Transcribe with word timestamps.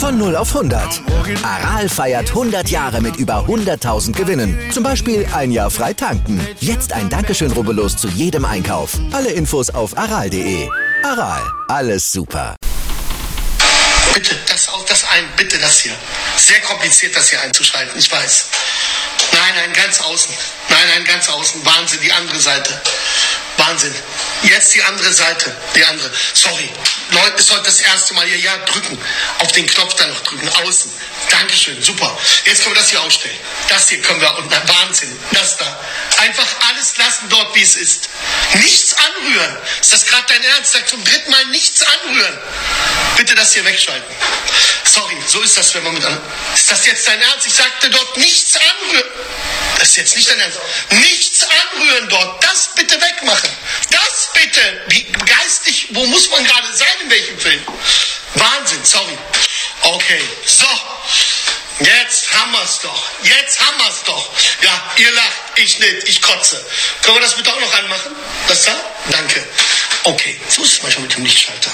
Von 0.00 0.18
0 0.18 0.34
auf 0.34 0.56
100. 0.56 1.02
Aral 1.42 1.88
feiert 1.88 2.30
100 2.30 2.68
Jahre 2.68 3.00
mit 3.00 3.16
über 3.16 3.44
100.000 3.46 4.12
Gewinnen. 4.12 4.58
Zum 4.72 4.82
Beispiel 4.82 5.24
ein 5.32 5.52
Jahr 5.52 5.70
frei 5.70 5.92
tanken. 5.92 6.44
Jetzt 6.58 6.92
ein 6.92 7.08
Dankeschön, 7.08 7.52
rubbellos 7.52 7.96
zu 7.96 8.08
jedem 8.08 8.44
Einkauf. 8.44 8.98
Alle 9.12 9.30
Infos 9.30 9.70
auf 9.70 9.96
aral.de. 9.96 10.68
Aral, 11.04 11.42
alles 11.68 12.10
super. 12.10 12.56
Bitte, 14.12 14.34
das, 14.48 14.68
das 14.88 15.04
ein, 15.04 15.24
bitte 15.36 15.58
das 15.58 15.78
hier. 15.78 15.92
Sehr 16.36 16.60
kompliziert, 16.62 17.14
das 17.14 17.30
hier 17.30 17.40
einzuschalten, 17.42 17.96
ich 17.96 18.10
weiß. 18.10 18.46
Nein, 19.32 19.54
nein, 19.54 19.72
ganz 19.72 20.00
außen. 20.00 20.34
Nein, 20.68 20.88
nein, 20.94 21.04
ganz 21.04 21.28
außen. 21.28 21.64
Wahnsinn, 21.64 22.00
die 22.00 22.12
andere 22.12 22.40
Seite. 22.40 22.80
Wahnsinn. 23.56 23.94
Jetzt 24.42 24.74
die 24.74 24.82
andere 24.82 25.12
Seite. 25.12 25.54
Die 25.74 25.84
andere. 25.84 26.10
Sorry. 26.34 26.70
Leute, 27.10 27.36
es 27.38 27.46
sollte 27.46 27.64
das 27.64 27.80
erste 27.80 28.14
Mal 28.14 28.26
hier. 28.26 28.38
Ja, 28.38 28.56
drücken. 28.58 28.98
Auf 29.38 29.52
den 29.52 29.66
Knopf 29.66 29.94
da 29.94 30.06
noch 30.06 30.20
drücken. 30.20 30.48
Außen. 30.48 30.90
Dankeschön. 31.30 31.82
Super. 31.82 32.16
Jetzt 32.44 32.62
können 32.62 32.74
wir 32.74 32.80
das 32.80 32.90
hier 32.90 33.02
ausstellen. 33.02 33.36
Das 33.68 33.88
hier 33.88 34.00
können 34.00 34.20
wir. 34.20 34.38
Und 34.38 34.50
Wahnsinn. 34.50 35.16
Das 35.32 35.56
da. 35.58 35.80
Einfach 36.18 36.46
alles 36.68 36.96
lassen 36.96 37.28
dort, 37.28 37.54
wie 37.54 37.62
es 37.62 37.76
ist. 37.76 38.08
Nichts 38.54 38.94
anrühren. 38.94 39.58
Ist 39.80 39.92
das 39.92 40.06
gerade 40.06 40.24
dein 40.28 40.42
Ernst? 40.42 40.72
Sag 40.72 40.88
zum 40.88 41.04
dritten 41.04 41.30
Mal 41.30 41.44
nichts 41.46 41.82
anrühren. 41.82 42.38
Bitte 43.16 43.34
das 43.34 43.52
hier 43.52 43.64
wegschalten. 43.64 44.14
Sorry, 44.92 45.16
so 45.24 45.40
ist 45.42 45.56
das, 45.56 45.72
wenn 45.74 45.84
man 45.84 45.94
mit 45.94 46.04
anderen. 46.04 46.24
Ist 46.52 46.68
das 46.68 46.84
jetzt 46.84 47.06
dein 47.06 47.22
Ernst? 47.22 47.46
Ich 47.46 47.54
sagte 47.54 47.88
dort 47.90 48.16
nichts 48.16 48.56
anrühren. 48.56 49.10
Das 49.78 49.90
ist 49.90 49.96
jetzt 49.96 50.16
nicht 50.16 50.28
dein 50.28 50.40
Ernst. 50.40 50.58
Nichts 50.90 51.44
anrühren 51.44 52.08
dort. 52.08 52.42
Das 52.42 52.70
bitte 52.74 53.00
wegmachen. 53.00 53.50
Das 53.90 54.30
bitte. 54.34 54.82
Wie 54.88 55.04
geistig, 55.04 55.86
wo 55.90 56.04
muss 56.06 56.28
man 56.30 56.42
gerade 56.42 56.76
sein, 56.76 56.88
in 57.02 57.10
welchem 57.10 57.38
Film? 57.38 57.62
Wahnsinn, 58.34 58.84
sorry. 58.84 59.16
Okay, 59.82 60.24
so. 60.44 60.66
Jetzt 61.78 62.32
haben 62.32 62.50
wir's 62.50 62.80
doch. 62.80 63.10
Jetzt 63.22 63.60
haben 63.60 63.78
wir's 63.78 64.02
doch. 64.04 64.28
Ja, 64.62 64.92
ihr 64.96 65.12
lacht, 65.12 65.38
ich 65.54 65.78
nicht, 65.78 66.08
ich 66.08 66.20
kotze. 66.20 66.66
Können 67.02 67.16
wir 67.16 67.22
das 67.22 67.36
bitte 67.36 67.52
auch 67.52 67.60
noch 67.60 67.74
anmachen? 67.74 68.16
Das 68.48 68.64
da? 68.64 68.74
Danke. 69.08 69.46
Okay, 70.02 70.40
so 70.48 70.64
ist 70.64 70.72
es 70.72 70.82
manchmal 70.82 71.04
mit 71.04 71.14
dem 71.14 71.24
Lichtschalter. 71.24 71.70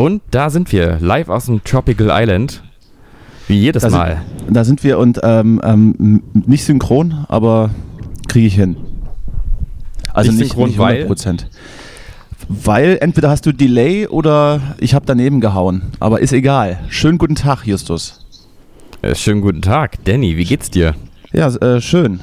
Und 0.00 0.22
da 0.30 0.48
sind 0.48 0.72
wir, 0.72 0.96
live 0.98 1.28
aus 1.28 1.44
dem 1.44 1.62
Tropical 1.62 2.08
Island. 2.10 2.62
Wie 3.48 3.58
jedes 3.60 3.82
da 3.82 3.90
Mal. 3.90 4.22
Sind, 4.46 4.56
da 4.56 4.64
sind 4.64 4.82
wir 4.82 4.98
und 4.98 5.20
ähm, 5.22 5.60
ähm, 5.62 6.22
nicht 6.32 6.64
synchron, 6.64 7.26
aber 7.28 7.68
kriege 8.26 8.46
ich 8.46 8.54
hin. 8.54 8.76
Also 10.14 10.32
nicht, 10.32 10.52
synchron, 10.52 10.68
nicht 10.70 10.80
100 10.80 11.06
Prozent. 11.06 11.50
Weil 12.48 12.96
entweder 13.02 13.28
hast 13.28 13.44
du 13.44 13.52
Delay 13.52 14.06
oder 14.06 14.62
ich 14.78 14.94
habe 14.94 15.04
daneben 15.04 15.42
gehauen. 15.42 15.82
Aber 16.00 16.20
ist 16.20 16.32
egal. 16.32 16.80
Schönen 16.88 17.18
guten 17.18 17.34
Tag, 17.34 17.66
Justus. 17.66 18.26
Äh, 19.02 19.14
schönen 19.14 19.42
guten 19.42 19.60
Tag. 19.60 20.02
Danny, 20.06 20.38
wie 20.38 20.44
geht's 20.44 20.70
dir? 20.70 20.94
Ja, 21.34 21.48
äh, 21.56 21.82
schön. 21.82 22.20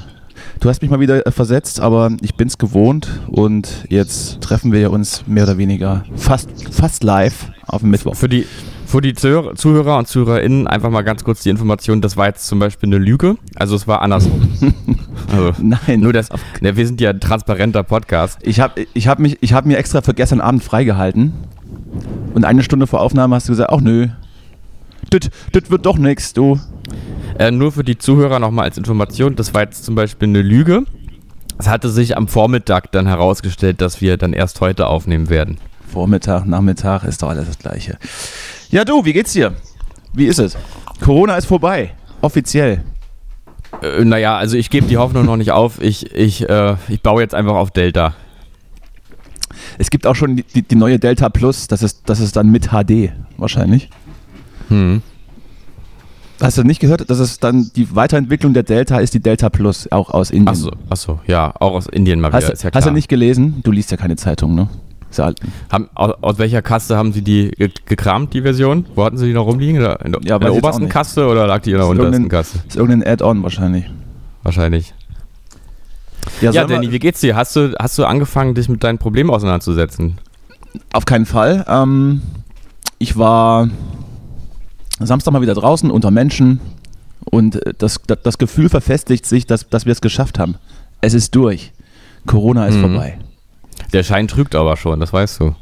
Du 0.60 0.68
hast 0.68 0.82
mich 0.82 0.90
mal 0.90 0.98
wieder 0.98 1.24
äh, 1.24 1.30
versetzt, 1.30 1.78
aber 1.78 2.10
ich 2.20 2.34
bin's 2.34 2.58
gewohnt 2.58 3.20
und 3.28 3.84
jetzt 3.88 4.40
treffen 4.40 4.72
wir 4.72 4.90
uns 4.90 5.24
mehr 5.28 5.44
oder 5.44 5.56
weniger 5.56 6.04
fast, 6.16 6.50
fast 6.72 7.04
live 7.04 7.50
auf 7.66 7.82
dem 7.82 7.90
Mittwoch. 7.90 8.16
Für 8.16 8.28
die, 8.28 8.44
für 8.84 9.00
die 9.00 9.14
Zuhörer 9.14 9.98
und 9.98 10.08
ZuhörerInnen 10.08 10.66
einfach 10.66 10.90
mal 10.90 11.02
ganz 11.02 11.22
kurz 11.22 11.42
die 11.42 11.50
Information, 11.50 12.00
das 12.00 12.16
war 12.16 12.26
jetzt 12.26 12.48
zum 12.48 12.58
Beispiel 12.58 12.88
eine 12.88 12.98
Lüge. 12.98 13.36
Also 13.54 13.76
es 13.76 13.86
war 13.86 14.02
andersrum. 14.02 14.48
also, 15.32 15.52
Nein. 15.62 16.00
Nur 16.00 16.12
das, 16.12 16.28
ne, 16.60 16.76
wir 16.76 16.86
sind 16.86 17.00
ja 17.00 17.10
ein 17.10 17.20
transparenter 17.20 17.84
Podcast. 17.84 18.40
Ich 18.42 18.58
habe 18.58 18.86
ich 18.94 19.06
hab 19.06 19.20
hab 19.20 19.64
mir 19.64 19.78
extra 19.78 20.02
für 20.02 20.14
gestern 20.14 20.40
Abend 20.40 20.64
freigehalten 20.64 21.34
und 22.34 22.44
eine 22.44 22.64
Stunde 22.64 22.88
vor 22.88 23.00
Aufnahme 23.00 23.36
hast 23.36 23.48
du 23.48 23.52
gesagt, 23.52 23.70
ach 23.72 23.80
nö, 23.80 24.08
das 25.10 25.30
wird 25.52 25.86
doch 25.86 25.98
nichts, 25.98 26.32
du. 26.32 26.58
Äh, 27.38 27.52
nur 27.52 27.70
für 27.70 27.84
die 27.84 27.96
Zuhörer 27.96 28.40
nochmal 28.40 28.64
als 28.64 28.78
Information, 28.78 29.36
das 29.36 29.54
war 29.54 29.62
jetzt 29.62 29.84
zum 29.84 29.94
Beispiel 29.94 30.28
eine 30.28 30.42
Lüge. 30.42 30.84
Es 31.56 31.68
hatte 31.68 31.88
sich 31.88 32.16
am 32.16 32.28
Vormittag 32.28 32.90
dann 32.92 33.06
herausgestellt, 33.06 33.80
dass 33.80 34.00
wir 34.00 34.16
dann 34.16 34.32
erst 34.32 34.60
heute 34.60 34.88
aufnehmen 34.88 35.28
werden. 35.28 35.58
Vormittag, 35.86 36.46
Nachmittag 36.46 37.04
ist 37.04 37.22
doch 37.22 37.30
alles 37.30 37.46
das 37.46 37.58
Gleiche. 37.58 37.98
Ja, 38.70 38.84
du, 38.84 39.04
wie 39.04 39.12
geht's 39.12 39.32
dir? 39.32 39.54
Wie 40.12 40.26
ist 40.26 40.38
es? 40.38 40.56
Corona 41.00 41.36
ist 41.36 41.46
vorbei. 41.46 41.94
Offiziell. 42.20 42.84
Äh, 43.82 44.04
naja, 44.04 44.36
also 44.36 44.56
ich 44.56 44.70
gebe 44.70 44.86
die 44.86 44.96
Hoffnung 44.98 45.24
noch 45.24 45.36
nicht 45.36 45.52
auf. 45.52 45.80
Ich, 45.80 46.14
ich, 46.14 46.48
äh, 46.48 46.76
ich 46.88 47.02
baue 47.02 47.22
jetzt 47.22 47.34
einfach 47.34 47.54
auf 47.54 47.70
Delta. 47.70 48.14
Es 49.78 49.90
gibt 49.90 50.06
auch 50.06 50.14
schon 50.14 50.36
die, 50.36 50.62
die 50.62 50.74
neue 50.76 50.98
Delta 50.98 51.28
Plus, 51.28 51.68
das 51.68 51.82
ist, 51.82 52.02
das 52.06 52.20
ist 52.20 52.36
dann 52.36 52.50
mit 52.50 52.70
HD 52.70 53.12
wahrscheinlich. 53.36 53.90
Hm. 54.68 55.02
Hast 56.40 56.56
du 56.56 56.62
nicht 56.62 56.80
gehört, 56.80 57.08
dass 57.10 57.18
es 57.18 57.40
dann 57.40 57.70
die 57.74 57.94
Weiterentwicklung 57.94 58.54
der 58.54 58.62
Delta 58.62 58.98
ist 58.98 59.12
die 59.14 59.20
Delta 59.20 59.50
Plus, 59.50 59.90
auch 59.90 60.10
aus 60.10 60.30
Indien? 60.30 60.48
Achso, 60.48 60.70
achso 60.88 61.20
ja, 61.26 61.52
auch 61.58 61.72
aus 61.72 61.86
Indien 61.88 62.20
mal 62.20 62.32
hast, 62.32 62.44
wieder, 62.44 62.52
ist 62.52 62.62
ja. 62.62 62.70
Hast 62.72 62.86
du 62.86 62.92
nicht 62.92 63.08
gelesen? 63.08 63.60
Du 63.64 63.72
liest 63.72 63.90
ja 63.90 63.96
keine 63.96 64.16
Zeitung, 64.16 64.54
ne? 64.54 64.68
Ja 65.16 65.32
haben, 65.70 65.88
aus, 65.94 66.12
aus, 66.20 66.38
welcher 66.38 66.60
Kaste 66.60 66.96
haben 66.96 67.12
Sie 67.12 67.22
die 67.22 67.50
gekramt, 67.86 68.34
die 68.34 68.42
Version? 68.42 68.86
Wo 68.94 69.04
hatten 69.04 69.16
Sie 69.16 69.26
die 69.26 69.32
noch 69.32 69.46
rumliegen? 69.46 69.76
In 69.76 69.82
der, 69.82 69.98
ja, 70.22 70.36
in 70.36 70.42
der 70.42 70.54
obersten 70.54 70.88
Kaste 70.88 71.26
oder 71.26 71.46
lag 71.46 71.62
die 71.62 71.70
in 71.70 71.78
der 71.78 71.86
untersten 71.86 72.28
Kaste? 72.28 72.58
Ist 72.68 72.76
irgendein 72.76 73.10
Add-on 73.10 73.42
wahrscheinlich. 73.42 73.90
Wahrscheinlich. 74.42 74.92
Ja, 76.40 76.50
ja 76.50 76.64
Danny, 76.66 76.92
wie 76.92 76.98
geht's 76.98 77.20
dir? 77.20 77.36
Hast 77.36 77.56
du, 77.56 77.74
hast 77.78 77.96
du 77.98 78.04
angefangen, 78.04 78.54
dich 78.54 78.68
mit 78.68 78.84
deinen 78.84 78.98
Problemen 78.98 79.30
auseinanderzusetzen? 79.30 80.18
Auf 80.92 81.06
keinen 81.06 81.26
Fall. 81.26 81.64
Ähm, 81.68 82.20
ich 82.98 83.16
war 83.16 83.68
Samstag 85.06 85.32
mal 85.32 85.42
wieder 85.42 85.54
draußen 85.54 85.90
unter 85.90 86.10
Menschen 86.10 86.60
und 87.24 87.64
äh, 87.64 87.74
das, 87.76 88.00
das, 88.06 88.18
das 88.22 88.38
Gefühl 88.38 88.68
verfestigt 88.68 89.26
sich, 89.26 89.46
dass, 89.46 89.68
dass 89.68 89.86
wir 89.86 89.92
es 89.92 90.00
geschafft 90.00 90.38
haben. 90.38 90.56
Es 91.00 91.14
ist 91.14 91.34
durch. 91.34 91.72
Corona 92.26 92.66
ist 92.66 92.76
mhm. 92.76 92.80
vorbei. 92.80 93.18
Der 93.92 94.02
Schein 94.02 94.28
trügt 94.28 94.54
aber 94.54 94.76
schon, 94.76 95.00
das 95.00 95.12
weißt 95.12 95.40
du. 95.40 95.54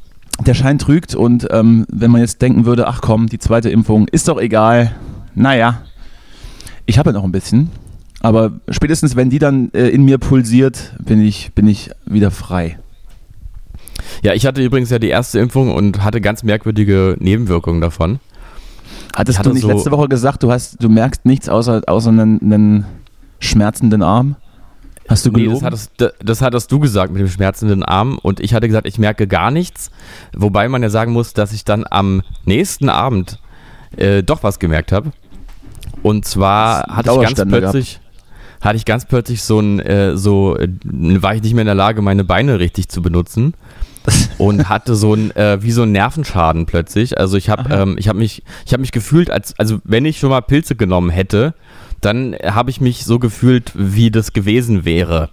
Der 0.45 0.55
Schein 0.55 0.79
trügt 0.79 1.15
und 1.15 1.47
ähm, 1.51 1.87
wenn 1.91 2.11
man 2.11 2.21
jetzt 2.21 2.43
denken 2.43 2.67
würde, 2.67 2.87
ach 2.87 3.01
komm, 3.01 3.29
die 3.29 3.39
zweite 3.39 3.71
Impfung 3.71 4.09
ist 4.09 4.29
doch 4.29 4.39
egal. 4.39 4.95
Naja, 5.35 5.83
ich 6.85 6.99
habe 6.99 7.11
ja 7.11 7.13
noch 7.15 7.25
ein 7.25 7.33
bisschen, 7.33 7.71
aber 8.21 8.53
spätestens 8.69 9.17
wenn 9.17 9.31
die 9.31 9.39
dann 9.39 9.71
äh, 9.73 9.89
in 9.89 10.05
mir 10.05 10.19
pulsiert, 10.19 10.95
bin 11.03 11.23
ich, 11.23 11.53
bin 11.55 11.67
ich 11.67 11.91
wieder 12.05 12.31
frei. 12.31 12.79
Ja, 14.23 14.35
ich 14.35 14.47
hatte 14.47 14.63
übrigens 14.63 14.91
ja 14.91 14.99
die 14.99 15.09
erste 15.09 15.39
Impfung 15.39 15.75
und 15.75 16.03
hatte 16.03 16.21
ganz 16.21 16.43
merkwürdige 16.43 17.17
Nebenwirkungen 17.19 17.81
davon. 17.81 18.21
Hattest 19.16 19.38
hatte 19.38 19.49
du 19.49 19.54
nicht 19.54 19.62
so 19.62 19.69
letzte 19.69 19.91
Woche 19.91 20.09
gesagt, 20.09 20.43
du 20.43 20.53
hast, 20.53 20.82
du 20.82 20.91
merkst 20.91 21.25
nichts 21.25 21.49
außer, 21.49 21.82
außer 21.87 22.10
einen, 22.10 22.38
einen 22.43 22.84
schmerzenden 23.38 24.03
Arm? 24.03 24.37
Hast 25.09 25.25
du 25.25 25.32
gelogen? 25.32 25.54
Nee, 25.54 25.54
das 25.54 25.65
hattest, 25.65 26.15
das 26.22 26.43
hattest 26.43 26.71
du 26.71 26.78
gesagt 26.81 27.12
mit 27.12 27.22
dem 27.22 27.28
schmerzenden 27.28 27.82
Arm 27.82 28.19
und 28.22 28.41
ich 28.41 28.53
hatte 28.53 28.66
gesagt, 28.66 28.87
ich 28.87 28.99
merke 28.99 29.26
gar 29.26 29.50
nichts. 29.50 29.91
Wobei 30.37 30.69
man 30.69 30.82
ja 30.82 30.91
sagen 30.91 31.12
muss, 31.12 31.32
dass 31.32 31.55
ich 31.55 31.65
dann 31.65 31.87
am 31.88 32.22
nächsten 32.44 32.91
Abend 32.91 33.38
äh, 33.97 34.22
doch 34.22 34.43
was 34.43 34.59
gemerkt 34.59 34.93
habe. 34.93 35.12
Und 36.03 36.26
zwar 36.26 36.82
hatte 36.82 37.11
ich 37.11 37.35
ganz 37.35 37.49
plötzlich, 37.49 38.00
hatte 38.61 38.76
ich 38.76 38.85
ganz 38.85 39.06
plötzlich 39.06 39.43
so 39.43 39.61
ein, 39.61 39.81
äh, 39.81 40.14
so, 40.19 40.58
äh, 40.58 40.69
war 40.85 41.35
ich 41.35 41.43
nicht 41.43 41.55
mehr 41.55 41.62
in 41.62 41.67
der 41.67 41.75
Lage, 41.75 42.02
meine 42.02 42.25
Beine 42.25 42.58
richtig 42.58 42.91
zu 42.91 43.00
benutzen 43.00 43.55
und 44.38 44.69
hatte 44.69 44.94
so 44.94 45.14
ein 45.14 45.35
äh, 45.37 45.62
wie 45.62 45.73
so 45.73 45.82
ein 45.82 45.93
Nervenschaden 45.93 46.67
plötzlich. 46.67 47.19
Also 47.19 47.37
ich 47.37 47.49
habe 47.49 47.73
ähm, 47.75 47.97
ich 47.99 48.08
habe 48.08 48.19
mich 48.19 48.43
ich 48.64 48.73
habe 48.73 48.81
mich 48.81 48.93
gefühlt 48.93 49.31
als 49.31 49.58
also 49.58 49.79
wenn 49.85 50.05
ich 50.05 50.19
schon 50.19 50.31
mal 50.31 50.41
Pilze 50.43 50.76
genommen 50.76 51.11
hätte, 51.11 51.55
dann 52.00 52.37
habe 52.44 52.70
ich 52.70 52.81
mich 52.81 53.05
so 53.05 53.19
gefühlt, 53.19 53.73
wie 53.75 54.11
das 54.11 54.32
gewesen 54.32 54.85
wäre. 54.85 55.31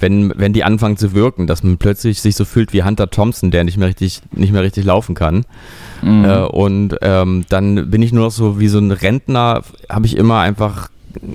Wenn, 0.00 0.32
wenn 0.36 0.52
die 0.52 0.62
anfangen 0.62 0.96
zu 0.96 1.12
wirken, 1.12 1.48
dass 1.48 1.64
man 1.64 1.76
plötzlich 1.76 2.22
sich 2.22 2.36
so 2.36 2.44
fühlt 2.44 2.72
wie 2.72 2.84
Hunter 2.84 3.10
Thompson, 3.10 3.50
der 3.50 3.64
nicht 3.64 3.78
mehr 3.78 3.88
richtig, 3.88 4.20
nicht 4.30 4.52
mehr 4.52 4.62
richtig 4.62 4.84
laufen 4.84 5.16
kann. 5.16 5.44
Mhm. 6.02 6.24
Äh, 6.24 6.38
und 6.42 6.96
ähm, 7.02 7.44
dann 7.48 7.90
bin 7.90 8.02
ich 8.02 8.12
nur 8.12 8.26
noch 8.26 8.30
so 8.30 8.60
wie 8.60 8.68
so 8.68 8.78
ein 8.78 8.92
Rentner, 8.92 9.62
habe 9.88 10.06
ich 10.06 10.16
immer 10.16 10.38
einfach 10.38 10.88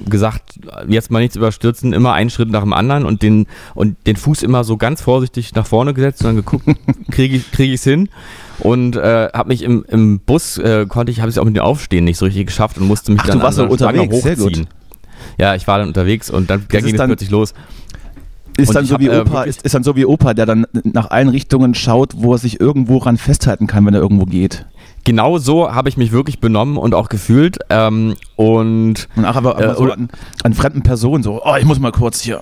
gesagt, 0.09 0.59
jetzt 0.88 1.12
mal 1.12 1.19
nichts 1.19 1.35
überstürzen, 1.35 1.94
immer 1.94 2.13
einen 2.13 2.30
Schritt 2.30 2.50
nach 2.50 2.62
dem 2.62 2.74
anderen 2.74 3.06
und 3.06 3.21
den, 3.21 3.47
und 3.75 3.97
den 4.07 4.15
Fuß 4.15 4.44
immer 4.44 4.63
so 4.63 4.77
ganz 4.77 5.01
vorsichtig 5.01 5.53
nach 5.56 5.68
vorne 5.68 5.94
gesetzt 5.94 6.21
und 6.21 6.27
dann 6.27 6.35
geguckt, 6.38 6.65
kriege 7.12 7.38
ich 7.38 7.45
es 7.45 7.51
krieg 7.51 7.80
hin. 7.80 8.09
Und 8.59 8.95
äh, 8.95 9.30
habe 9.33 9.50
mich 9.50 9.63
im, 9.63 9.83
im 9.88 10.19
Bus, 10.19 10.57
äh, 10.57 10.85
konnte 10.88 11.12
ich, 11.12 11.19
habe 11.19 11.30
es 11.30 11.38
auch 11.38 11.45
mit 11.45 11.56
dem 11.56 11.63
Aufstehen 11.63 12.06
nicht 12.06 12.18
so 12.18 12.25
richtig 12.25 12.47
geschafft 12.47 12.77
und 12.77 12.88
musste 12.88 13.12
mich 13.12 13.21
Ach, 13.21 13.27
dann 13.27 13.39
du 13.39 13.44
warst 13.44 13.59
an 13.59 13.68
unterwegs, 13.68 14.21
sehr 14.21 14.35
gut. 14.35 14.65
Ja, 15.38 15.56
ich 15.56 15.68
war 15.68 15.80
dann 15.80 15.88
unterwegs 15.88 16.30
und 16.30 16.50
dann, 16.50 16.65
dann 16.69 16.83
ging 16.83 16.95
es 16.95 17.01
plötzlich 17.06 17.30
los. 17.30 17.53
Ist 18.57 18.75
dann, 18.75 18.85
so 18.85 18.94
hab, 18.94 19.01
wie 19.01 19.07
äh, 19.07 19.21
Opa, 19.21 19.45
äh, 19.45 19.50
ist, 19.50 19.63
ist 19.63 19.74
dann 19.74 19.83
so 19.83 19.95
wie 19.95 20.06
Opa, 20.06 20.33
der 20.33 20.45
dann 20.45 20.68
nach 20.83 21.09
allen 21.09 21.30
Richtungen 21.30 21.74
schaut, 21.74 22.13
wo 22.15 22.33
er 22.33 22.38
sich 22.38 22.59
irgendwo 22.59 23.00
ran 23.00 23.18
festhalten 23.18 23.65
kann, 23.65 23.85
wenn 23.85 23.95
er 23.95 24.01
irgendwo 24.01 24.25
geht. 24.25 24.65
Genau 25.05 25.38
so 25.38 25.73
habe 25.73 25.89
ich 25.89 25.97
mich 25.97 26.11
wirklich 26.11 26.39
benommen 26.39 26.77
und 26.77 26.94
auch 26.95 27.09
gefühlt. 27.09 27.59
Ähm, 27.69 28.15
und, 28.35 29.07
und 29.15 29.25
ach, 29.25 29.35
aber, 29.35 29.57
aber 29.57 29.73
äh, 29.73 29.75
so 29.75 29.91
an, 29.91 30.09
an, 30.44 30.53
fremden 30.53 30.83
Personen 30.83 31.23
so, 31.23 31.41
oh, 31.44 31.55
ich 31.57 31.65
muss 31.65 31.79
mal 31.79 31.91
kurz 31.91 32.21
hier. 32.21 32.41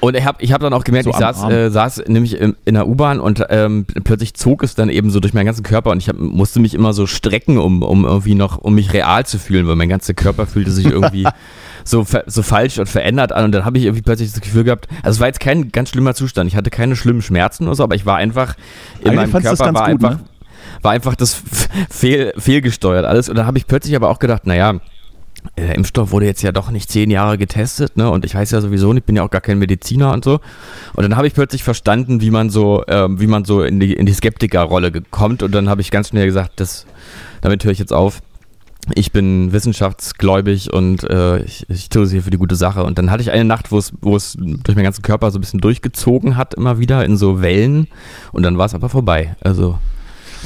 Und 0.00 0.16
ich 0.16 0.24
habe 0.24 0.42
ich 0.42 0.52
hab 0.52 0.60
dann 0.60 0.72
auch 0.72 0.84
gemerkt, 0.84 1.04
so 1.04 1.10
ich 1.10 1.16
saß, 1.16 1.44
äh, 1.50 1.70
saß 1.70 2.04
nämlich 2.06 2.38
in, 2.40 2.54
in 2.64 2.74
der 2.74 2.86
U-Bahn 2.86 3.18
und 3.18 3.44
ähm, 3.50 3.84
plötzlich 4.04 4.34
zog 4.34 4.62
es 4.62 4.74
dann 4.74 4.90
eben 4.90 5.10
so 5.10 5.18
durch 5.20 5.34
meinen 5.34 5.46
ganzen 5.46 5.64
Körper 5.64 5.90
und 5.90 5.98
ich 5.98 6.08
hab, 6.08 6.18
musste 6.18 6.60
mich 6.60 6.74
immer 6.74 6.92
so 6.92 7.06
strecken, 7.06 7.58
um, 7.58 7.82
um 7.82 8.04
irgendwie 8.04 8.34
noch, 8.34 8.58
um 8.58 8.74
mich 8.74 8.92
real 8.92 9.26
zu 9.26 9.38
fühlen, 9.38 9.66
weil 9.66 9.76
mein 9.76 9.88
ganzer 9.88 10.14
Körper 10.14 10.46
fühlte 10.46 10.70
sich 10.70 10.86
irgendwie 10.86 11.26
so, 11.84 12.06
so 12.26 12.42
falsch 12.42 12.78
und 12.78 12.88
verändert 12.88 13.32
an. 13.32 13.46
Und 13.46 13.52
dann 13.52 13.64
habe 13.64 13.78
ich 13.78 13.84
irgendwie 13.84 14.02
plötzlich 14.02 14.30
das 14.30 14.40
Gefühl 14.40 14.64
gehabt, 14.64 14.86
also 15.02 15.16
es 15.16 15.20
war 15.20 15.26
jetzt 15.26 15.40
kein 15.40 15.72
ganz 15.72 15.88
schlimmer 15.88 16.14
Zustand. 16.14 16.48
Ich 16.48 16.56
hatte 16.56 16.70
keine 16.70 16.94
schlimmen 16.94 17.22
Schmerzen 17.22 17.64
oder 17.64 17.74
so, 17.74 17.82
aber 17.82 17.96
ich 17.96 18.06
war 18.06 18.16
einfach 18.16 18.54
in 19.00 19.18
Eigentlich 19.18 19.32
meinem 19.32 19.42
Körper 19.42 19.74
war 19.74 19.90
gut, 19.90 20.04
einfach, 20.04 20.18
ne? 20.18 20.24
War 20.82 20.92
einfach 20.92 21.14
das 21.14 21.42
fehl, 21.90 22.32
fehlgesteuert 22.36 23.04
alles. 23.04 23.28
Und 23.28 23.36
dann 23.36 23.46
habe 23.46 23.58
ich 23.58 23.66
plötzlich 23.66 23.96
aber 23.96 24.10
auch 24.10 24.18
gedacht, 24.18 24.46
naja, 24.46 24.80
der 25.56 25.76
Impfstoff 25.76 26.10
wurde 26.10 26.26
jetzt 26.26 26.42
ja 26.42 26.52
doch 26.52 26.70
nicht 26.70 26.90
zehn 26.90 27.10
Jahre 27.10 27.38
getestet, 27.38 27.96
ne? 27.96 28.10
Und 28.10 28.24
ich 28.24 28.34
weiß 28.34 28.50
ja 28.50 28.60
sowieso 28.60 28.92
nicht, 28.92 29.06
bin 29.06 29.16
ja 29.16 29.22
auch 29.22 29.30
gar 29.30 29.40
kein 29.40 29.58
Mediziner 29.58 30.12
und 30.12 30.24
so. 30.24 30.40
Und 30.94 31.02
dann 31.02 31.16
habe 31.16 31.26
ich 31.26 31.34
plötzlich 31.34 31.62
verstanden, 31.62 32.20
wie 32.20 32.30
man 32.30 32.50
so, 32.50 32.84
ähm, 32.88 33.20
wie 33.20 33.28
man 33.28 33.44
so 33.44 33.62
in 33.62 33.78
die, 33.78 33.92
in 33.92 34.06
die 34.06 34.12
Skeptikerrolle 34.12 34.90
kommt. 35.10 35.42
Und 35.42 35.54
dann 35.54 35.68
habe 35.68 35.80
ich 35.80 35.90
ganz 35.90 36.08
schnell 36.08 36.26
gesagt, 36.26 36.52
das, 36.56 36.86
damit 37.40 37.64
höre 37.64 37.72
ich 37.72 37.78
jetzt 37.78 37.92
auf 37.92 38.20
ich 38.94 39.12
bin 39.12 39.52
wissenschaftsgläubig 39.52 40.72
und 40.72 41.04
äh, 41.04 41.42
ich, 41.42 41.68
ich 41.68 41.88
tue 41.88 42.04
es 42.04 42.10
hier 42.10 42.22
für 42.22 42.30
die 42.30 42.38
gute 42.38 42.56
Sache. 42.56 42.84
Und 42.84 42.98
dann 42.98 43.10
hatte 43.10 43.22
ich 43.22 43.30
eine 43.30 43.44
Nacht, 43.44 43.70
wo 43.70 43.78
es, 43.78 43.92
wo 44.00 44.16
es 44.16 44.36
durch 44.38 44.76
meinen 44.76 44.84
ganzen 44.84 45.02
Körper 45.02 45.30
so 45.30 45.38
ein 45.38 45.40
bisschen 45.40 45.60
durchgezogen 45.60 46.36
hat, 46.36 46.54
immer 46.54 46.78
wieder 46.78 47.04
in 47.04 47.16
so 47.16 47.42
Wellen. 47.42 47.88
Und 48.32 48.42
dann 48.44 48.58
war 48.58 48.66
es 48.66 48.74
aber 48.74 48.88
vorbei. 48.88 49.36
Also 49.40 49.78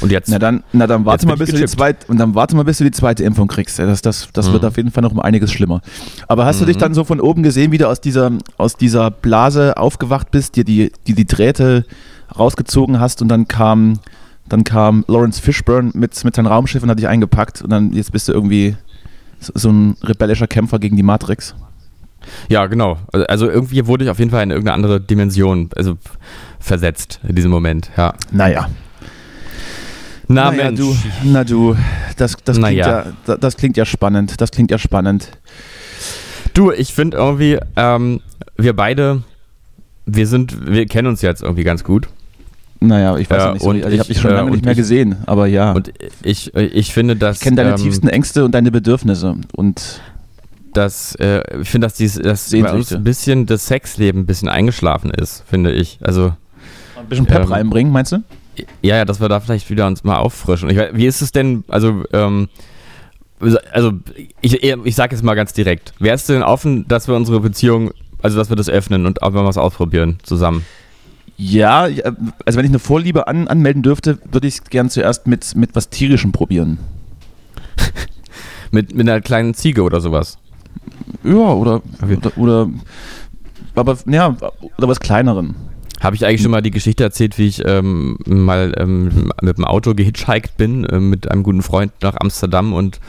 und 0.01 0.11
jetzt. 0.11 0.29
Na 0.29 0.39
dann, 0.39 0.63
na 0.73 0.87
dann 0.87 1.05
warte 1.05 1.25
mal, 1.27 1.37
bis 1.37 1.49
du 1.49 1.57
die 1.57 1.65
zweite, 1.65 2.07
und 2.07 2.17
dann 2.17 2.35
warte 2.35 2.55
mal, 2.55 2.63
bis 2.63 2.77
du 2.77 2.83
die 2.83 2.91
zweite 2.91 3.23
Impfung 3.23 3.47
kriegst. 3.47 3.79
Das, 3.79 4.01
das, 4.01 4.29
das 4.33 4.49
mhm. 4.49 4.53
wird 4.53 4.65
auf 4.65 4.77
jeden 4.77 4.91
Fall 4.91 5.03
noch 5.03 5.11
um 5.11 5.19
einiges 5.19 5.51
schlimmer. 5.51 5.81
Aber 6.27 6.45
hast 6.45 6.57
mhm. 6.57 6.61
du 6.61 6.65
dich 6.67 6.77
mhm. 6.77 6.81
dann 6.81 6.93
so 6.93 7.03
von 7.03 7.19
oben 7.19 7.43
gesehen, 7.43 7.71
wie 7.71 7.77
du 7.77 7.87
aus 7.87 8.01
dieser, 8.01 8.31
aus 8.57 8.75
dieser 8.75 9.11
Blase 9.11 9.77
aufgewacht 9.77 10.31
bist, 10.31 10.55
dir 10.55 10.63
die, 10.63 10.91
die, 11.07 11.13
die 11.13 11.25
Drähte 11.25 11.85
rausgezogen 12.37 12.99
hast 12.99 13.21
und 13.21 13.27
dann 13.27 13.47
kam 13.47 13.99
dann 14.49 14.63
kam 14.63 15.05
Lawrence 15.07 15.41
Fishburne 15.41 15.91
mit, 15.93 16.21
mit 16.23 16.35
seinem 16.35 16.47
Raumschiff 16.47 16.83
und 16.83 16.89
hat 16.89 16.99
dich 16.99 17.07
eingepackt 17.07 17.61
und 17.61 17.69
dann 17.69 17.93
jetzt 17.93 18.11
bist 18.11 18.27
du 18.27 18.33
irgendwie 18.33 18.75
so, 19.39 19.53
so 19.55 19.69
ein 19.71 19.95
rebellischer 20.03 20.47
Kämpfer 20.47 20.79
gegen 20.79 20.97
die 20.97 21.03
Matrix. 21.03 21.55
Ja, 22.49 22.67
genau. 22.67 22.97
Also 23.11 23.49
irgendwie 23.49 23.85
wurde 23.85 24.05
ich 24.05 24.09
auf 24.09 24.19
jeden 24.19 24.31
Fall 24.31 24.43
in 24.43 24.51
irgendeine 24.51 24.75
andere 24.75 25.01
Dimension 25.01 25.69
also 25.75 25.97
versetzt 26.59 27.19
in 27.27 27.35
diesem 27.35 27.51
Moment, 27.51 27.91
ja. 27.97 28.13
Naja. 28.31 28.69
Na 30.33 30.51
naja, 30.51 30.63
Mensch. 30.63 30.79
Du, 30.79 30.95
na 31.23 31.43
du, 31.43 31.75
das, 32.17 32.35
das, 32.43 32.57
klingt 32.57 32.61
naja. 32.61 33.05
ja, 33.25 33.37
das 33.37 33.57
klingt 33.57 33.77
ja 33.77 33.85
spannend. 33.85 34.41
Das 34.41 34.51
klingt 34.51 34.71
ja 34.71 34.77
spannend. 34.77 35.29
Du, 36.53 36.71
ich 36.71 36.93
finde 36.93 37.17
irgendwie, 37.17 37.59
ähm, 37.75 38.21
wir 38.57 38.75
beide, 38.75 39.23
wir 40.05 40.27
sind, 40.27 40.67
wir 40.67 40.85
kennen 40.85 41.07
uns 41.07 41.21
jetzt 41.21 41.41
irgendwie 41.41 41.63
ganz 41.63 41.83
gut. 41.83 42.07
Naja, 42.79 43.17
ich 43.17 43.29
weiß 43.29 43.43
ja, 43.43 43.53
nicht. 43.53 43.63
So, 43.63 43.71
ich, 43.71 43.85
ich 43.85 43.99
habe 43.99 44.07
dich 44.07 44.19
schon 44.19 44.31
lange 44.31 44.51
nicht 44.51 44.65
mehr 44.65 44.73
ich, 44.73 44.77
gesehen, 44.77 45.17
aber 45.25 45.47
ja. 45.47 45.71
Und 45.71 45.93
ich, 46.21 46.53
ich 46.53 46.93
finde, 46.93 47.15
dass. 47.15 47.37
Ich 47.37 47.43
kenne 47.43 47.55
deine 47.55 47.71
ähm, 47.71 47.75
tiefsten 47.77 48.09
Ängste 48.09 48.43
und 48.43 48.51
deine 48.53 48.71
Bedürfnisse 48.71 49.35
und. 49.53 50.01
Das, 50.73 51.13
äh, 51.19 51.61
ich 51.61 51.69
finde, 51.69 51.85
dass, 51.85 51.93
dies, 51.93 52.15
dass 52.15 52.49
bei 52.49 52.73
uns 52.73 52.91
ein 52.91 53.03
bisschen 53.03 53.45
das 53.45 53.67
Sexleben 53.67 54.21
ein 54.21 54.25
bisschen 54.25 54.49
eingeschlafen 54.49 55.11
ist, 55.11 55.43
finde 55.47 55.71
ich. 55.71 55.99
Also. 56.01 56.33
Ein 56.97 57.07
bisschen 57.07 57.27
Pep 57.27 57.43
ähm, 57.43 57.51
reinbringen, 57.51 57.93
meinst 57.93 58.11
du? 58.11 58.23
Ja, 58.81 58.97
ja, 58.97 59.05
dass 59.05 59.19
wir 59.19 59.29
da 59.29 59.39
vielleicht 59.39 59.69
wieder 59.69 59.87
uns 59.87 60.03
mal 60.03 60.17
auffrischen. 60.17 60.69
Ich, 60.69 60.77
wie 60.93 61.07
ist 61.07 61.21
es 61.21 61.31
denn, 61.31 61.63
also, 61.67 62.03
ähm, 62.13 62.49
also 63.71 63.93
ich, 64.41 64.63
ich 64.63 64.95
sage 64.95 65.15
jetzt 65.15 65.23
mal 65.23 65.35
ganz 65.35 65.53
direkt, 65.53 65.93
wärst 65.99 66.29
du 66.29 66.33
denn 66.33 66.43
offen, 66.43 66.87
dass 66.87 67.07
wir 67.07 67.15
unsere 67.15 67.39
Beziehung, 67.39 67.91
also 68.21 68.37
dass 68.37 68.49
wir 68.49 68.55
das 68.55 68.69
öffnen 68.69 69.05
und 69.05 69.23
auch 69.23 69.31
mal 69.31 69.45
was 69.45 69.57
ausprobieren 69.57 70.17
zusammen? 70.23 70.65
Ja, 71.35 71.81
also 72.45 72.57
wenn 72.57 72.65
ich 72.65 72.71
eine 72.71 72.79
Vorliebe 72.79 73.27
an, 73.27 73.47
anmelden 73.47 73.81
dürfte, 73.81 74.19
würde 74.31 74.47
ich 74.47 74.55
es 74.55 74.63
gern 74.65 74.89
zuerst 74.89 75.25
mit, 75.25 75.55
mit 75.55 75.75
was 75.75 75.89
Tierischem 75.89 76.31
probieren. 76.31 76.77
mit, 78.71 78.93
mit 78.93 79.09
einer 79.09 79.19
kleinen 79.19 79.55
Ziege 79.55 79.81
oder 79.81 79.99
sowas? 79.99 80.37
Ja, 81.23 81.33
oder, 81.33 81.81
oder, 82.01 82.37
oder 82.37 82.69
aber 83.75 83.97
ja, 84.05 84.35
oder 84.77 84.87
was 84.87 84.99
Kleinerem. 84.99 85.55
Habe 86.03 86.17
ich 86.17 86.25
eigentlich 86.25 86.41
schon 86.41 86.51
mal 86.51 86.61
die 86.61 86.71
Geschichte 86.71 87.03
erzählt, 87.03 87.37
wie 87.37 87.47
ich 87.47 87.63
ähm, 87.65 88.17
mal 88.25 88.73
ähm, 88.77 89.31
mit 89.41 89.57
dem 89.57 89.63
Auto 89.63 89.93
gehitchhiked 89.93 90.57
bin, 90.57 90.83
äh, 90.83 90.99
mit 90.99 91.31
einem 91.31 91.43
guten 91.43 91.61
Freund 91.61 91.93
nach 92.01 92.15
Amsterdam 92.19 92.73
und 92.73 92.99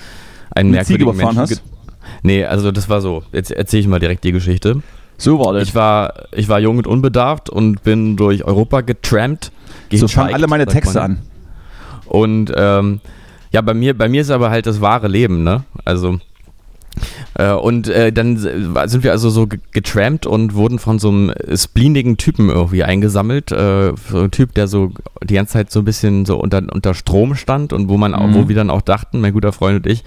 einen 0.55 0.69
Eine 0.69 0.77
merkwürdigen 0.77 0.87
Ziege 0.87 1.03
überfahren 1.03 1.37
Menschen. 1.37 1.57
Hast? 1.57 1.75
Nee, 2.23 2.45
also 2.45 2.71
das 2.71 2.89
war 2.89 3.01
so. 3.01 3.25
Jetzt 3.33 3.51
erzähle 3.51 3.81
ich 3.81 3.89
mal 3.89 3.99
direkt 3.99 4.23
die 4.23 4.31
Geschichte. 4.31 4.81
So 5.19 5.41
war 5.41 5.55
das. 5.55 5.65
Ich 5.65 5.75
war, 5.75 6.15
ich 6.33 6.49
war 6.49 6.61
jung 6.61 6.79
und 6.79 6.87
unbedarft 6.87 7.51
und 7.51 7.83
bin 7.83 8.17
durch 8.17 8.45
Europa 8.45 8.83
getrampt. 8.83 9.51
So 9.93 10.07
fangen 10.07 10.35
alle 10.35 10.47
meine 10.47 10.67
Texte 10.67 11.03
an. 11.03 11.19
Und 12.07 12.53
ähm, 12.57 13.01
ja, 13.51 13.61
bei 13.61 13.75
mir, 13.75 13.97
bei 13.97 14.09
mir 14.09 14.21
ist 14.21 14.31
aber 14.31 14.51
halt 14.51 14.67
das 14.67 14.81
wahre 14.81 15.09
Leben, 15.09 15.43
ne? 15.43 15.65
Also 15.85 16.19
und 17.61 17.89
äh, 17.89 18.13
dann 18.13 18.37
sind 18.37 19.03
wir 19.03 19.11
also 19.13 19.29
so 19.31 19.49
getrampt 19.73 20.27
und 20.27 20.55
wurden 20.55 20.79
von 20.79 20.99
so 20.99 21.09
einem 21.09 21.33
spleenigen 21.55 22.17
Typen 22.17 22.49
irgendwie 22.49 22.85
eingesammelt. 22.85 23.51
Äh, 23.51 23.93
so 24.11 24.21
ein 24.21 24.31
Typ, 24.31 24.55
der 24.55 24.69
so 24.69 24.93
die 25.23 25.35
ganze 25.35 25.55
Zeit 25.55 25.71
so 25.71 25.81
ein 25.81 25.85
bisschen 25.85 26.25
so 26.27 26.39
unter, 26.39 26.63
unter 26.73 26.95
Strom 26.95 27.35
stand 27.35 27.73
und 27.73 27.89
wo 27.89 27.97
man 27.97 28.13
mhm. 28.13 28.17
auch, 28.17 28.35
wo 28.35 28.49
wir 28.49 28.55
dann 28.55 28.71
auch 28.71 28.83
dachten, 28.83 29.21
mein 29.21 29.33
guter 29.33 29.53
Freund 29.53 29.85
und 29.85 29.91
ich, 29.91 30.05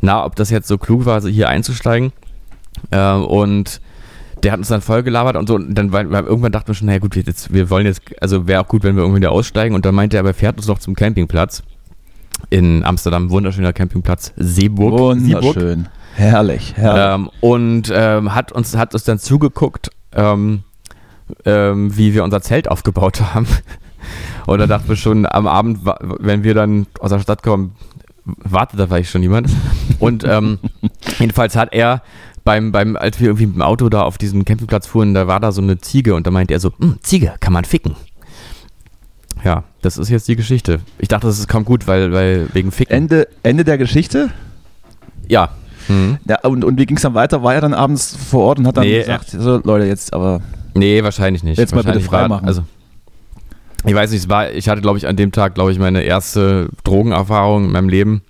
na, 0.00 0.24
ob 0.24 0.36
das 0.36 0.50
jetzt 0.50 0.68
so 0.68 0.78
klug 0.78 1.06
war, 1.06 1.22
hier 1.22 1.48
einzusteigen. 1.48 2.12
Äh, 2.90 3.12
und 3.12 3.80
der 4.42 4.52
hat 4.52 4.58
uns 4.58 4.68
dann 4.68 4.80
voll 4.80 5.02
gelabert 5.02 5.36
und 5.36 5.48
so. 5.48 5.54
Und 5.54 5.74
dann 5.74 5.92
weil, 5.92 6.10
weil 6.10 6.24
irgendwann 6.24 6.52
dachten 6.52 6.68
wir 6.68 6.74
schon, 6.74 6.86
naja 6.86 6.98
gut, 6.98 7.16
jetzt, 7.16 7.52
wir 7.52 7.70
wollen 7.70 7.86
jetzt, 7.86 8.02
also 8.20 8.46
wäre 8.46 8.60
auch 8.60 8.68
gut, 8.68 8.82
wenn 8.82 8.96
wir 8.96 9.02
irgendwie 9.02 9.20
wieder 9.20 9.32
aussteigen. 9.32 9.74
Und 9.74 9.86
dann 9.86 9.94
meinte 9.94 10.16
er, 10.16 10.20
aber 10.20 10.34
fährt 10.34 10.56
uns 10.58 10.66
noch 10.66 10.78
zum 10.78 10.94
Campingplatz 10.94 11.62
in 12.50 12.84
Amsterdam, 12.84 13.30
wunderschöner 13.30 13.72
Campingplatz 13.72 14.32
Seeburg. 14.36 14.98
Wunderschön. 14.98 15.52
Seeburg. 15.52 15.90
Herrlich, 16.16 16.74
herrlich. 16.76 17.14
Ähm, 17.14 17.30
und 17.40 17.92
ähm, 17.94 18.34
hat, 18.34 18.50
uns, 18.50 18.76
hat 18.76 18.94
uns 18.94 19.04
dann 19.04 19.18
zugeguckt, 19.18 19.90
ähm, 20.12 20.62
ähm 21.44 21.96
wie 21.96 22.14
wir 22.14 22.24
unser 22.24 22.40
Zelt 22.40 22.68
aufgebaut 22.68 23.20
haben. 23.34 23.46
und 24.46 24.58
da 24.58 24.66
dachten 24.66 24.88
wir 24.88 24.96
schon 24.96 25.26
am 25.26 25.46
Abend, 25.46 25.80
wenn 25.84 26.42
wir 26.42 26.54
dann 26.54 26.86
aus 27.00 27.10
der 27.10 27.20
Stadt 27.20 27.42
kommen, 27.42 27.76
wartet 28.24 28.80
da 28.80 28.86
vielleicht 28.86 29.10
schon 29.10 29.22
jemand. 29.22 29.50
Und 29.98 30.24
ähm, 30.24 30.58
jedenfalls 31.18 31.54
hat 31.54 31.72
er 31.72 32.02
beim, 32.44 32.72
beim, 32.72 32.96
als 32.96 33.20
wir 33.20 33.26
irgendwie 33.26 33.46
mit 33.46 33.56
dem 33.56 33.62
Auto 33.62 33.88
da 33.90 34.02
auf 34.02 34.16
diesen 34.16 34.44
Campingplatz 34.44 34.86
fuhren, 34.86 35.12
da 35.12 35.26
war 35.26 35.40
da 35.40 35.52
so 35.52 35.60
eine 35.60 35.78
Ziege 35.78 36.14
und 36.14 36.26
da 36.26 36.30
meinte 36.30 36.54
er 36.54 36.60
so, 36.60 36.72
hm, 36.78 36.96
Ziege, 37.02 37.34
kann 37.40 37.52
man 37.52 37.64
ficken. 37.64 37.94
Ja, 39.44 39.64
das 39.82 39.98
ist 39.98 40.08
jetzt 40.08 40.28
die 40.28 40.36
Geschichte. 40.36 40.80
Ich 40.98 41.08
dachte, 41.08 41.26
das 41.26 41.38
ist 41.38 41.48
kaum 41.48 41.64
gut, 41.64 41.86
weil, 41.86 42.12
weil 42.12 42.48
wegen 42.54 42.72
Ficken. 42.72 42.96
Ende, 42.96 43.28
Ende 43.42 43.64
der 43.64 43.78
Geschichte? 43.78 44.30
Ja. 45.28 45.50
Mhm. 45.88 46.18
ja 46.26 46.40
und, 46.42 46.64
und 46.64 46.78
wie 46.78 46.86
ging 46.86 46.96
es 46.96 47.02
dann 47.02 47.14
weiter? 47.14 47.42
War 47.42 47.54
er 47.54 47.60
dann 47.60 47.74
abends 47.74 48.16
vor 48.16 48.44
Ort 48.44 48.58
und 48.58 48.66
hat 48.66 48.76
dann 48.76 48.84
nee, 48.84 49.00
gesagt, 49.00 49.30
so 49.30 49.60
Leute, 49.62 49.86
jetzt 49.86 50.12
aber. 50.12 50.40
Nee, 50.74 51.02
wahrscheinlich 51.02 51.42
nicht. 51.42 51.58
Jetzt 51.58 51.74
wahrscheinlich 51.74 52.08
mal 52.08 52.18
bitte 52.18 52.28
frei 52.28 52.28
machen. 52.28 52.46
Also, 52.46 52.62
ich 53.84 53.94
weiß 53.94 54.10
nicht, 54.10 54.20
es 54.20 54.28
war, 54.28 54.50
ich 54.50 54.68
hatte, 54.68 54.82
glaube 54.82 54.98
ich, 54.98 55.06
an 55.06 55.16
dem 55.16 55.32
Tag, 55.32 55.54
glaube 55.54 55.72
ich, 55.72 55.78
meine 55.78 56.02
erste 56.02 56.68
Drogenerfahrung 56.84 57.66
in 57.66 57.72
meinem 57.72 57.88
Leben. 57.88 58.22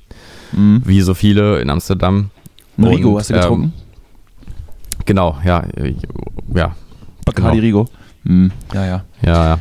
Mhm. 0.53 0.83
Wie 0.85 1.01
so 1.01 1.15
viele 1.15 1.61
in 1.61 1.71
Amsterdam. 1.71 2.31
Rigo 2.79 3.19
hast 3.19 3.31
du 3.31 3.35
getrunken? 3.35 3.73
Ähm, 3.77 3.87
Genau, 5.07 5.39
ja. 5.45 5.65
ja 6.53 6.75
Bacardi 7.25 7.61
genau. 7.61 7.83
Rigo. 7.83 7.87
Hm. 8.25 8.51
Ja, 8.75 8.87
ja. 8.87 9.05
Ja, 9.23 9.45
ja. 9.47 9.61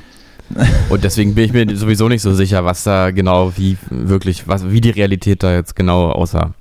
Und 0.90 1.04
deswegen 1.04 1.36
bin 1.36 1.46
ich 1.46 1.54
mir 1.54 1.76
sowieso 1.78 2.08
nicht 2.10 2.22
so 2.22 2.34
sicher, 2.34 2.66
was 2.66 2.84
da 2.84 3.12
genau, 3.12 3.54
wie 3.56 3.78
wirklich, 3.90 4.48
was, 4.48 4.70
wie 4.70 4.82
die 4.82 4.90
Realität 4.90 5.44
da 5.44 5.54
jetzt 5.54 5.76
genau 5.76 6.12
aussah. 6.12 6.54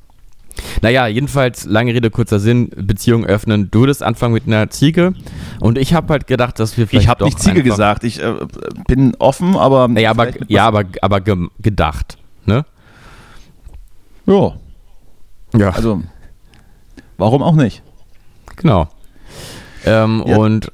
Naja, 0.82 1.06
jedenfalls, 1.06 1.64
lange 1.64 1.94
Rede, 1.94 2.10
kurzer 2.10 2.38
Sinn, 2.38 2.70
Beziehung 2.76 3.24
öffnen. 3.24 3.70
Du 3.70 3.80
würdest 3.80 4.02
anfangen 4.02 4.34
mit 4.34 4.46
einer 4.46 4.70
Ziege 4.70 5.14
und 5.60 5.78
ich 5.78 5.94
habe 5.94 6.12
halt 6.12 6.26
gedacht, 6.26 6.58
dass 6.60 6.76
wir 6.76 6.86
vielleicht 6.86 7.04
Ich 7.04 7.08
habe 7.08 7.24
nicht 7.24 7.40
Ziege 7.40 7.62
gesagt, 7.62 8.04
ich 8.04 8.22
äh, 8.22 8.34
bin 8.86 9.14
offen, 9.18 9.56
aber... 9.56 9.88
Naja, 9.88 10.10
aber, 10.10 10.28
ja, 10.48 10.66
aber, 10.66 10.84
aber 11.02 11.20
ge 11.20 11.48
gedacht, 11.60 12.18
ne? 12.46 12.64
Ja. 14.26 14.52
Ja. 15.56 15.70
Also, 15.70 16.02
Warum 17.16 17.42
auch 17.42 17.54
nicht? 17.54 17.82
Genau. 18.56 18.88
Ähm, 19.84 20.24
ja. 20.26 20.36
Und 20.36 20.72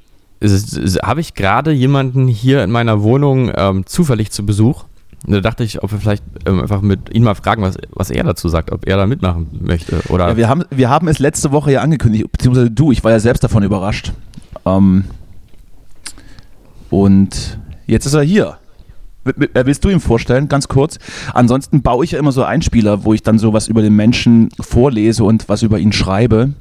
habe 1.03 1.21
ich 1.21 1.35
gerade 1.35 1.71
jemanden 1.71 2.27
hier 2.27 2.65
in 2.65 2.71
meiner 2.71 3.03
Wohnung 3.03 3.53
ähm, 3.55 3.85
zufällig 3.85 4.31
zu 4.31 4.47
Besuch. 4.47 4.85
Da 5.27 5.41
dachte 5.41 5.65
ich, 5.65 5.83
ob 5.83 5.93
wir 5.93 5.99
vielleicht 5.99 6.25
ähm, 6.47 6.61
einfach 6.61 6.81
mit 6.81 7.15
ihm 7.15 7.25
mal 7.25 7.35
fragen, 7.35 7.63
was, 7.63 7.77
was 7.91 8.11
er 8.11 8.25
dazu 8.25 8.49
sagt, 8.49 8.73
ob 8.73 8.87
er 8.87 8.97
da 8.97 9.07
mitmachen 9.07 9.49
möchte. 9.61 10.01
Oder 10.09 10.29
ja, 10.29 10.37
wir, 10.37 10.49
haben, 10.49 10.65
wir 10.71 10.89
haben 10.89 11.09
es 11.09 11.19
letzte 11.19 11.53
Woche 11.53 11.73
ja 11.73 11.83
angekündigt, 11.83 12.33
beziehungsweise 12.33 12.71
du, 12.71 12.91
ich 12.91 13.05
war 13.05 13.11
ja 13.11 13.21
selbst 13.21 13.45
davon 13.45 13.63
überrascht. 13.63 14.13
Ähm, 14.65 15.05
und 16.89 17.59
jetzt 17.87 18.07
ist 18.07 18.15
er 18.15 18.23
hier. 18.23 18.57
Äh, 19.25 19.67
willst 19.67 19.85
du 19.85 19.91
ihm 19.91 20.01
vorstellen, 20.01 20.49
ganz 20.49 20.69
kurz? 20.69 20.99
Ansonsten 21.35 21.83
baue 21.83 22.05
ich 22.05 22.13
ja 22.13 22.19
immer 22.19 22.33
so 22.33 22.43
Einspieler, 22.43 23.05
wo 23.05 23.13
ich 23.13 23.23
dann 23.23 23.39
so 23.39 23.53
was 23.53 23.69
über 23.69 23.83
den 23.83 23.95
Menschen 23.95 24.49
vorlese 24.59 25.25
und 25.25 25.49
was 25.49 25.63
über 25.63 25.79
ihn 25.79 25.93
schreibe. 25.93 26.55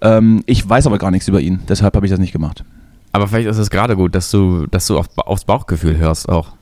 Ähm, 0.00 0.42
ich 0.46 0.68
weiß 0.68 0.86
aber 0.86 0.98
gar 0.98 1.10
nichts 1.10 1.26
über 1.26 1.40
ihn, 1.40 1.60
deshalb 1.68 1.96
habe 1.96 2.06
ich 2.06 2.10
das 2.10 2.20
nicht 2.20 2.32
gemacht. 2.32 2.64
Aber 3.12 3.26
vielleicht 3.26 3.48
ist 3.48 3.58
es 3.58 3.70
gerade 3.70 3.96
gut, 3.96 4.14
dass 4.14 4.30
du, 4.30 4.66
dass 4.66 4.86
du 4.86 4.98
auf, 4.98 5.06
aufs 5.16 5.44
Bauchgefühl 5.44 5.96
hörst 5.96 6.28
auch. 6.28 6.52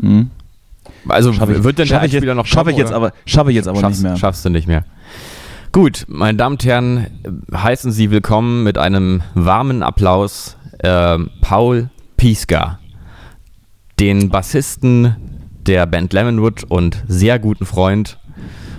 Mhm. 0.00 0.30
Also 1.08 1.30
ich, 1.30 1.40
wird 1.40 1.78
denn 1.78 1.88
der 1.88 2.00
Einspieler 2.00 2.34
noch 2.34 2.46
Schaffe 2.46 2.70
ich 2.70 2.76
jetzt 2.76 2.92
aber, 2.92 3.12
schaffe 3.26 3.50
ich 3.50 3.56
jetzt 3.56 3.68
aber 3.68 3.88
nicht 3.88 4.02
mehr. 4.02 4.16
Schaffst 4.16 4.44
du 4.44 4.50
nicht 4.50 4.68
mehr. 4.68 4.84
Gut, 5.72 6.04
meine 6.06 6.36
Damen 6.36 6.54
und 6.56 6.64
Herren, 6.64 7.06
heißen 7.54 7.92
Sie 7.92 8.10
willkommen 8.10 8.62
mit 8.62 8.76
einem 8.76 9.22
warmen 9.34 9.82
Applaus 9.82 10.56
äh, 10.80 11.18
Paul 11.40 11.88
Pieska, 12.18 12.78
den 13.98 14.28
Bassisten 14.28 15.16
der 15.66 15.86
Band 15.86 16.12
Lemonwood 16.12 16.64
und 16.64 17.02
sehr 17.08 17.38
guten 17.38 17.64
Freund, 17.64 18.18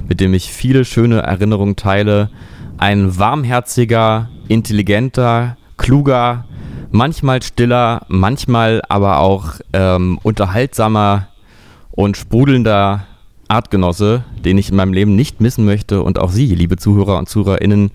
mit 0.07 0.19
dem 0.19 0.33
ich 0.33 0.51
viele 0.51 0.85
schöne 0.85 1.21
Erinnerungen 1.21 1.75
teile. 1.75 2.29
Ein 2.77 3.17
warmherziger, 3.17 4.29
intelligenter, 4.47 5.57
kluger, 5.77 6.45
manchmal 6.91 7.41
stiller, 7.41 8.05
manchmal 8.07 8.81
aber 8.87 9.19
auch 9.19 9.53
ähm, 9.73 10.19
unterhaltsamer 10.21 11.27
und 11.95 12.17
sprudelnder 12.17 13.05
Artgenosse, 13.47 14.23
den 14.43 14.57
ich 14.57 14.69
in 14.69 14.75
meinem 14.75 14.93
Leben 14.93 15.15
nicht 15.15 15.41
missen 15.41 15.63
möchte. 15.63 16.01
Und 16.01 16.19
auch 16.19 16.31
Sie, 16.31 16.53
liebe 16.55 16.77
Zuhörer 16.77 17.19
und 17.19 17.29
ZuhörerInnen, 17.29 17.91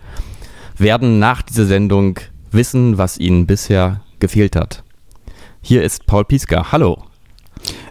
werden 0.76 1.18
nach 1.18 1.42
dieser 1.42 1.66
Sendung 1.66 2.18
wissen, 2.52 2.96
was 2.96 3.18
Ihnen 3.18 3.46
bisher 3.46 4.00
gefehlt 4.20 4.54
hat. 4.56 4.84
Hier 5.60 5.82
ist 5.82 6.06
Paul 6.06 6.24
Pieska. 6.24 6.70
Hallo. 6.70 7.07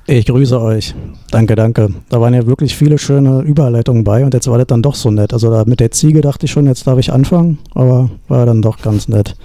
Ich 0.09 0.25
grüße 0.25 0.61
euch. 0.61 0.95
Danke, 1.31 1.55
danke. 1.55 1.89
Da 2.07 2.21
waren 2.21 2.33
ja 2.33 2.47
wirklich 2.47 2.77
viele 2.77 2.97
schöne 2.97 3.41
Überleitungen 3.41 4.05
bei 4.05 4.23
und 4.23 4.33
jetzt 4.33 4.47
war 4.47 4.57
das 4.57 4.67
dann 4.67 4.81
doch 4.81 4.95
so 4.95 5.11
nett. 5.11 5.33
Also 5.33 5.51
da 5.51 5.65
mit 5.65 5.81
der 5.81 5.91
Ziege 5.91 6.21
dachte 6.21 6.45
ich 6.45 6.51
schon, 6.51 6.65
jetzt 6.65 6.87
darf 6.87 6.97
ich 6.97 7.11
anfangen, 7.11 7.57
aber 7.73 8.09
war 8.29 8.45
dann 8.45 8.61
doch 8.61 8.81
ganz 8.81 9.09
nett. 9.09 9.35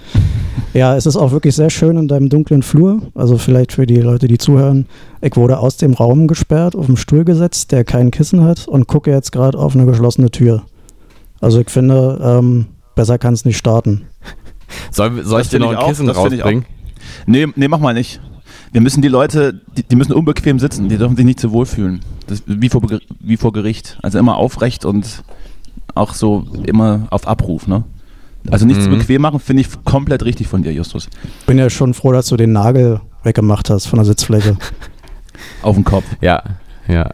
Ja, 0.73 0.95
es 0.95 1.05
ist 1.05 1.17
auch 1.17 1.33
wirklich 1.33 1.53
sehr 1.53 1.69
schön 1.69 1.97
in 1.97 2.07
deinem 2.07 2.29
dunklen 2.29 2.63
Flur. 2.63 3.01
Also 3.13 3.37
vielleicht 3.37 3.73
für 3.73 3.85
die 3.85 3.97
Leute, 3.97 4.29
die 4.29 4.37
zuhören. 4.37 4.85
Ich 5.19 5.35
wurde 5.35 5.59
aus 5.59 5.75
dem 5.75 5.95
Raum 5.95 6.29
gesperrt, 6.29 6.77
auf 6.77 6.85
den 6.85 6.95
Stuhl 6.95 7.25
gesetzt, 7.25 7.73
der 7.73 7.83
kein 7.83 8.09
Kissen 8.09 8.41
hat 8.41 8.65
und 8.65 8.87
gucke 8.87 9.11
jetzt 9.11 9.33
gerade 9.33 9.57
auf 9.57 9.75
eine 9.75 9.85
geschlossene 9.85 10.31
Tür. 10.31 10.63
Also 11.41 11.59
ich 11.59 11.69
finde, 11.69 12.21
ähm, 12.23 12.67
besser 12.95 13.17
kann 13.17 13.33
es 13.33 13.43
nicht 13.43 13.57
starten. 13.57 14.05
Soll, 14.91 15.25
soll 15.25 15.41
ich 15.41 15.49
dir 15.49 15.59
noch 15.59 15.75
ein 15.75 15.89
Kissen 15.89 16.09
rausbringen? 16.09 16.63
Nee, 17.25 17.47
nee, 17.53 17.67
mach 17.67 17.79
mal 17.79 17.93
nicht. 17.93 18.21
Wir 18.73 18.81
müssen 18.81 19.01
die 19.01 19.07
Leute, 19.07 19.61
die, 19.77 19.83
die, 19.83 19.95
müssen 19.95 20.13
unbequem 20.13 20.59
sitzen, 20.59 20.89
die 20.89 20.97
dürfen 20.97 21.15
sich 21.15 21.25
nicht 21.25 21.39
so 21.39 21.51
wohlfühlen. 21.51 22.01
Das, 22.27 22.43
wie, 22.47 22.69
vor, 22.69 22.81
wie 23.19 23.37
vor 23.37 23.53
Gericht. 23.53 23.99
Also 24.01 24.17
immer 24.17 24.35
aufrecht 24.37 24.83
und 24.83 25.23
auch 25.93 26.15
so 26.15 26.47
immer 26.65 27.07
auf 27.11 27.27
Abruf, 27.27 27.67
ne? 27.67 27.83
Also 28.49 28.65
nichts 28.65 28.87
mhm. 28.87 28.97
bequem 28.97 29.21
machen, 29.21 29.39
finde 29.39 29.61
ich 29.61 29.83
komplett 29.85 30.25
richtig 30.25 30.47
von 30.47 30.63
dir, 30.63 30.73
Justus. 30.73 31.07
Bin 31.45 31.57
ja 31.57 31.69
schon 31.69 31.93
froh, 31.93 32.11
dass 32.11 32.27
du 32.27 32.35
den 32.35 32.51
Nagel 32.51 32.99
weggemacht 33.23 33.69
hast 33.69 33.85
von 33.85 33.97
der 33.97 34.05
Sitzfläche. 34.05 34.57
auf 35.61 35.75
dem 35.75 35.83
Kopf. 35.83 36.03
Ja, 36.19 36.43
ja. 36.87 37.11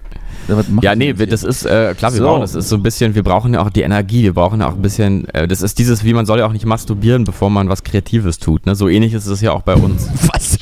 Ja, 0.81 0.95
nee, 0.95 1.13
das 1.13 1.43
ist 1.43 1.65
äh, 1.65 1.93
klar, 1.97 2.11
wir 2.11 2.17
so. 2.17 2.23
brauchen 2.23 2.41
das 2.41 2.55
ist 2.55 2.69
so 2.69 2.75
ein 2.75 2.83
bisschen, 2.83 3.15
wir 3.15 3.23
brauchen 3.23 3.53
ja 3.53 3.61
auch 3.61 3.69
die 3.69 3.81
Energie, 3.81 4.23
wir 4.23 4.33
brauchen 4.33 4.61
ja 4.61 4.67
auch 4.67 4.75
ein 4.75 4.81
bisschen, 4.81 5.27
äh, 5.29 5.47
das 5.47 5.61
ist 5.61 5.79
dieses, 5.79 6.03
wie 6.03 6.13
man 6.13 6.25
soll 6.25 6.39
ja 6.39 6.47
auch 6.47 6.53
nicht 6.53 6.65
masturbieren, 6.65 7.23
bevor 7.23 7.49
man 7.49 7.69
was 7.69 7.83
Kreatives 7.83 8.39
tut. 8.39 8.65
Ne? 8.65 8.75
So 8.75 8.87
ähnlich 8.87 9.13
ist 9.13 9.27
es 9.27 9.41
ja 9.41 9.51
auch 9.51 9.61
bei 9.61 9.75
uns. 9.75 10.09
Was? 10.31 10.57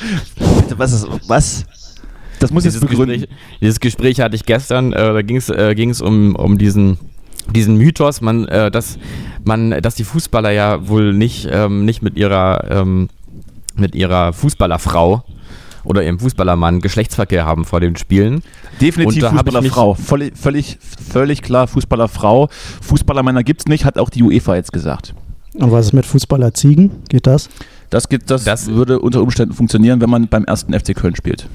Was 0.78 0.94
ist, 0.94 1.08
was? 1.28 1.66
Das 2.40 2.52
muss 2.52 2.64
dieses 2.64 2.82
jetzt 2.82 2.90
begründen. 2.90 3.22
Gespräch, 3.22 3.38
dieses 3.62 3.80
Gespräch 3.80 4.20
hatte 4.20 4.36
ich 4.36 4.46
gestern, 4.46 4.94
äh, 4.94 5.14
da 5.14 5.22
ging 5.22 5.38
es 5.38 5.50
äh, 5.50 6.04
um, 6.04 6.36
um 6.36 6.58
diesen 6.58 7.00
diesen 7.56 7.78
Mythos, 7.78 8.22
man, 8.22 8.46
äh, 8.48 8.70
dass 8.70 9.00
man, 9.46 9.72
dass 9.82 9.96
die 9.96 10.04
Fußballer 10.04 10.52
ja 10.52 10.88
wohl 10.88 11.14
nicht, 11.14 11.48
ähm, 11.50 11.86
nicht 11.86 12.02
mit 12.02 12.18
ihrer 12.18 12.70
ähm, 12.70 13.10
mit 13.76 13.96
ihrer 13.96 14.34
Fußballerfrau 14.34 15.24
oder 15.88 16.04
ihrem 16.04 16.20
Fußballermann 16.20 16.82
Geschlechtsverkehr 16.82 17.46
haben 17.46 17.66
vor 17.66 17.80
den 17.80 17.96
Spielen. 17.96 18.44
Definitiv 18.82 19.26
Fußballerfrau. 19.26 19.94
Völlig, 19.96 20.38
völlig, 20.38 20.78
völlig 20.82 21.42
klar 21.42 21.68
Fußballerfrau. 21.68 22.50
Fußballermänner 22.82 23.44
gibt 23.44 23.62
es 23.62 23.68
nicht, 23.68 23.86
hat 23.86 23.98
auch 23.98 24.10
die 24.10 24.24
UEFA 24.24 24.56
jetzt 24.56 24.74
gesagt. 24.74 25.14
Und 25.54 25.72
was 25.72 25.88
ist 25.88 25.94
mit 25.94 26.06
Fußballerziegen? 26.06 26.92
Geht 27.10 27.26
das? 27.26 27.50
Das, 27.90 28.10
geht, 28.10 28.30
das, 28.30 28.44
das 28.44 28.68
würde 28.68 29.00
unter 29.00 29.22
Umständen 29.22 29.54
funktionieren, 29.54 30.02
wenn 30.02 30.10
man 30.10 30.28
beim 30.28 30.44
ersten 30.44 30.78
FC 30.78 30.94
Köln 30.96 31.16
spielt. 31.16 31.48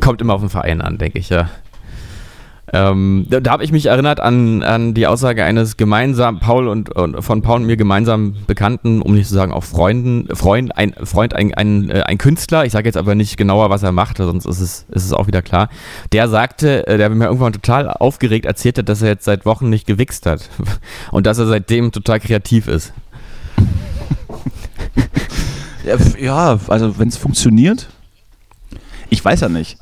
Kommt 0.00 0.20
immer 0.20 0.34
auf 0.34 0.40
den 0.40 0.50
Verein 0.50 0.80
an, 0.80 0.98
denke 0.98 1.18
ich, 1.18 1.30
ja. 1.30 1.50
Ähm, 2.72 3.26
da, 3.28 3.40
da 3.40 3.50
habe 3.50 3.64
ich 3.64 3.72
mich 3.72 3.86
erinnert 3.86 4.20
an, 4.20 4.62
an 4.62 4.94
die 4.94 5.08
Aussage 5.08 5.44
eines 5.44 5.76
gemeinsamen 5.76 6.38
Paul 6.38 6.68
und, 6.68 6.90
und, 6.90 7.20
von 7.22 7.42
Paul 7.42 7.60
und 7.60 7.66
mir 7.66 7.76
gemeinsam 7.76 8.36
Bekannten, 8.46 9.02
um 9.02 9.14
nicht 9.14 9.28
zu 9.28 9.34
sagen 9.34 9.52
auch 9.52 9.64
Freunden, 9.64 10.28
Freund, 10.36 10.76
ein 10.76 10.94
Freund, 11.02 11.34
ein, 11.34 11.52
ein, 11.54 11.90
äh, 11.90 12.02
ein 12.02 12.18
Künstler, 12.18 12.64
ich 12.64 12.72
sage 12.72 12.86
jetzt 12.86 12.96
aber 12.96 13.16
nicht 13.16 13.36
genauer, 13.36 13.70
was 13.70 13.82
er 13.82 13.90
macht, 13.90 14.18
sonst 14.18 14.46
ist 14.46 14.60
es, 14.60 14.86
ist 14.90 15.04
es 15.04 15.12
auch 15.12 15.26
wieder 15.26 15.42
klar. 15.42 15.68
Der 16.12 16.28
sagte, 16.28 16.86
äh, 16.86 16.96
der 16.96 17.10
mir 17.10 17.24
irgendwann 17.24 17.52
total 17.52 17.88
aufgeregt 17.88 18.46
erzählte, 18.46 18.84
dass 18.84 19.02
er 19.02 19.08
jetzt 19.08 19.24
seit 19.24 19.46
Wochen 19.46 19.68
nicht 19.68 19.86
gewichst 19.86 20.26
hat 20.26 20.48
und 21.10 21.26
dass 21.26 21.38
er 21.38 21.46
seitdem 21.46 21.90
total 21.90 22.20
kreativ 22.20 22.68
ist. 22.68 22.92
ja, 26.20 26.58
also 26.68 26.98
wenn 26.98 27.08
es 27.08 27.16
funktioniert, 27.16 27.88
ich 29.08 29.24
weiß 29.24 29.40
ja 29.40 29.48
nicht. 29.48 29.76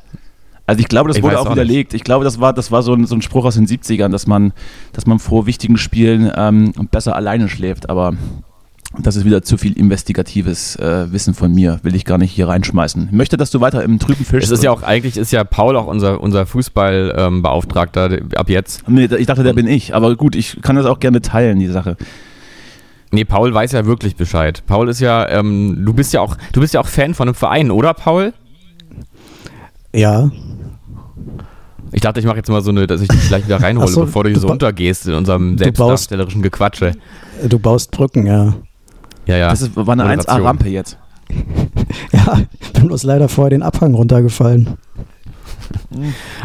Also 0.68 0.80
ich 0.80 0.88
glaube, 0.88 1.08
das 1.08 1.16
ich 1.16 1.22
wurde 1.22 1.40
auch 1.40 1.50
widerlegt. 1.50 1.92
Nicht. 1.92 2.00
Ich 2.00 2.04
glaube, 2.04 2.24
das 2.26 2.40
war, 2.40 2.52
das 2.52 2.70
war 2.70 2.82
so 2.82 2.92
ein, 2.92 3.06
so 3.06 3.14
ein 3.14 3.22
Spruch 3.22 3.46
aus 3.46 3.54
den 3.54 3.66
70ern, 3.66 4.10
dass 4.10 4.26
man, 4.26 4.52
dass 4.92 5.06
man 5.06 5.18
vor 5.18 5.46
wichtigen 5.46 5.78
Spielen 5.78 6.30
ähm, 6.36 6.74
besser 6.90 7.16
alleine 7.16 7.48
schläft. 7.48 7.88
Aber 7.88 8.12
das 8.98 9.16
ist 9.16 9.24
wieder 9.24 9.42
zu 9.42 9.56
viel 9.56 9.72
investigatives 9.72 10.76
äh, 10.76 11.10
Wissen 11.10 11.32
von 11.32 11.54
mir, 11.54 11.80
will 11.84 11.94
ich 11.94 12.04
gar 12.04 12.18
nicht 12.18 12.32
hier 12.32 12.48
reinschmeißen. 12.48 13.06
Ich 13.06 13.16
möchte, 13.16 13.38
dass 13.38 13.50
du 13.50 13.62
weiter 13.62 13.82
im 13.82 13.98
trüben 13.98 14.26
Fisch. 14.26 14.44
Es 14.44 14.50
ist 14.50 14.62
ja 14.62 14.70
auch 14.70 14.82
eigentlich 14.82 15.16
ist 15.16 15.32
ja 15.32 15.42
Paul 15.42 15.74
auch 15.74 15.86
unser, 15.86 16.20
unser 16.20 16.44
Fußballbeauftragter 16.44 18.18
ähm, 18.18 18.28
ab 18.36 18.50
jetzt. 18.50 18.86
Nee, 18.86 19.06
ich 19.06 19.26
dachte, 19.26 19.44
der 19.44 19.54
bin 19.54 19.66
ich. 19.66 19.94
Aber 19.94 20.16
gut, 20.16 20.36
ich 20.36 20.60
kann 20.60 20.76
das 20.76 20.84
auch 20.84 21.00
gerne 21.00 21.22
teilen, 21.22 21.60
die 21.60 21.68
Sache. 21.68 21.96
Nee, 23.10 23.24
Paul 23.24 23.54
weiß 23.54 23.72
ja 23.72 23.86
wirklich 23.86 24.16
Bescheid. 24.16 24.62
Paul 24.66 24.90
ist 24.90 25.00
ja, 25.00 25.26
ähm, 25.30 25.82
du 25.86 25.94
bist 25.94 26.12
ja 26.12 26.20
auch, 26.20 26.36
du 26.52 26.60
bist 26.60 26.74
ja 26.74 26.80
auch 26.80 26.88
Fan 26.88 27.14
von 27.14 27.28
einem 27.28 27.34
Verein, 27.34 27.70
oder 27.70 27.94
Paul? 27.94 28.34
Ja. 29.94 30.30
Ich 31.92 32.00
dachte, 32.00 32.20
ich 32.20 32.26
mache 32.26 32.36
jetzt 32.36 32.48
mal 32.50 32.62
so 32.62 32.70
eine, 32.70 32.86
dass 32.86 33.00
ich 33.00 33.08
dich 33.08 33.28
gleich 33.28 33.44
wieder 33.46 33.60
reinhole, 33.62 33.88
so, 33.88 34.02
bevor 34.02 34.24
du 34.24 34.30
hier 34.30 34.38
so 34.38 34.48
untergehst 34.48 35.06
in 35.06 35.14
unserem 35.14 35.56
selbstdarstellerischen 35.58 36.42
Gequatsche. 36.42 36.92
Du 37.48 37.58
baust 37.58 37.90
Brücken, 37.90 38.26
ja. 38.26 38.54
Ja, 39.26 39.36
ja. 39.36 39.50
Das 39.50 39.62
ist, 39.62 39.76
war 39.76 39.88
eine 39.88 40.04
1A-Rampe 40.04 40.68
jetzt. 40.68 40.98
ja, 42.12 42.40
ich 42.60 42.72
bin 42.72 42.86
bloß 42.86 43.02
leider 43.02 43.28
vorher 43.28 43.50
den 43.50 43.62
Abhang 43.62 43.94
runtergefallen. 43.94 44.78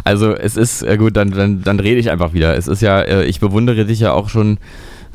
Also 0.03 0.33
es 0.33 0.57
ist, 0.57 0.83
äh, 0.83 0.97
gut, 0.97 1.15
dann, 1.15 1.31
dann, 1.31 1.61
dann 1.63 1.79
rede 1.79 1.99
ich 1.99 2.11
einfach 2.11 2.33
wieder. 2.33 2.55
Es 2.57 2.67
ist 2.67 2.81
ja, 2.81 2.99
äh, 2.99 3.25
ich 3.25 3.39
bewundere 3.39 3.85
dich 3.85 3.99
ja 3.99 4.11
auch 4.11 4.29
schon 4.29 4.57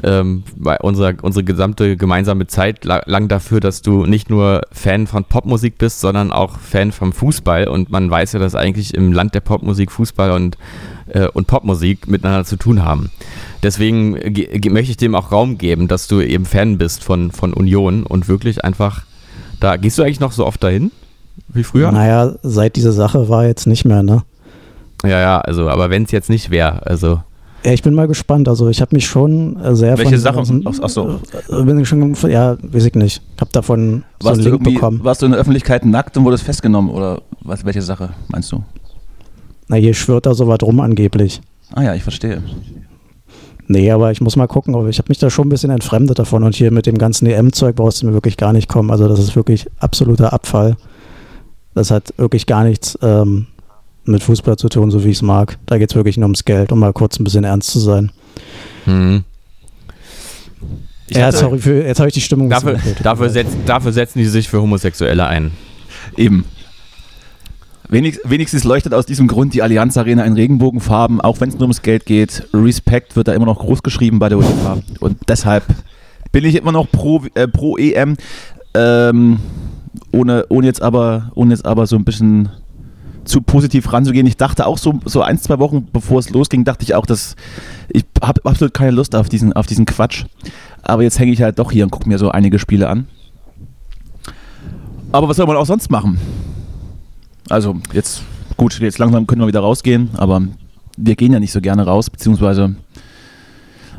ähm, 0.03 0.45
unser, 0.81 1.15
unsere 1.23 1.45
gesamte 1.45 1.97
gemeinsame 1.97 2.47
Zeit 2.47 2.85
lang 2.85 3.29
dafür, 3.29 3.61
dass 3.61 3.83
du 3.83 4.07
nicht 4.07 4.31
nur 4.31 4.63
Fan 4.71 5.07
von 5.07 5.25
Popmusik 5.25 5.79
bist, 5.79 6.01
sondern 6.01 6.33
auch 6.33 6.59
Fan 6.59 6.93
vom 6.93 7.13
Fußball. 7.13 7.69
Und 7.69 7.91
man 7.91 8.11
weiß 8.11 8.33
ja, 8.33 8.39
dass 8.39 8.55
eigentlich 8.55 8.95
im 8.95 9.13
Land 9.13 9.35
der 9.35 9.41
Popmusik 9.41 9.91
Fußball 9.91 10.31
und, 10.31 10.57
äh, 11.09 11.27
und 11.29 11.47
Popmusik 11.47 12.07
miteinander 12.07 12.45
zu 12.45 12.57
tun 12.57 12.85
haben. 12.85 13.11
Deswegen 13.63 14.13
möchte 14.13 14.91
ich 14.91 14.97
dem 14.97 15.15
auch 15.15 15.33
Raum 15.33 15.59
geben, 15.59 15.89
dass 15.89 16.07
du 16.07 16.21
eben 16.21 16.45
Fan 16.45 16.79
bist 16.79 17.03
von, 17.03 17.33
von 17.33 17.53
Union 17.53 18.05
und 18.05 18.29
wirklich 18.29 18.65
einfach 18.65 19.03
da. 19.59 19.77
Gehst 19.77 19.99
du 19.99 20.03
eigentlich 20.03 20.21
noch 20.21 20.33
so 20.33 20.47
oft 20.47 20.63
dahin 20.63 20.93
wie 21.49 21.65
früher? 21.65 21.91
Naja, 21.91 22.35
seit 22.43 22.77
diese 22.77 22.93
Sache 22.93 23.29
war 23.29 23.47
jetzt 23.47 23.67
nicht 23.67 23.85
mehr, 23.85 24.03
ne? 24.03 24.23
Ja, 25.05 25.21
ja, 25.21 25.41
also, 25.41 25.69
aber 25.69 25.91
wenn 25.91 26.05
es 26.05 26.11
jetzt 26.11 26.29
nicht 26.29 26.51
wäre, 26.51 26.85
also 26.87 27.23
ich 27.63 27.83
bin 27.83 27.95
mal 27.95 28.09
gespannt. 28.09 28.49
Also 28.49 28.69
ich 28.69 28.81
habe 28.81 28.95
mich 28.95 29.07
schon 29.07 29.57
äh, 29.61 29.75
sehr 29.75 29.99
Welche 29.99 30.19
von, 30.19 30.21
Sachen? 30.21 30.65
Ach, 30.67 30.75
ach 30.83 30.89
so. 30.89 31.21
Äh, 31.49 31.63
bin 31.63 31.85
schon, 31.85 32.15
ja, 32.29 32.57
weiß 32.63 32.87
ich 32.87 32.95
nicht. 32.95 33.23
Ich 33.35 33.41
habe 33.41 33.51
davon 33.53 34.05
so 34.21 34.29
einen 34.31 34.41
Link 34.41 34.65
bekommen. 34.65 35.01
Warst 35.03 35.23
du 35.23 35.27
in 35.27 35.33
der 35.33 35.41
Öffentlichkeit 35.41 35.85
nackt 35.85 36.17
und 36.17 36.25
wurdest 36.25 36.45
festgenommen 36.45 36.91
oder 36.91 37.23
was, 37.43 37.65
welche 37.65 37.83
Sache 37.83 38.11
meinst 38.29 38.53
du? 38.53 38.63
Na, 39.69 39.77
hier 39.77 39.95
schwört 39.95 40.27
da 40.27 40.35
sowas 40.35 40.59
rum 40.63 40.81
angeblich. 40.81 41.41
Ah 41.75 41.83
ja, 41.83 41.95
ich 41.95 42.03
verstehe. 42.03 42.43
Nee, 43.67 43.91
aber 43.91 44.11
ich 44.11 44.23
muss 44.23 44.37
mal 44.37 44.47
gucken, 44.47 44.75
aber 44.75 44.89
ich 44.89 44.99
habe 44.99 45.11
mich 45.11 45.19
da 45.19 45.29
schon 45.29 45.47
ein 45.47 45.51
bisschen 45.51 45.71
entfremdet 45.71 46.19
davon 46.19 46.43
und 46.43 46.55
hier 46.55 46.71
mit 46.71 46.87
dem 46.87 46.97
ganzen 46.97 47.27
EM-Zeug 47.27 47.77
brauchst 47.77 48.01
du 48.01 48.07
mir 48.07 48.15
wirklich 48.15 48.39
gar 48.39 48.55
nicht 48.55 48.67
kommen. 48.67 48.91
Also 48.91 49.09
das 49.09 49.19
ist 49.19 49.37
wirklich 49.37 49.67
absoluter 49.79 50.33
Abfall. 50.33 50.77
Das 51.75 51.91
hat 51.91 52.15
wirklich 52.17 52.47
gar 52.47 52.65
nichts 52.65 52.99
ähm, 53.03 53.47
mit 54.09 54.23
Fußball 54.23 54.57
zu 54.57 54.69
tun, 54.69 54.91
so 54.91 55.05
wie 55.05 55.11
ich 55.11 55.19
es 55.19 55.23
mag. 55.23 55.59
Da 55.67 55.79
geht 55.79 55.91
es 55.91 55.97
wirklich 55.97 56.17
nur 56.17 56.27
ums 56.27 56.45
Geld, 56.45 56.73
um 56.73 56.79
mal 56.79 56.93
kurz 56.93 57.19
ein 57.19 57.25
bisschen 57.25 57.45
ernst 57.45 57.71
zu 57.71 57.79
sein. 57.79 58.11
Hm. 58.85 59.25
Ja, 61.11 61.33
sorry, 61.33 61.59
für, 61.59 61.85
jetzt 61.85 62.01
habe 62.01 62.09
ich 62.09 62.15
die 62.15 62.21
Stimmung. 62.21 62.51
Dafür, 62.51 62.79
dafür, 63.03 63.31
setz, 63.31 63.49
dafür 63.65 63.93
setzen 63.93 64.19
die 64.19 64.27
sich 64.27 64.49
für 64.49 64.61
Homosexuelle 64.61 65.27
ein. 65.27 65.53
Eben. 66.17 66.45
Wenig, 67.89 68.21
wenigstens 68.25 68.65
leuchtet 68.65 68.93
aus 68.93 69.07
diesem 69.07 69.29
Grund 69.29 69.55
die 69.55 69.63
Allianz 69.63 69.97
Arena 69.97 70.25
in 70.25 70.35
Regenbogenfarben, 70.35 71.23
auch 71.23 71.41
wenn 71.41 71.49
es 71.49 71.55
nur 71.55 71.63
ums 71.63 71.81
Geld 71.81 72.05
geht. 72.05 72.47
Respekt 72.53 73.17
wird 73.17 73.29
da 73.29 73.33
immer 73.33 73.47
noch 73.47 73.61
groß 73.61 73.83
geschrieben 73.83 74.19
bei 74.19 74.29
der 74.29 74.39
UEFA. 74.39 74.83
Und 75.01 75.17
deshalb 75.29 75.65
bin 76.31 76.45
ich 76.45 76.57
immer 76.57 76.73
noch 76.73 76.91
pro, 76.91 77.23
äh, 77.35 77.49
pro 77.49 77.79
EM. 77.79 78.17
Ähm, 78.75 79.39
ohne, 80.13 80.45
ohne, 80.51 80.67
jetzt 80.67 80.83
aber, 80.83 81.33
ohne 81.35 81.55
jetzt 81.55 81.65
aber 81.65 81.87
so 81.87 81.97
ein 81.97 82.05
bisschen 82.05 82.51
zu 83.29 83.41
positiv 83.41 83.93
ranzugehen. 83.93 84.27
Ich 84.27 84.37
dachte 84.37 84.67
auch 84.67 84.79
so, 84.79 85.01
so 85.05 85.23
ein, 85.23 85.39
zwei 85.39 85.59
Wochen 85.59 85.87
bevor 85.93 86.19
es 86.19 86.31
losging, 86.31 86.65
dachte 86.65 86.85
ich 86.85 86.95
auch, 86.95 87.07
dass 87.07 87.37
ich 87.89 88.05
habe 88.23 88.41
absolut 88.45 88.75
keine 88.75 88.93
Lust 88.93 89.15
auf 89.15 89.29
diesen, 89.29 89.53
auf 89.53 89.67
diesen 89.67 89.85
Quatsch. 89.85 90.25
Aber 90.83 91.03
jetzt 91.03 91.19
hänge 91.19 91.33
ich 91.33 91.43
halt 91.43 91.59
doch 91.59 91.71
hier 91.71 91.85
und 91.85 91.91
gucke 91.91 92.09
mir 92.09 92.19
so 92.19 92.31
einige 92.31 92.59
Spiele 92.59 92.89
an. 92.89 93.07
Aber 95.13 95.29
was 95.29 95.37
soll 95.37 95.47
man 95.47 95.57
auch 95.57 95.67
sonst 95.67 95.91
machen? 95.91 96.19
Also 97.49 97.77
jetzt, 97.93 98.23
gut, 98.57 98.79
jetzt 98.81 98.99
langsam 98.99 99.27
können 99.27 99.41
wir 99.41 99.49
wieder 99.49 99.61
rausgehen, 99.61 100.11
aber 100.17 100.43
wir 100.97 101.17
gehen 101.17 101.33
ja 101.33 101.41
nicht 101.41 101.53
so 101.53 101.61
gerne 101.61 101.87
raus, 101.87 102.11
beziehungsweise 102.11 102.77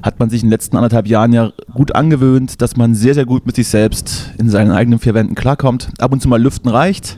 hat 0.03 0.19
man 0.19 0.29
sich 0.29 0.43
in 0.43 0.47
den 0.47 0.51
letzten 0.51 0.77
anderthalb 0.77 1.07
Jahren 1.07 1.33
ja 1.33 1.51
gut 1.73 1.95
angewöhnt, 1.95 2.61
dass 2.61 2.77
man 2.77 2.95
sehr, 2.95 3.13
sehr 3.13 3.25
gut 3.25 3.45
mit 3.45 3.55
sich 3.55 3.67
selbst 3.67 4.31
in 4.37 4.49
seinen 4.49 4.71
eigenen 4.71 4.99
vier 4.99 5.13
Wänden 5.13 5.35
klarkommt. 5.35 5.89
Ab 5.99 6.13
und 6.13 6.21
zu 6.21 6.29
mal 6.29 6.41
lüften 6.41 6.69
reicht. 6.69 7.17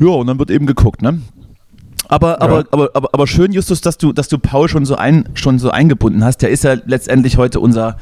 Ja, 0.00 0.08
und 0.08 0.26
dann 0.26 0.38
wird 0.38 0.50
eben 0.50 0.66
geguckt, 0.66 1.02
ne? 1.02 1.20
Aber, 2.08 2.30
ja. 2.30 2.40
aber, 2.40 2.64
aber, 2.70 2.90
aber, 2.94 3.08
aber 3.12 3.26
schön, 3.26 3.52
Justus, 3.52 3.80
dass 3.80 3.96
du, 3.96 4.12
dass 4.12 4.28
du 4.28 4.38
Paul 4.38 4.68
schon 4.68 4.84
so, 4.84 4.96
ein, 4.96 5.28
schon 5.34 5.58
so 5.58 5.70
eingebunden 5.70 6.24
hast. 6.24 6.38
Der 6.38 6.50
ist 6.50 6.64
ja 6.64 6.74
letztendlich 6.84 7.36
heute 7.36 7.60
unser, 7.60 7.98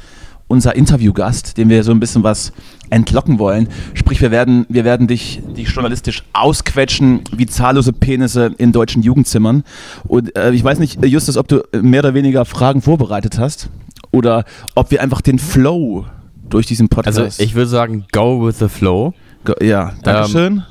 unser 0.47 0.75
Interviewgast, 0.75 1.59
dem 1.59 1.69
wir 1.69 1.85
so 1.85 1.91
ein 1.91 2.01
bisschen 2.01 2.23
was 2.23 2.53
entlocken 2.89 3.39
wollen. 3.39 3.69
Sprich, 3.93 4.23
wir 4.23 4.31
werden, 4.31 4.65
wir 4.71 4.85
werden 4.85 5.09
dich, 5.09 5.43
dich 5.55 5.69
journalistisch 5.69 6.25
ausquetschen 6.33 7.21
wie 7.37 7.47
zahllose 7.47 7.93
Penisse 7.93 8.51
in 8.57 8.73
deutschen 8.73 9.03
Jugendzimmern. 9.03 9.63
Und 10.05 10.35
äh, 10.37 10.53
ich 10.53 10.65
weiß 10.65 10.79
nicht, 10.79 11.05
Justus, 11.05 11.37
ob 11.37 11.49
du 11.49 11.63
mehr 11.83 12.01
oder 12.01 12.15
weniger 12.15 12.47
Fragen 12.47 12.81
vorbereitet 12.81 13.39
hast 13.39 13.69
oder 14.11 14.45
ob 14.75 14.91
wir 14.91 15.03
einfach 15.03 15.21
den 15.21 15.39
Flow 15.39 16.07
durch 16.49 16.65
diesen 16.65 16.89
Podcast. 16.89 17.19
Also 17.19 17.43
ich 17.43 17.55
würde 17.55 17.69
sagen, 17.69 18.07
go 18.13 18.47
with 18.47 18.59
the 18.59 18.69
flow. 18.69 19.13
Go, 19.45 19.53
ja, 19.61 19.93
Dankeschön. 20.03 20.55
Ähm, 20.55 20.63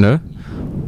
ne? 0.00 0.20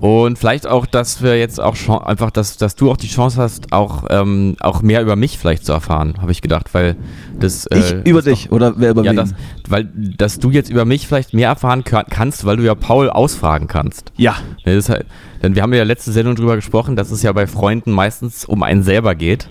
Und 0.00 0.38
vielleicht 0.38 0.67
auch, 0.67 0.87
dass 0.87 1.23
wir 1.23 1.38
jetzt 1.38 1.61
auch 1.61 1.76
schon 1.76 1.99
einfach, 1.99 2.31
dass, 2.31 2.57
dass 2.57 2.75
du 2.75 2.90
auch 2.90 2.97
die 2.97 3.09
Chance 3.09 3.40
hast, 3.40 3.73
auch, 3.73 4.05
ähm, 4.09 4.57
auch 4.61 4.81
mehr 4.81 5.02
über 5.02 5.14
mich 5.14 5.37
vielleicht 5.37 5.67
zu 5.67 5.73
erfahren, 5.73 6.14
habe 6.23 6.33
ich 6.33 6.40
gedacht, 6.40 6.73
weil 6.73 6.97
das. 7.38 7.67
Äh, 7.67 7.79
ich 7.79 7.93
über 8.07 8.23
dich 8.23 8.49
auch, 8.49 8.52
oder 8.52 8.75
wer 8.79 8.93
über 8.93 9.05
ja, 9.05 9.12
das, 9.12 9.35
weil, 9.69 9.90
dass 9.95 10.38
du 10.38 10.50
jetzt 10.50 10.71
über 10.71 10.87
mich 10.87 11.07
vielleicht 11.07 11.35
mehr 11.35 11.49
erfahren 11.49 11.85
kannst, 11.85 12.47
weil 12.47 12.57
du 12.57 12.62
ja 12.62 12.75
Paul 12.75 13.11
ausfragen 13.11 13.69
kannst. 13.69 14.11
Ja. 14.17 14.37
Halt, 14.64 15.07
denn 15.43 15.55
wir 15.55 15.62
haben 15.62 15.75
ja 15.75 15.85
letzte 15.85 16.12
Sendung 16.12 16.35
drüber 16.35 16.57
gesprochen, 16.57 16.97
dass 16.97 17.11
es 17.11 17.23
ja 17.23 17.33
bei 17.33 17.47
Freunden 17.47 17.93
meistens 17.93 18.47
um 18.47 18.62
einen 18.62 18.83
selber 18.83 19.14
geht. 19.14 19.49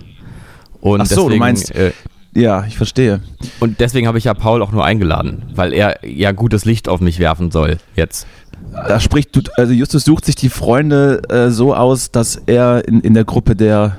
Und 0.80 1.02
Ach 1.02 1.06
so, 1.06 1.14
deswegen, 1.14 1.30
du 1.30 1.36
meinst. 1.38 1.74
Äh, 1.74 1.92
ja, 2.34 2.64
ich 2.64 2.76
verstehe. 2.76 3.20
Und 3.58 3.80
deswegen 3.80 4.06
habe 4.06 4.18
ich 4.18 4.24
ja 4.24 4.34
Paul 4.34 4.62
auch 4.62 4.70
nur 4.70 4.84
eingeladen, 4.84 5.50
weil 5.54 5.72
er 5.72 6.04
ja 6.06 6.30
gutes 6.32 6.64
Licht 6.64 6.88
auf 6.88 7.00
mich 7.00 7.18
werfen 7.18 7.50
soll 7.50 7.78
jetzt. 7.96 8.26
Da 8.72 9.00
spricht, 9.00 9.50
also 9.58 9.72
Justus 9.72 10.04
sucht 10.04 10.24
sich 10.24 10.36
die 10.36 10.48
Freunde 10.48 11.22
äh, 11.28 11.50
so 11.50 11.74
aus, 11.74 12.10
dass 12.10 12.36
er 12.46 12.86
in, 12.86 13.00
in 13.00 13.14
der 13.14 13.24
Gruppe 13.24 13.56
der, 13.56 13.96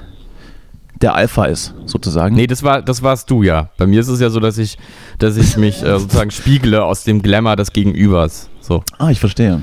der 1.01 1.15
Alpha 1.15 1.45
ist, 1.45 1.73
sozusagen. 1.85 2.35
Nee, 2.35 2.47
das, 2.47 2.63
war, 2.63 2.81
das 2.81 3.03
warst 3.03 3.29
du 3.29 3.43
ja. 3.43 3.69
Bei 3.77 3.85
mir 3.85 3.99
ist 3.99 4.07
es 4.07 4.19
ja 4.19 4.29
so, 4.29 4.39
dass 4.39 4.57
ich, 4.57 4.77
dass 5.19 5.35
ich 5.35 5.57
mich 5.57 5.83
äh, 5.83 5.99
sozusagen 5.99 6.31
spiegle 6.31 6.83
aus 6.83 7.03
dem 7.03 7.21
Glamour 7.21 7.55
des 7.55 7.73
Gegenübers. 7.73 8.49
So. 8.61 8.83
Ah, 8.97 9.09
ich 9.09 9.19
verstehe. 9.19 9.61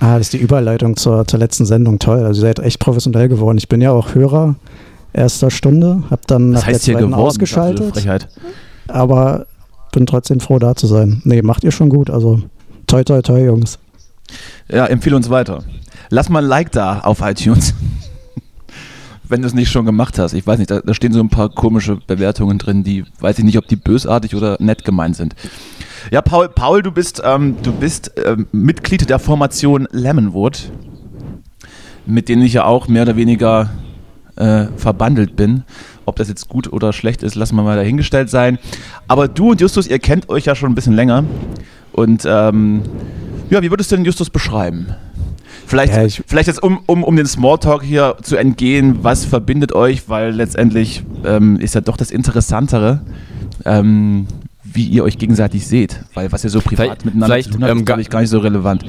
Ah, 0.00 0.16
das 0.16 0.28
ist 0.28 0.32
die 0.32 0.38
Überleitung 0.38 0.96
zur, 0.96 1.26
zur 1.26 1.38
letzten 1.38 1.66
Sendung. 1.66 1.98
Toll. 1.98 2.24
Also, 2.24 2.40
ihr 2.40 2.48
seid 2.48 2.58
echt 2.60 2.78
professionell 2.78 3.28
geworden. 3.28 3.58
Ich 3.58 3.68
bin 3.68 3.80
ja 3.80 3.90
auch 3.90 4.14
Hörer 4.14 4.54
erster 5.12 5.50
Stunde, 5.50 6.04
hab 6.08 6.26
dann 6.26 6.52
das 6.52 6.62
nach 6.62 6.68
heißt 6.68 6.86
der 6.86 6.94
zweiten 6.94 7.10
geworden, 7.10 7.26
ausgeschaltet. 7.26 8.28
Aber 8.88 9.46
bin 9.92 10.06
trotzdem 10.06 10.40
froh, 10.40 10.58
da 10.58 10.74
zu 10.74 10.86
sein. 10.86 11.20
Nee, 11.24 11.42
macht 11.42 11.64
ihr 11.64 11.72
schon 11.72 11.88
gut. 11.88 12.10
Also, 12.10 12.40
toi, 12.86 13.02
toi, 13.02 13.20
toi, 13.22 13.44
Jungs. 13.44 13.78
Ja, 14.68 14.86
empfehle 14.86 15.16
uns 15.16 15.30
weiter. 15.30 15.64
Lass 16.10 16.28
mal 16.28 16.42
ein 16.42 16.48
Like 16.48 16.72
da 16.72 17.00
auf 17.00 17.20
iTunes. 17.20 17.74
Wenn 19.28 19.42
du 19.42 19.46
es 19.46 19.54
nicht 19.54 19.70
schon 19.70 19.86
gemacht 19.86 20.18
hast. 20.18 20.32
Ich 20.32 20.46
weiß 20.46 20.58
nicht, 20.58 20.70
da, 20.70 20.80
da, 20.80 20.92
stehen 20.92 21.12
so 21.12 21.20
ein 21.20 21.28
paar 21.28 21.50
komische 21.50 21.98
Bewertungen 22.06 22.58
drin, 22.58 22.82
die 22.82 23.04
weiß 23.20 23.38
ich 23.38 23.44
nicht, 23.44 23.58
ob 23.58 23.68
die 23.68 23.76
bösartig 23.76 24.34
oder 24.34 24.56
nett 24.58 24.84
gemeint 24.84 25.14
sind. 25.14 25.36
Ja, 26.10 26.20
Paul, 26.20 26.48
Paul 26.48 26.82
du 26.82 26.90
bist, 26.90 27.22
ähm, 27.24 27.56
du 27.62 27.72
bist 27.72 28.12
ähm, 28.24 28.48
Mitglied 28.50 29.08
der 29.08 29.20
Formation 29.20 29.86
Lemonwood, 29.92 30.72
mit 32.06 32.28
denen 32.28 32.42
ich 32.42 32.54
ja 32.54 32.64
auch 32.64 32.88
mehr 32.88 33.02
oder 33.02 33.14
weniger 33.14 33.70
äh, 34.36 34.66
verbandelt 34.76 35.36
bin. 35.36 35.62
Ob 36.06 36.16
das 36.16 36.28
jetzt 36.28 36.48
gut 36.48 36.72
oder 36.72 36.92
schlecht 36.92 37.22
ist, 37.22 37.36
lassen 37.36 37.54
wir 37.54 37.62
mal 37.62 37.76
dahingestellt 37.76 38.30
sein. 38.30 38.58
Aber 39.06 39.28
du 39.28 39.50
und 39.50 39.60
Justus, 39.60 39.86
ihr 39.86 40.00
kennt 40.00 40.28
euch 40.28 40.46
ja 40.46 40.56
schon 40.56 40.72
ein 40.72 40.74
bisschen 40.74 40.94
länger. 40.94 41.24
Und 41.92 42.24
ähm, 42.26 42.82
ja, 43.50 43.62
wie 43.62 43.70
würdest 43.70 43.90
du 43.90 43.96
denn 43.96 44.04
Justus 44.04 44.30
beschreiben? 44.30 44.94
Vielleicht, 45.66 45.94
ja, 45.94 46.22
vielleicht 46.26 46.48
jetzt, 46.48 46.62
um, 46.62 46.80
um, 46.86 47.04
um 47.04 47.14
den 47.14 47.26
Smalltalk 47.26 47.82
hier 47.82 48.16
zu 48.22 48.36
entgehen, 48.36 48.98
was 49.02 49.24
verbindet 49.24 49.72
euch? 49.72 50.08
Weil 50.08 50.32
letztendlich 50.32 51.04
ähm, 51.24 51.60
ist 51.60 51.74
ja 51.74 51.80
doch 51.80 51.96
das 51.96 52.10
Interessantere, 52.10 53.02
ähm, 53.64 54.26
wie 54.64 54.84
ihr 54.84 55.04
euch 55.04 55.18
gegenseitig 55.18 55.66
seht. 55.66 56.00
Weil 56.14 56.32
was 56.32 56.42
ihr 56.42 56.50
so 56.50 56.60
privat 56.60 56.86
vielleicht, 56.86 57.04
miteinander 57.04 57.34
vielleicht, 57.34 57.52
zu 57.52 57.54
tun 57.54 57.62
habt, 57.62 57.70
ähm, 57.70 57.78
ist, 57.78 57.86
glaube 57.86 58.00
ich, 58.00 58.10
gar 58.10 58.20
nicht 58.20 58.30
so 58.30 58.38
relevant. 58.38 58.84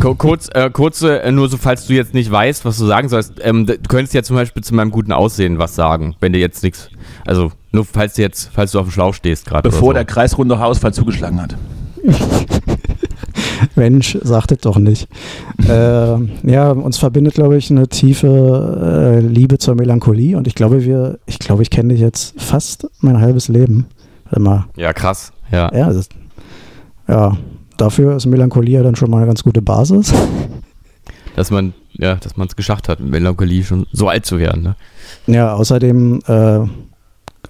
Kurz, 0.00 0.48
äh, 0.52 0.70
kurze, 0.70 1.22
äh, 1.22 1.30
nur 1.30 1.48
so, 1.48 1.56
falls 1.58 1.86
du 1.86 1.92
jetzt 1.92 2.14
nicht 2.14 2.30
weißt, 2.30 2.64
was 2.64 2.78
du 2.78 2.86
sagen 2.86 3.08
sollst, 3.08 3.34
ähm, 3.42 3.66
du 3.66 3.76
könntest 3.88 4.14
ja 4.14 4.22
zum 4.22 4.36
Beispiel 4.36 4.64
zu 4.64 4.74
meinem 4.74 4.90
guten 4.90 5.12
Aussehen 5.12 5.58
was 5.58 5.74
sagen, 5.74 6.16
wenn 6.20 6.32
dir 6.32 6.38
jetzt 6.38 6.62
nichts, 6.62 6.88
also 7.26 7.52
nur 7.72 7.84
falls 7.84 8.14
du 8.14 8.22
jetzt, 8.22 8.50
falls 8.52 8.72
du 8.72 8.80
auf 8.80 8.86
dem 8.86 8.92
Schlauch 8.92 9.14
stehst 9.14 9.46
gerade. 9.46 9.68
Bevor 9.68 9.90
so. 9.90 9.92
der 9.92 10.04
kreisrunde 10.04 10.58
Hausfall 10.58 10.94
zugeschlagen 10.94 11.40
hat. 11.40 11.56
Mensch, 13.76 14.18
sagt 14.22 14.52
es 14.52 14.58
doch 14.58 14.78
nicht. 14.78 15.08
äh, 15.68 16.16
ja, 16.44 16.70
uns 16.70 16.98
verbindet, 16.98 17.34
glaube 17.34 17.56
ich, 17.56 17.70
eine 17.70 17.88
tiefe 17.88 19.18
äh, 19.18 19.20
Liebe 19.20 19.58
zur 19.58 19.74
Melancholie 19.74 20.36
und 20.36 20.46
ich 20.46 20.54
glaube, 20.54 20.84
wir, 20.84 21.18
ich 21.26 21.38
glaube, 21.38 21.62
ich 21.62 21.70
kenne 21.70 21.94
dich 21.94 22.00
jetzt 22.00 22.40
fast 22.40 22.88
mein 23.00 23.20
halbes 23.20 23.48
Leben. 23.48 23.86
Mal. 24.38 24.66
Ja, 24.76 24.92
krass. 24.92 25.32
Ja. 25.50 25.74
Ja, 25.74 25.90
ist, 25.90 26.12
ja, 27.08 27.36
dafür 27.76 28.16
ist 28.16 28.26
Melancholie 28.26 28.74
ja 28.74 28.82
dann 28.84 28.94
schon 28.94 29.10
mal 29.10 29.18
eine 29.18 29.26
ganz 29.26 29.42
gute 29.42 29.60
Basis. 29.60 30.12
Dass 31.36 31.50
man, 31.50 31.72
ja, 31.92 32.16
dass 32.16 32.36
man 32.36 32.48
es 32.48 32.56
geschafft 32.56 32.88
hat, 32.88 33.00
mit 33.00 33.10
Melancholie 33.10 33.62
schon 33.64 33.86
so 33.92 34.08
alt 34.08 34.26
zu 34.26 34.38
werden. 34.38 34.62
Ne? 34.62 34.76
Ja, 35.26 35.54
außerdem 35.54 36.20
äh, 36.26 36.60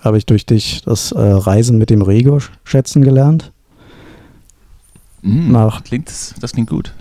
habe 0.01 0.19
ich 0.19 0.27
durch 0.27 0.47
dich 0.47 0.83
das 0.85 1.13
äh, 1.13 1.19
Reisen 1.19 1.79
mit 1.79 1.91
dem 1.91 2.03
Rego 2.03 2.39
schätzen 2.63 3.03
gelernt. 3.03 3.53
Mhm, 5.23 5.53
nach. 5.53 5.85
Klingt, 5.85 6.09
das, 6.41 6.53
klingt 6.53 6.71
gut. 6.71 6.95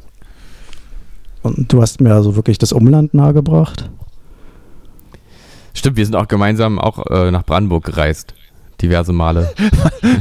Und 1.41 1.71
du 1.71 1.81
hast 1.81 2.01
mir 2.01 2.13
also 2.13 2.35
wirklich 2.35 2.57
das 2.57 2.73
Umland 2.73 3.13
nahegebracht. 3.13 3.89
Stimmt, 5.73 5.97
wir 5.97 6.05
sind 6.05 6.15
auch 6.15 6.27
gemeinsam 6.27 6.79
auch 6.79 7.05
äh, 7.09 7.31
nach 7.31 7.45
Brandenburg 7.45 7.85
gereist. 7.85 8.33
Diverse 8.81 9.11
Male. 9.11 9.53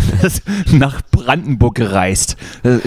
nach 0.73 1.01
Brandenburg 1.13 1.77
gereist. 1.77 2.37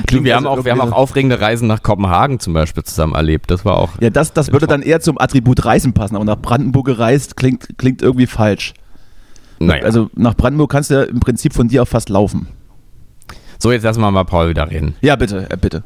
Klingt 0.05 0.25
wir, 0.25 0.35
haben 0.35 0.45
auch, 0.45 0.65
wir 0.65 0.71
haben 0.71 0.81
auch 0.81 0.91
aufregende 0.91 1.39
Reisen 1.39 1.67
nach 1.67 1.81
Kopenhagen 1.81 2.39
zum 2.39 2.53
Beispiel 2.53 2.83
zusammen 2.83 3.15
erlebt. 3.15 3.51
Das 3.51 3.63
war 3.63 3.77
auch. 3.77 3.91
Ja, 4.01 4.09
das, 4.09 4.33
das 4.33 4.51
würde 4.51 4.67
dann 4.67 4.81
eher 4.81 4.99
zum 4.99 5.17
Attribut 5.17 5.63
Reisen 5.63 5.93
passen, 5.93 6.15
aber 6.15 6.25
nach 6.25 6.41
Brandenburg 6.41 6.87
gereist 6.87 7.37
klingt, 7.37 7.77
klingt 7.77 8.01
irgendwie 8.01 8.27
falsch. 8.27 8.73
Naja. 9.59 9.83
Also 9.83 10.09
nach 10.15 10.35
Brandenburg 10.35 10.71
kannst 10.71 10.89
du 10.89 10.95
ja 10.95 11.03
im 11.03 11.19
Prinzip 11.19 11.53
von 11.53 11.67
dir 11.67 11.83
auch 11.83 11.87
fast 11.87 12.09
laufen. 12.09 12.47
So, 13.61 13.71
jetzt 13.71 13.83
lassen 13.83 14.01
wir 14.01 14.09
mal 14.09 14.23
Paul 14.23 14.49
wieder 14.49 14.71
reden. 14.71 14.95
Ja, 15.01 15.15
bitte, 15.15 15.45
äh, 15.47 15.55
bitte. 15.55 15.83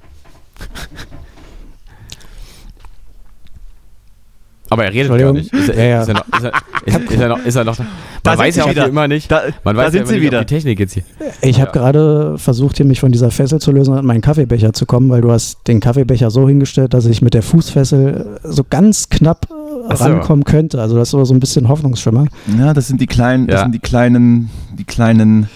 Aber 4.69 4.85
er 4.85 4.93
redet 4.93 5.17
gar 5.19 5.33
nicht. 5.33 5.53
Ist 5.53 5.69
er, 5.69 5.75
ja, 5.75 5.83
ja. 5.83 6.01
Ist 6.01 6.07
er 6.07 6.13
noch, 6.13 6.25
ist 6.27 6.43
er, 6.43 6.53
ist, 6.85 7.11
ist 7.11 7.19
er 7.19 7.27
noch, 7.27 7.45
ist 7.45 7.55
er 7.55 7.63
noch 7.65 7.77
man 7.77 7.87
da 8.23 8.37
weiß 8.37 8.55
ja 8.55 8.63
auch 8.63 8.69
wieder. 8.69 8.87
immer 8.87 9.09
nicht. 9.09 9.29
Da, 9.29 9.41
man 9.65 9.75
weiß 9.75 9.87
da 9.87 9.91
sind 9.91 10.01
ja 10.01 10.07
sie 10.07 10.21
wieder. 10.21 10.39
die 10.39 10.45
Technik 10.45 10.79
jetzt 10.79 10.93
hier. 10.93 11.03
Ich 11.41 11.59
habe 11.59 11.73
gerade 11.73 12.37
versucht, 12.37 12.77
hier 12.77 12.85
mich 12.85 13.01
von 13.01 13.11
dieser 13.11 13.29
Fessel 13.29 13.59
zu 13.59 13.73
lösen 13.73 13.91
und 13.91 13.99
an 13.99 14.05
meinen 14.05 14.21
Kaffeebecher 14.21 14.71
zu 14.71 14.85
kommen, 14.85 15.09
weil 15.09 15.19
du 15.19 15.31
hast 15.31 15.67
den 15.67 15.81
Kaffeebecher 15.81 16.31
so 16.31 16.47
hingestellt, 16.47 16.93
dass 16.93 17.05
ich 17.05 17.21
mit 17.21 17.33
der 17.33 17.43
Fußfessel 17.43 18.39
so 18.41 18.63
ganz 18.67 19.09
knapp 19.09 19.47
rankommen 19.89 20.45
könnte. 20.45 20.81
Also 20.81 20.95
das 20.95 21.09
ist 21.09 21.13
aber 21.13 21.25
so 21.25 21.33
ein 21.33 21.41
bisschen 21.41 21.67
Hoffnungsschimmer. 21.67 22.27
Ja, 22.57 22.73
das 22.73 22.87
sind 22.87 23.01
die 23.01 23.07
kleinen, 23.07 23.47
das 23.47 23.63
sind 23.63 23.73
die 23.73 23.79
kleinen, 23.79 24.49
die 24.79 24.85
kleinen, 24.85 25.49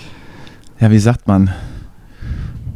ja, 0.81 0.91
wie 0.91 0.99
sagt 0.99 1.27
man? 1.27 1.49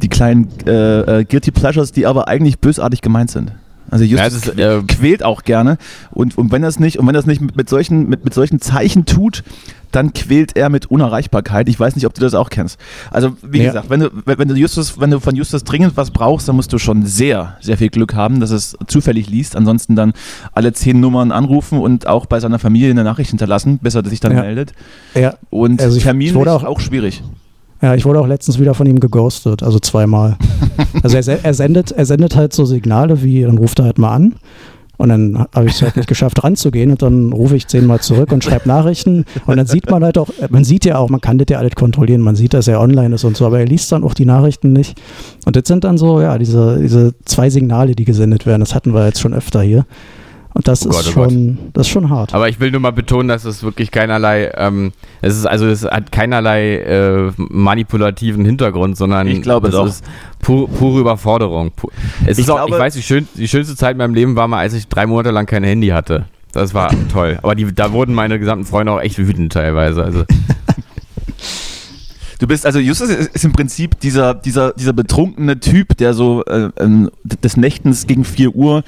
Die 0.04 0.10
kleinen 0.10 0.48
äh, 0.66 1.20
äh, 1.20 1.24
Guilty 1.24 1.50
Pleasures, 1.50 1.90
die 1.90 2.04
aber 2.04 2.28
eigentlich 2.28 2.58
bösartig 2.58 3.00
gemeint 3.00 3.30
sind. 3.30 3.52
Also 3.90 4.04
Justus 4.04 4.44
ja, 4.44 4.52
ist, 4.52 4.58
äh, 4.58 4.82
quält 4.86 5.22
auch 5.22 5.44
gerne 5.44 5.78
und, 6.10 6.36
und 6.36 6.52
wenn 6.52 6.60
das 6.60 6.78
nicht 6.78 6.98
und 6.98 7.06
wenn 7.06 7.14
das 7.14 7.24
nicht 7.24 7.40
mit, 7.40 7.56
mit 7.56 7.70
solchen 7.70 8.06
mit, 8.06 8.22
mit 8.22 8.34
solchen 8.34 8.60
Zeichen 8.60 9.06
tut, 9.06 9.44
dann 9.92 10.12
quält 10.12 10.58
er 10.58 10.68
mit 10.68 10.90
Unerreichbarkeit. 10.90 11.70
Ich 11.70 11.80
weiß 11.80 11.94
nicht, 11.94 12.04
ob 12.04 12.12
du 12.12 12.20
das 12.20 12.34
auch 12.34 12.50
kennst. 12.50 12.78
Also 13.10 13.34
wie 13.40 13.62
ja. 13.62 13.66
gesagt, 13.66 13.88
wenn 13.88 14.00
du 14.00 14.10
wenn 14.26 14.48
du 14.48 14.54
Justus 14.54 15.00
wenn 15.00 15.10
du 15.10 15.20
von 15.20 15.36
Justus 15.36 15.64
dringend 15.64 15.96
was 15.96 16.10
brauchst, 16.10 16.46
dann 16.48 16.56
musst 16.56 16.70
du 16.74 16.78
schon 16.78 17.06
sehr 17.06 17.56
sehr 17.62 17.78
viel 17.78 17.88
Glück 17.88 18.14
haben, 18.14 18.40
dass 18.40 18.50
es 18.50 18.76
zufällig 18.88 19.30
liest. 19.30 19.56
Ansonsten 19.56 19.96
dann 19.96 20.12
alle 20.52 20.74
zehn 20.74 21.00
Nummern 21.00 21.32
anrufen 21.32 21.78
und 21.78 22.06
auch 22.06 22.26
bei 22.26 22.40
seiner 22.40 22.58
Familie 22.58 22.90
eine 22.90 23.04
Nachricht 23.04 23.30
hinterlassen, 23.30 23.78
bis 23.78 23.94
er 23.94 24.04
sich 24.04 24.20
dann 24.20 24.32
ja. 24.32 24.42
meldet. 24.42 24.74
Ja. 25.14 25.34
Und 25.48 25.80
also 25.80 25.96
ich, 25.96 26.02
Termin 26.02 26.36
ist 26.36 26.46
auch, 26.46 26.64
auch 26.64 26.80
schwierig. 26.80 27.22
Ja, 27.84 27.94
ich 27.94 28.06
wurde 28.06 28.18
auch 28.18 28.26
letztens 28.26 28.58
wieder 28.58 28.72
von 28.72 28.86
ihm 28.86 28.98
geghostet, 28.98 29.62
also 29.62 29.78
zweimal. 29.78 30.38
also 31.02 31.18
er, 31.18 31.44
er, 31.44 31.52
sendet, 31.52 31.92
er 31.92 32.06
sendet 32.06 32.34
halt 32.34 32.54
so 32.54 32.64
Signale 32.64 33.22
wie, 33.22 33.42
dann 33.42 33.58
ruft 33.58 33.78
er 33.78 33.84
halt 33.84 33.98
mal 33.98 34.08
an. 34.08 34.36
Und 34.96 35.10
dann 35.10 35.46
habe 35.54 35.66
ich 35.66 35.74
es 35.74 35.82
halt 35.82 35.94
nicht 35.98 36.08
geschafft, 36.08 36.42
ranzugehen 36.42 36.92
und 36.92 37.02
dann 37.02 37.30
rufe 37.34 37.56
ich 37.56 37.66
zehnmal 37.66 38.00
zurück 38.00 38.32
und 38.32 38.42
schreibe 38.42 38.66
Nachrichten. 38.68 39.26
Und 39.44 39.58
dann 39.58 39.66
sieht 39.66 39.90
man 39.90 40.02
halt 40.02 40.16
auch, 40.16 40.30
man 40.48 40.64
sieht 40.64 40.86
ja 40.86 40.96
auch, 40.96 41.10
man 41.10 41.20
kann 41.20 41.36
das 41.36 41.48
ja 41.50 41.58
alles 41.58 41.74
kontrollieren, 41.74 42.22
man 42.22 42.36
sieht, 42.36 42.54
dass 42.54 42.68
er 42.68 42.80
online 42.80 43.16
ist 43.16 43.24
und 43.24 43.36
so, 43.36 43.44
aber 43.44 43.58
er 43.58 43.66
liest 43.66 43.92
dann 43.92 44.02
auch 44.02 44.14
die 44.14 44.24
Nachrichten 44.24 44.72
nicht. 44.72 44.98
Und 45.44 45.54
das 45.54 45.64
sind 45.66 45.84
dann 45.84 45.98
so, 45.98 46.22
ja, 46.22 46.38
diese, 46.38 46.78
diese 46.80 47.12
zwei 47.26 47.50
Signale, 47.50 47.94
die 47.94 48.06
gesendet 48.06 48.46
werden. 48.46 48.60
Das 48.60 48.74
hatten 48.74 48.94
wir 48.94 49.04
jetzt 49.04 49.20
schon 49.20 49.34
öfter 49.34 49.60
hier. 49.60 49.84
Und 50.54 50.68
das 50.68 50.86
oh 50.86 50.90
ist 50.90 50.96
Gott, 50.96 51.06
oh 51.08 51.12
schon, 51.12 51.58
oh 51.60 51.70
das 51.72 51.88
ist 51.88 51.92
schon 51.92 52.10
hart. 52.10 52.32
Aber 52.32 52.48
ich 52.48 52.60
will 52.60 52.70
nur 52.70 52.80
mal 52.80 52.92
betonen, 52.92 53.26
dass 53.26 53.44
es 53.44 53.64
wirklich 53.64 53.90
keinerlei, 53.90 54.52
ähm, 54.56 54.92
es 55.20 55.36
ist 55.36 55.46
also 55.46 55.66
es 55.66 55.84
hat 55.84 56.12
keinerlei 56.12 56.76
äh, 56.76 57.32
manipulativen 57.36 58.44
Hintergrund, 58.44 58.96
sondern 58.96 59.26
ich 59.26 59.42
glaube 59.42 59.68
es 59.68 59.74
doch. 59.74 59.86
ist 59.86 60.04
pur, 60.38 60.68
pure 60.68 61.00
Überforderung. 61.00 61.72
Es 62.24 62.38
ich 62.38 62.44
ist 62.44 62.50
auch, 62.50 62.68
ich 62.68 62.78
weiß, 62.78 62.94
die, 62.94 63.02
schön, 63.02 63.28
die 63.34 63.48
schönste 63.48 63.74
Zeit 63.74 63.92
in 63.92 63.98
meinem 63.98 64.14
Leben 64.14 64.36
war 64.36 64.46
mal, 64.46 64.60
als 64.60 64.74
ich 64.74 64.86
drei 64.86 65.06
Monate 65.06 65.32
lang 65.32 65.46
kein 65.46 65.64
Handy 65.64 65.88
hatte. 65.88 66.26
Das 66.52 66.72
war 66.72 66.94
toll. 67.12 67.38
Aber 67.42 67.56
die, 67.56 67.74
da 67.74 67.92
wurden 67.92 68.14
meine 68.14 68.38
gesamten 68.38 68.64
Freunde 68.64 68.92
auch 68.92 69.00
echt 69.00 69.18
wütend 69.18 69.52
teilweise. 69.52 70.04
Also. 70.04 70.24
Du 72.38 72.46
bist 72.46 72.66
also 72.66 72.78
Justus 72.78 73.10
ist 73.10 73.44
im 73.44 73.52
Prinzip 73.52 74.00
dieser, 74.00 74.34
dieser, 74.34 74.72
dieser 74.72 74.92
betrunkene 74.92 75.60
Typ, 75.60 75.96
der 75.96 76.14
so 76.14 76.44
äh, 76.44 76.70
äh, 76.76 77.08
des 77.24 77.56
Nächtens 77.56 78.06
gegen 78.06 78.24
4 78.24 78.54
Uhr 78.54 78.82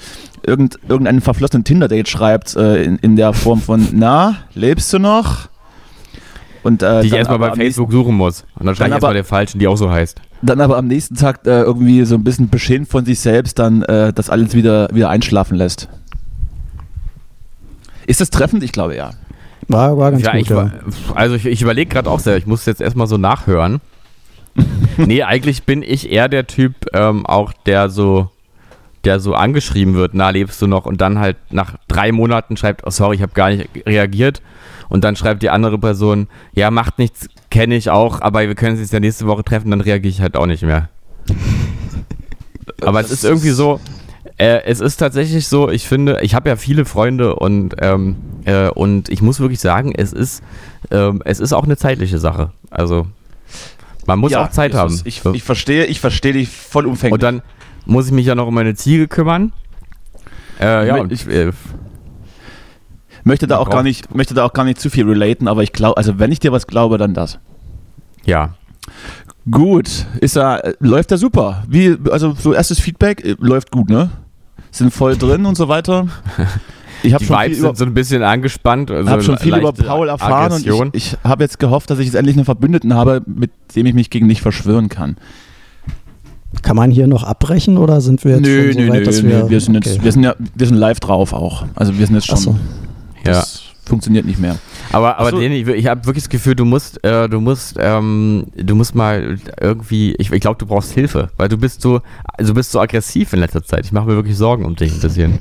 irgend, 0.45 0.79
irgendeinen 0.89 1.21
verflossenen 1.21 1.65
Tinder-Date 1.65 2.09
schreibt, 2.09 2.57
äh, 2.57 2.83
in, 2.83 2.97
in 2.97 3.17
der 3.17 3.33
Form 3.33 3.61
von, 3.61 3.89
na, 3.93 4.37
lebst 4.55 4.93
du 4.93 4.99
noch? 4.99 5.49
Und, 6.63 6.83
äh, 6.83 7.03
die 7.03 7.09
ich 7.09 7.13
erstmal 7.13 7.39
bei 7.39 7.55
Facebook 7.55 7.89
nächsten, 7.89 7.93
suchen 7.93 8.17
muss. 8.17 8.45
Und 8.59 8.67
dann 8.67 8.75
schreibe 8.75 8.89
ich 8.89 8.95
erstmal 8.95 9.15
der 9.15 9.25
falschen, 9.25 9.61
die 9.61 9.69
auch 9.69 9.77
so 9.77 9.91
heißt. 9.91 10.21
Dann 10.43 10.61
aber 10.61 10.77
am 10.77 10.89
nächsten 10.89 11.15
Tag 11.15 11.47
äh, 11.47 11.61
irgendwie 11.61 12.05
so 12.05 12.17
ein 12.17 12.25
bisschen 12.25 12.49
beschämt 12.49 12.89
von 12.89 13.05
sich 13.05 13.21
selbst 13.21 13.59
dann 13.59 13.83
äh, 13.83 14.13
das 14.13 14.31
alles 14.31 14.55
wieder, 14.55 14.89
wieder 14.93 15.09
einschlafen 15.09 15.57
lässt. 15.57 15.89
Ist 18.07 18.21
das 18.21 18.31
treffend? 18.31 18.63
Ich 18.65 18.73
glaube 18.73 18.97
ja. 18.97 19.11
War, 19.69 19.97
war 19.99 20.13
ganz 20.13 20.23
ja, 20.23 20.33
gut, 20.33 20.41
ich, 20.43 20.49
ja. 20.49 20.71
Also 21.15 21.35
ich, 21.35 21.47
ich 21.47 21.63
überlege 21.63 21.91
gerade 21.91 22.11
auch 22.11 22.21
sehr, 22.21 22.37
ich 22.37 22.47
muss 22.47 22.67
jetzt 22.67 22.81
erstmal 22.81 23.07
so 23.07 23.19
nachhören. 23.19 23.81
nee, 24.97 25.23
eigentlich 25.23 25.65
bin 25.65 25.83
ich 25.83 26.11
eher 26.11 26.29
der 26.29 26.47
Typ, 26.47 26.75
ähm, 26.95 27.27
auch 27.27 27.53
der 27.67 27.91
so 27.91 28.31
der 29.07 29.21
so 29.21 29.35
angeschrieben 29.35 29.95
wird, 29.95 30.15
na, 30.15 30.31
lebst 30.31 30.61
du 30.61 30.67
noch? 30.67 30.85
Und 30.85 31.01
dann 31.01 31.21
halt 31.21 31.37
nach 31.51 31.77
drei 31.87 32.11
Monaten 32.11 32.57
schreibt, 32.57 32.85
oh, 32.85 32.91
sorry, 32.91 33.17
ich 33.17 33.23
habe 33.23 33.33
gar 33.33 33.51
nicht 33.51 33.69
reagiert. 33.87 34.43
Und 34.89 35.05
dann 35.05 35.15
schreibt 35.15 35.43
die 35.43 35.51
andere 35.51 35.79
Person, 35.79 36.27
ja, 36.55 36.71
macht 36.71 36.99
nichts, 36.99 37.29
kenne 37.51 37.77
ich 37.77 37.89
auch, 37.89 38.21
aber 38.21 38.41
wir 38.41 38.55
können 38.57 38.79
uns 38.79 38.91
ja 38.91 39.01
nächste 39.01 39.27
Woche 39.27 39.45
treffen, 39.45 39.71
dann 39.71 39.81
reagiere 39.81 40.11
ich 40.11 40.21
halt 40.21 40.37
auch 40.37 40.47
nicht 40.47 40.65
mehr. 40.65 40.89
aber 42.83 43.01
es 43.01 43.11
ist 43.11 43.25
irgendwie 43.25 43.51
so, 43.51 43.81
äh, 44.39 44.63
es 44.65 44.81
ist 44.81 44.97
tatsächlich 44.97 45.49
so, 45.49 45.71
ich 45.71 45.89
finde, 45.89 46.21
ich 46.23 46.35
habe 46.35 46.49
ja 46.49 46.57
viele 46.57 46.85
Freunde 46.85 47.37
und, 47.37 47.75
ähm, 47.81 48.17
äh, 48.45 48.69
und 48.69 49.09
ich 49.09 49.23
muss 49.23 49.41
wirklich 49.41 49.61
sagen, 49.61 49.93
es 49.97 50.13
ist, 50.13 50.43
ähm, 50.91 51.23
es 51.25 51.41
ist 51.41 51.53
auch 51.53 51.65
eine 51.65 51.77
zeitliche 51.77 52.19
Sache. 52.19 52.53
Also 52.71 53.07
man 54.07 54.19
muss 54.19 54.33
ja, 54.33 54.45
auch 54.45 54.51
Zeit 54.51 54.75
haben. 54.75 55.01
Ich, 55.05 55.25
ich, 55.25 55.43
verstehe, 55.43 55.87
ich 55.87 56.01
verstehe 56.01 56.33
dich 56.33 56.49
vollumfänglich. 56.49 57.15
Und 57.15 57.23
dann, 57.23 57.43
muss 57.87 58.07
ich 58.07 58.13
mich 58.13 58.27
ja 58.27 58.35
noch 58.35 58.49
um 58.49 58.55
meine 58.55 58.75
Ziege 58.75 59.09
kümmern. 59.09 59.53
Äh, 60.61 60.89
ja, 60.89 60.97
und 60.97 61.13
ich 61.13 61.27
äh, 61.29 61.53
möchte 63.25 63.47
da 63.47 63.59
auch 63.59 63.71
gar 63.71 63.83
nicht, 63.83 64.15
möchte 64.15 64.35
da 64.35 64.45
auch 64.45 64.53
gar 64.53 64.65
nicht 64.65 64.81
zu 64.81 64.91
viel 64.91 65.07
relaten, 65.09 65.49
aber 65.49 65.63
ich 65.63 65.73
glaube, 65.73 65.97
also 65.97 66.19
wenn 66.19 66.33
ich 66.33 66.41
dir 66.41 66.53
was 66.53 66.67
glaube, 66.67 66.99
dann 66.99 67.15
das. 67.15 67.39
Ja. 68.25 68.55
Gut, 69.51 70.07
ist 70.21 70.37
er, 70.37 70.65
äh, 70.65 70.75
läuft 70.81 71.13
er 71.13 71.19
super. 71.19 71.63
Wie, 71.69 71.97
also 72.11 72.33
so 72.33 72.53
erstes 72.53 72.81
Feedback 72.81 73.25
äh, 73.25 73.37
läuft 73.39 73.71
gut, 73.71 73.89
ne? 73.89 74.11
Sind 74.71 74.93
voll 74.93 75.17
drin 75.17 75.47
und 75.47 75.57
so 75.57 75.69
weiter. 75.69 76.07
Ich 77.03 77.15
Die 77.15 77.25
schon 77.25 77.37
Vibes 77.37 77.61
sind 77.61 77.77
so 77.77 77.85
ein 77.85 77.95
bisschen 77.95 78.23
angespannt. 78.23 78.91
Ich 78.91 78.97
also 78.97 79.11
habe 79.11 79.23
schon 79.23 79.39
viel 79.39 79.57
über 79.57 79.73
Paul 79.73 80.09
erfahren 80.09 80.53
Aggression. 80.53 80.89
und 80.89 80.97
ich, 80.97 81.13
ich 81.13 81.19
habe 81.25 81.45
jetzt 81.45 81.59
gehofft, 81.59 81.91
dass 81.91 81.99
ich 81.99 82.07
jetzt 82.07 82.15
endlich 82.15 82.37
einen 82.37 82.47
Verbündeten 82.47 82.95
habe, 82.95 83.23
mit 83.27 83.51
dem 83.77 83.87
ich 83.87 83.95
mich 83.95 84.11
gegen 84.11 84.29
dich 84.29 84.41
verschwören 84.41 84.89
kann. 84.89 85.17
Kann 86.63 86.75
man 86.75 86.91
hier 86.91 87.07
noch 87.07 87.23
abbrechen 87.23 87.77
oder 87.77 88.01
sind 88.01 88.25
wir 88.25 88.33
jetzt 88.33 88.43
nö, 88.43 88.73
schon 88.73 88.87
so 88.87 88.89
weit, 88.89 89.01
nö, 89.01 89.05
dass 89.05 89.23
wir... 89.23 89.45
Nö. 89.45 89.51
Wir, 89.51 89.61
sind 89.61 89.77
okay. 89.77 89.91
jetzt, 89.91 90.05
wir, 90.05 90.13
sind 90.13 90.23
ja, 90.23 90.35
wir 90.55 90.67
sind 90.67 90.77
live 90.77 91.01
drauf 91.01 91.33
auch. 91.33 91.67
Also 91.75 91.99
wir 91.99 92.07
sind 92.07 92.15
jetzt 92.15 92.27
schon... 92.27 92.39
So. 92.39 92.57
Das 93.25 93.63
ja. 93.63 93.66
Funktioniert 93.87 94.27
nicht 94.27 94.39
mehr. 94.39 94.59
Aber, 94.93 95.19
aber 95.19 95.31
so. 95.31 95.39
Leni, 95.39 95.57
ich, 95.57 95.69
ich 95.69 95.87
habe 95.87 96.05
wirklich 96.07 96.25
das 96.25 96.31
Gefühl, 96.31 96.55
du 96.55 96.65
musst, 96.65 97.03
äh, 97.05 97.29
du 97.29 97.41
musst, 97.41 97.77
ähm, 97.79 98.47
du 98.57 98.75
musst 98.75 98.95
mal 98.95 99.39
irgendwie, 99.61 100.15
ich, 100.17 100.31
ich 100.33 100.41
glaube, 100.41 100.59
du 100.59 100.67
brauchst 100.67 100.93
Hilfe, 100.93 101.31
weil 101.37 101.49
du 101.49 101.57
bist 101.57 101.81
so, 101.81 102.01
also 102.25 102.53
du 102.53 102.57
bist 102.57 102.73
so 102.73 102.81
aggressiv 102.81 103.33
in 103.33 103.41
letzter 103.41 103.63
Zeit. 103.63 103.87
Ich 103.87 103.93
mache 103.93 104.07
mir 104.07 104.17
wirklich 104.17 104.37
Sorgen 104.37 104.65
um 104.65 104.77
dich 104.77 104.93
ein 104.93 105.01
bisschen. 105.01 105.39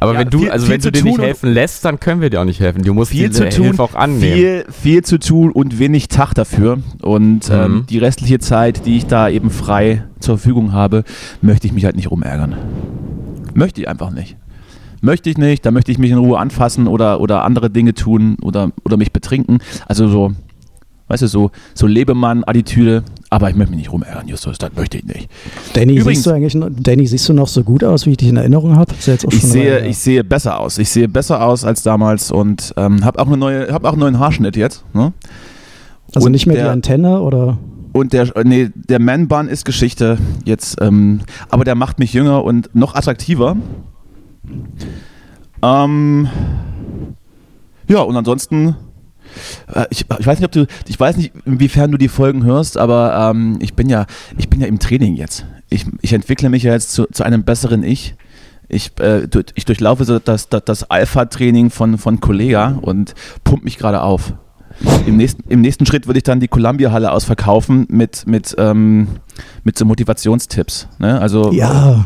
Aber 0.00 0.12
ja, 0.12 0.20
wenn 0.20 0.30
du, 0.30 0.38
viel, 0.38 0.50
also 0.50 0.66
viel 0.66 0.74
wenn 0.74 0.80
du 0.80 0.92
dir 0.92 1.02
nicht 1.02 1.18
helfen 1.18 1.52
lässt, 1.52 1.84
dann 1.84 1.98
können 1.98 2.20
wir 2.20 2.30
dir 2.30 2.40
auch 2.40 2.44
nicht 2.44 2.60
helfen. 2.60 2.82
Du 2.82 2.94
musst 2.94 3.10
viel 3.10 3.32
zu 3.32 3.48
tun, 3.48 3.64
Hilfe 3.64 3.82
auch 3.82 3.94
annehmen. 3.94 4.32
Viel, 4.32 4.64
viel 4.70 5.02
zu 5.02 5.18
tun 5.18 5.50
und 5.50 5.78
wenig 5.80 6.08
Tag 6.08 6.34
dafür. 6.34 6.78
Und 7.02 7.48
mhm. 7.48 7.54
ähm, 7.54 7.84
die 7.90 7.98
restliche 7.98 8.38
Zeit, 8.38 8.86
die 8.86 8.96
ich 8.96 9.06
da 9.06 9.28
eben 9.28 9.50
frei 9.50 10.04
zur 10.20 10.38
Verfügung 10.38 10.72
habe, 10.72 11.02
möchte 11.42 11.66
ich 11.66 11.72
mich 11.72 11.84
halt 11.84 11.96
nicht 11.96 12.10
rumärgern. 12.10 12.56
Möchte 13.54 13.80
ich 13.80 13.88
einfach 13.88 14.10
nicht. 14.10 14.36
Möchte 15.00 15.30
ich 15.30 15.38
nicht, 15.38 15.64
da 15.64 15.70
möchte 15.70 15.92
ich 15.92 15.98
mich 15.98 16.10
in 16.10 16.18
Ruhe 16.18 16.38
anfassen 16.38 16.88
oder, 16.88 17.20
oder 17.20 17.44
andere 17.44 17.70
Dinge 17.70 17.94
tun 17.94 18.36
oder, 18.42 18.72
oder 18.84 18.96
mich 18.96 19.12
betrinken. 19.12 19.58
Also 19.86 20.08
so 20.08 20.32
Weißt 21.08 21.22
du, 21.22 21.26
so, 21.26 21.50
so 21.74 21.86
Lebemann-Attitüde. 21.86 23.02
Aber 23.30 23.48
ich 23.50 23.56
möchte 23.56 23.70
mich 23.70 23.80
nicht 23.80 23.92
rumärgern, 23.92 24.28
Justus, 24.28 24.58
das 24.58 24.70
möchte 24.76 24.98
ich 24.98 25.04
nicht. 25.04 25.30
Danny, 25.72 25.96
Übrigens, 25.96 26.18
siehst 26.18 26.26
du 26.26 26.30
eigentlich 26.30 26.54
noch, 26.54 26.68
Danny, 26.70 27.06
siehst 27.06 27.28
du 27.28 27.32
noch 27.32 27.48
so 27.48 27.62
gut 27.62 27.82
aus, 27.82 28.06
wie 28.06 28.10
ich 28.10 28.16
dich 28.18 28.28
in 28.28 28.36
Erinnerung 28.36 28.76
habe? 28.76 28.92
Ich, 28.94 29.42
sehe, 29.42 29.86
ich 29.86 29.98
sehe 29.98 30.22
besser 30.22 30.60
aus. 30.60 30.78
Ich 30.78 30.90
sehe 30.90 31.08
besser 31.08 31.42
aus 31.42 31.64
als 31.64 31.82
damals 31.82 32.30
und 32.30 32.74
ähm, 32.76 33.04
habe 33.04 33.18
auch, 33.18 33.26
eine 33.26 33.38
neue, 33.38 33.72
hab 33.72 33.84
auch 33.84 33.92
einen 33.92 34.00
neuen 34.00 34.18
Haarschnitt 34.18 34.56
jetzt. 34.56 34.84
Ne? 34.94 35.12
Also 36.14 36.26
und 36.26 36.32
nicht 36.32 36.46
mehr 36.46 36.56
der, 36.56 36.64
die 36.66 36.70
Antenne 36.70 37.20
oder? 37.20 37.58
Und 37.92 38.12
der, 38.12 38.30
nee, 38.44 38.70
der 38.74 39.00
Man-Bun 39.00 39.48
ist 39.48 39.64
Geschichte 39.64 40.18
jetzt, 40.44 40.76
ähm, 40.80 41.20
aber 41.48 41.64
der 41.64 41.74
macht 41.74 41.98
mich 41.98 42.12
jünger 42.12 42.44
und 42.44 42.74
noch 42.74 42.94
attraktiver. 42.94 43.56
Ähm, 45.62 46.28
ja, 47.88 48.00
und 48.00 48.16
ansonsten 48.16 48.76
äh, 49.74 49.86
ich, 49.90 50.04
ich, 50.18 50.26
weiß 50.26 50.38
nicht, 50.38 50.46
ob 50.46 50.52
du, 50.52 50.66
ich 50.86 50.98
weiß 50.98 51.16
nicht, 51.16 51.32
inwiefern 51.44 51.90
du 51.90 51.98
die 51.98 52.08
Folgen 52.08 52.44
hörst, 52.44 52.76
aber 52.76 53.30
ähm, 53.30 53.58
ich 53.60 53.74
bin 53.74 53.88
ja, 53.88 54.06
ich 54.36 54.48
bin 54.48 54.60
ja 54.60 54.66
im 54.66 54.78
Training 54.78 55.16
jetzt. 55.16 55.44
Ich, 55.70 55.84
ich 56.00 56.12
entwickle 56.12 56.48
mich 56.48 56.62
ja 56.62 56.72
jetzt 56.72 56.92
zu, 56.92 57.06
zu 57.06 57.24
einem 57.24 57.44
besseren 57.44 57.82
Ich. 57.82 58.14
Ich, 58.68 58.92
äh, 59.00 59.26
ich 59.54 59.64
durchlaufe 59.64 60.04
so 60.04 60.18
das, 60.18 60.48
das, 60.48 60.64
das 60.64 60.90
Alpha-Training 60.90 61.70
von, 61.70 61.96
von 61.98 62.20
Kollega 62.20 62.78
und 62.80 63.14
pump 63.44 63.64
mich 63.64 63.78
gerade 63.78 64.02
auf. 64.02 64.34
Im 65.06 65.16
nächsten, 65.16 65.42
Im 65.48 65.60
nächsten 65.60 65.86
Schritt 65.86 66.06
würde 66.06 66.18
ich 66.18 66.24
dann 66.24 66.40
die 66.40 66.48
Columbia-Halle 66.48 67.10
ausverkaufen 67.10 67.86
mit, 67.88 68.26
mit, 68.26 68.54
ähm, 68.58 69.08
mit 69.64 69.76
so 69.76 69.84
Motivationstipps. 69.84 70.88
Ne? 70.98 71.20
Also 71.20 71.52
ja. 71.52 72.04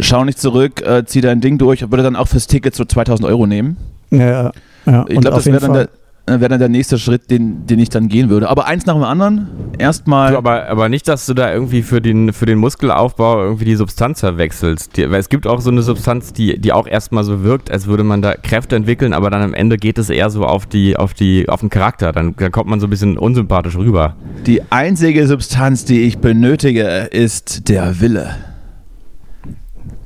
schau 0.00 0.24
nicht 0.24 0.40
zurück, 0.40 0.80
äh, 0.82 1.04
zieh 1.06 1.20
dein 1.20 1.40
Ding 1.40 1.58
durch, 1.58 1.82
würde 1.82 2.02
dann 2.02 2.16
auch 2.16 2.28
fürs 2.28 2.46
Ticket 2.46 2.74
so 2.74 2.84
2000 2.84 3.28
Euro 3.28 3.46
nehmen. 3.46 3.76
Ja, 4.10 4.52
ja. 4.86 5.04
Ich 5.08 5.20
glaube, 5.20 5.36
das 5.36 5.46
wäre 5.46 5.60
dann 5.60 5.72
der 5.72 5.88
wäre 6.26 6.48
dann 6.48 6.58
der 6.58 6.70
nächste 6.70 6.98
Schritt, 6.98 7.30
den, 7.30 7.66
den 7.66 7.78
ich 7.78 7.90
dann 7.90 8.08
gehen 8.08 8.30
würde. 8.30 8.48
Aber 8.48 8.66
eins 8.66 8.86
nach 8.86 8.94
dem 8.94 9.02
anderen. 9.02 9.48
Erstmal. 9.78 10.34
Aber, 10.36 10.68
aber 10.68 10.88
nicht, 10.88 11.06
dass 11.06 11.26
du 11.26 11.34
da 11.34 11.52
irgendwie 11.52 11.82
für 11.82 12.00
den, 12.00 12.32
für 12.32 12.46
den 12.46 12.58
Muskelaufbau 12.58 13.42
irgendwie 13.42 13.66
die 13.66 13.76
Substanz 13.76 14.20
verwechselst. 14.20 14.96
Die, 14.96 15.10
weil 15.10 15.20
es 15.20 15.28
gibt 15.28 15.46
auch 15.46 15.60
so 15.60 15.70
eine 15.70 15.82
Substanz, 15.82 16.32
die, 16.32 16.58
die 16.58 16.72
auch 16.72 16.86
erstmal 16.86 17.24
so 17.24 17.44
wirkt, 17.44 17.70
als 17.70 17.86
würde 17.86 18.04
man 18.04 18.22
da 18.22 18.34
Kräfte 18.34 18.74
entwickeln, 18.74 19.12
aber 19.12 19.28
dann 19.28 19.42
am 19.42 19.54
Ende 19.54 19.76
geht 19.76 19.98
es 19.98 20.08
eher 20.08 20.30
so 20.30 20.44
auf, 20.44 20.64
die, 20.64 20.96
auf, 20.96 21.12
die, 21.12 21.48
auf 21.48 21.60
den 21.60 21.68
Charakter. 21.68 22.12
Dann, 22.12 22.34
dann 22.36 22.52
kommt 22.52 22.70
man 22.70 22.80
so 22.80 22.86
ein 22.86 22.90
bisschen 22.90 23.18
unsympathisch 23.18 23.76
rüber. 23.76 24.16
Die 24.46 24.62
einzige 24.70 25.26
Substanz, 25.26 25.84
die 25.84 26.02
ich 26.02 26.18
benötige, 26.18 27.08
ist 27.10 27.68
der 27.68 28.00
Wille. 28.00 28.34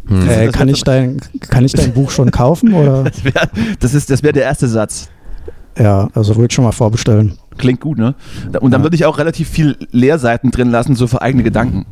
Hm. 0.09 0.29
Äh, 0.29 0.49
kann, 0.49 0.69
ich 0.69 0.83
dein, 0.83 1.19
kann 1.49 1.65
ich 1.65 1.75
dein 1.75 1.93
Buch 1.93 2.11
schon 2.11 2.31
kaufen? 2.31 2.73
Oder? 2.75 3.05
Das 3.79 3.93
wäre 3.93 4.05
das 4.09 4.23
wär 4.23 4.33
der 4.33 4.45
erste 4.45 4.67
Satz. 4.67 5.11
Ja, 5.79 6.09
also 6.15 6.37
würde 6.37 6.47
ich 6.51 6.55
schon 6.55 6.65
mal 6.65 6.73
vorbestellen. 6.73 7.39
Klingt 7.57 7.81
gut, 7.81 7.99
ne? 7.99 8.15
Und 8.61 8.73
dann 8.73 8.81
ja. 8.81 8.85
würde 8.85 8.97
ich 8.97 9.05
auch 9.05 9.19
relativ 9.19 9.49
viel 9.49 9.77
Leerseiten 9.91 10.51
drin 10.51 10.71
lassen, 10.71 10.97
so 10.97 11.07
für 11.07 11.23
eigene 11.23 11.43
Gedanken. 11.45 11.87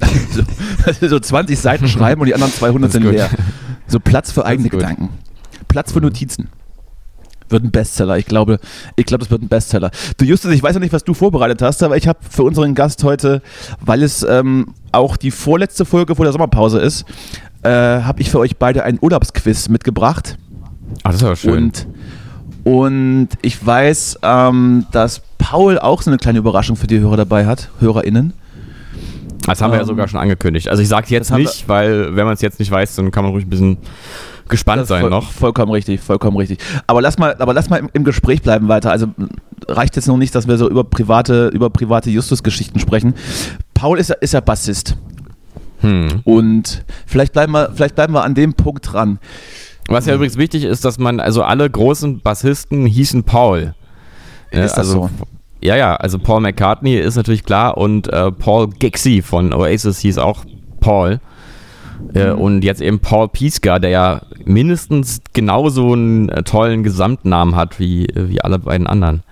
so, 1.00 1.08
so 1.08 1.18
20 1.18 1.58
Seiten 1.58 1.88
schreiben 1.88 2.20
und 2.20 2.26
die 2.26 2.34
anderen 2.34 2.52
200 2.52 2.92
sind 2.92 3.04
leer. 3.04 3.28
So 3.86 4.00
Platz 4.00 4.32
für 4.32 4.44
eigene 4.44 4.68
Gedanken. 4.68 5.10
Platz 5.68 5.92
für 5.92 6.00
Notizen. 6.00 6.48
Wird 7.48 7.62
ein 7.62 7.70
Bestseller. 7.70 8.18
Ich 8.18 8.26
glaube, 8.26 8.58
ich 8.96 9.06
glaube, 9.06 9.22
das 9.22 9.30
wird 9.30 9.42
ein 9.42 9.48
Bestseller. 9.48 9.90
Du 10.16 10.24
Justus, 10.24 10.52
ich 10.52 10.62
weiß 10.62 10.74
noch 10.74 10.80
nicht, 10.80 10.92
was 10.92 11.04
du 11.04 11.14
vorbereitet 11.14 11.62
hast, 11.62 11.82
aber 11.82 11.96
ich 11.96 12.08
habe 12.08 12.18
für 12.28 12.42
unseren 12.42 12.74
Gast 12.74 13.04
heute, 13.04 13.40
weil 13.80 14.02
es 14.02 14.24
ähm, 14.24 14.74
auch 14.90 15.16
die 15.16 15.30
vorletzte 15.30 15.84
Folge 15.84 16.16
vor 16.16 16.24
der 16.24 16.32
Sommerpause 16.32 16.80
ist, 16.80 17.04
äh, 17.62 17.68
habe 17.68 18.20
ich 18.20 18.30
für 18.30 18.40
euch 18.40 18.56
beide 18.56 18.82
einen 18.82 18.98
Urlaubsquiz 19.00 19.68
mitgebracht. 19.68 20.38
Ach, 21.04 21.12
das 21.12 21.16
ist 21.16 21.22
aber 21.22 21.36
schön. 21.36 21.64
Und, 21.64 21.86
und 22.66 23.28
ich 23.42 23.64
weiß, 23.64 24.18
ähm, 24.22 24.86
dass 24.90 25.22
Paul 25.38 25.78
auch 25.78 26.02
so 26.02 26.10
eine 26.10 26.18
kleine 26.18 26.40
Überraschung 26.40 26.74
für 26.74 26.88
die 26.88 26.98
Hörer 26.98 27.16
dabei 27.16 27.46
hat, 27.46 27.68
HörerInnen. 27.78 28.32
Das 29.46 29.62
haben 29.62 29.70
wir 29.70 29.76
ja 29.76 29.82
ähm, 29.82 29.86
sogar 29.86 30.08
schon 30.08 30.18
angekündigt. 30.18 30.68
Also 30.68 30.82
ich 30.82 30.88
sage 30.88 31.06
jetzt 31.10 31.30
nicht, 31.30 31.68
weil 31.68 32.16
wenn 32.16 32.24
man 32.24 32.34
es 32.34 32.40
jetzt 32.40 32.58
nicht 32.58 32.72
weiß, 32.72 32.96
dann 32.96 33.12
kann 33.12 33.22
man 33.22 33.32
ruhig 33.32 33.46
ein 33.46 33.50
bisschen 33.50 33.76
gespannt 34.48 34.88
sein 34.88 35.02
voll, 35.02 35.10
noch. 35.10 35.30
Vollkommen 35.30 35.70
richtig, 35.70 36.00
vollkommen 36.00 36.36
richtig. 36.36 36.58
Aber 36.88 37.00
lass 37.00 37.18
mal, 37.18 37.36
aber 37.38 37.54
lass 37.54 37.70
mal 37.70 37.76
im, 37.76 37.88
im, 37.92 38.02
Gespräch 38.02 38.42
bleiben 38.42 38.66
weiter. 38.66 38.90
Also 38.90 39.06
reicht 39.68 39.94
jetzt 39.94 40.08
noch 40.08 40.16
nicht, 40.16 40.34
dass 40.34 40.48
wir 40.48 40.58
so 40.58 40.68
über 40.68 40.82
private, 40.82 41.46
über 41.54 41.70
private 41.70 42.10
Justus-Geschichten 42.10 42.80
sprechen. 42.80 43.14
Paul 43.74 44.00
ist, 44.00 44.10
ist 44.10 44.34
ja 44.34 44.40
Bassist. 44.40 44.96
Hm. 45.82 46.08
Und 46.24 46.84
vielleicht 47.06 47.32
bleiben, 47.32 47.52
wir, 47.52 47.70
vielleicht 47.72 47.94
bleiben 47.94 48.12
wir 48.12 48.24
an 48.24 48.34
dem 48.34 48.54
Punkt 48.54 48.92
dran. 48.92 49.20
Was 49.88 50.06
ja 50.06 50.14
übrigens 50.14 50.36
wichtig 50.36 50.64
ist, 50.64 50.84
dass 50.84 50.98
man, 50.98 51.20
also 51.20 51.42
alle 51.42 51.68
großen 51.68 52.20
Bassisten 52.20 52.86
hießen 52.86 53.24
Paul. 53.24 53.74
Ist 54.50 54.72
das 54.72 54.78
also, 54.78 54.92
so? 54.92 55.10
Ja, 55.62 55.76
ja, 55.76 55.96
also 55.96 56.18
Paul 56.18 56.40
McCartney 56.40 56.96
ist 56.96 57.16
natürlich 57.16 57.44
klar 57.44 57.76
und 57.76 58.12
äh, 58.12 58.30
Paul 58.32 58.68
Gixie 58.68 59.22
von 59.22 59.52
Oasis 59.52 59.98
hieß 60.00 60.18
auch 60.18 60.44
Paul. 60.80 61.20
Äh, 62.14 62.34
mhm. 62.34 62.38
und 62.38 62.62
jetzt 62.62 62.82
eben 62.82 63.00
Paul 63.00 63.28
Pieska, 63.28 63.78
der 63.78 63.90
ja 63.90 64.20
mindestens 64.44 65.22
genauso 65.32 65.92
einen 65.94 66.28
äh, 66.28 66.42
tollen 66.42 66.82
Gesamtnamen 66.82 67.56
hat 67.56 67.80
wie, 67.80 68.06
wie 68.14 68.40
alle 68.42 68.58
beiden 68.58 68.86
anderen. 68.86 69.22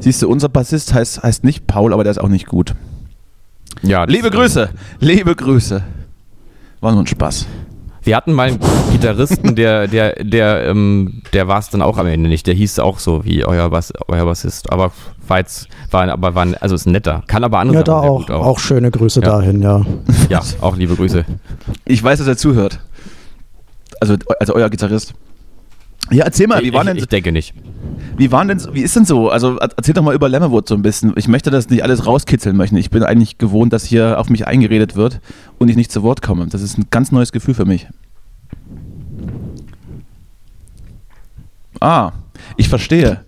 Siehst 0.00 0.22
du, 0.22 0.28
unser 0.28 0.48
Bassist 0.48 0.92
heißt, 0.92 1.22
heißt 1.22 1.44
nicht 1.44 1.66
Paul, 1.66 1.92
aber 1.92 2.02
der 2.02 2.10
ist 2.10 2.18
auch 2.18 2.28
nicht 2.28 2.46
gut. 2.46 2.74
Ja, 3.82 4.04
liebe 4.04 4.30
Grüße, 4.30 4.70
liebe 4.98 5.36
Grüße. 5.36 5.82
War 6.80 6.92
nur 6.92 7.02
ein 7.02 7.06
Spaß. 7.06 7.46
Wir 8.08 8.16
hatten 8.16 8.32
mal 8.32 8.48
einen 8.48 8.58
Gitarristen, 8.90 9.54
der, 9.54 9.86
der, 9.86 10.24
der, 10.24 10.66
ähm, 10.66 11.20
der 11.34 11.46
war 11.46 11.58
es 11.58 11.68
dann 11.68 11.82
auch 11.82 11.98
am 11.98 12.06
Ende 12.06 12.30
nicht. 12.30 12.46
Der 12.46 12.54
hieß 12.54 12.78
auch 12.78 13.00
so 13.00 13.22
wie 13.26 13.44
euer, 13.44 13.68
Bass, 13.68 13.92
euer 14.06 14.24
Bassist. 14.24 14.72
Aber 14.72 14.92
war 15.26 15.36
jetzt, 15.40 15.68
war, 15.90 16.08
aber 16.08 16.34
war, 16.34 16.46
also 16.62 16.74
ist 16.74 16.86
netter. 16.86 17.22
Kann 17.26 17.44
aber 17.44 17.58
andere 17.58 17.76
Ja, 17.76 17.82
da 17.82 17.98
auch, 17.98 18.30
auch, 18.30 18.46
auch. 18.46 18.58
schöne 18.60 18.90
Grüße 18.90 19.20
ja. 19.20 19.26
dahin, 19.26 19.60
ja. 19.60 19.84
Ja, 20.30 20.40
auch 20.62 20.74
liebe 20.74 20.96
Grüße. 20.96 21.26
Ich 21.84 22.02
weiß, 22.02 22.18
dass 22.18 22.26
er 22.26 22.38
zuhört. 22.38 22.80
Also, 24.00 24.14
also 24.40 24.54
euer 24.54 24.70
Gitarrist. 24.70 25.12
Ja, 26.10 26.24
erzähl 26.24 26.46
mal, 26.46 26.62
wie 26.62 26.72
war 26.72 26.84
denn. 26.84 26.96
Ich, 26.96 27.02
ich 27.02 27.08
denke 27.10 27.30
nicht. 27.30 27.52
Wie 28.16 28.32
waren 28.32 28.48
denn, 28.48 28.60
wie 28.72 28.80
ist 28.80 28.96
denn 28.96 29.04
so? 29.04 29.28
Also 29.28 29.58
erzähl 29.58 29.92
doch 29.92 30.02
mal 30.02 30.14
über 30.14 30.30
Lemmerwood 30.30 30.66
so 30.66 30.74
ein 30.74 30.82
bisschen. 30.82 31.12
Ich 31.16 31.28
möchte 31.28 31.50
das 31.50 31.68
nicht 31.68 31.82
alles 31.82 32.06
rauskitzeln 32.06 32.56
möchten. 32.56 32.76
Ich 32.76 32.88
bin 32.88 33.02
eigentlich 33.02 33.36
gewohnt, 33.36 33.74
dass 33.74 33.84
hier 33.84 34.18
auf 34.18 34.30
mich 34.30 34.46
eingeredet 34.46 34.96
wird 34.96 35.20
und 35.58 35.68
ich 35.68 35.76
nicht 35.76 35.92
zu 35.92 36.02
Wort 36.02 36.22
komme. 36.22 36.46
Das 36.46 36.62
ist 36.62 36.78
ein 36.78 36.86
ganz 36.90 37.12
neues 37.12 37.32
Gefühl 37.32 37.52
für 37.54 37.66
mich. 37.66 37.86
Ah, 41.80 42.12
ich 42.56 42.68
verstehe. 42.68 43.20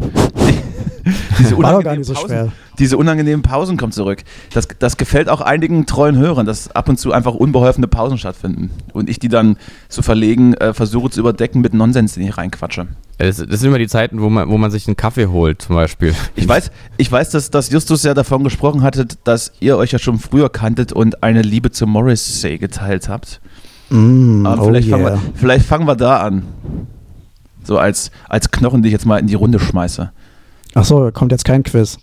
diese, 1.39 1.57
unangenehmen 1.57 2.05
so 2.05 2.15
Pausen, 2.15 2.53
diese 2.79 2.97
unangenehmen 2.97 3.43
Pausen 3.43 3.77
kommen 3.77 3.93
zurück. 3.93 4.23
Das, 4.53 4.69
das 4.79 4.97
gefällt 4.97 5.29
auch 5.29 5.41
einigen 5.41 5.87
treuen 5.87 6.17
Hörern, 6.17 6.47
dass 6.47 6.75
ab 6.75 6.89
und 6.89 6.99
zu 6.99 7.13
einfach 7.13 7.35
unbeholfene 7.35 7.89
Pausen 7.89 8.19
stattfinden. 8.19 8.71
Und 8.93 9.09
ich 9.09 9.19
die 9.19 9.29
dann 9.29 9.57
zu 9.89 10.03
verlegen 10.03 10.55
äh, 10.55 10.75
versuche 10.75 11.11
zu 11.11 11.21
überdecken 11.21 11.61
mit 11.61 11.75
Nonsens, 11.75 12.15
den 12.15 12.25
ich 12.25 12.37
reinquatsche. 12.37 12.89
Das, 13.19 13.37
das, 13.37 13.61
sind 13.61 13.69
immer 13.69 13.79
die 13.79 13.89
Zeiten, 13.89 14.21
wo 14.21 14.31
man, 14.31 14.49
wo 14.49 14.57
man 14.57 14.71
sich 14.71 14.87
einen 14.87 14.97
Kaffee 14.97 15.27
holt, 15.27 15.63
zum 15.63 15.77
Beispiel. 15.77 16.15
Ich 16.37 16.49
weiß, 16.49 16.71
ich 16.97 17.13
weiß 17.13 17.31
dass, 17.31 17.51
dass 17.51 17.71
Justus 17.71 18.03
ja 18.03 18.15
davon 18.15 18.45
gesprochen 18.45 18.83
hatte, 18.83 19.07
dass 19.25 19.53
ihr 19.61 19.77
euch 19.77 19.93
ja 19.93 19.99
schon 19.99 20.19
früher 20.19 20.49
kanntet 20.49 20.93
und 20.93 21.23
eine 21.23 21.43
Liebe 21.43 21.71
zu 21.71 21.87
Morrissey 21.87 22.59
geteilt 22.59 23.09
habt. 23.09 23.41
Mm, 23.91 24.47
Aber 24.47 24.65
vielleicht, 24.65 24.89
oh 24.89 24.93
fangen 24.93 25.05
wir, 25.05 25.19
vielleicht 25.35 25.67
fangen 25.67 25.87
wir 25.87 25.97
da 25.97 26.19
an. 26.19 26.45
So 27.65 27.79
als, 27.79 28.11
als 28.29 28.51
Knochen, 28.51 28.83
die 28.83 28.89
ich 28.89 28.93
jetzt 28.93 29.07
mal 29.07 29.19
in 29.19 29.27
die 29.27 29.35
Runde 29.35 29.59
schmeiße. 29.59 30.11
Achso, 30.75 31.11
kommt 31.13 31.33
jetzt 31.33 31.45
kein 31.45 31.63
Quiz. 31.63 31.99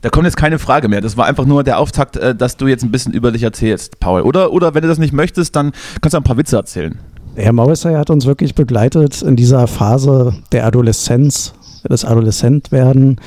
Da 0.00 0.10
kommt 0.10 0.24
jetzt 0.24 0.36
keine 0.36 0.58
Frage 0.58 0.88
mehr. 0.88 1.00
Das 1.00 1.16
war 1.16 1.26
einfach 1.26 1.44
nur 1.44 1.62
der 1.62 1.78
Auftakt, 1.78 2.16
äh, 2.16 2.34
dass 2.34 2.56
du 2.56 2.66
jetzt 2.66 2.82
ein 2.82 2.90
bisschen 2.90 3.12
über 3.12 3.30
dich 3.30 3.42
erzählst, 3.42 4.00
Paul. 4.00 4.22
Oder, 4.22 4.52
oder 4.52 4.74
wenn 4.74 4.82
du 4.82 4.88
das 4.88 4.98
nicht 4.98 5.12
möchtest, 5.12 5.54
dann 5.54 5.72
kannst 6.00 6.14
du 6.14 6.18
ein 6.18 6.24
paar 6.24 6.36
Witze 6.36 6.56
erzählen. 6.56 6.98
Herr 7.34 7.52
Morrissey 7.52 7.94
hat 7.94 8.10
uns 8.10 8.26
wirklich 8.26 8.54
begleitet 8.54 9.22
in 9.22 9.36
dieser 9.36 9.66
Phase 9.66 10.34
der 10.50 10.66
Adoleszenz, 10.66 11.54
des 11.88 12.04
Adoleszentwerden, 12.04 13.20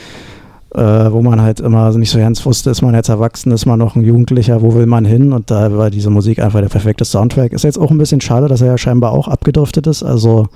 äh, 0.75 1.11
wo 1.11 1.21
man 1.21 1.41
halt 1.41 1.61
immer 1.61 1.91
nicht 1.97 2.11
so 2.11 2.19
ganz 2.19 2.45
wusste, 2.45 2.69
ist 2.69 2.81
man 2.81 2.93
jetzt 2.93 3.09
erwachsen, 3.09 3.51
ist 3.51 3.65
man 3.65 3.79
noch 3.79 3.95
ein 3.95 4.03
Jugendlicher, 4.03 4.61
wo 4.61 4.73
will 4.73 4.85
man 4.85 5.05
hin? 5.05 5.31
Und 5.31 5.49
da 5.49 5.75
war 5.77 5.89
diese 5.89 6.09
Musik 6.09 6.39
einfach 6.39 6.59
der 6.59 6.69
perfekte 6.69 7.05
Soundtrack. 7.05 7.53
Ist 7.53 7.63
jetzt 7.63 7.79
auch 7.79 7.91
ein 7.91 7.97
bisschen 7.97 8.19
schade, 8.19 8.47
dass 8.47 8.61
er 8.61 8.67
ja 8.67 8.77
scheinbar 8.77 9.11
auch 9.11 9.27
abgedriftet 9.27 9.88
ist. 9.88 10.03
Also 10.03 10.47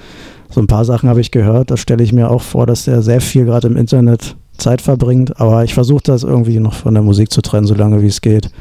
so 0.49 0.59
ein 0.59 0.67
paar 0.67 0.83
Sachen 0.83 1.09
habe 1.09 1.21
ich 1.21 1.31
gehört. 1.31 1.71
Da 1.71 1.77
stelle 1.77 2.03
ich 2.03 2.11
mir 2.11 2.29
auch 2.29 2.41
vor, 2.41 2.65
dass 2.65 2.85
der 2.85 3.01
sehr 3.01 3.21
viel 3.21 3.45
gerade 3.45 3.67
im 3.67 3.77
Internet 3.77 4.35
Zeit 4.57 4.81
verbringt. 4.81 5.39
Aber 5.39 5.63
ich 5.63 5.73
versuche 5.73 6.03
das 6.03 6.23
irgendwie 6.23 6.59
noch 6.59 6.73
von 6.73 6.93
der 6.93 7.03
Musik 7.03 7.31
zu 7.31 7.41
trennen, 7.41 7.67
solange 7.67 8.01
wie 8.01 8.07
es 8.07 8.19
geht. 8.19 8.51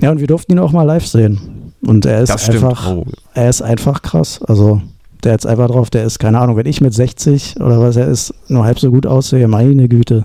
Ja, 0.00 0.10
und 0.10 0.20
wir 0.20 0.26
durften 0.26 0.52
ihn 0.52 0.58
auch 0.58 0.72
mal 0.72 0.84
live 0.84 1.06
sehen. 1.06 1.72
Und 1.84 2.06
er 2.06 2.22
ist 2.22 2.48
einfach, 2.48 2.90
oh. 2.90 3.04
er 3.34 3.50
ist 3.50 3.60
einfach 3.60 4.00
krass. 4.00 4.40
Also 4.46 4.80
der 5.24 5.32
jetzt 5.32 5.46
einfach 5.46 5.68
drauf, 5.68 5.90
der 5.90 6.04
ist, 6.04 6.18
keine 6.18 6.38
Ahnung, 6.38 6.56
wenn 6.56 6.66
ich 6.66 6.80
mit 6.80 6.94
60 6.94 7.56
oder 7.60 7.80
was 7.80 7.96
er 7.96 8.06
ist, 8.06 8.32
nur 8.48 8.64
halb 8.64 8.78
so 8.78 8.90
gut 8.90 9.06
aussehe, 9.06 9.48
meine 9.48 9.88
Güte. 9.88 10.24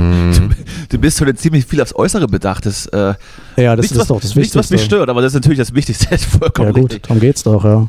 Hm. 0.00 0.50
Du, 0.88 0.98
bist 0.98 1.20
heute 1.20 1.34
ziemlich 1.34 1.66
viel 1.66 1.80
aufs 1.80 1.94
Äußere 1.94 2.26
bedacht. 2.26 2.66
Das, 2.66 2.86
äh, 2.86 3.14
ja, 3.56 3.76
das 3.76 3.84
nichts, 3.84 3.92
ist 3.92 3.98
was, 3.98 4.08
doch 4.08 4.20
das 4.20 4.36
Wichtigste. 4.36 4.40
Nichts, 4.40 4.56
was 4.56 4.70
mich 4.70 4.84
stört, 4.84 5.08
aber 5.08 5.22
das 5.22 5.32
ist 5.32 5.34
natürlich 5.34 5.58
das 5.58 5.74
Wichtigste. 5.74 6.06
Das 6.10 6.24
vollkommen 6.24 6.68
ja 6.68 6.72
gut, 6.72 6.90
richtig. 6.90 7.02
darum 7.02 7.20
geht's 7.20 7.42
doch, 7.42 7.64
ja. 7.64 7.88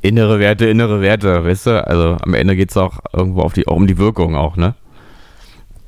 Innere 0.00 0.38
Werte, 0.38 0.66
innere 0.66 1.00
Werte, 1.00 1.44
weißt 1.44 1.66
du? 1.66 1.86
Also 1.86 2.16
am 2.20 2.34
Ende 2.34 2.56
geht 2.56 2.70
es 2.70 2.76
auch 2.76 2.98
irgendwo 3.12 3.42
auf 3.42 3.52
die, 3.52 3.68
auch 3.68 3.76
um 3.76 3.86
die 3.86 3.98
Wirkung 3.98 4.34
auch, 4.34 4.56
ne? 4.56 4.74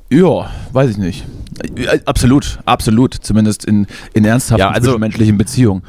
Ja, 0.09 0.49
weiß 0.71 0.91
ich 0.91 0.97
nicht. 0.97 1.25
Absolut, 2.05 2.59
absolut. 2.65 3.15
Zumindest 3.15 3.65
in, 3.65 3.87
in 4.13 4.25
ernsthaften 4.25 4.59
ja, 4.59 4.69
also, 4.69 4.97
menschlichen 4.97 5.37
Beziehungen. 5.37 5.81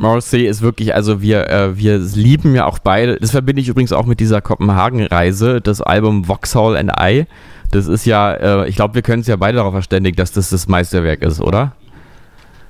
Morrissey 0.00 0.46
ist 0.46 0.62
wirklich, 0.62 0.94
also 0.94 1.20
wir, 1.20 1.48
äh, 1.50 1.76
wir 1.76 1.98
lieben 1.98 2.54
ja 2.54 2.64
auch 2.64 2.78
beide, 2.78 3.16
das 3.16 3.32
verbinde 3.32 3.60
ich 3.60 3.68
übrigens 3.68 3.92
auch 3.92 4.06
mit 4.06 4.18
dieser 4.18 4.40
Kopenhagen-Reise, 4.40 5.60
das 5.60 5.82
Album 5.82 6.24
Vauxhall 6.24 6.76
and 6.76 6.90
I. 6.98 7.26
Das 7.70 7.86
ist 7.86 8.06
ja, 8.06 8.32
äh, 8.32 8.68
ich 8.68 8.76
glaube, 8.76 8.94
wir 8.94 9.02
können 9.02 9.20
uns 9.20 9.26
ja 9.26 9.36
beide 9.36 9.56
darauf 9.56 9.72
verständigen, 9.72 10.16
dass 10.16 10.32
das 10.32 10.50
das 10.50 10.66
Meisterwerk 10.68 11.22
ist, 11.22 11.40
oder? 11.40 11.72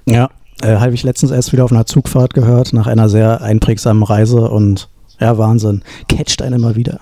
Ja, 0.07 0.29
äh, 0.61 0.77
habe 0.77 0.93
ich 0.93 1.05
letztens 1.05 1.31
erst 1.31 1.53
wieder 1.53 1.64
auf 1.64 1.73
einer 1.73 1.87
Zugfahrt 1.87 2.35
gehört, 2.35 2.73
nach 2.73 2.88
einer 2.88 3.09
sehr 3.09 3.40
einprägsamen 3.43 4.03
Reise 4.03 4.51
und 4.51 4.88
ja, 5.21 5.38
Wahnsinn. 5.38 5.83
Catcht 6.09 6.43
einen 6.43 6.57
immer 6.57 6.75
wieder. 6.75 6.99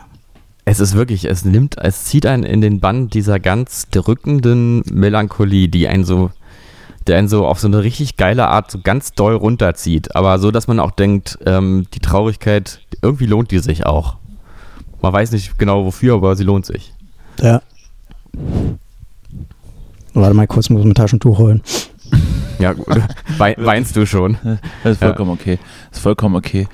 Es 0.66 0.80
ist 0.80 0.94
wirklich, 0.94 1.24
es 1.24 1.46
nimmt, 1.46 1.76
es 1.78 2.04
zieht 2.04 2.26
einen 2.26 2.42
in 2.42 2.60
den 2.60 2.80
Bann 2.80 3.08
dieser 3.08 3.40
ganz 3.40 3.88
drückenden 3.88 4.82
Melancholie, 4.92 5.68
die 5.68 5.88
einen 5.88 6.04
so, 6.04 6.30
der 7.08 7.18
einen 7.18 7.28
so 7.28 7.46
auf 7.46 7.58
so 7.58 7.68
eine 7.68 7.82
richtig 7.82 8.16
geile 8.16 8.48
Art 8.48 8.70
so 8.70 8.78
ganz 8.82 9.12
doll 9.12 9.34
runterzieht. 9.34 10.14
Aber 10.14 10.38
so, 10.38 10.50
dass 10.50 10.68
man 10.68 10.80
auch 10.80 10.90
denkt, 10.90 11.38
ähm, 11.46 11.86
die 11.94 12.00
Traurigkeit, 12.00 12.80
irgendwie 13.02 13.26
lohnt 13.26 13.50
die 13.50 13.58
sich 13.58 13.86
auch. 13.86 14.16
Man 15.00 15.12
weiß 15.12 15.32
nicht 15.32 15.58
genau 15.58 15.84
wofür, 15.84 16.14
aber 16.14 16.36
sie 16.36 16.44
lohnt 16.44 16.66
sich. 16.66 16.92
Ja. 17.40 17.62
Warte 20.14 20.34
mal 20.34 20.46
kurz, 20.46 20.70
muss 20.70 20.80
ich 20.80 20.86
ein 20.86 20.94
Taschentuch 20.94 21.38
holen. 21.38 21.62
Ja, 22.58 22.72
gut. 22.72 22.86
weinst 23.38 23.94
du 23.96 24.06
schon? 24.06 24.36
Das 24.82 24.92
ist 24.92 24.98
vollkommen 24.98 25.30
ja. 25.30 25.34
okay. 25.34 25.58
Das 25.90 25.98
ist 25.98 26.02
vollkommen 26.02 26.34
okay. 26.36 26.66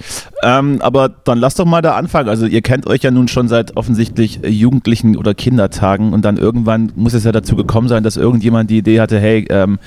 Ähm, 0.42 0.80
aber 0.80 1.08
dann 1.08 1.38
lass 1.38 1.54
doch 1.54 1.64
mal 1.64 1.82
da 1.82 1.94
anfangen. 1.94 2.28
Also 2.28 2.46
ihr 2.46 2.62
kennt 2.62 2.86
euch 2.86 3.02
ja 3.02 3.10
nun 3.10 3.28
schon 3.28 3.48
seit 3.48 3.76
offensichtlich 3.76 4.40
Jugendlichen 4.46 5.16
oder 5.16 5.34
Kindertagen 5.34 6.12
und 6.12 6.24
dann 6.24 6.36
irgendwann 6.36 6.92
muss 6.96 7.14
es 7.14 7.24
ja 7.24 7.32
dazu 7.32 7.56
gekommen 7.56 7.88
sein, 7.88 8.02
dass 8.02 8.16
irgendjemand 8.16 8.70
die 8.70 8.78
Idee 8.78 9.00
hatte, 9.00 9.18
hey, 9.18 9.46
ähm, 9.50 9.78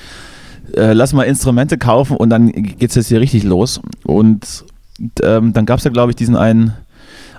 äh, 0.76 0.92
lass 0.92 1.12
mal 1.12 1.24
Instrumente 1.24 1.78
kaufen 1.78 2.16
und 2.16 2.30
dann 2.30 2.50
geht 2.52 2.90
es 2.90 2.96
jetzt 2.96 3.08
hier 3.08 3.20
richtig 3.20 3.44
los. 3.44 3.80
Und 4.04 4.64
ähm, 5.22 5.52
dann 5.52 5.66
gab 5.66 5.78
es 5.78 5.84
ja, 5.84 5.90
glaube 5.90 6.12
ich, 6.12 6.16
diesen 6.16 6.36
einen 6.36 6.74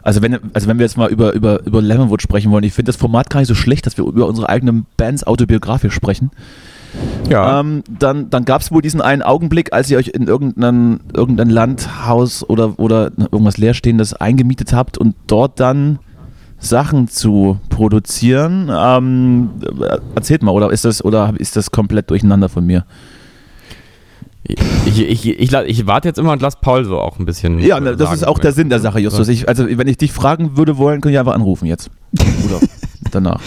also 0.02 0.22
wenn, 0.22 0.39
also 0.54 0.68
wenn 0.68 0.80
wir 0.80 0.86
jetzt 0.86 0.98
mal 0.98 1.10
über, 1.10 1.34
über, 1.34 1.65
über 1.65 1.82
Lemonwood 1.82 2.22
sprechen 2.22 2.52
wollen, 2.52 2.63
ich 2.63 2.74
finde 2.74 2.89
das 2.89 2.96
Format 2.96 3.30
gar 3.30 3.42
nicht 3.42 3.50
so 3.50 3.56
schlecht, 3.56 3.86
dass 3.86 3.98
wir 3.98 4.06
über 4.06 4.28
unsere 4.28 4.48
eigenen 4.48 4.86
Bands 4.98 5.26
autobiografisch 5.26 5.94
sprechen. 5.94 6.32
Ja. 7.30 7.60
Ähm, 7.60 7.84
dann 7.88 8.30
dann 8.30 8.46
gab 8.46 8.62
es 8.62 8.72
wohl 8.72 8.82
diesen 8.82 9.02
einen 9.02 9.22
Augenblick, 9.22 9.74
als 9.74 9.89
ihr 9.92 9.98
euch 9.98 10.08
in 10.08 10.28
irgendein, 10.28 11.02
irgendein 11.13 11.50
Landhaus 11.50 12.48
oder, 12.48 12.80
oder 12.80 13.12
irgendwas 13.18 13.58
Leerstehendes 13.58 14.13
eingemietet 14.13 14.74
habt 14.74 14.98
und 14.98 15.15
dort 15.28 15.60
dann 15.60 16.00
Sachen 16.58 17.08
zu 17.08 17.60
produzieren. 17.70 18.72
Ähm, 18.76 19.50
erzählt 20.15 20.44
mal, 20.44 20.52
oder 20.52 20.72
ist 20.72 20.86
das 20.86 21.04
oder 21.06 21.34
ist 21.38 21.56
das 21.56 21.72
komplett 21.72 22.10
durcheinander 22.10 22.50
von 22.50 22.65
mir? 22.65 22.86
Ich, 24.43 25.02
ich, 25.02 25.28
ich, 25.28 25.54
ich, 25.54 25.88
warte 25.88 26.08
jetzt 26.08 26.17
immer 26.17 26.32
und 26.32 26.41
lass 26.41 26.56
Paul 26.62 26.86
so 26.86 26.99
auch 26.99 27.19
ein 27.19 27.25
bisschen. 27.25 27.60
Ja, 27.60 27.80
das 27.80 27.97
sagen, 27.97 28.13
ist 28.13 28.28
auch 28.28 28.39
der 28.39 28.54
Sinn 28.54 28.69
der 28.69 28.80
Sache, 28.80 28.99
Justus. 28.99 29.28
Ich, 29.28 29.49
also, 29.49 29.65
wenn 29.69 29.88
ich 29.88 29.97
dich 29.97 30.13
fragen 30.13 30.56
würde 30.56 30.78
wollen, 30.78 31.02
könnte 31.02 31.13
ich 31.13 31.19
einfach 31.19 31.34
anrufen 31.34 31.65
jetzt. 31.65 31.91
Oder 32.45 32.60
danach. 33.12 33.41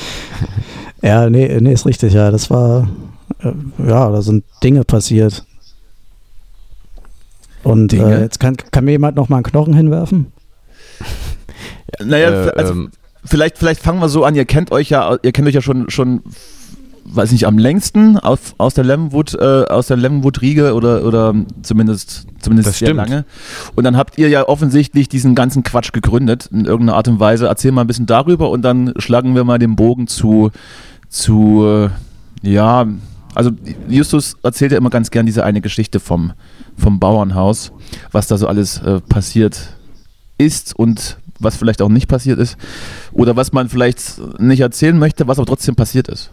Ja, 1.01 1.31
nee, 1.31 1.59
nee, 1.61 1.73
ist 1.73 1.87
richtig, 1.87 2.13
ja. 2.13 2.31
Das 2.31 2.51
war, 2.51 2.89
äh, 3.43 3.53
ja, 3.87 4.11
da 4.11 4.23
sind 4.23 4.45
Dinge 4.63 4.85
passiert. 4.85 5.45
Und 7.63 7.93
äh, 7.93 8.21
jetzt 8.21 8.39
kann, 8.41 8.57
kann 8.57 8.85
mir 8.85 8.93
jemand 8.93 9.17
noch 9.17 9.29
mal 9.29 9.37
einen 9.37 9.45
Knochen 9.45 9.75
hinwerfen? 9.75 10.33
Naja, 12.01 12.47
äh, 12.47 12.51
also 12.51 12.73
ähm, 12.73 12.91
vielleicht, 13.25 13.59
vielleicht 13.59 13.83
fangen 13.83 14.01
wir 14.01 14.09
so 14.09 14.25
an, 14.25 14.35
ihr 14.35 14.45
kennt 14.45 14.73
euch 14.73 14.91
ja, 14.91 15.17
ihr 15.23 15.33
kennt 15.33 15.47
euch 15.49 15.55
ja 15.55 15.63
schon, 15.63 15.89
schon 15.91 16.23
weiß 17.05 17.33
nicht, 17.33 17.47
am 17.47 17.59
längsten 17.59 18.17
aus, 18.19 18.55
aus 18.59 18.75
der 18.75 18.85
Lemonwood, 18.85 19.35
äh, 19.35 19.65
aus 19.65 19.89
der 19.89 19.97
Lemonwood-Riege 19.97 20.75
oder, 20.75 21.05
oder 21.05 21.35
zumindest, 21.63 22.27
zumindest 22.41 22.69
das 22.69 22.79
sehr 22.79 22.89
stimmt. 22.89 22.97
lange. 22.97 23.25
Und 23.75 23.85
dann 23.85 23.97
habt 23.97 24.19
ihr 24.19 24.29
ja 24.29 24.49
offensichtlich 24.49 25.09
diesen 25.09 25.35
ganzen 25.35 25.63
Quatsch 25.63 25.93
gegründet, 25.93 26.49
in 26.53 26.65
irgendeiner 26.65 26.97
Art 26.97 27.09
und 27.09 27.21
Weise. 27.21 27.47
Erzähl 27.47 27.73
mal 27.73 27.83
ein 27.83 27.87
bisschen 27.87 28.07
darüber 28.07 28.51
und 28.51 28.63
dann 28.63 28.93
schlagen 28.97 29.35
wir 29.35 29.45
mal 29.45 29.59
den 29.59 29.77
Bogen 29.77 30.07
zu, 30.07 30.51
zu 31.09 31.65
äh, 31.67 31.91
ja, 32.43 32.87
also 33.35 33.51
Justus 33.89 34.37
erzählt 34.43 34.73
ja 34.73 34.79
immer 34.79 34.91
ganz 34.91 35.11
gern 35.11 35.27
diese 35.27 35.45
eine 35.45 35.61
Geschichte 35.61 36.01
vom, 36.01 36.33
vom 36.77 37.01
Bauernhaus, 37.01 37.73
was 38.11 38.27
da 38.27 38.37
so 38.37 38.47
alles 38.47 38.79
äh, 38.83 39.01
passiert 39.01 39.71
ist 40.39 40.77
und 40.77 41.19
was 41.39 41.57
vielleicht 41.57 41.83
auch 41.83 41.89
nicht 41.89 42.09
passiert 42.09 42.39
ist. 42.39 42.57
Oder 43.13 43.37
was 43.37 43.53
man 43.53 43.69
vielleicht 43.69 44.21
nicht 44.39 44.61
erzählen 44.61 44.99
möchte, 44.99 45.27
was 45.27 45.39
aber 45.39 45.47
trotzdem 45.47 45.75
passiert 45.75 46.09
ist. 46.09 46.31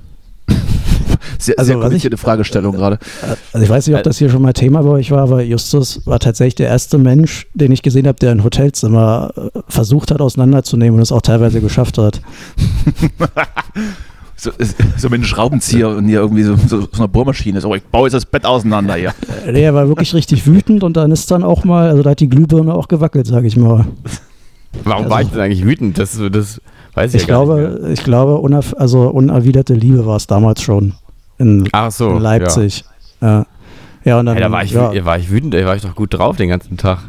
Sehr, 1.37 1.57
also, 1.57 1.71
sehr 1.71 1.79
komplizierte 1.79 2.15
ich, 2.15 2.21
Fragestellung 2.21 2.75
gerade. 2.75 2.99
Also 3.53 3.63
ich 3.63 3.69
weiß 3.69 3.87
nicht, 3.87 3.95
ob 3.95 4.03
das 4.03 4.17
hier 4.17 4.29
schon 4.29 4.41
mal 4.41 4.53
Thema 4.53 4.81
bei 4.83 4.89
euch 4.89 5.11
war, 5.11 5.21
aber 5.21 5.41
Justus 5.41 6.05
war 6.05 6.19
tatsächlich 6.19 6.55
der 6.55 6.67
erste 6.67 6.97
Mensch, 6.97 7.47
den 7.53 7.71
ich 7.71 7.81
gesehen 7.81 8.07
habe, 8.07 8.19
der 8.19 8.31
ein 8.31 8.43
Hotelzimmer 8.43 9.31
äh, 9.35 9.59
versucht 9.67 10.11
hat 10.11 10.21
auseinanderzunehmen 10.21 10.95
und 10.95 11.01
es 11.01 11.11
auch 11.11 11.21
teilweise 11.21 11.61
geschafft 11.61 11.97
hat. 11.97 12.21
so, 14.35 14.51
so 14.97 15.09
mit 15.09 15.19
einem 15.19 15.23
Schraubenzieher 15.23 15.89
und 15.89 16.07
hier 16.07 16.19
irgendwie 16.19 16.43
so, 16.43 16.55
so, 16.55 16.81
so 16.81 16.87
einer 16.97 17.07
Bohrmaschine. 17.07 17.61
So, 17.61 17.73
ich 17.75 17.83
baue 17.83 18.07
jetzt 18.07 18.13
das 18.13 18.25
Bett 18.25 18.45
auseinander 18.45 18.95
hier. 18.95 19.13
Äh, 19.45 19.51
nee, 19.51 19.63
er 19.63 19.73
war 19.73 19.87
wirklich 19.87 20.13
richtig 20.13 20.45
wütend 20.45 20.83
und 20.83 20.97
dann 20.97 21.11
ist 21.11 21.29
dann 21.31 21.43
auch 21.43 21.63
mal, 21.63 21.89
also 21.89 22.03
da 22.03 22.11
hat 22.11 22.19
die 22.19 22.29
Glühbirne 22.29 22.73
auch 22.73 22.87
gewackelt, 22.87 23.27
sage 23.27 23.47
ich 23.47 23.57
mal. 23.57 23.85
Warum 24.83 25.05
also, 25.05 25.09
war 25.09 25.21
ich 25.21 25.29
denn 25.29 25.39
eigentlich 25.39 25.65
wütend? 25.65 25.97
Das, 25.97 26.19
das 26.31 26.61
weiß 26.93 27.13
ich, 27.13 27.21
ich 27.21 27.27
ja 27.27 27.35
glaube, 27.35 27.89
Ich 27.91 28.03
glaube, 28.03 28.37
unerf 28.37 28.73
also 28.77 29.09
unerwiderte 29.09 29.73
Liebe 29.73 30.05
war 30.05 30.17
es 30.17 30.27
damals 30.27 30.61
schon 30.61 30.93
in, 31.37 31.69
so, 31.89 32.11
in 32.11 32.19
Leipzig. 32.19 32.83
Ja. 33.21 33.45
ja. 34.03 34.19
und 34.19 34.25
dann, 34.25 34.35
hey, 34.35 34.43
da 34.43 34.51
war 34.51 34.63
ich, 34.63 34.71
ja. 34.71 35.05
war 35.05 35.17
ich 35.17 35.29
wütend, 35.29 35.53
da 35.53 35.65
war 35.65 35.75
ich 35.75 35.81
doch 35.81 35.95
gut 35.95 36.13
drauf 36.13 36.37
den 36.37 36.49
ganzen 36.49 36.77
Tag. 36.77 36.99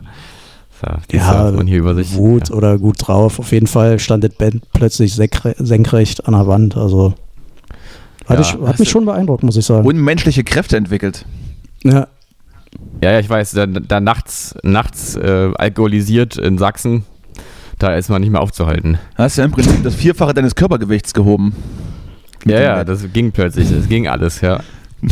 So, 0.81 1.17
ja, 1.17 1.53
man 1.53 1.67
hier 1.67 1.79
über 1.79 1.95
sich, 1.95 2.15
Wut 2.15 2.49
ja. 2.49 2.55
oder 2.55 2.79
gut 2.79 2.97
drauf. 3.07 3.39
Auf 3.39 3.53
jeden 3.53 3.67
Fall 3.67 3.99
stand 3.99 4.25
das 4.25 4.33
Band 4.33 4.63
plötzlich 4.73 5.15
senkrecht 5.15 6.27
an 6.27 6.33
der 6.33 6.47
Wand. 6.47 6.77
Also 6.77 7.15
hat, 8.27 8.39
ja, 8.39 8.41
ich, 8.41 8.67
hat 8.67 8.79
mich 8.79 8.89
schon 8.89 9.05
beeindruckt, 9.05 9.43
muss 9.43 9.57
ich 9.57 9.67
sagen. 9.67 9.87
Unmenschliche 9.87 10.45
Kräfte 10.45 10.77
entwickelt. 10.77 11.27
Ja. 11.83 12.07
Ja, 13.03 13.13
ja, 13.13 13.19
ich 13.19 13.29
weiß, 13.29 13.53
da, 13.53 13.67
da 13.67 14.01
nachts, 14.01 14.55
nachts 14.63 15.17
äh, 15.17 15.51
alkoholisiert 15.57 16.37
in 16.37 16.57
Sachsen, 16.59 17.05
da 17.81 17.95
ist 17.95 18.09
man 18.11 18.21
nicht 18.21 18.31
mehr 18.31 18.41
aufzuhalten. 18.41 18.99
Hast 19.17 19.39
ja 19.39 19.45
im 19.45 19.51
Prinzip 19.51 19.83
das 19.83 19.95
Vierfache 19.95 20.35
deines 20.35 20.55
Körpergewichts 20.55 21.15
gehoben. 21.15 21.55
Ja, 22.45 22.61
ja, 22.61 22.85
das 22.85 23.05
ging 23.13 23.33
plötzlich, 23.33 23.71
es 23.71 23.89
ging 23.89 24.07
alles, 24.07 24.41
ja. 24.41 24.61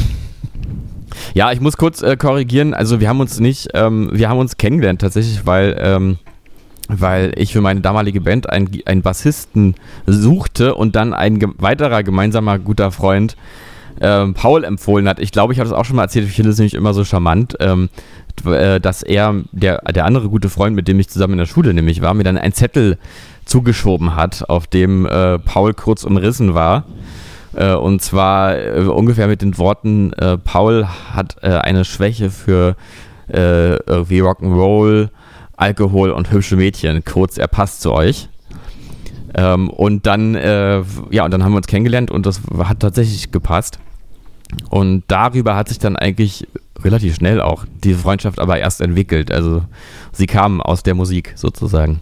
Ja, 1.35 1.53
ich 1.53 1.61
muss 1.61 1.77
kurz 1.77 2.01
äh, 2.01 2.17
korrigieren. 2.17 2.75
Also 2.75 3.01
wir 3.01 3.09
haben 3.09 3.21
uns 3.21 3.41
nicht, 3.41 3.69
ähm, 3.75 4.09
wir 4.13 4.29
haben 4.29 4.39
uns 4.39 4.57
kennengelernt 4.57 5.01
tatsächlich, 5.01 5.47
weil, 5.47 5.77
ähm, 5.79 6.19
weil 6.89 7.33
ich 7.37 7.53
für 7.53 7.61
meine 7.61 7.81
damalige 7.81 8.21
Band 8.21 8.49
einen, 8.49 8.69
einen 8.87 9.03
Bassisten 9.03 9.75
suchte 10.07 10.75
und 10.75 10.95
dann 10.97 11.13
ein 11.13 11.39
ge 11.39 11.49
weiterer 11.59 12.03
gemeinsamer 12.03 12.59
guter 12.59 12.93
Freund 12.93 13.37
ähm, 14.01 14.35
Paul 14.35 14.65
empfohlen 14.65 15.09
hat. 15.09 15.19
Ich 15.19 15.33
glaube, 15.33 15.53
ich 15.53 15.59
habe 15.59 15.69
das 15.69 15.77
auch 15.77 15.85
schon 15.85 15.97
mal 15.97 16.03
erzählt. 16.03 16.27
Ich 16.27 16.35
finde 16.35 16.51
es 16.51 16.59
nämlich 16.59 16.75
immer 16.75 16.95
so 16.95 17.05
charmant, 17.05 17.57
ähm, 17.61 17.89
äh, 17.89 18.28
dass 18.45 19.03
er, 19.03 19.35
der, 19.53 19.79
der 19.79 20.05
andere 20.05 20.29
gute 20.29 20.49
Freund, 20.49 20.77
mit 20.77 20.89
dem 20.89 20.99
ich 21.01 21.09
zusammen 21.09 21.35
in 21.35 21.39
der 21.39 21.47
Schule 21.47 21.75
nämlich 21.75 22.01
war, 22.01 22.15
mir 22.15 22.25
dann 22.25 22.39
einen 22.39 22.53
Zettel 22.53 22.99
zugeschoben 23.45 24.15
hat, 24.15 24.49
auf 24.49 24.67
dem 24.67 25.07
äh, 25.07 25.39
Paul 25.39 25.75
kurz 25.75 26.05
umrissen 26.05 26.55
war. 26.55 26.85
Äh, 27.55 27.75
und 27.75 28.03
zwar 28.03 28.57
äh, 28.57 28.83
ungefähr 28.83 29.27
mit 29.27 29.43
den 29.43 29.59
Worten, 29.59 30.13
äh, 30.13 30.39
Paul 30.39 30.87
hat 30.87 31.37
äh, 31.43 31.49
eine 31.49 31.85
Schwäche 31.85 32.31
für 32.31 32.77
irgendwie 33.31 34.23
Rock'n'Roll, 34.23 35.11
Alkohol 35.59 36.13
und 36.13 36.33
hübsche 36.33 36.57
Mädchen. 36.57 37.05
Kurz, 37.05 37.37
er 37.37 37.47
passt 37.47 37.83
zu 37.83 37.93
euch. 37.93 38.31
Ähm, 39.35 39.69
und 39.69 40.07
dann, 40.07 40.33
ja, 41.11 41.27
und 41.27 41.31
dann 41.31 41.45
haben 41.45 41.53
wir 41.53 41.59
uns 41.59 41.67
kennengelernt 41.67 42.11
und 42.11 42.25
das 42.25 42.41
hat 42.59 42.81
tatsächlich 42.81 43.31
gepasst. 43.31 43.81
Und 44.71 45.05
darüber 45.09 45.57
hat 45.57 45.69
sich 45.69 45.79
dann 45.79 45.97
eigentlich 45.97 46.49
relativ 46.85 47.17
schnell 47.17 47.41
auch 47.41 47.65
diese 47.85 47.99
Freundschaft 47.99 48.39
aber 48.39 48.59
erst 48.59 48.81
entwickelt. 48.81 49.31
Also 49.31 49.63
sie 50.13 50.27
kam 50.27 50.61
aus 50.61 50.83
der 50.83 50.95
Musik 50.95 51.33
sozusagen. 51.37 52.01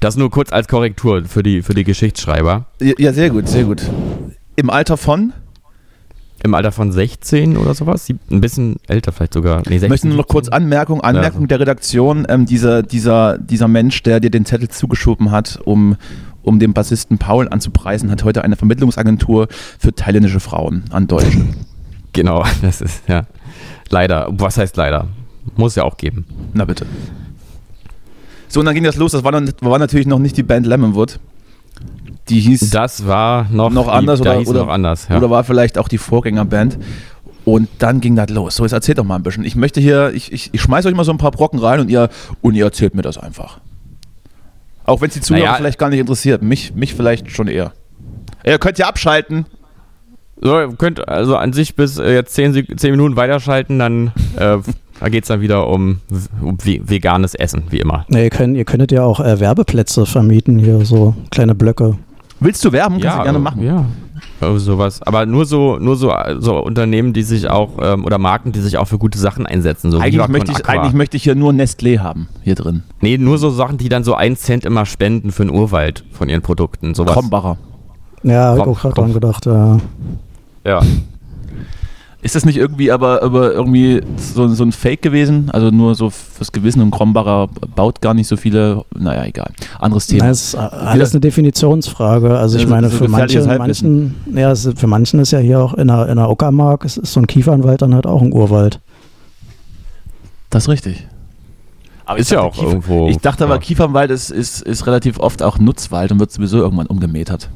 Das 0.00 0.16
nur 0.16 0.30
kurz 0.30 0.52
als 0.52 0.68
Korrektur 0.68 1.24
für 1.24 1.42
die, 1.42 1.62
für 1.62 1.74
die 1.74 1.84
Geschichtsschreiber. 1.84 2.66
Ja, 2.80 3.12
sehr 3.12 3.30
gut, 3.30 3.48
sehr 3.48 3.64
gut. 3.64 3.82
Im 4.56 4.70
Alter 4.70 4.96
von? 4.96 5.32
Im 6.44 6.54
Alter 6.54 6.70
von 6.70 6.92
16 6.92 7.56
oder 7.56 7.74
sowas? 7.74 8.08
Ein 8.30 8.40
bisschen 8.40 8.76
älter 8.86 9.10
vielleicht 9.10 9.34
sogar. 9.34 9.62
Nee, 9.66 9.78
16, 9.78 9.88
Möchten 9.88 10.08
noch 10.16 10.28
kurz 10.28 10.48
Anmerkung, 10.48 11.00
Anmerkung 11.00 11.42
ja, 11.42 11.46
der 11.48 11.60
Redaktion. 11.60 12.26
Ähm, 12.28 12.46
dieser, 12.46 12.84
dieser, 12.84 13.38
dieser 13.38 13.66
Mensch, 13.66 14.04
der 14.04 14.20
dir 14.20 14.30
den 14.30 14.44
Zettel 14.44 14.68
zugeschoben 14.68 15.32
hat, 15.32 15.58
um, 15.64 15.96
um 16.42 16.60
den 16.60 16.74
Bassisten 16.74 17.18
Paul 17.18 17.48
anzupreisen, 17.48 18.10
hat 18.12 18.22
heute 18.22 18.44
eine 18.44 18.54
Vermittlungsagentur 18.54 19.48
für 19.80 19.92
thailändische 19.92 20.38
Frauen 20.38 20.84
an 20.90 21.08
Deutsche. 21.08 21.44
Genau, 22.18 22.44
das 22.62 22.80
ist 22.80 23.08
ja 23.08 23.26
leider. 23.90 24.26
Was 24.30 24.58
heißt 24.58 24.76
leider? 24.76 25.06
Muss 25.56 25.76
ja 25.76 25.84
auch 25.84 25.96
geben. 25.96 26.26
Na 26.52 26.64
bitte. 26.64 26.84
So, 28.48 28.58
und 28.58 28.66
dann 28.66 28.74
ging 28.74 28.82
das 28.82 28.96
los. 28.96 29.12
Das 29.12 29.22
war, 29.22 29.30
dann, 29.30 29.52
war 29.60 29.78
natürlich 29.78 30.08
noch 30.08 30.18
nicht 30.18 30.36
die 30.36 30.42
Band 30.42 30.66
Lemonwood. 30.66 31.20
Die 32.28 32.40
hieß. 32.40 32.70
Das 32.70 33.06
war 33.06 33.46
noch, 33.50 33.70
noch 33.70 33.86
anders 33.86 34.20
die, 34.20 34.28
oder, 34.28 34.40
oder, 34.48 34.64
noch 34.64 34.68
anders, 34.68 35.06
ja. 35.08 35.16
oder 35.16 35.30
war 35.30 35.44
vielleicht 35.44 35.78
auch 35.78 35.86
die 35.86 35.98
Vorgängerband. 35.98 36.78
Und 37.44 37.68
dann 37.78 38.00
ging 38.00 38.16
das 38.16 38.30
los. 38.30 38.56
So, 38.56 38.64
jetzt 38.64 38.72
erzählt 38.72 38.98
doch 38.98 39.04
mal 39.04 39.14
ein 39.14 39.22
bisschen. 39.22 39.44
Ich 39.44 39.54
möchte 39.54 39.80
hier, 39.80 40.12
ich, 40.12 40.32
ich, 40.32 40.52
ich 40.52 40.60
schmeiß 40.60 40.86
euch 40.86 40.94
mal 40.94 41.04
so 41.04 41.12
ein 41.12 41.18
paar 41.18 41.30
Brocken 41.30 41.60
rein 41.60 41.78
und 41.78 41.88
ihr, 41.88 42.08
und 42.42 42.56
ihr 42.56 42.64
erzählt 42.64 42.96
mir 42.96 43.02
das 43.02 43.16
einfach. 43.16 43.60
Auch 44.84 45.00
wenn 45.00 45.08
es 45.08 45.14
die 45.14 45.20
Zuhörer 45.20 45.44
naja, 45.44 45.56
vielleicht 45.56 45.78
gar 45.78 45.88
nicht 45.88 46.00
interessiert. 46.00 46.42
Mich, 46.42 46.74
mich 46.74 46.94
vielleicht 46.94 47.30
schon 47.30 47.46
eher. 47.46 47.72
Ihr 48.44 48.58
könnt 48.58 48.78
ja 48.78 48.88
abschalten. 48.88 49.46
So, 50.40 50.60
ihr 50.60 50.72
könnt 50.76 51.08
also 51.08 51.36
an 51.36 51.52
sich 51.52 51.74
bis 51.74 51.98
äh, 51.98 52.14
jetzt 52.14 52.34
10, 52.34 52.78
10 52.78 52.90
Minuten 52.90 53.16
weiterschalten, 53.16 53.78
dann 53.78 54.12
äh, 54.36 54.58
Da 55.00 55.08
geht 55.08 55.24
es 55.24 55.28
dann 55.28 55.40
wieder 55.40 55.68
um, 55.68 56.00
um, 56.42 56.58
veganes 56.60 57.34
Essen, 57.34 57.64
wie 57.70 57.78
immer. 57.78 58.04
Ja, 58.08 58.20
ihr, 58.20 58.30
könnt, 58.30 58.56
ihr 58.56 58.64
könntet 58.64 58.92
ja 58.92 59.02
auch 59.02 59.20
äh, 59.20 59.38
Werbeplätze 59.38 60.06
vermieten, 60.06 60.58
hier 60.58 60.84
so 60.84 61.14
kleine 61.30 61.54
Blöcke. 61.54 61.96
Willst 62.40 62.64
du 62.64 62.72
werben? 62.72 62.94
Kannst 62.94 63.04
ja, 63.04 63.18
du 63.18 63.22
gerne 63.24 63.38
machen. 63.38 63.64
Ja, 63.64 63.84
also 64.40 64.58
sowas. 64.58 65.02
Aber 65.02 65.26
nur 65.26 65.44
so, 65.44 65.78
nur 65.78 65.96
so, 65.96 66.12
so 66.38 66.58
Unternehmen, 66.58 67.12
die 67.12 67.22
sich 67.22 67.48
auch, 67.48 67.70
ähm, 67.80 68.04
oder 68.04 68.18
Marken, 68.18 68.52
die 68.52 68.60
sich 68.60 68.78
auch 68.78 68.86
für 68.86 68.98
gute 68.98 69.18
Sachen 69.18 69.46
einsetzen. 69.46 69.90
So 69.90 69.98
eigentlich, 69.98 70.28
möchte 70.28 70.52
ich, 70.52 70.66
eigentlich 70.66 70.92
möchte 70.94 71.16
ich 71.16 71.24
hier 71.24 71.34
nur 71.34 71.52
Nestlé 71.52 71.98
haben, 71.98 72.28
hier 72.42 72.54
drin. 72.54 72.82
Nee, 73.00 73.18
nur 73.18 73.38
so 73.38 73.50
Sachen, 73.50 73.78
die 73.78 73.88
dann 73.88 74.04
so 74.04 74.14
einen 74.14 74.36
Cent 74.36 74.64
immer 74.64 74.86
spenden 74.86 75.32
für 75.32 75.44
den 75.44 75.54
Urwald 75.54 76.04
von 76.12 76.28
ihren 76.28 76.42
Produkten. 76.42 76.94
Sowas. 76.94 77.12
Krombacher. 77.12 77.56
Ja, 78.22 78.46
habe 78.46 78.60
ich 78.60 78.66
auch 78.66 78.80
gerade 78.80 78.94
dran 78.94 79.12
gedacht, 79.12 79.46
ja. 79.46 79.78
Ja. 80.68 80.82
Ist 82.20 82.34
das 82.34 82.44
nicht 82.44 82.56
irgendwie 82.56 82.90
aber, 82.90 83.22
aber 83.22 83.52
irgendwie 83.52 84.02
so, 84.16 84.48
so 84.48 84.64
ein 84.64 84.72
Fake 84.72 85.02
gewesen? 85.02 85.50
Also 85.50 85.70
nur 85.70 85.94
so 85.94 86.10
fürs 86.10 86.52
Gewissen 86.52 86.82
und 86.82 86.90
Krombacher 86.90 87.48
baut 87.74 88.02
gar 88.02 88.12
nicht 88.12 88.26
so 88.26 88.36
viele, 88.36 88.84
naja, 88.98 89.24
egal. 89.24 89.50
Anderes 89.78 90.08
Thema. 90.08 90.26
Das 90.26 90.48
ist 90.48 90.54
alles 90.56 91.12
eine 91.12 91.20
Definitionsfrage. 91.20 92.36
Also 92.36 92.58
ich 92.58 92.66
meine, 92.66 92.90
für 92.90 93.08
manche, 93.08 93.42
manchen, 93.46 94.16
ja, 94.34 94.54
für 94.54 94.86
manchen 94.88 95.20
ist 95.20 95.30
ja 95.30 95.38
hier 95.38 95.60
auch 95.60 95.74
in 95.74 95.88
der, 95.88 96.08
in 96.08 96.16
der 96.16 96.28
Uckermark, 96.28 96.84
ist, 96.84 96.98
ist 96.98 97.12
so 97.12 97.20
ein 97.20 97.28
Kiefernwald 97.28 97.80
dann 97.80 97.94
halt 97.94 98.06
auch 98.06 98.20
ein 98.20 98.32
Urwald. 98.32 98.80
Das 100.50 100.64
ist 100.64 100.68
richtig. 100.68 101.06
Aber 102.04 102.18
ist 102.18 102.30
ja 102.30 102.40
auch 102.40 102.52
Kiefer, 102.52 102.66
irgendwo. 102.66 103.08
Ich 103.08 103.18
dachte 103.18 103.44
aber, 103.44 103.58
Kiefernwald 103.58 104.10
ist, 104.10 104.30
ist, 104.30 104.62
ist 104.62 104.86
relativ 104.86 105.20
oft 105.20 105.42
auch 105.42 105.58
Nutzwald 105.58 106.10
und 106.10 106.18
wird 106.18 106.32
sowieso 106.32 106.58
irgendwann 106.58 106.88
umgemetert. 106.88 107.48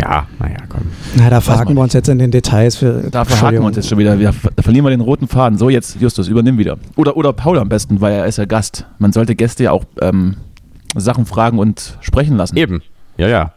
Ja, 0.00 0.26
naja, 0.38 0.56
komm. 0.68 0.82
Na, 1.14 1.28
da 1.28 1.40
fragen 1.40 1.74
wir 1.74 1.82
uns 1.82 1.92
jetzt 1.92 2.08
in 2.08 2.18
den 2.18 2.30
Details. 2.30 2.76
Für, 2.76 3.10
da 3.10 3.24
verhaken 3.24 3.58
wir 3.58 3.64
uns 3.64 3.76
jetzt 3.76 3.88
schon 3.88 3.98
wieder. 3.98 4.18
Wir, 4.18 4.32
da 4.56 4.62
verlieren 4.62 4.84
wir 4.86 4.90
den 4.90 5.00
roten 5.00 5.28
Faden. 5.28 5.58
So, 5.58 5.68
jetzt 5.68 6.00
Justus, 6.00 6.28
übernimm 6.28 6.58
wieder. 6.58 6.78
Oder, 6.96 7.16
oder 7.16 7.32
Paul 7.32 7.58
am 7.58 7.68
besten, 7.68 8.00
weil 8.00 8.14
er 8.14 8.26
ist 8.26 8.38
ja 8.38 8.46
Gast. 8.46 8.86
Man 8.98 9.12
sollte 9.12 9.34
Gäste 9.34 9.64
ja 9.64 9.72
auch 9.72 9.84
ähm, 10.00 10.36
Sachen 10.96 11.26
fragen 11.26 11.58
und 11.58 11.98
sprechen 12.00 12.36
lassen. 12.36 12.56
Eben, 12.56 12.82
ja, 13.18 13.28
ja. 13.28 13.52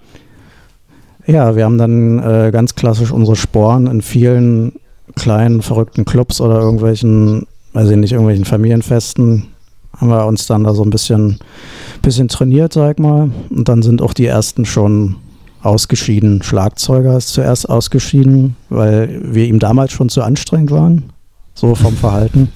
Ja, 1.26 1.56
wir 1.56 1.64
haben 1.64 1.78
dann 1.78 2.20
äh, 2.20 2.52
ganz 2.52 2.76
klassisch 2.76 3.12
unsere 3.12 3.38
Sporen 3.38 3.88
in 3.88 4.02
vielen 4.02 4.74
kleinen, 5.16 5.62
verrückten 5.62 6.04
Clubs 6.04 6.41
oder 6.41 6.60
irgendwelchen, 6.60 7.48
weiß 7.72 7.89
ich 7.89 7.98
nicht, 7.98 8.12
irgendwelchen 8.12 8.46
Familienfesten 8.46 9.48
haben 9.96 10.10
wir 10.10 10.26
uns 10.26 10.48
dann 10.48 10.64
da 10.64 10.74
so 10.74 10.84
ein 10.84 10.89
bisschen, 10.89 11.38
bisschen 12.02 12.28
trainiert, 12.28 12.74
sag 12.74 13.00
mal. 13.00 13.30
Und 13.50 13.70
dann 13.70 13.84
sind 13.84 14.02
auch 14.02 14.14
die 14.14 14.26
ersten 14.26 14.66
schon 14.66 15.16
ausgeschieden. 15.64 16.43
Schlagzeuger 16.43 17.18
ist 17.18 17.30
zuerst 17.30 17.70
ausgeschieden, 17.70 18.55
weil 18.70 19.20
wir 19.24 19.45
ihm 19.45 19.59
damals 19.59 19.91
schon 19.91 20.09
zu 20.09 20.22
anstrengend 20.22 20.72
waren, 20.72 21.11
so 21.53 21.76
vom 21.76 21.95
Verhalten. 21.95 22.51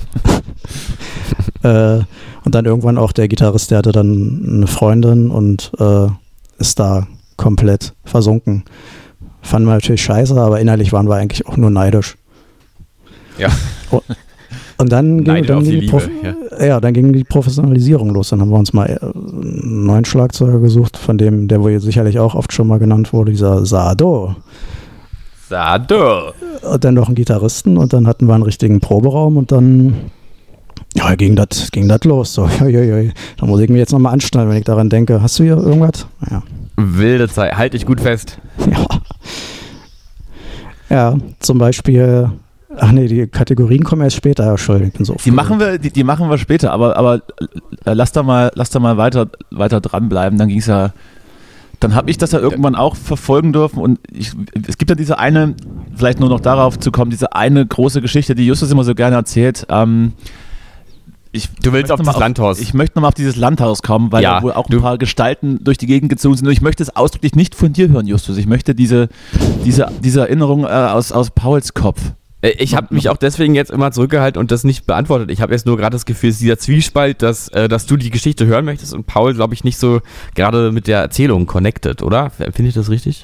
äh, 1.63 1.99
und 2.43 2.55
dann 2.55 2.65
irgendwann 2.65 2.97
auch 2.97 3.11
der 3.11 3.27
Gitarrist, 3.27 3.71
der 3.71 3.79
hatte 3.79 3.91
dann 3.91 4.43
eine 4.47 4.67
Freundin 4.67 5.29
und 5.29 5.71
äh, 5.79 6.07
ist 6.59 6.79
da 6.79 7.07
komplett 7.35 7.93
versunken. 8.03 8.63
Fanden 9.41 9.67
wir 9.67 9.73
natürlich 9.73 10.01
scheiße, 10.03 10.39
aber 10.39 10.59
innerlich 10.59 10.91
waren 10.91 11.07
wir 11.07 11.15
eigentlich 11.15 11.47
auch 11.47 11.57
nur 11.57 11.69
neidisch. 11.69 12.17
Ja. 13.37 13.49
Und 14.79 14.91
dann 14.91 15.23
ging, 15.23 15.43
dann 15.45 15.63
ging 15.63 15.63
die, 15.63 15.79
Liebe, 15.79 16.01
ja. 16.59 16.65
ja. 16.65 16.79
dann 16.79 16.93
ging 16.93 17.11
die 17.11 17.23
Professionalisierung 17.23 18.11
los. 18.11 18.29
Dann 18.29 18.41
haben 18.41 18.49
wir 18.49 18.59
uns 18.59 18.73
mal 18.73 18.85
äh, 18.85 19.03
einen 19.03 19.85
neuen 19.85 20.05
Schlagzeuger 20.05 20.59
gesucht, 20.59 20.97
von 20.97 21.17
dem, 21.17 21.47
der 21.47 21.61
wohl 21.63 21.79
sicherlich 21.79 22.19
auch 22.19 22.35
oft 22.35 22.53
schon 22.53 22.67
mal 22.67 22.77
genannt 22.77 23.11
wurde, 23.11 23.31
dieser 23.31 23.65
Sado. 23.65 24.35
Sado. 25.49 26.33
Und 26.61 26.83
dann 26.83 26.93
noch 26.93 27.07
einen 27.07 27.15
Gitarristen 27.15 27.77
und 27.77 27.93
dann 27.93 28.05
hatten 28.05 28.27
wir 28.27 28.35
einen 28.35 28.43
richtigen 28.43 28.79
Proberaum 28.79 29.37
und 29.37 29.51
dann 29.51 29.95
ja, 30.95 31.15
ging 31.15 31.35
das 31.35 31.71
ging 31.71 31.91
los. 32.03 32.33
So, 32.33 32.47
ja, 32.59 32.67
ja, 32.67 32.97
ja. 32.97 33.11
Da 33.37 33.45
muss 33.45 33.61
ich 33.61 33.69
mich 33.69 33.79
jetzt 33.79 33.93
nochmal 33.93 34.13
anschnallen, 34.13 34.49
wenn 34.49 34.57
ich 34.57 34.65
daran 34.65 34.89
denke. 34.89 35.21
Hast 35.21 35.39
du 35.39 35.43
hier 35.43 35.57
irgendwas? 35.57 36.07
Ja. 36.29 36.43
Wilde 36.75 37.27
Zeit. 37.27 37.57
Halt 37.57 37.73
dich 37.73 37.85
gut 37.85 38.01
fest. 38.01 38.39
Ja. 38.69 38.87
Ja, 40.89 41.17
zum 41.39 41.57
Beispiel 41.57 42.31
Ach 42.75 42.91
nee, 42.91 43.07
die 43.07 43.27
Kategorien 43.27 43.83
kommen 43.83 44.01
erst 44.01 44.17
später, 44.17 44.49
Entschuldigung, 44.49 44.89
ich 44.89 44.93
bin 44.97 45.05
so 45.05 45.15
Die 45.23 45.31
machen 45.31 45.59
wir, 45.59 45.77
die, 45.77 45.89
die, 45.89 46.03
machen 46.03 46.29
wir 46.29 46.37
später, 46.37 46.71
aber, 46.73 46.97
aber 46.97 47.21
äh, 47.85 47.93
lass 47.93 48.11
da 48.11 48.23
mal, 48.23 48.51
lass 48.55 48.69
da 48.69 48.79
mal 48.79 48.97
weiter, 48.97 49.29
weiter 49.51 49.79
dranbleiben. 49.79 50.37
Dann 50.37 50.49
ging 50.49 50.59
es 50.59 50.65
ja, 50.65 50.91
dann 51.79 51.95
habe 51.95 52.09
ich 52.09 52.17
das 52.17 52.33
ja 52.33 52.39
irgendwann 52.39 52.75
auch 52.75 52.95
verfolgen 52.95 53.53
dürfen 53.53 53.79
und 53.79 53.99
ich, 54.11 54.33
es 54.67 54.77
gibt 54.77 54.89
ja 54.89 54.95
diese 54.95 55.17
eine, 55.17 55.55
vielleicht 55.95 56.19
nur 56.19 56.27
noch 56.27 56.41
darauf 56.41 56.77
zu 56.77 56.91
kommen, 56.91 57.09
diese 57.09 57.33
eine 57.33 57.65
große 57.65 58.01
Geschichte, 58.01 58.35
die 58.35 58.45
Justus 58.45 58.69
immer 58.69 58.83
so 58.83 58.95
gerne 58.95 59.15
erzählt. 59.15 59.65
Ähm, 59.69 60.13
ich 61.31 61.49
du 61.61 61.71
willst 61.71 61.91
auf 61.91 61.99
das 61.99 62.07
auf, 62.07 62.19
Landhaus. 62.19 62.59
Ich 62.59 62.73
möchte 62.73 62.97
nochmal 62.97 63.09
auf 63.09 63.15
dieses 63.15 63.35
Landhaus 63.37 63.81
kommen, 63.81 64.11
weil 64.11 64.23
ja, 64.23 64.37
da 64.37 64.43
wohl 64.43 64.53
auch 64.53 64.69
ein 64.69 64.81
paar 64.81 64.97
Gestalten 64.97 65.63
durch 65.63 65.77
die 65.77 65.85
Gegend 65.85 66.09
gezogen 66.09 66.35
sind. 66.35 66.47
Und 66.47 66.53
ich 66.53 66.61
möchte 66.61 66.83
es 66.83 66.95
ausdrücklich 66.95 67.35
nicht 67.35 67.55
von 67.55 67.71
dir 67.73 67.89
hören, 67.89 68.07
Justus. 68.07 68.37
Ich 68.37 68.47
möchte 68.47 68.75
diese, 68.75 69.09
diese, 69.63 69.87
diese 70.03 70.21
Erinnerung 70.21 70.63
äh, 70.63 70.67
aus, 70.67 71.11
aus 71.11 71.31
Pauls 71.31 71.73
Kopf. 71.73 72.01
Äh, 72.41 72.49
ich 72.57 72.75
habe 72.75 72.93
mich 72.93 73.09
auch 73.09 73.17
deswegen 73.17 73.55
jetzt 73.55 73.71
immer 73.71 73.91
zurückgehalten 73.91 74.39
und 74.39 74.51
das 74.51 74.63
nicht 74.63 74.85
beantwortet. 74.85 75.31
Ich 75.31 75.41
habe 75.41 75.53
jetzt 75.53 75.65
nur 75.65 75.77
gerade 75.77 75.95
das 75.95 76.05
Gefühl, 76.05 76.29
es 76.29 76.35
ist 76.35 76.41
dieser 76.41 76.57
Zwiespalt, 76.57 77.21
dass, 77.21 77.47
äh, 77.49 77.67
dass 77.67 77.85
du 77.85 77.97
die 77.97 78.09
Geschichte 78.09 78.45
hören 78.45 78.65
möchtest 78.65 78.93
und 78.93 79.07
Paul, 79.07 79.33
glaube 79.33 79.53
ich, 79.53 79.63
nicht 79.63 79.77
so 79.77 80.01
gerade 80.35 80.71
mit 80.71 80.87
der 80.87 80.99
Erzählung 80.99 81.45
connected, 81.45 82.01
oder? 82.01 82.29
Finde 82.29 82.65
ich 82.69 82.75
das 82.75 82.89
richtig? 82.89 83.23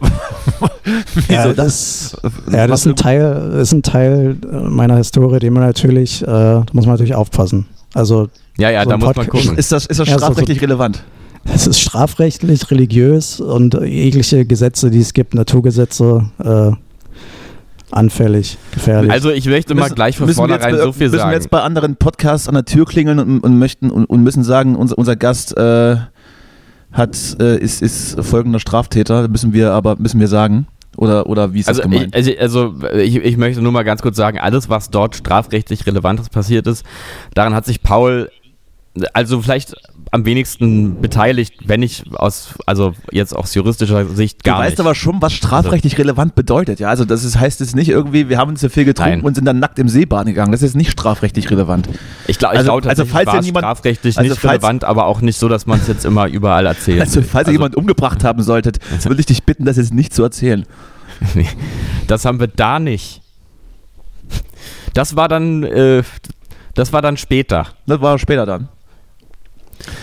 ja, 1.30 1.54
das, 1.54 2.18
ja, 2.52 2.68
das 2.68 2.82
ist 2.82 2.86
ein 2.88 2.96
Teil, 2.96 3.60
ist 3.62 3.74
ein 3.74 3.84
Teil 3.84 4.38
meiner 4.52 4.98
Historie, 4.98 5.40
den 5.40 5.54
man 5.54 5.64
natürlich, 5.64 6.22
äh, 6.24 6.26
da 6.26 6.66
muss 6.74 6.86
man 6.86 6.96
natürlich 6.96 7.16
aufpassen. 7.16 7.68
Also 7.94 8.30
ja, 8.58 8.70
ja, 8.70 8.84
so 8.84 8.90
da 8.90 8.98
muss 8.98 9.16
man 9.16 9.28
gucken. 9.28 9.58
Ist 9.58 9.72
das, 9.72 9.86
ist 9.86 10.00
das 10.00 10.08
strafrechtlich 10.08 10.58
ja, 10.58 10.62
so, 10.62 10.66
relevant? 10.66 11.04
Es 11.46 11.68
ist 11.68 11.80
strafrechtlich, 11.80 12.72
religiös 12.72 13.42
und 13.42 13.74
jegliche 13.82 14.46
Gesetze, 14.46 14.90
die 14.90 15.02
es 15.02 15.14
gibt, 15.14 15.34
Naturgesetze, 15.36 16.30
äh, 16.40 16.72
anfällig, 17.94 18.58
gefährlich. 18.72 19.12
Also 19.12 19.32
ich 19.32 19.46
möchte 19.46 19.76
mal 19.76 19.90
gleich 19.90 20.18
von 20.18 20.30
vornherein 20.30 20.78
so 20.78 20.92
viel 20.92 21.08
müssen 21.08 21.12
sagen. 21.12 21.12
Müssen 21.12 21.30
wir 21.30 21.34
jetzt 21.34 21.50
bei 21.50 21.62
anderen 21.62 21.96
Podcasts 21.96 22.48
an 22.48 22.56
der 22.56 22.66
Tür 22.66 22.86
klingeln 22.86 23.20
und, 23.20 23.40
und 23.40 23.58
möchten 23.58 23.90
und, 23.90 24.06
und, 24.06 24.24
müssen 24.24 24.44
sagen, 24.44 24.76
unser, 24.76 24.98
unser 24.98 25.16
Gast 25.16 25.56
äh, 25.58 25.98
hat, 26.92 27.38
äh, 27.40 27.58
ist, 27.58 27.82
ist 27.82 28.20
folgender 28.24 28.60
Straftäter, 28.60 29.28
müssen 29.28 29.54
wir 29.54 29.72
aber 29.72 29.96
müssen 29.98 30.20
wir 30.20 30.28
sagen. 30.28 30.68
Oder, 30.96 31.28
oder 31.28 31.54
wie 31.54 31.62
ist 31.62 31.68
also 31.68 31.82
das 31.82 31.90
gemeint? 31.90 32.16
Ich, 32.16 32.40
also, 32.40 32.74
also 32.76 32.88
ich, 32.98 33.16
ich 33.16 33.38
möchte 33.38 33.62
nur 33.62 33.72
mal 33.72 33.84
ganz 33.84 34.02
kurz 34.04 34.16
sagen, 34.16 34.38
alles, 34.38 34.70
was 34.70 34.92
dort 34.92 35.16
strafrechtlich 35.16 35.88
Relevantes 35.88 36.30
passiert 36.30 36.68
ist, 36.68 36.86
daran 37.34 37.56
hat 37.56 37.66
sich 37.66 37.82
Paul 37.82 38.30
also 39.14 39.42
vielleicht 39.42 39.76
am 40.14 40.26
wenigsten 40.26 41.02
beteiligt, 41.02 41.56
wenn 41.66 41.82
ich 41.82 42.04
aus, 42.14 42.54
also 42.68 42.94
jetzt 43.12 43.36
aus 43.36 43.56
juristischer 43.56 44.06
Sicht 44.06 44.44
gar 44.44 44.54
nicht. 44.54 44.60
Du 44.60 44.66
weißt 44.66 44.72
nicht. 44.78 44.80
aber 44.82 44.94
schon, 44.94 45.22
was 45.24 45.34
strafrechtlich 45.34 45.98
relevant 45.98 46.36
bedeutet, 46.36 46.80
ja. 46.80 46.90
Also 46.90 47.04
das 47.04 47.24
ist, 47.24 47.40
heißt 47.40 47.62
es 47.62 47.74
nicht 47.74 47.90
irgendwie, 47.90 48.30
wir 48.30 48.38
haben 48.38 48.50
uns 48.50 48.60
zu 48.60 48.70
viel 48.70 48.86
getrunken 48.86 49.12
Nein. 49.12 49.22
und 49.22 49.34
sind 49.34 49.46
dann 49.46 49.58
nackt 49.58 49.80
im 49.80 49.90
See 49.90 50.06
baden 50.06 50.28
gegangen. 50.28 50.52
Das 50.52 50.62
ist 50.62 50.76
nicht 50.76 50.92
strafrechtlich 50.92 51.50
relevant. 51.50 51.90
Ich, 52.28 52.38
glaub, 52.38 52.54
ich 52.54 52.60
also, 52.60 52.74
glaube 52.74 52.90
also 52.90 53.06
falls 53.06 53.26
war 53.26 53.42
niemand, 53.42 53.64
strafrechtlich 53.64 54.16
also 54.16 54.30
nicht 54.30 54.40
falls, 54.40 54.62
relevant, 54.62 54.84
aber 54.84 55.08
auch 55.08 55.22
nicht 55.22 55.40
so, 55.40 55.50
dass 55.50 55.66
man 55.66 55.80
es 55.80 55.88
jetzt 55.88 56.06
immer 56.06 56.28
überall 56.28 56.68
erzählt. 56.68 57.02
Also 57.02 57.24
falls 57.24 57.48
also, 57.48 57.50
ihr 57.50 57.54
jemanden 57.54 57.78
umgebracht 57.80 58.24
haben 58.24 58.44
solltet, 58.44 58.78
also, 58.92 59.06
würde 59.10 59.20
ich 59.20 59.26
dich 59.26 59.42
bitten, 59.42 59.66
das 59.66 59.78
jetzt 59.78 59.96
nicht 59.96 60.14
zu 60.14 60.22
erzählen. 60.22 60.64
das 62.08 62.24
haben 62.26 62.40
wir 62.40 62.48
da 62.48 62.78
nicht. 62.78 63.24
Das 64.94 65.16
war 65.16 65.28
dann, 65.28 65.64
äh, 65.64 66.04
das 66.76 66.94
war 66.94 67.02
dann 67.02 67.18
später. 67.18 67.70
Das 67.88 68.00
war 68.00 68.20
später 68.20 68.46
dann. 68.46 68.70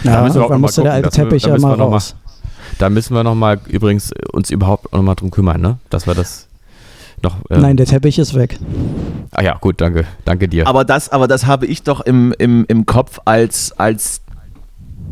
Ja, 0.04 0.16
da 0.16 0.22
müssen 0.22 0.40
wir 0.40 0.46
auch 0.46 0.58
musste 0.58 0.82
der 0.82 0.92
alte 0.92 1.10
Teppich 1.10 1.44
ja 1.44 1.58
mal 1.58 1.74
raus. 1.74 2.14
Mal, 2.14 2.32
da 2.78 2.90
müssen 2.90 3.14
wir 3.14 3.24
nochmal 3.24 3.60
übrigens 3.68 4.12
uns 4.32 4.50
überhaupt 4.50 4.92
nochmal 4.92 5.14
drum 5.14 5.30
kümmern, 5.30 5.60
ne? 5.60 5.78
Dass 5.90 6.06
wir 6.06 6.14
das 6.14 6.48
noch. 7.22 7.36
Äh 7.50 7.58
Nein, 7.58 7.76
der 7.76 7.86
Teppich 7.86 8.18
ist 8.18 8.34
weg. 8.34 8.58
Ah 9.32 9.42
ja, 9.42 9.56
gut, 9.60 9.80
danke. 9.80 10.06
Danke 10.24 10.48
dir. 10.48 10.66
Aber 10.66 10.84
das, 10.84 11.10
aber 11.10 11.28
das 11.28 11.46
habe 11.46 11.66
ich 11.66 11.82
doch 11.82 12.00
im, 12.00 12.34
im, 12.38 12.64
im 12.68 12.86
Kopf 12.86 13.20
als, 13.24 13.72
als 13.78 14.22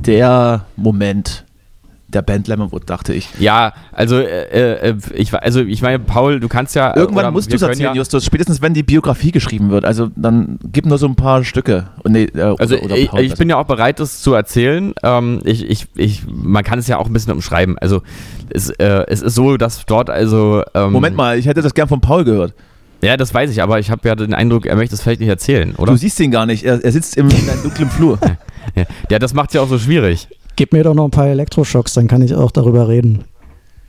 der 0.07 0.65
Moment, 0.77 1.45
der 2.09 2.23
Band 2.23 2.49
Lemonwood, 2.49 2.89
dachte 2.89 3.13
ich. 3.13 3.29
Ja, 3.39 3.75
also 3.93 4.19
äh, 4.19 4.91
äh, 4.91 4.97
ich 5.15 5.35
also 5.35 5.61
ich 5.61 5.83
meine, 5.83 5.99
Paul, 5.99 6.41
du 6.41 6.49
kannst 6.49 6.75
ja 6.75 6.97
irgendwann 6.97 7.33
musst 7.33 7.53
du 7.53 7.57
es 7.57 7.63
erzählen, 7.63 7.91
ja, 7.91 7.95
Justus. 7.95 8.25
Spätestens 8.25 8.63
wenn 8.63 8.73
die 8.73 8.83
Biografie 8.83 9.31
geschrieben 9.31 9.71
wird. 9.71 9.85
Also 9.85 10.09
dann 10.17 10.59
gib 10.73 10.87
nur 10.87 10.97
so 10.97 11.07
ein 11.07 11.17
paar 11.17 11.45
Stücke. 11.45 11.89
Nee, 12.05 12.25
äh, 12.25 12.41
also 12.59 12.77
oder, 12.77 12.85
oder 12.85 12.97
ich, 12.97 13.13
ich, 13.13 13.35
bin 13.35 13.51
ja 13.51 13.59
auch 13.59 13.67
bereit, 13.67 14.01
das 14.01 14.23
zu 14.23 14.33
erzählen. 14.33 14.95
Ähm, 15.03 15.41
ich, 15.45 15.69
ich, 15.69 15.87
ich, 15.97 16.23
man 16.27 16.65
kann 16.65 16.79
es 16.79 16.89
ja 16.89 16.97
auch 16.97 17.07
ein 17.07 17.13
bisschen 17.13 17.33
umschreiben. 17.33 17.79
Also 17.79 18.03
es, 18.49 18.71
äh, 18.71 19.05
es 19.09 19.21
ist 19.21 19.35
so, 19.35 19.59
dass 19.59 19.85
dort 19.85 20.09
also 20.09 20.63
ähm, 20.75 20.93
Moment 20.93 21.15
mal, 21.15 21.39
ich 21.39 21.47
hätte 21.47 21.61
das 21.61 21.75
gern 21.75 21.89
von 21.89 22.01
Paul 22.01 22.25
gehört. 22.25 22.55
Ja, 23.03 23.17
das 23.17 23.33
weiß 23.33 23.51
ich, 23.51 23.63
aber 23.63 23.79
ich 23.79 23.91
habe 23.91 24.09
ja 24.09 24.15
den 24.17 24.35
Eindruck, 24.35 24.67
er 24.67 24.75
möchte 24.75 24.95
es 24.95 25.03
vielleicht 25.03 25.21
nicht 25.21 25.29
erzählen, 25.29 25.75
oder? 25.77 25.93
Du 25.93 25.99
siehst 25.99 26.19
ihn 26.19 26.31
gar 26.31 26.47
nicht. 26.47 26.65
Er, 26.65 26.83
er 26.83 26.91
sitzt 26.91 27.17
im, 27.17 27.29
in 27.29 27.49
einem 27.49 27.63
dunklen 27.65 27.91
Flur. 27.91 28.19
ja 29.11 29.19
das 29.19 29.35
macht 29.35 29.51
es 29.51 29.55
ja 29.55 29.61
auch 29.61 29.69
so 29.69 29.79
schwierig. 29.79 30.29
Gib 30.59 30.73
mir 30.73 30.83
doch 30.83 30.95
noch 30.95 31.05
ein 31.05 31.13
paar 31.13 31.29
Elektroschocks, 31.29 31.93
dann 31.93 32.09
kann 32.09 32.21
ich 32.21 32.35
auch 32.35 32.51
darüber 32.51 32.89
reden. 32.89 33.23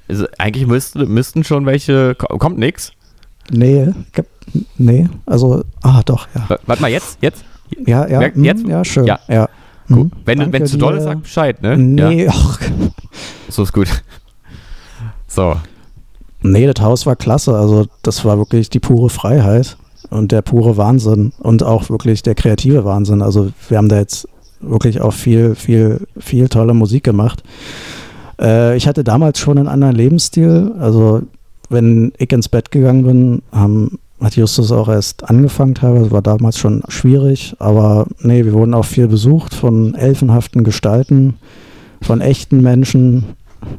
Also 0.08 0.28
eigentlich 0.38 0.68
müsste, 0.68 1.08
müssten 1.08 1.44
schon 1.44 1.66
welche. 1.66 2.14
Kommt 2.14 2.60
nix? 2.60 2.92
Nee, 3.50 3.88
nee, 4.78 5.10
also, 5.26 5.64
ah, 5.82 6.04
doch, 6.06 6.28
ja. 6.36 6.60
Warte 6.68 6.80
mal, 6.80 6.92
jetzt? 6.92 7.18
Jetzt? 7.22 7.44
Ja, 7.88 8.08
ja, 8.08 8.20
Merk, 8.20 8.36
jetzt? 8.36 8.62
Hm, 8.62 8.70
ja, 8.70 8.86
schön. 8.86 9.06
Ja, 9.08 9.20
ja. 9.28 9.50
Gut. 9.88 10.12
Hm, 10.12 10.12
wenn, 10.26 10.54
wenn 10.54 10.68
zu 10.68 10.78
doll 10.78 10.98
ist, 10.98 11.06
sag 11.06 11.24
Bescheid, 11.24 11.60
ne? 11.64 11.76
Nee, 11.76 12.26
ja. 12.26 12.32
ach. 12.36 12.60
So 13.50 13.64
ist 13.64 13.74
gut. 13.74 13.88
So. 15.26 15.56
Nee, 16.44 16.72
das 16.72 16.86
Haus 16.86 17.08
war 17.08 17.16
klasse. 17.16 17.58
Also, 17.58 17.88
das 18.04 18.24
war 18.26 18.38
wirklich 18.38 18.70
die 18.70 18.80
pure 18.80 19.10
Freiheit 19.10 19.76
und 20.12 20.32
der 20.32 20.44
pure 20.44 20.78
Wahnsinn 20.78 21.34
und 21.40 21.64
auch 21.64 21.90
wirklich 21.90 22.22
der 22.22 22.36
kreative 22.36 22.86
Wahnsinn. 22.86 23.24
Also, 23.24 23.54
wir 23.70 23.80
haben 23.80 23.90
da 23.90 23.98
jetzt 23.98 24.28
wirklich 24.62 25.02
auch 25.02 25.14
viel, 25.14 25.56
viel, 25.56 26.08
viel 26.20 26.50
tolle 26.50 26.74
Musik 26.74 27.04
gemacht. 27.04 27.44
Äh, 28.40 28.78
ich 28.78 28.88
hatte 28.88 29.04
damals 29.04 29.40
schon 29.40 29.58
einen 29.58 29.68
anderen 29.68 29.96
Lebensstil. 29.96 30.74
Also 30.80 31.24
wenn 31.70 32.14
ich 32.18 32.32
ins 32.32 32.50
Bett 32.50 32.72
gegangen 32.72 33.04
bin, 33.04 33.42
haben, 33.52 34.00
hat 34.22 34.36
Justus 34.36 34.72
auch 34.72 34.90
erst 34.90 35.30
angefangen 35.30 35.76
teilweise, 35.76 36.12
war 36.12 36.22
damals 36.22 36.58
schon 36.58 36.84
schwierig, 36.90 37.56
aber 37.60 38.06
nee, 38.22 38.44
wir 38.44 38.54
wurden 38.54 38.74
auch 38.74 38.86
viel 38.86 39.08
besucht 39.08 39.54
von 39.54 39.96
elfenhaften 39.96 40.64
Gestalten, 40.64 41.36
von 42.02 42.20
echten 42.20 42.62
Menschen, 42.62 43.24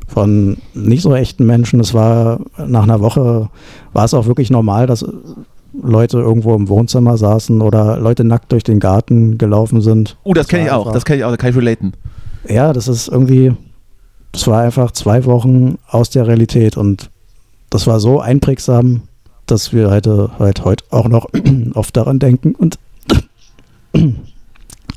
von 0.07 0.59
nicht 0.75 1.03
so 1.03 1.15
echten 1.15 1.47
Menschen. 1.47 1.81
Es 1.81 1.95
war 1.95 2.41
nach 2.59 2.85
einer 2.85 3.01
Woche, 3.01 3.49
war 3.93 4.05
es 4.05 4.15
auch 4.15 4.27
wirklich 4.27 4.51
normal, 4.51 4.87
dass 4.87 5.05
Leute 5.83 6.19
irgendwo 6.19 6.55
im 6.55 6.69
Wohnzimmer 6.69 7.17
saßen 7.17 7.61
oder 7.61 7.99
Leute 7.99 8.25
nackt 8.25 8.53
durch 8.53 8.65
den 8.65 8.81
Garten 8.81 9.39
gelaufen 9.39 9.81
sind. 9.81 10.17
Oh, 10.25 10.33
das, 10.33 10.47
das 10.47 10.51
kenne 10.51 10.65
ich 10.67 10.71
auch, 10.71 10.93
das 10.93 11.05
kenne 11.05 11.19
ich 11.19 11.25
auch, 11.25 11.31
da 11.31 11.37
kann 11.37 11.51
ich 11.51 11.57
relaten. 11.57 11.93
Ja, 12.49 12.73
das 12.73 12.89
ist 12.89 13.09
irgendwie, 13.09 13.55
das 14.33 14.47
war 14.47 14.63
einfach 14.63 14.93
zwei 14.93 15.25
Wochen 15.25 15.79
aus 15.89 16.11
der 16.11 16.27
Realität 16.27 16.77
und 16.77 17.11
das 17.71 17.87
war 17.87 18.01
so 18.01 18.21
einprägsam, 18.21 19.03
dass 19.47 19.73
wir 19.73 19.91
heute, 19.91 20.31
halt 20.39 20.65
heute 20.65 20.85
auch 20.91 21.09
noch 21.09 21.27
oft 21.75 21.97
daran 21.97 22.19
denken 22.19 22.55
und 22.55 22.79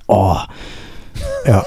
oh, 0.08 0.38
ja. 1.46 1.64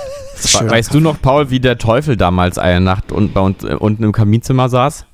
Weißt 0.60 0.92
du 0.92 1.00
noch, 1.00 1.20
Paul, 1.20 1.50
wie 1.50 1.60
der 1.60 1.78
Teufel 1.78 2.16
damals 2.16 2.58
eine 2.58 2.80
Nacht 2.80 3.10
und 3.10 3.34
bei 3.34 3.40
uns 3.40 3.64
äh, 3.64 3.74
unten 3.74 4.04
im 4.04 4.12
Kaminzimmer 4.12 4.68
saß? 4.68 5.06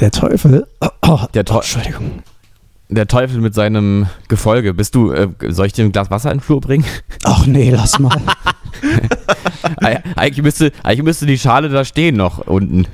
Der 0.00 0.10
Teufel? 0.10 0.66
Oh, 1.02 1.20
der 1.34 1.44
Teufel. 1.44 1.56
Oh, 1.56 1.78
Entschuldigung. 1.78 2.22
Der 2.90 3.06
Teufel 3.06 3.40
mit 3.40 3.54
seinem 3.54 4.06
Gefolge. 4.28 4.72
Bist 4.72 4.94
du, 4.94 5.12
äh, 5.12 5.28
soll 5.48 5.66
ich 5.66 5.74
dir 5.74 5.84
ein 5.84 5.92
Glas 5.92 6.10
Wasser 6.10 6.30
in 6.32 6.38
den 6.38 6.42
Flur 6.42 6.60
bringen? 6.60 6.84
Ach 7.24 7.46
nee, 7.46 7.70
lass 7.70 7.98
mal. 7.98 8.16
eigentlich, 10.16 10.42
müsste, 10.42 10.72
eigentlich 10.82 11.02
müsste 11.02 11.26
die 11.26 11.38
Schale 11.38 11.68
da 11.68 11.84
stehen 11.84 12.16
noch 12.16 12.46
unten. 12.46 12.86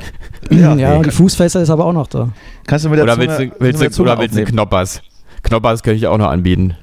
Ja, 0.51 0.75
ja 0.75 1.03
die 1.03 1.11
Fußfässer 1.11 1.63
ist 1.63 1.71
aber 1.71 1.85
auch 1.85 1.93
noch 1.93 2.07
da. 2.07 2.31
Kannst 2.67 2.85
du 2.85 2.89
mit 2.89 2.99
der 2.99 3.05
oder 3.05 3.15
Zunge, 3.15 3.53
willst 3.59 3.81
du, 3.81 3.81
willst 3.81 3.99
du, 3.99 4.03
oder 4.03 4.19
willst 4.19 4.37
du 4.37 4.45
Knoppers? 4.45 5.03
Knoppers 5.43 5.83
könnte 5.83 5.99
ich 5.99 6.07
auch 6.07 6.19
noch 6.19 6.29
anbieten. 6.29 6.75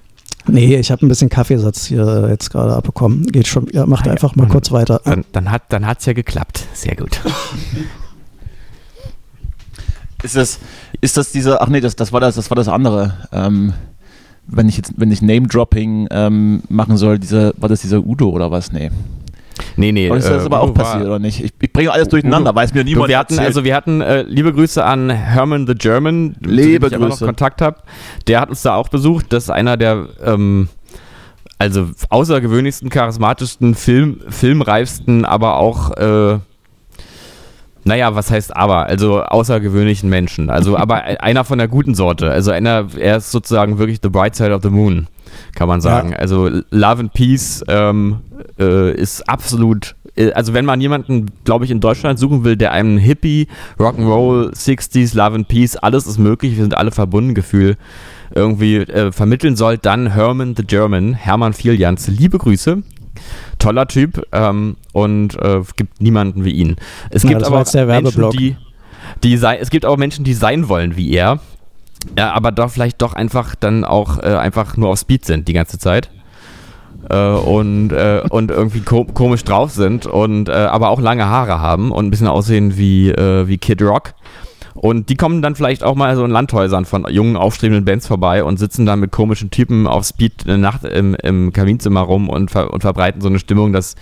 Nee, 0.47 0.77
ich 0.77 0.91
habe 0.91 1.05
ein 1.05 1.09
bisschen 1.09 1.29
Kaffeesatz 1.29 1.85
hier 1.85 2.27
jetzt 2.29 2.49
gerade 2.49 2.75
abbekommen. 2.75 3.27
Geht 3.27 3.47
schon. 3.47 3.67
Ja, 3.71 3.85
macht 3.85 4.07
ah, 4.07 4.11
einfach 4.11 4.35
mal 4.35 4.47
kurz 4.47 4.71
weiter. 4.71 5.01
Dann, 5.05 5.25
dann 5.31 5.51
hat 5.51 5.63
dann 5.69 5.83
ja 5.83 6.13
geklappt. 6.13 6.65
Sehr 6.73 6.95
gut. 6.95 7.21
ist 10.23 10.35
das 10.35 10.59
ist 11.01 11.17
das 11.17 11.31
dieser? 11.31 11.61
Ach 11.61 11.67
nee, 11.67 11.81
das, 11.81 11.95
das 11.95 12.13
war 12.13 12.19
das 12.19 12.35
das 12.35 12.49
war 12.49 12.55
das 12.55 12.67
andere. 12.67 13.13
Ähm, 13.31 13.73
wenn 14.47 14.67
ich 14.67 14.77
jetzt 14.77 14.93
wenn 14.97 15.11
ich 15.11 15.21
Name 15.21 15.47
Dropping 15.47 16.07
ähm, 16.11 16.63
machen 16.69 16.97
soll, 16.97 17.19
dieser 17.19 17.53
war 17.57 17.69
das 17.69 17.81
dieser 17.81 18.05
Udo 18.05 18.29
oder 18.29 18.51
was? 18.51 18.71
Nee. 18.71 18.91
Nee, 19.75 19.91
nee. 19.91 20.09
Und 20.09 20.17
ist 20.17 20.29
das 20.29 20.43
äh, 20.43 20.45
aber 20.45 20.61
auch 20.61 20.73
passiert, 20.73 21.05
oder 21.05 21.19
nicht? 21.19 21.43
Ich, 21.43 21.53
ich 21.59 21.71
bringe 21.71 21.91
alles 21.91 22.07
durcheinander, 22.07 22.53
weiß 22.55 22.73
mir 22.73 22.83
niemand 22.83 23.09
wir 23.09 23.17
hatten, 23.17 23.33
erzählt. 23.33 23.47
Also 23.47 23.63
wir 23.63 23.75
hatten 23.75 24.01
äh, 24.01 24.23
liebe 24.23 24.53
Grüße 24.53 24.83
an 24.83 25.09
Herman 25.09 25.67
the 25.67 25.75
German, 25.75 26.35
liebe 26.41 26.87
ich 26.87 26.93
Grüße. 26.93 27.07
noch 27.07 27.19
Kontakt 27.19 27.61
habe. 27.61 27.77
Der 28.27 28.41
hat 28.41 28.49
uns 28.49 28.61
da 28.63 28.75
auch 28.75 28.89
besucht. 28.89 29.27
Das 29.29 29.43
ist 29.43 29.49
einer 29.49 29.77
der 29.77 30.07
ähm, 30.23 30.69
also 31.59 31.89
außergewöhnlichsten, 32.09 32.89
charismatischsten, 32.89 33.75
Film, 33.75 34.21
filmreifsten, 34.29 35.25
aber 35.25 35.57
auch 35.57 35.91
äh, 35.91 36.39
naja, 37.83 38.15
was 38.15 38.29
heißt 38.29 38.55
aber? 38.55 38.85
Also 38.85 39.23
außergewöhnlichen 39.23 40.09
Menschen. 40.09 40.49
Also 40.49 40.77
aber 40.77 41.03
einer 41.21 41.43
von 41.43 41.57
der 41.57 41.67
guten 41.67 41.95
Sorte. 41.95 42.29
Also 42.29 42.51
einer, 42.51 42.87
er 42.97 43.17
ist 43.17 43.31
sozusagen 43.31 43.79
wirklich 43.79 43.99
the 44.03 44.09
bright 44.09 44.35
side 44.35 44.53
of 44.53 44.61
the 44.61 44.69
moon, 44.69 45.07
kann 45.55 45.67
man 45.67 45.81
sagen. 45.81 46.11
Ja. 46.11 46.17
Also 46.17 46.49
Love 46.69 46.99
and 46.99 47.13
Peace 47.13 47.63
ähm, 47.67 48.21
äh, 48.59 48.93
ist 48.93 49.27
absolut. 49.27 49.95
Äh, 50.15 50.31
also 50.33 50.53
wenn 50.53 50.65
man 50.65 50.79
jemanden, 50.79 51.27
glaube 51.43 51.65
ich, 51.65 51.71
in 51.71 51.79
Deutschland 51.79 52.19
suchen 52.19 52.43
will, 52.43 52.55
der 52.55 52.71
einem 52.71 52.97
Hippie, 52.97 53.47
Rock'n'Roll, 53.79 54.53
60s, 54.53 55.15
Love 55.15 55.35
and 55.35 55.47
Peace, 55.47 55.75
alles 55.75 56.05
ist 56.05 56.19
möglich, 56.19 56.57
wir 56.57 56.63
sind 56.63 56.77
alle 56.77 56.91
verbunden, 56.91 57.33
Gefühl, 57.33 57.77
irgendwie 58.33 58.77
äh, 58.77 59.11
vermitteln 59.11 59.55
soll, 59.55 59.77
dann 59.77 60.13
Herman 60.13 60.55
the 60.55 60.63
German, 60.63 61.13
Hermann 61.13 61.53
Fieljans. 61.53 62.07
Liebe 62.07 62.37
Grüße 62.37 62.83
toller 63.59 63.87
Typ 63.87 64.25
ähm, 64.31 64.77
und 64.93 65.35
äh, 65.41 65.61
gibt 65.75 66.01
niemanden 66.01 66.45
wie 66.45 66.51
ihn. 66.51 66.75
Es 67.09 67.23
gibt 67.23 67.41
ja, 67.41 67.47
aber 67.47 67.61
auch 67.61 67.73
Menschen, 67.73 68.29
die, 68.31 68.55
die 69.23 69.37
sei, 69.37 69.57
es 69.57 69.69
gibt 69.69 69.85
auch 69.85 69.97
Menschen, 69.97 70.23
die 70.23 70.33
sein 70.33 70.69
wollen 70.69 70.95
wie 70.97 71.11
er, 71.11 71.39
ja, 72.17 72.31
aber 72.33 72.51
doch 72.51 72.71
vielleicht 72.71 73.01
doch 73.01 73.13
einfach 73.13 73.55
dann 73.55 73.83
auch 73.85 74.19
äh, 74.19 74.35
einfach 74.35 74.77
nur 74.77 74.89
auf 74.89 74.99
Speed 74.99 75.25
sind 75.25 75.47
die 75.47 75.53
ganze 75.53 75.77
Zeit. 75.77 76.09
Äh, 77.09 77.15
und, 77.15 77.91
äh, 77.91 78.21
und 78.29 78.51
irgendwie 78.51 78.81
ko 78.81 79.05
komisch 79.05 79.43
drauf 79.43 79.71
sind 79.71 80.05
und 80.05 80.49
äh, 80.49 80.51
aber 80.51 80.89
auch 80.89 81.01
lange 81.01 81.25
Haare 81.25 81.59
haben 81.59 81.91
und 81.91 82.05
ein 82.05 82.11
bisschen 82.11 82.27
aussehen 82.27 82.77
wie, 82.77 83.09
äh, 83.09 83.47
wie 83.47 83.57
Kid 83.57 83.81
Rock. 83.81 84.13
Und 84.73 85.09
die 85.09 85.15
kommen 85.15 85.41
dann 85.41 85.55
vielleicht 85.55 85.83
auch 85.83 85.95
mal 85.95 86.15
so 86.15 86.23
in 86.23 86.31
Landhäusern 86.31 86.85
von 86.85 87.05
jungen, 87.09 87.35
aufstrebenden 87.35 87.85
Bands 87.85 88.07
vorbei 88.07 88.43
und 88.43 88.57
sitzen 88.57 88.85
dann 88.85 88.99
mit 88.99 89.11
komischen 89.11 89.51
Typen 89.51 89.87
auf 89.87 90.05
Speed 90.05 90.45
eine 90.45 90.57
Nacht 90.57 90.85
im, 90.85 91.15
im 91.15 91.51
Kaminzimmer 91.53 92.01
rum 92.01 92.29
und, 92.29 92.51
ver 92.51 92.71
und 92.71 92.81
verbreiten 92.81 93.21
so 93.21 93.27
eine 93.27 93.39
Stimmung, 93.39 93.73
dass, 93.73 93.95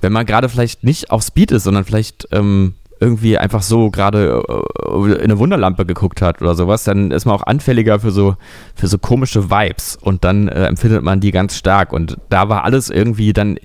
wenn 0.00 0.12
man 0.12 0.26
gerade 0.26 0.48
vielleicht 0.48 0.84
nicht 0.84 1.10
auf 1.10 1.22
Speed 1.22 1.52
ist, 1.52 1.64
sondern 1.64 1.84
vielleicht 1.84 2.28
ähm, 2.32 2.74
irgendwie 3.00 3.38
einfach 3.38 3.62
so 3.62 3.90
gerade 3.90 4.42
äh, 4.48 5.14
in 5.14 5.20
eine 5.22 5.38
Wunderlampe 5.38 5.84
geguckt 5.84 6.22
hat 6.22 6.40
oder 6.40 6.54
sowas, 6.54 6.84
dann 6.84 7.10
ist 7.10 7.26
man 7.26 7.34
auch 7.34 7.42
anfälliger 7.42 8.00
für 8.00 8.10
so, 8.10 8.36
für 8.74 8.86
so 8.86 8.98
komische 8.98 9.50
Vibes 9.50 9.96
und 10.00 10.24
dann 10.24 10.48
äh, 10.48 10.66
empfindet 10.66 11.02
man 11.02 11.20
die 11.20 11.30
ganz 11.30 11.56
stark. 11.56 11.92
Und 11.92 12.16
da 12.28 12.48
war 12.48 12.64
alles 12.64 12.90
irgendwie 12.90 13.32
dann, 13.32 13.58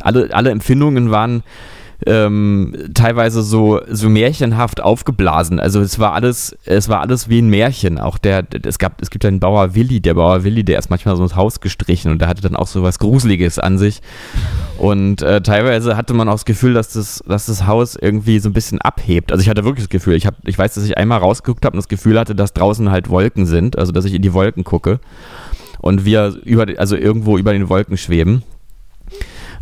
alle, 0.00 0.28
alle 0.32 0.50
Empfindungen 0.50 1.10
waren 1.10 1.42
ähm, 2.04 2.74
teilweise 2.94 3.42
so, 3.42 3.80
so 3.88 4.08
märchenhaft 4.08 4.82
aufgeblasen. 4.82 5.58
Also 5.58 5.80
es 5.80 5.98
war 5.98 6.12
alles, 6.12 6.56
es 6.66 6.88
war 6.88 7.00
alles 7.00 7.28
wie 7.28 7.40
ein 7.40 7.48
Märchen. 7.48 7.98
Auch 7.98 8.18
der, 8.18 8.44
es 8.64 8.78
gab, 8.78 9.00
es 9.00 9.10
gibt 9.10 9.24
einen 9.24 9.40
Bauer 9.40 9.74
Willi, 9.74 10.00
der 10.00 10.14
Bauer 10.14 10.44
Willi, 10.44 10.64
der 10.64 10.78
ist 10.78 10.90
manchmal 10.90 11.16
so 11.16 11.22
ins 11.22 11.36
Haus 11.36 11.60
gestrichen 11.60 12.10
und 12.10 12.20
der 12.20 12.28
hatte 12.28 12.42
dann 12.42 12.56
auch 12.56 12.66
so 12.66 12.82
was 12.82 12.98
Gruseliges 12.98 13.58
an 13.58 13.78
sich. 13.78 14.02
Und 14.78 15.22
äh, 15.22 15.40
teilweise 15.40 15.96
hatte 15.96 16.12
man 16.12 16.28
auch 16.28 16.34
das 16.34 16.44
Gefühl, 16.44 16.74
dass 16.74 16.92
das, 16.92 17.24
dass 17.26 17.46
das 17.46 17.66
Haus 17.66 17.96
irgendwie 17.96 18.38
so 18.40 18.50
ein 18.50 18.52
bisschen 18.52 18.80
abhebt. 18.80 19.32
Also 19.32 19.42
ich 19.42 19.48
hatte 19.48 19.64
wirklich 19.64 19.84
das 19.84 19.90
Gefühl, 19.90 20.14
ich, 20.14 20.26
hab, 20.26 20.34
ich 20.46 20.58
weiß, 20.58 20.74
dass 20.74 20.84
ich 20.84 20.98
einmal 20.98 21.18
rausgeguckt 21.18 21.64
habe 21.64 21.74
und 21.74 21.78
das 21.78 21.88
Gefühl 21.88 22.18
hatte, 22.18 22.34
dass 22.34 22.52
draußen 22.52 22.90
halt 22.90 23.08
Wolken 23.08 23.46
sind, 23.46 23.78
also 23.78 23.92
dass 23.92 24.04
ich 24.04 24.12
in 24.12 24.22
die 24.22 24.34
Wolken 24.34 24.64
gucke 24.64 25.00
und 25.80 26.04
wir 26.04 26.36
über, 26.44 26.66
also 26.78 26.96
irgendwo 26.96 27.38
über 27.38 27.52
den 27.52 27.68
Wolken 27.68 27.96
schweben. 27.96 28.42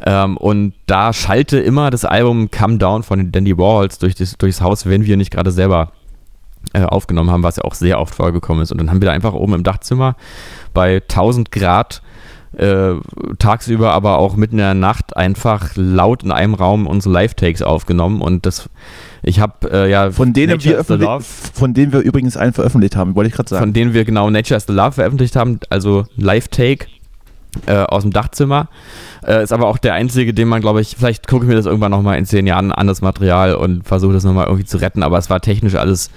Ähm, 0.04 0.36
und 0.36 0.74
da 0.86 1.12
schallte 1.12 1.58
immer 1.58 1.90
das 1.90 2.04
Album 2.04 2.50
Come 2.50 2.78
Down 2.78 3.02
von 3.02 3.32
Dandy 3.32 3.56
Warhols 3.56 3.98
durch 3.98 4.14
das, 4.14 4.36
durchs 4.36 4.60
Haus, 4.60 4.86
wenn 4.86 5.06
wir 5.06 5.16
nicht 5.16 5.30
gerade 5.30 5.50
selber 5.50 5.92
äh, 6.72 6.82
aufgenommen 6.82 7.30
haben, 7.30 7.42
was 7.42 7.56
ja 7.56 7.64
auch 7.64 7.74
sehr 7.74 8.00
oft 8.00 8.14
vorgekommen 8.14 8.62
ist. 8.62 8.72
Und 8.72 8.78
dann 8.78 8.90
haben 8.90 9.00
wir 9.00 9.06
da 9.06 9.12
einfach 9.12 9.34
oben 9.34 9.54
im 9.54 9.62
Dachzimmer 9.62 10.16
bei 10.74 10.96
1000 10.96 11.50
Grad 11.50 12.02
äh, 12.56 12.94
tagsüber, 13.38 13.92
aber 13.92 14.18
auch 14.18 14.36
mitten 14.36 14.54
in 14.54 14.64
der 14.64 14.74
Nacht 14.74 15.16
einfach 15.16 15.70
laut 15.74 16.22
in 16.22 16.30
einem 16.30 16.54
Raum 16.54 16.86
unsere 16.86 17.12
Live-Takes 17.12 17.62
aufgenommen 17.62 18.20
und 18.20 18.46
das 18.46 18.68
ich 19.22 19.40
habe 19.40 19.70
äh, 19.72 19.90
ja 19.90 20.10
von 20.12 20.32
denen 20.32 20.62
wir 20.62 20.84
von 20.84 21.74
denen 21.74 21.92
wir 21.92 22.00
übrigens 22.00 22.36
einen 22.36 22.52
veröffentlicht 22.52 22.94
haben, 22.94 23.16
wollte 23.16 23.28
ich 23.28 23.34
gerade 23.34 23.48
sagen. 23.48 23.60
Von 23.62 23.72
denen 23.72 23.94
wir 23.94 24.04
genau 24.04 24.30
Nature 24.30 24.56
is 24.56 24.66
the 24.66 24.72
Love 24.72 24.92
veröffentlicht 24.92 25.34
haben, 25.34 25.58
also 25.70 26.04
Live-Take 26.16 26.86
äh, 27.66 27.76
aus 27.76 28.02
dem 28.02 28.12
Dachzimmer. 28.12 28.68
Äh, 29.26 29.42
ist 29.42 29.52
aber 29.52 29.66
auch 29.66 29.78
der 29.78 29.94
einzige, 29.94 30.34
den 30.34 30.48
man, 30.48 30.60
glaube 30.60 30.80
ich, 30.80 30.96
vielleicht 30.96 31.26
gucke 31.28 31.44
ich 31.44 31.48
mir 31.48 31.56
das 31.56 31.66
irgendwann 31.66 31.90
nochmal 31.90 32.18
in 32.18 32.26
zehn 32.26 32.46
Jahren 32.46 32.72
an, 32.72 32.86
das 32.86 33.00
Material 33.00 33.54
und 33.54 33.86
versuche 33.86 34.12
das 34.12 34.24
nochmal 34.24 34.46
irgendwie 34.46 34.66
zu 34.66 34.78
retten. 34.78 35.02
Aber 35.02 35.18
es 35.18 35.30
war 35.30 35.40
technisch 35.40 35.74
alles 35.74 36.10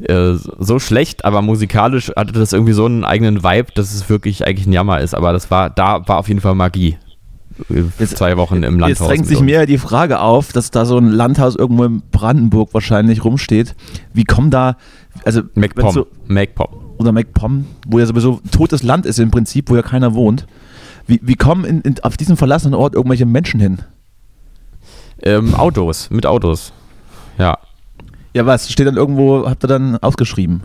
äh, 0.00 0.34
so 0.58 0.78
schlecht, 0.78 1.24
aber 1.24 1.42
musikalisch 1.42 2.10
hatte 2.16 2.32
das 2.32 2.52
irgendwie 2.52 2.72
so 2.72 2.86
einen 2.86 3.04
eigenen 3.04 3.42
Vibe, 3.42 3.72
dass 3.74 3.94
es 3.94 4.08
wirklich 4.08 4.46
eigentlich 4.46 4.66
ein 4.66 4.72
Jammer 4.72 5.00
ist. 5.00 5.14
Aber 5.14 5.32
das 5.32 5.50
war, 5.50 5.70
da 5.70 6.06
war 6.06 6.18
auf 6.18 6.28
jeden 6.28 6.40
Fall 6.40 6.54
Magie. 6.54 6.96
Jetzt, 7.98 8.16
zwei 8.16 8.36
Wochen 8.36 8.62
im 8.64 8.78
Landhaus. 8.78 8.88
Jetzt 8.88 9.08
drängt 9.08 9.26
sich 9.26 9.40
mir 9.40 9.66
die 9.66 9.78
Frage 9.78 10.20
auf, 10.20 10.52
dass 10.52 10.70
da 10.70 10.84
so 10.84 10.98
ein 10.98 11.10
Landhaus 11.10 11.54
irgendwo 11.54 11.84
in 11.84 12.02
Brandenburg 12.10 12.74
wahrscheinlich 12.74 13.24
rumsteht. 13.24 13.76
Wie 14.12 14.24
kommen 14.24 14.50
da, 14.50 14.76
also 15.24 15.42
MacPom, 15.54 15.92
so, 15.92 16.06
MacPom. 16.26 16.68
oder 16.98 17.12
MacPom, 17.12 17.66
wo 17.86 18.00
ja 18.00 18.06
sowieso 18.06 18.40
totes 18.50 18.82
Land 18.82 19.06
ist 19.06 19.20
im 19.20 19.30
Prinzip, 19.30 19.70
wo 19.70 19.76
ja 19.76 19.82
keiner 19.82 20.14
wohnt. 20.14 20.46
Wie, 21.06 21.20
wie 21.22 21.34
kommen 21.34 21.64
in, 21.64 21.80
in, 21.82 21.96
auf 22.02 22.16
diesem 22.16 22.36
verlassenen 22.36 22.74
Ort 22.74 22.94
irgendwelche 22.94 23.26
Menschen 23.26 23.60
hin? 23.60 23.78
Ähm, 25.22 25.54
Autos, 25.54 26.10
mit 26.10 26.26
Autos. 26.26 26.72
Ja. 27.38 27.58
Ja, 28.34 28.46
was? 28.46 28.70
Steht 28.70 28.86
dann 28.86 28.96
irgendwo, 28.96 29.48
habt 29.48 29.64
ihr 29.64 29.68
dann 29.68 29.96
ausgeschrieben? 29.98 30.62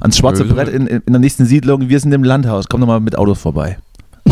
Ans 0.00 0.16
schwarze 0.16 0.44
Brett 0.44 0.68
in, 0.68 0.86
in 0.86 1.02
der 1.06 1.20
nächsten 1.20 1.44
Siedlung, 1.44 1.88
wir 1.88 2.00
sind 2.00 2.12
im 2.12 2.24
Landhaus, 2.24 2.68
komm 2.68 2.80
doch 2.80 2.86
mal 2.86 3.00
mit 3.00 3.16
Autos 3.18 3.40
vorbei. 3.40 3.78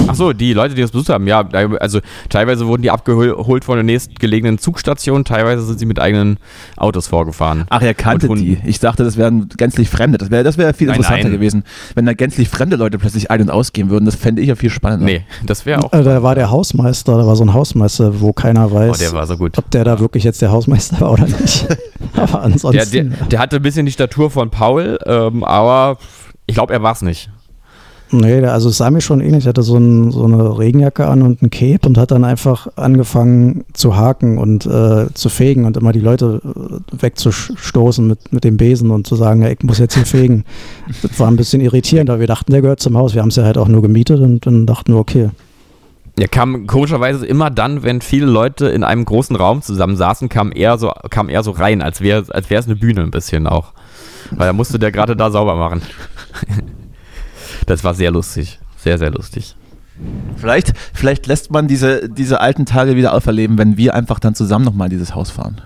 Ach 0.07 0.15
so, 0.15 0.33
die 0.33 0.53
Leute, 0.53 0.75
die 0.75 0.83
das 0.83 0.91
besucht 0.91 1.09
haben, 1.09 1.27
ja, 1.27 1.47
also 1.81 2.01
teilweise 2.29 2.67
wurden 2.67 2.83
die 2.83 2.91
abgeholt 2.91 3.65
von 3.65 3.77
der 3.77 3.85
nächstgelegenen 3.85 4.59
Zugstation, 4.59 5.25
teilweise 5.25 5.65
sind 5.65 5.79
sie 5.79 5.87
mit 5.87 5.99
eigenen 5.99 6.39
Autos 6.77 7.07
vorgefahren. 7.07 7.65
Ach, 7.69 7.83
er 7.83 7.95
kannte 7.95 8.29
die. 8.29 8.59
Ich 8.65 8.81
dachte, 8.81 9.05
das 9.05 9.17
wären 9.17 9.49
gänzlich 9.57 9.89
Fremde. 9.89 10.19
Das 10.19 10.31
wäre 10.31 10.45
das 10.45 10.59
wär 10.59 10.73
viel 10.75 10.89
nein, 10.89 10.97
interessanter 10.97 11.25
nein. 11.25 11.33
gewesen, 11.33 11.65
wenn 11.95 12.07
da 12.07 12.15
gänzlich 12.15 12.49
fremde 12.49 12.77
Leute 12.77 12.99
plötzlich 12.99 13.31
ein- 13.31 13.43
und 13.43 13.51
ausgehen 13.51 13.91
würden. 13.91 14.05
Das 14.05 14.15
fände 14.15 14.43
ich 14.43 14.49
ja 14.49 14.55
viel 14.55 14.71
spannender. 14.71 15.07
Nee, 15.07 15.25
das 15.45 15.67
wäre 15.67 15.85
auch. 15.85 15.93
Äh, 15.93 16.03
da 16.03 16.23
war 16.23 16.35
der 16.35 16.51
Hausmeister, 16.51 17.17
da 17.17 17.27
war 17.27 17.37
so 17.37 17.45
ein 17.45 17.55
Hausmeister, 17.55 18.21
wo 18.21 18.33
keiner 18.33 18.73
weiß, 18.73 18.97
oh, 18.97 18.99
der 18.99 19.13
war 19.13 19.27
so 19.27 19.37
gut. 19.37 19.59
ob 19.59 19.71
der 19.71 19.85
da 19.85 20.01
wirklich 20.01 20.25
jetzt 20.25 20.43
der 20.43 20.51
Hausmeister 20.51 21.01
war 21.01 21.13
oder 21.13 21.27
nicht. 21.27 21.67
aber 22.15 22.43
ansonsten. 22.43 22.91
Der, 22.91 23.05
der, 23.05 23.27
der, 23.27 23.39
hatte 23.39 23.57
ein 23.57 23.63
bisschen 23.63 23.87
die 23.87 23.93
Statur 23.93 24.31
von 24.31 24.51
Paul, 24.51 24.99
ähm, 25.07 25.45
aber 25.45 25.99
ich 26.47 26.55
glaube, 26.55 26.73
er 26.73 26.83
war 26.83 26.93
es 26.93 27.03
nicht. 27.03 27.31
Nee, 28.11 28.43
also 28.45 28.71
es 28.71 28.79
sah 28.79 28.91
mir 28.91 29.03
schon 29.03 29.21
ähnlich. 29.21 29.45
Er 29.45 29.51
hatte 29.51 29.63
so, 29.63 29.77
ein, 29.77 30.11
so, 30.11 30.25
eine 30.25 30.59
Regenjacke 30.59 31.07
an 31.07 31.23
und 31.23 31.43
ein 31.43 31.51
Cape 31.51 31.87
und 31.87 31.99
hat 31.99 32.11
dann 32.11 32.25
einfach 32.25 32.69
angefangen 32.77 33.65
zu 33.75 33.97
haken 33.97 34.39
und 34.39 34.65
äh, 34.65 35.13
zu 35.13 35.29
fegen 35.29 35.67
und 35.67 35.77
immer 35.77 35.93
die 35.93 36.01
Leute 36.01 36.41
äh, 36.43 37.03
wegzustoßen 37.03 38.07
mit, 38.07 38.33
mit 38.33 38.45
dem 38.45 38.57
Besen 38.57 38.91
und 38.91 39.07
zu 39.07 39.15
sagen, 39.15 39.43
ja, 39.43 39.51
ich 39.51 39.63
muss 39.63 39.79
jetzt 39.79 39.95
hier 39.95 40.07
fegen. 40.07 40.45
Das 41.03 41.21
war 41.21 41.29
ein 41.31 41.37
bisschen 41.37 41.61
irritierend, 41.61 42.09
aber 42.09 42.21
wir 42.21 42.27
dachten, 42.27 42.53
der 42.53 42.63
gehört 42.63 42.81
zum 42.81 42.97
Haus. 42.97 43.15
Wir 43.15 43.21
haben 43.21 43.29
es 43.29 43.37
ja 43.37 43.45
halt 43.45 43.59
auch 43.59 43.69
nur 43.69 43.83
gemietet 43.83 44.21
und 44.21 44.47
dann 44.47 44.65
dachten 44.65 44.95
wir, 44.95 44.99
okay. 44.99 45.31
Er 46.19 46.29
kam 46.29 46.67
komischerweise 46.67 47.27
immer 47.27 47.51
dann, 47.51 47.83
wenn 47.83 48.01
viele 48.01 48.27
Leute 48.27 48.69
in 48.69 48.85
einem 48.85 49.05
großen 49.05 49.37
Raum 49.37 49.61
zusammen 49.63 49.97
saßen, 49.97 50.29
kam 50.29 50.51
er 50.51 50.79
so, 50.79 50.93
kam 51.11 51.29
er 51.29 51.43
so 51.43 51.51
rein, 51.53 51.83
als 51.83 52.01
wäre 52.01 52.25
als 52.31 52.51
es 52.51 52.67
eine 52.67 52.75
Bühne 52.75 53.03
ein 53.03 53.11
bisschen 53.11 53.47
auch. 53.47 53.73
Weil 54.31 54.47
er 54.49 54.53
musste 54.53 54.79
der 54.79 54.93
gerade 54.93 55.15
da 55.15 55.31
sauber 55.31 55.57
machen. 55.57 55.83
Das 57.69 57.85
war 57.85 57.95
sehr 57.95 58.11
lustig. 58.11 58.59
Sehr, 58.79 58.99
sehr 58.99 59.11
lustig. 59.11 59.55
Vielleicht, 60.37 60.73
vielleicht 60.95 61.27
lässt 61.27 61.51
man 61.51 61.69
diese, 61.69 62.09
diese 62.09 62.41
alten 62.41 62.67
Tage 62.67 62.97
wieder 62.97 63.13
auferleben, 63.13 63.59
wenn 63.59 63.77
wir 63.77 63.95
einfach 63.95 64.19
dann 64.21 64.35
zusammen 64.35 64.65
nochmal 64.65 64.89
dieses 64.89 65.15
Haus 65.15 65.31
fahren. 65.31 65.61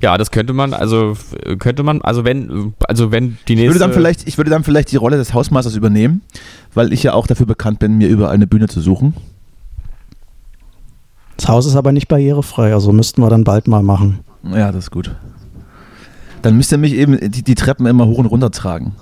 Ja, 0.00 0.16
das 0.18 0.30
könnte 0.30 0.52
man, 0.52 0.74
also 0.74 1.16
könnte 1.58 1.82
man, 1.82 2.00
also 2.02 2.24
wenn, 2.24 2.74
also 2.86 3.12
wenn 3.12 3.38
die 3.46 3.54
nächste. 3.54 3.66
Ich 3.66 3.68
würde 3.68 3.78
dann 3.78 3.92
vielleicht, 3.92 4.26
ich 4.26 4.36
würde 4.36 4.50
dann 4.50 4.64
vielleicht 4.64 4.90
die 4.92 4.96
Rolle 4.96 5.16
des 5.16 5.34
Hausmeisters 5.34 5.76
übernehmen, 5.76 6.22
weil 6.74 6.92
ich 6.92 7.02
ja 7.02 7.14
auch 7.14 7.26
dafür 7.26 7.46
bekannt 7.46 7.78
bin, 7.78 7.98
mir 7.98 8.08
überall 8.08 8.34
eine 8.34 8.46
Bühne 8.46 8.68
zu 8.68 8.80
suchen. 8.80 9.14
Das 11.36 11.48
Haus 11.48 11.66
ist 11.66 11.76
aber 11.76 11.92
nicht 11.92 12.08
barrierefrei, 12.08 12.72
also 12.72 12.92
müssten 12.92 13.20
wir 13.20 13.28
dann 13.28 13.44
bald 13.44 13.68
mal 13.68 13.82
machen. 13.82 14.20
Ja, 14.42 14.72
das 14.72 14.84
ist 14.84 14.90
gut. 14.90 15.14
Dann 16.42 16.56
müsst 16.56 16.72
ihr 16.72 16.78
mich 16.78 16.94
eben 16.94 17.18
die, 17.30 17.42
die 17.42 17.54
Treppen 17.54 17.86
immer 17.86 18.06
hoch 18.06 18.18
und 18.18 18.26
runter 18.26 18.50
tragen. 18.50 18.94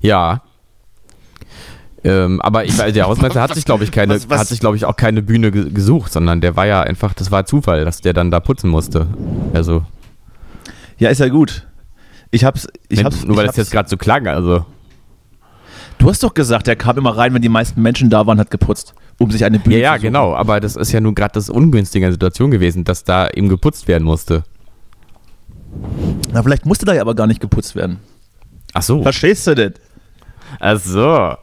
Ja, 0.00 0.42
ähm, 2.04 2.40
aber 2.40 2.64
ich, 2.64 2.76
der 2.76 3.06
Hausmeister 3.06 3.40
hat 3.40 3.54
sich, 3.54 3.64
glaube 3.64 3.84
ich, 3.84 3.90
keine, 3.90 4.14
was, 4.14 4.30
was? 4.30 4.40
hat 4.40 4.46
sich, 4.48 4.60
glaube 4.60 4.76
ich, 4.76 4.84
auch 4.84 4.96
keine 4.96 5.20
Bühne 5.20 5.50
gesucht, 5.50 6.12
sondern 6.12 6.40
der 6.40 6.56
war 6.56 6.66
ja 6.66 6.80
einfach, 6.82 7.12
das 7.12 7.30
war 7.30 7.44
Zufall, 7.44 7.84
dass 7.84 8.00
der 8.00 8.12
dann 8.12 8.30
da 8.30 8.40
putzen 8.40 8.70
musste. 8.70 9.08
Also. 9.52 9.84
Ja, 10.98 11.10
ist 11.10 11.18
ja 11.18 11.28
gut. 11.28 11.66
Ich 12.30 12.44
hab's, 12.44 12.68
ich 12.88 12.98
wenn, 12.98 13.06
hab's, 13.06 13.24
nur 13.24 13.36
weil 13.36 13.44
ich 13.44 13.48
das 13.48 13.56
jetzt 13.56 13.72
gerade 13.72 13.88
so 13.88 13.96
klang, 13.96 14.26
also. 14.26 14.64
Du 15.98 16.08
hast 16.08 16.22
doch 16.22 16.34
gesagt, 16.34 16.68
der 16.68 16.76
kam 16.76 16.96
immer 16.98 17.16
rein, 17.16 17.34
wenn 17.34 17.42
die 17.42 17.48
meisten 17.48 17.82
Menschen 17.82 18.10
da 18.10 18.26
waren, 18.26 18.38
hat 18.38 18.52
geputzt, 18.52 18.94
um 19.18 19.32
sich 19.32 19.44
eine 19.44 19.58
Bühne 19.58 19.78
ja, 19.78 19.96
zu 19.96 19.96
Ja, 19.96 19.96
genau, 19.96 20.34
aber 20.34 20.60
das 20.60 20.76
ist 20.76 20.92
ja 20.92 21.00
nun 21.00 21.16
gerade 21.16 21.32
das 21.32 21.50
ungünstige 21.50 22.12
Situation 22.12 22.52
gewesen, 22.52 22.84
dass 22.84 23.02
da 23.02 23.28
eben 23.28 23.48
geputzt 23.48 23.88
werden 23.88 24.04
musste. 24.04 24.44
Na, 26.32 26.42
vielleicht 26.42 26.64
musste 26.66 26.86
da 26.86 26.94
ja 26.94 27.00
aber 27.00 27.16
gar 27.16 27.26
nicht 27.26 27.40
geputzt 27.40 27.74
werden. 27.74 27.98
Ach 28.74 28.82
so. 28.82 29.02
Verstehst 29.02 29.46
du 29.48 29.56
das? 29.56 29.72
Ach 30.60 30.78
so. 30.78 31.34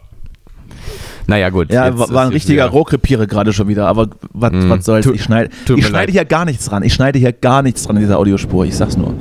Naja, 1.28 1.50
gut. 1.50 1.72
Ja, 1.72 1.98
war, 1.98 2.26
ein 2.26 2.32
richtiger 2.32 2.68
Rohrkrepierer 2.68 3.26
gerade 3.26 3.52
schon 3.52 3.68
wieder, 3.68 3.88
aber 3.88 4.10
was 4.32 4.52
mm, 4.52 4.80
soll's? 4.82 5.06
Ich 5.08 5.24
schneide, 5.24 5.50
ich 5.76 5.88
schneide 5.88 6.12
hier 6.12 6.26
gar 6.26 6.46
nichts 6.46 6.66
dran. 6.66 6.84
Ich 6.84 6.94
schneide 6.94 7.18
hier 7.18 7.34
gar 7.34 7.62
nichts 7.62 7.84
dran 7.84 7.96
in 7.96 8.04
dieser 8.04 8.20
Audiospur, 8.20 8.66
ich 8.66 8.76
sag's 8.76 8.98
nur. 8.98 9.16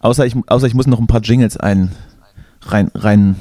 Außer 0.00 0.24
ich, 0.24 0.34
außer 0.46 0.66
ich 0.66 0.74
muss 0.74 0.86
noch 0.86 1.00
ein 1.00 1.06
paar 1.06 1.20
Jingles 1.20 1.56
ein, 1.56 1.92
rein, 2.62 2.90
rein, 2.94 3.36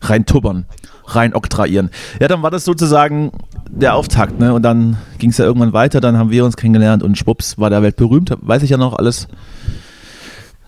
rein 0.00 0.26
tubbern, 0.26 0.66
rein 1.06 1.34
oktraieren. 1.34 1.90
Ja, 2.20 2.28
dann 2.28 2.42
war 2.42 2.50
das 2.50 2.64
sozusagen 2.64 3.30
der 3.70 3.94
Auftakt, 3.94 4.40
ne? 4.40 4.54
Und 4.54 4.62
dann 4.62 4.96
ging 5.18 5.30
es 5.30 5.38
ja 5.38 5.44
irgendwann 5.44 5.72
weiter, 5.72 6.00
dann 6.00 6.16
haben 6.16 6.30
wir 6.30 6.44
uns 6.44 6.56
kennengelernt 6.56 7.02
und 7.02 7.18
schwupps 7.18 7.58
war 7.58 7.70
der 7.70 7.82
Welt 7.82 7.96
berühmt, 7.96 8.34
weiß 8.40 8.62
ich 8.62 8.70
ja 8.70 8.78
noch 8.78 8.94
alles 8.94 9.28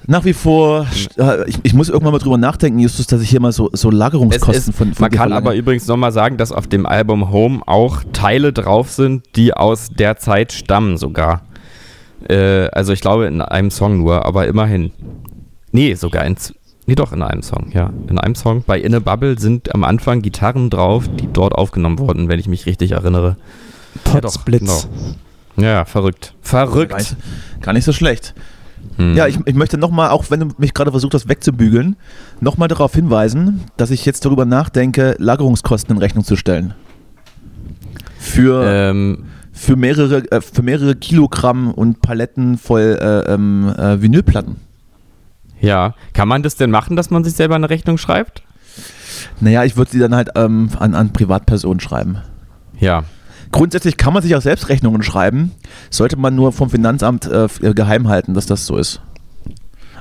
nach 0.07 0.25
wie 0.25 0.33
vor, 0.33 0.87
ich, 1.47 1.59
ich, 1.63 1.75
muss 1.75 1.89
irgendwann 1.89 2.13
mal 2.13 2.19
drüber 2.19 2.39
nachdenken, 2.39 2.79
Justus, 2.79 3.07
dass 3.07 3.21
ich 3.21 3.31
hier 3.31 3.41
mal 3.41 3.53
so, 3.53 3.71
so 3.73 3.91
Lagerungskosten 3.91 4.71
ist, 4.71 4.77
von, 4.77 4.95
von 4.95 5.03
Man 5.03 5.11
kann 5.11 5.33
aber 5.33 5.55
übrigens 5.55 5.87
nochmal 5.87 6.13
sagen, 6.13 6.37
dass 6.37 6.53
auf 6.53 6.67
dem 6.67 6.87
Album 6.87 7.31
Home 7.31 7.61
auch 7.67 8.03
Teile 8.13 8.53
drauf 8.53 8.91
sind, 8.91 9.25
die 9.37 9.53
aus 9.53 9.91
der 9.91 10.17
Zeit 10.17 10.53
stammen 10.53 10.97
sogar. 10.97 11.43
Äh, 12.29 12.69
also 12.73 12.93
ich 12.93 13.01
glaube 13.01 13.27
in 13.27 13.41
einem 13.41 13.71
Song 13.71 13.99
nur, 13.99 14.25
aber 14.27 14.47
immerhin. 14.47 14.93
Nee, 15.73 15.95
sogar 15.95 16.25
in, 16.25 16.37
nee 16.87 16.95
doch 16.95 17.13
in 17.13 17.23
einem 17.23 17.43
Song, 17.43 17.71
ja. 17.73 17.91
In 18.09 18.19
einem 18.19 18.35
Song. 18.35 18.65
Bei 18.67 18.81
In 18.81 18.95
a 18.95 18.99
Bubble 18.99 19.39
sind 19.39 19.75
am 19.75 19.85
Anfang 19.85 20.23
Gitarren 20.23 20.71
drauf, 20.71 21.05
die 21.09 21.29
dort 21.33 21.55
aufgenommen 21.55 21.99
wurden, 21.99 22.29
wenn 22.29 22.41
ich 22.41 22.49
mich 22.49 22.67
richtig 22.67 22.93
erinnere. 22.93 23.37
Potsblitz. 24.05 24.63
Ja, 24.63 24.89
genau. 25.57 25.69
ja, 25.69 25.85
verrückt. 25.85 26.35
Verrückt. 26.43 26.91
Gar 26.91 26.99
nicht, 26.99 27.17
gar 27.61 27.73
nicht 27.73 27.85
so 27.85 27.93
schlecht. 27.93 28.35
Hm. 29.01 29.17
Ja, 29.17 29.27
ich, 29.27 29.39
ich 29.47 29.55
möchte 29.55 29.79
nochmal, 29.79 30.11
auch 30.11 30.27
wenn 30.29 30.41
du 30.41 30.49
mich 30.59 30.75
gerade 30.75 30.91
versucht 30.91 31.15
hast 31.15 31.27
wegzubügeln, 31.27 31.97
nochmal 32.41 32.69
darauf 32.69 32.95
hinweisen, 32.95 33.63
dass 33.79 33.91
ich 33.91 34.05
jetzt 34.05 34.27
darüber 34.27 34.45
nachdenke, 34.45 35.17
Lagerungskosten 35.19 35.97
in 35.97 36.03
Rechnung 36.03 36.23
zu 36.23 36.37
stellen. 36.37 36.75
Für, 38.19 38.63
ähm. 38.67 39.25
für, 39.53 39.77
mehrere, 39.77 40.31
äh, 40.31 40.43
für 40.43 40.61
mehrere 40.61 40.95
Kilogramm 40.97 41.73
und 41.73 42.03
Paletten 42.03 42.59
voll 42.59 42.99
äh, 43.01 43.33
ähm, 43.33 43.75
äh, 43.75 44.03
Vinylplatten. 44.03 44.57
Ja, 45.63 45.95
kann 46.13 46.29
man 46.29 46.43
das 46.43 46.57
denn 46.57 46.71
machen, 46.71 46.95
dass 46.97 47.09
man 47.11 47.25
sich 47.25 47.33
selber 47.33 47.55
eine 47.55 47.71
Rechnung 47.71 47.97
schreibt? 47.97 48.43
Naja, 49.41 49.65
ich 49.65 49.79
würde 49.79 49.91
sie 49.91 49.99
dann 49.99 50.15
halt 50.15 50.29
ähm, 50.35 50.69
an, 50.79 50.95
an 50.95 51.15
Privatpersonen 51.15 51.81
schreiben. 51.81 52.19
Ja, 52.79 53.05
Grundsätzlich 53.53 53.97
kann 53.97 54.15
man 54.15 54.23
sich 54.23 54.37
auch 54.37 54.43
selbst 54.43 54.69
Rechnungen 54.69 55.03
schreiben, 55.03 55.53
sollte 55.91 56.17
man 56.17 56.35
nur 56.35 56.53
vom 56.53 56.71
Finanzamt 56.71 57.27
äh, 57.27 57.49
äh 57.63 57.75
geheim 57.75 58.09
halten, 58.09 58.35
dass 58.35 58.47
das 58.47 58.67
so 58.67 58.77
ist. 58.77 59.01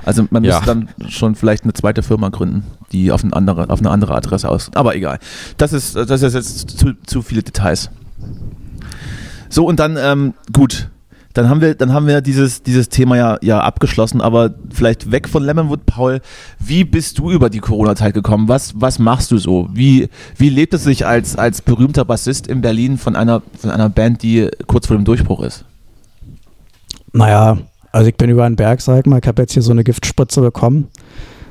Also 0.04 0.26
man 0.30 0.44
ja. 0.44 0.54
müsste 0.54 0.66
dann 0.66 0.88
schon 1.08 1.34
vielleicht 1.34 1.64
eine 1.64 1.72
zweite 1.72 2.02
Firma 2.02 2.30
gründen, 2.30 2.64
die 2.92 3.12
auf 3.12 3.22
eine 3.22 3.34
andere, 3.34 3.68
auf 3.70 3.80
eine 3.80 3.90
andere 3.90 4.14
Adresse 4.14 4.48
aus. 4.48 4.70
Aber 4.74 4.94
egal. 4.94 5.18
Das 5.56 5.72
ist, 5.72 5.94
das 5.94 6.22
ist 6.22 6.34
jetzt 6.34 6.78
zu, 6.78 6.94
zu 7.06 7.22
viele 7.22 7.42
Details. 7.42 7.90
So, 9.48 9.66
und 9.66 9.80
dann, 9.80 9.96
ähm, 9.98 10.34
gut, 10.52 10.88
dann 11.32 11.48
haben 11.48 11.60
wir, 11.60 11.74
dann 11.74 11.92
haben 11.92 12.06
wir 12.06 12.20
dieses, 12.20 12.62
dieses 12.62 12.88
Thema 12.88 13.16
ja, 13.16 13.38
ja 13.40 13.60
abgeschlossen, 13.60 14.20
aber 14.20 14.52
vielleicht 14.72 15.12
weg 15.12 15.28
von 15.28 15.44
Lemonwood, 15.44 15.86
Paul. 15.86 16.20
Wie 16.58 16.84
bist 16.84 17.18
du 17.18 17.30
über 17.30 17.50
die 17.50 17.60
Corona-Zeit 17.60 18.14
gekommen? 18.14 18.48
Was, 18.48 18.72
was 18.80 18.98
machst 18.98 19.30
du 19.30 19.38
so? 19.38 19.68
Wie, 19.72 20.08
wie 20.36 20.48
lebt 20.48 20.74
es 20.74 20.84
sich 20.84 21.06
als, 21.06 21.36
als 21.36 21.62
berühmter 21.62 22.04
Bassist 22.04 22.48
in 22.48 22.60
Berlin 22.60 22.98
von 22.98 23.14
einer, 23.14 23.42
von 23.58 23.70
einer 23.70 23.88
Band, 23.88 24.22
die 24.22 24.48
kurz 24.66 24.88
vor 24.88 24.96
dem 24.96 25.04
Durchbruch 25.04 25.42
ist? 25.42 25.64
Naja, 27.12 27.58
also 27.92 28.08
ich 28.08 28.16
bin 28.16 28.30
über 28.30 28.44
einen 28.44 28.56
Berg, 28.56 28.80
sag 28.80 29.06
mal, 29.06 29.20
ich 29.20 29.26
habe 29.26 29.42
jetzt 29.42 29.52
hier 29.52 29.62
so 29.62 29.72
eine 29.72 29.84
Giftspritze 29.84 30.40
bekommen. 30.40 30.88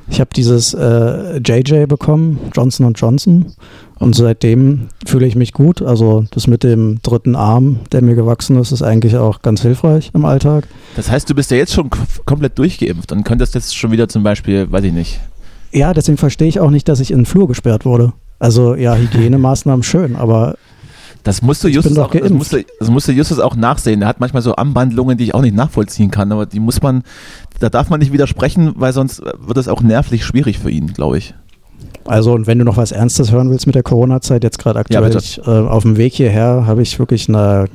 Ich 0.10 0.20
habe 0.20 0.32
dieses 0.36 0.74
äh, 0.74 1.38
JJ 1.38 1.86
bekommen, 1.86 2.40
Johnson 2.56 2.92
Johnson. 2.94 3.54
Und 4.00 4.16
seitdem 4.16 4.88
fühle 5.06 5.28
ich 5.28 5.36
mich 5.36 5.52
gut. 5.52 5.82
Also 5.82 6.26
das 6.32 6.48
mit 6.48 6.64
dem 6.64 7.02
dritten 7.02 7.36
Arm, 7.36 7.82
der 7.92 8.02
mir 8.02 8.16
gewachsen 8.16 8.58
ist, 8.58 8.72
ist 8.72 8.82
eigentlich 8.82 9.18
auch 9.18 9.42
ganz 9.42 9.62
hilfreich 9.62 10.12
im 10.14 10.24
Alltag. 10.26 10.66
Das 10.96 11.12
heißt, 11.12 11.30
du 11.30 11.36
bist 11.36 11.52
ja 11.52 11.58
jetzt 11.58 11.74
schon 11.74 11.90
komplett 12.26 12.58
durchgeimpft 12.58 13.12
und 13.12 13.24
könntest 13.24 13.56
jetzt 13.56 13.76
schon 13.76 13.92
wieder 13.92 14.08
zum 14.08 14.24
Beispiel, 14.24 14.72
weiß 14.72 14.86
ich 14.86 14.94
nicht. 14.94 15.20
Ja, 15.72 15.94
deswegen 15.94 16.18
verstehe 16.18 16.48
ich 16.48 16.60
auch 16.60 16.72
nicht, 16.72 16.88
dass 16.88 17.02
ich 17.02 17.12
in 17.12 17.20
den 17.20 17.26
Flur 17.26 17.48
gesperrt 17.48 17.86
wurde. 17.86 18.14
Also 18.40 18.74
ja, 18.76 18.96
Hygienemaßnahmen 18.96 19.84
schön, 19.84 20.16
aber 20.16 20.56
das 21.24 21.42
musst 21.42 21.64
du 21.66 21.68
Justus, 21.68 21.98
auch, 21.98 22.12
das 22.12 22.30
musst 22.30 22.54
du, 22.54 22.64
das 22.80 22.90
musst 22.90 23.08
du 23.10 23.12
Justus 23.12 23.40
auch 23.40 23.56
nachsehen. 23.56 24.02
Er 24.02 24.08
hat 24.08 24.22
manchmal 24.22 24.42
so 24.42 24.56
Anwandlungen, 24.56 25.18
die 25.18 25.26
ich 25.26 25.36
auch 25.36 25.42
nicht 25.42 25.56
nachvollziehen 25.56 26.12
kann, 26.12 26.32
aber 26.32 26.46
die 26.46 26.62
muss 26.62 26.82
man, 26.82 27.04
da 27.60 27.70
darf 27.70 27.90
man 27.90 28.00
nicht 28.00 28.14
widersprechen, 28.14 28.74
weil 28.78 28.94
sonst 28.94 29.22
wird 29.22 29.58
es 29.58 29.68
auch 29.68 29.82
nervlich 29.82 30.24
schwierig 30.24 30.60
für 30.60 30.72
ihn, 30.72 30.94
glaube 30.94 31.18
ich. 31.18 31.34
Also, 32.10 32.34
und 32.34 32.48
wenn 32.48 32.58
du 32.58 32.66
noch 32.66 32.78
was 32.78 32.92
Ernstes 32.92 33.32
hören 33.32 33.52
willst 33.52 33.68
mit 33.68 33.76
der 33.76 33.84
Corona-Zeit, 33.84 34.44
jetzt 34.44 34.58
gerade 34.58 34.80
aktuell, 34.80 35.12
ja, 35.12 35.20
ich, 35.20 35.38
äh, 35.46 35.50
auf 35.50 35.84
dem 35.84 35.96
Weg 35.96 36.14
hierher 36.14 36.66
habe 36.66 36.82
ich 36.82 36.98
wirklich 36.98 37.30
eine, 37.30 37.66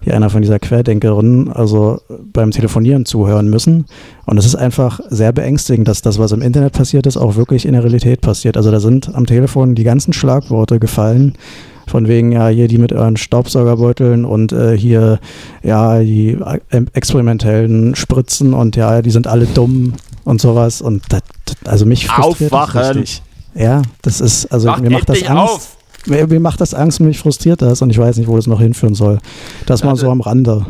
hier 0.00 0.16
einer 0.16 0.30
von 0.30 0.40
dieser 0.40 0.58
Querdenkerinnen, 0.58 1.52
also 1.52 2.00
beim 2.32 2.52
Telefonieren 2.52 3.04
zuhören 3.04 3.50
müssen. 3.50 3.84
Und 4.24 4.38
es 4.38 4.46
ist 4.46 4.54
einfach 4.54 5.00
sehr 5.10 5.32
beängstigend, 5.32 5.88
dass 5.88 6.00
das, 6.00 6.18
was 6.18 6.32
im 6.32 6.40
Internet 6.40 6.72
passiert 6.72 7.06
ist, 7.06 7.18
auch 7.18 7.36
wirklich 7.36 7.66
in 7.66 7.74
der 7.74 7.84
Realität 7.84 8.22
passiert. 8.22 8.56
Also 8.56 8.70
da 8.70 8.80
sind 8.80 9.14
am 9.14 9.26
Telefon 9.26 9.74
die 9.74 9.84
ganzen 9.84 10.14
Schlagworte 10.14 10.78
gefallen, 10.80 11.34
von 11.86 12.08
wegen, 12.08 12.32
ja, 12.32 12.48
hier 12.48 12.68
die 12.68 12.78
mit 12.78 12.92
euren 12.92 13.18
Staubsaugerbeuteln 13.18 14.24
und 14.24 14.52
äh, 14.52 14.74
hier, 14.74 15.18
ja, 15.62 15.98
die 15.98 16.38
äh, 16.70 16.82
experimentellen 16.94 17.94
Spritzen 17.94 18.54
und 18.54 18.76
ja, 18.76 19.02
die 19.02 19.10
sind 19.10 19.26
alle 19.26 19.44
dumm 19.44 19.94
und 20.24 20.40
sowas. 20.40 20.80
Und 20.80 21.02
das, 21.10 21.22
also 21.66 21.84
mich 21.84 22.06
frustriert 22.06 22.52
Aufwachen. 22.52 22.80
das 22.80 22.96
richtig. 22.96 23.22
Ja, 23.54 23.82
das 24.02 24.20
ist, 24.20 24.46
also 24.46 24.68
Mach 24.68 24.80
mir 24.80 24.90
macht 24.90 25.08
das 25.08 25.22
Angst. 25.22 25.54
Auf. 25.54 25.76
Mir, 26.06 26.26
mir 26.26 26.40
macht 26.40 26.60
das 26.60 26.74
Angst 26.74 27.00
und 27.00 27.06
mich 27.06 27.18
frustriert 27.18 27.62
das 27.62 27.80
und 27.82 27.90
ich 27.90 27.98
weiß 27.98 28.16
nicht, 28.16 28.26
wo 28.26 28.36
das 28.36 28.46
noch 28.46 28.60
hinführen 28.60 28.94
soll. 28.94 29.18
Das 29.66 29.84
mal 29.84 29.94
so 29.94 30.10
am 30.10 30.20
Rande. 30.20 30.66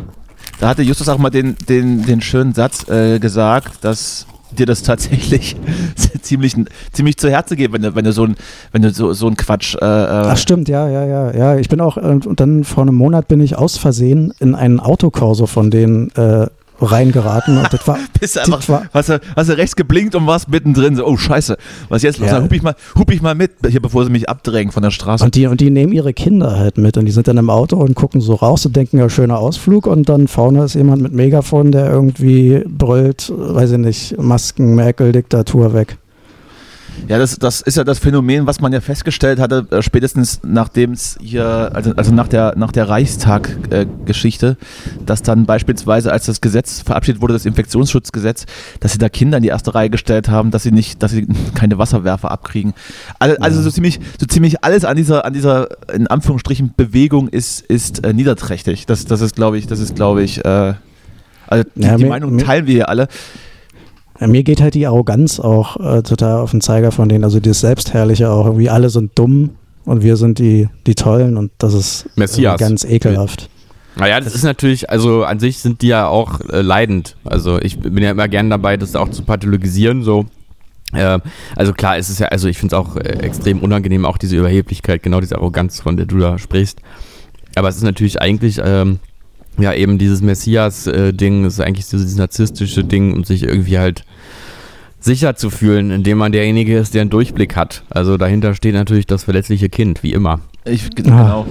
Da 0.59 0.69
hatte 0.69 0.83
Justus 0.83 1.09
auch 1.09 1.17
mal 1.17 1.29
den, 1.29 1.55
den, 1.67 2.05
den 2.05 2.21
schönen 2.21 2.53
Satz 2.53 2.87
äh, 2.87 3.19
gesagt, 3.19 3.83
dass 3.83 4.27
dir 4.51 4.65
das 4.65 4.83
tatsächlich 4.83 5.55
ziemlich, 6.21 6.55
ziemlich 6.91 7.17
zu 7.17 7.29
Herzen 7.29 7.57
geht, 7.57 7.71
wenn 7.73 7.81
du, 7.81 7.95
wenn 7.95 8.05
du 8.05 8.13
so 8.13 8.25
ein, 8.25 8.35
wenn 8.71 8.81
du 8.81 8.91
so, 8.91 9.13
so 9.13 9.27
ein 9.27 9.35
Quatsch. 9.35 9.75
Äh, 9.75 9.85
äh 9.85 10.07
Ach 10.27 10.37
stimmt, 10.37 10.69
ja, 10.69 10.87
ja, 10.87 11.05
ja, 11.05 11.35
ja. 11.35 11.57
Ich 11.57 11.69
bin 11.69 11.81
auch, 11.81 11.97
äh, 11.97 12.01
und 12.01 12.39
dann 12.39 12.63
vor 12.63 12.83
einem 12.83 12.95
Monat 12.95 13.27
bin 13.27 13.41
ich 13.41 13.55
aus 13.57 13.77
Versehen 13.77 14.33
in 14.39 14.55
einen 14.55 14.79
Autokorso 14.79 15.47
von 15.47 15.71
denen 15.71 16.11
äh, 16.11 16.47
reingeraten 16.83 17.57
und 17.57 17.71
das 17.71 17.87
war. 17.87 17.97
Bist 18.19 18.37
einfach, 18.37 18.59
das 18.59 18.69
war, 18.69 18.83
hast, 18.93 19.09
du, 19.09 19.19
hast 19.35 19.49
du 19.49 19.57
rechts 19.57 19.75
geblinkt 19.75 20.15
und 20.15 20.27
warst 20.27 20.49
mittendrin. 20.49 20.95
So, 20.95 21.05
oh 21.05 21.17
Scheiße, 21.17 21.57
was 21.89 22.03
jetzt 22.03 22.19
los? 22.19 22.27
Ja. 22.27 22.35
Dann 22.35 22.45
hup 22.45 22.53
ich, 22.53 22.61
mal, 22.61 22.75
hup 22.95 23.11
ich 23.11 23.21
mal 23.21 23.35
mit, 23.35 23.51
hier 23.67 23.81
bevor 23.81 24.05
sie 24.05 24.11
mich 24.11 24.29
abdrängen 24.29 24.71
von 24.71 24.83
der 24.83 24.91
Straße. 24.91 25.23
Und 25.23 25.35
die, 25.35 25.47
und 25.47 25.59
die 25.61 25.69
nehmen 25.69 25.93
ihre 25.93 26.13
Kinder 26.13 26.57
halt 26.57 26.77
mit 26.77 26.97
und 26.97 27.05
die 27.05 27.11
sind 27.11 27.27
dann 27.27 27.37
im 27.37 27.49
Auto 27.49 27.77
und 27.77 27.95
gucken 27.95 28.21
so 28.21 28.35
raus 28.35 28.65
und 28.65 28.75
denken, 28.75 28.97
ja, 28.97 29.09
schöner 29.09 29.39
Ausflug 29.39 29.87
und 29.87 30.09
dann 30.09 30.27
vorne 30.27 30.63
ist 30.63 30.75
jemand 30.75 31.01
mit 31.01 31.13
Megafon, 31.13 31.71
der 31.71 31.89
irgendwie 31.89 32.63
brüllt, 32.67 33.31
weiß 33.35 33.71
ich 33.71 33.77
nicht, 33.77 34.17
Masken, 34.17 34.75
Merkel, 34.75 35.11
Diktatur 35.11 35.73
weg. 35.73 35.97
Ja, 37.07 37.17
das, 37.17 37.37
das 37.37 37.61
ist 37.61 37.75
ja 37.75 37.83
das 37.83 37.99
Phänomen, 37.99 38.47
was 38.47 38.61
man 38.61 38.71
ja 38.71 38.79
festgestellt 38.79 39.39
hatte, 39.39 39.67
äh, 39.71 39.81
spätestens 39.81 40.39
nachdem 40.43 40.93
es 40.93 41.17
hier, 41.21 41.71
also, 41.73 41.91
also 41.95 42.13
nach 42.13 42.27
der, 42.27 42.53
nach 42.55 42.71
der 42.71 42.87
Reichstag-Geschichte, 42.87 44.57
äh, 44.59 45.03
dass 45.05 45.21
dann 45.21 45.45
beispielsweise, 45.45 46.11
als 46.11 46.25
das 46.25 46.39
Gesetz 46.39 46.81
verabschiedet 46.81 47.21
wurde, 47.21 47.33
das 47.33 47.45
Infektionsschutzgesetz, 47.45 48.45
dass 48.79 48.93
sie 48.93 48.99
da 48.99 49.09
Kinder 49.09 49.37
in 49.37 49.43
die 49.43 49.49
erste 49.49 49.75
Reihe 49.75 49.89
gestellt 49.89 50.29
haben, 50.29 50.51
dass 50.51 50.63
sie 50.63 50.71
nicht, 50.71 51.03
dass 51.03 51.11
sie 51.11 51.27
keine 51.55 51.77
Wasserwerfer 51.77 52.31
abkriegen. 52.31 52.73
Also, 53.19 53.35
also 53.39 53.61
so 53.61 53.71
ziemlich, 53.71 53.99
so 54.19 54.25
ziemlich 54.25 54.63
alles 54.63 54.85
an 54.85 54.95
dieser, 54.95 55.25
an 55.25 55.33
dieser, 55.33 55.67
in 55.93 56.07
Anführungsstrichen, 56.07 56.73
Bewegung 56.77 57.27
ist, 57.27 57.61
ist 57.61 58.05
äh, 58.05 58.13
niederträchtig. 58.13 58.85
Das, 58.85 59.05
das 59.05 59.21
ist, 59.21 59.35
glaube 59.35 59.57
ich, 59.57 59.67
das 59.67 59.79
ist, 59.79 59.95
glaube 59.95 60.23
ich, 60.23 60.43
äh, 60.45 60.73
also 61.47 61.69
die, 61.75 61.83
ja, 61.83 61.97
die 61.97 62.05
Meinung 62.05 62.37
teilen 62.37 62.67
wir 62.67 62.75
ja 62.75 62.85
alle. 62.85 63.07
Ja, 64.23 64.29
mir 64.29 64.43
geht 64.43 64.61
halt 64.61 64.73
die 64.73 64.87
Arroganz 64.87 65.41
auch 65.41 65.75
äh, 65.81 66.01
total 66.01 66.39
auf 66.39 66.51
den 66.51 66.61
Zeiger 66.61 66.93
von 66.93 67.09
denen, 67.09 67.25
also 67.25 67.41
das 67.41 67.59
Selbstherrliche 67.59 68.29
auch. 68.29 68.45
Irgendwie 68.45 68.69
alle 68.69 68.89
sind 68.89 69.19
dumm 69.19 69.49
und 69.83 70.01
wir 70.01 70.15
sind 70.15 70.39
die, 70.39 70.69
die 70.87 70.95
Tollen 70.95 71.35
und 71.35 71.51
das 71.57 71.73
ist 71.73 72.05
ganz 72.57 72.85
ekelhaft. 72.85 73.49
Naja, 73.97 74.21
das 74.21 74.33
ist 74.33 74.43
natürlich, 74.43 74.89
also 74.89 75.25
an 75.25 75.41
sich 75.41 75.57
sind 75.57 75.81
die 75.81 75.87
ja 75.87 76.07
auch 76.07 76.39
äh, 76.39 76.61
leidend. 76.61 77.17
Also 77.25 77.59
ich 77.59 77.77
bin 77.79 78.01
ja 78.01 78.11
immer 78.11 78.29
gern 78.29 78.49
dabei, 78.49 78.77
das 78.77 78.95
auch 78.95 79.09
zu 79.09 79.23
pathologisieren, 79.23 80.03
so. 80.03 80.23
Äh, 80.93 81.19
also 81.57 81.73
klar, 81.73 81.97
es 81.97 82.09
ist 82.09 82.21
ja, 82.21 82.27
also 82.27 82.47
ich 82.47 82.57
finde 82.57 82.77
es 82.77 82.81
auch 82.81 82.95
äh, 82.95 83.01
extrem 83.01 83.59
unangenehm, 83.59 84.05
auch 84.05 84.17
diese 84.17 84.37
Überheblichkeit, 84.37 85.03
genau 85.03 85.19
diese 85.19 85.35
Arroganz, 85.35 85.81
von 85.81 85.97
der 85.97 86.05
du 86.05 86.17
da 86.19 86.39
sprichst. 86.39 86.79
Aber 87.55 87.67
es 87.67 87.75
ist 87.75 87.83
natürlich 87.83 88.21
eigentlich, 88.21 88.61
ähm, 88.63 88.99
ja, 89.57 89.73
eben 89.73 89.97
dieses 89.97 90.21
Messias-Ding, 90.21 91.45
ist 91.45 91.59
eigentlich 91.59 91.87
dieses 91.87 92.15
narzisstische 92.15 92.83
Ding 92.83 93.13
und 93.13 93.25
sich 93.25 93.43
irgendwie 93.43 93.77
halt 93.77 94.03
sicher 94.99 95.35
zu 95.35 95.49
fühlen, 95.49 95.91
indem 95.91 96.17
man 96.17 96.31
derjenige 96.31 96.77
ist, 96.77 96.93
der 96.93 97.01
einen 97.01 97.09
Durchblick 97.09 97.55
hat. 97.55 97.83
Also 97.89 98.17
dahinter 98.17 98.55
steht 98.55 98.73
natürlich 98.73 99.05
das 99.05 99.25
verletzliche 99.25 99.69
Kind, 99.69 100.01
wie 100.01 100.13
immer. 100.13 100.39
Ich, 100.65 100.85
ah. 100.85 100.89
genau. 100.95 101.45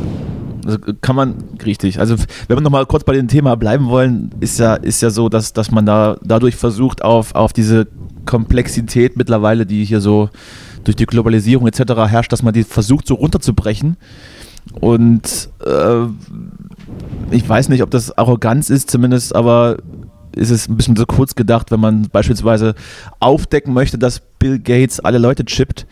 Also 0.65 0.79
kann 1.01 1.17
man, 1.17 1.35
richtig. 1.65 1.99
Also 1.99 2.17
wenn 2.49 2.57
wir 2.57 2.63
nochmal 2.63 2.87
kurz 2.87 3.05
bei 3.05 3.13
dem 3.13 3.29
Thema 3.29 3.57
bleiben 3.57 3.89
wollen, 3.89 4.31
ist 4.41 4.59
ja, 4.59 4.75
ist 4.75 5.03
ja 5.03 5.11
so, 5.11 5.29
dass, 5.29 5.53
dass 5.53 5.71
man 5.71 5.85
da 5.85 6.17
dadurch 6.23 6.57
versucht, 6.57 7.03
auf, 7.03 7.35
auf 7.35 7.53
diese 7.53 7.89
Komplexität 8.27 9.17
mittlerweile, 9.17 9.67
die 9.67 9.85
hier 9.85 10.01
so 10.01 10.31
durch 10.85 10.97
die 10.97 11.07
Globalisierung 11.07 11.67
etc. 11.67 11.81
herrscht, 12.09 12.33
dass 12.33 12.43
man 12.43 12.55
die 12.55 12.65
versucht 12.65 13.07
so 13.07 13.15
runterzubrechen. 13.15 13.97
Und 14.81 15.51
äh, 15.65 16.07
ich 17.31 17.49
weiß 17.49 17.69
nicht, 17.69 17.83
ob 17.83 17.91
das 17.91 18.17
Arroganz 18.17 18.71
ist, 18.71 18.91
zumindest 18.91 19.35
aber 19.35 19.79
ist 20.35 20.51
es 20.51 20.69
ein 20.69 20.77
bisschen 20.77 20.97
so 20.97 21.07
kurz 21.07 21.35
gedacht, 21.35 21.71
wenn 21.71 21.81
man 21.81 22.09
beispielsweise 22.11 22.75
aufdecken 23.21 23.75
möchte, 23.75 23.99
dass 23.99 24.21
Bill 24.39 24.59
Gates 24.59 25.01
alle 25.01 25.19
Leute 25.19 25.45
chippt, 25.45 25.87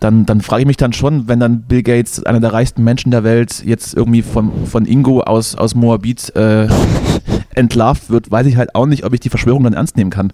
dann, 0.00 0.26
dann 0.26 0.40
frage 0.40 0.62
ich 0.62 0.66
mich 0.66 0.76
dann 0.76 0.92
schon, 0.92 1.28
wenn 1.28 1.40
dann 1.40 1.62
Bill 1.62 1.82
Gates, 1.82 2.24
einer 2.24 2.40
der 2.40 2.52
reichsten 2.52 2.82
Menschen 2.82 3.10
der 3.10 3.24
Welt, 3.24 3.62
jetzt 3.64 3.94
irgendwie 3.94 4.22
von, 4.22 4.66
von 4.66 4.86
Ingo 4.86 5.20
aus, 5.20 5.54
aus 5.54 5.74
Moabit 5.74 6.34
äh, 6.34 6.66
entlarvt 7.54 8.10
wird, 8.10 8.30
weiß 8.30 8.46
ich 8.46 8.56
halt 8.56 8.74
auch 8.74 8.86
nicht, 8.86 9.04
ob 9.04 9.12
ich 9.12 9.20
die 9.20 9.30
Verschwörung 9.30 9.64
dann 9.64 9.74
ernst 9.74 9.96
nehmen 9.96 10.10
kann. 10.10 10.32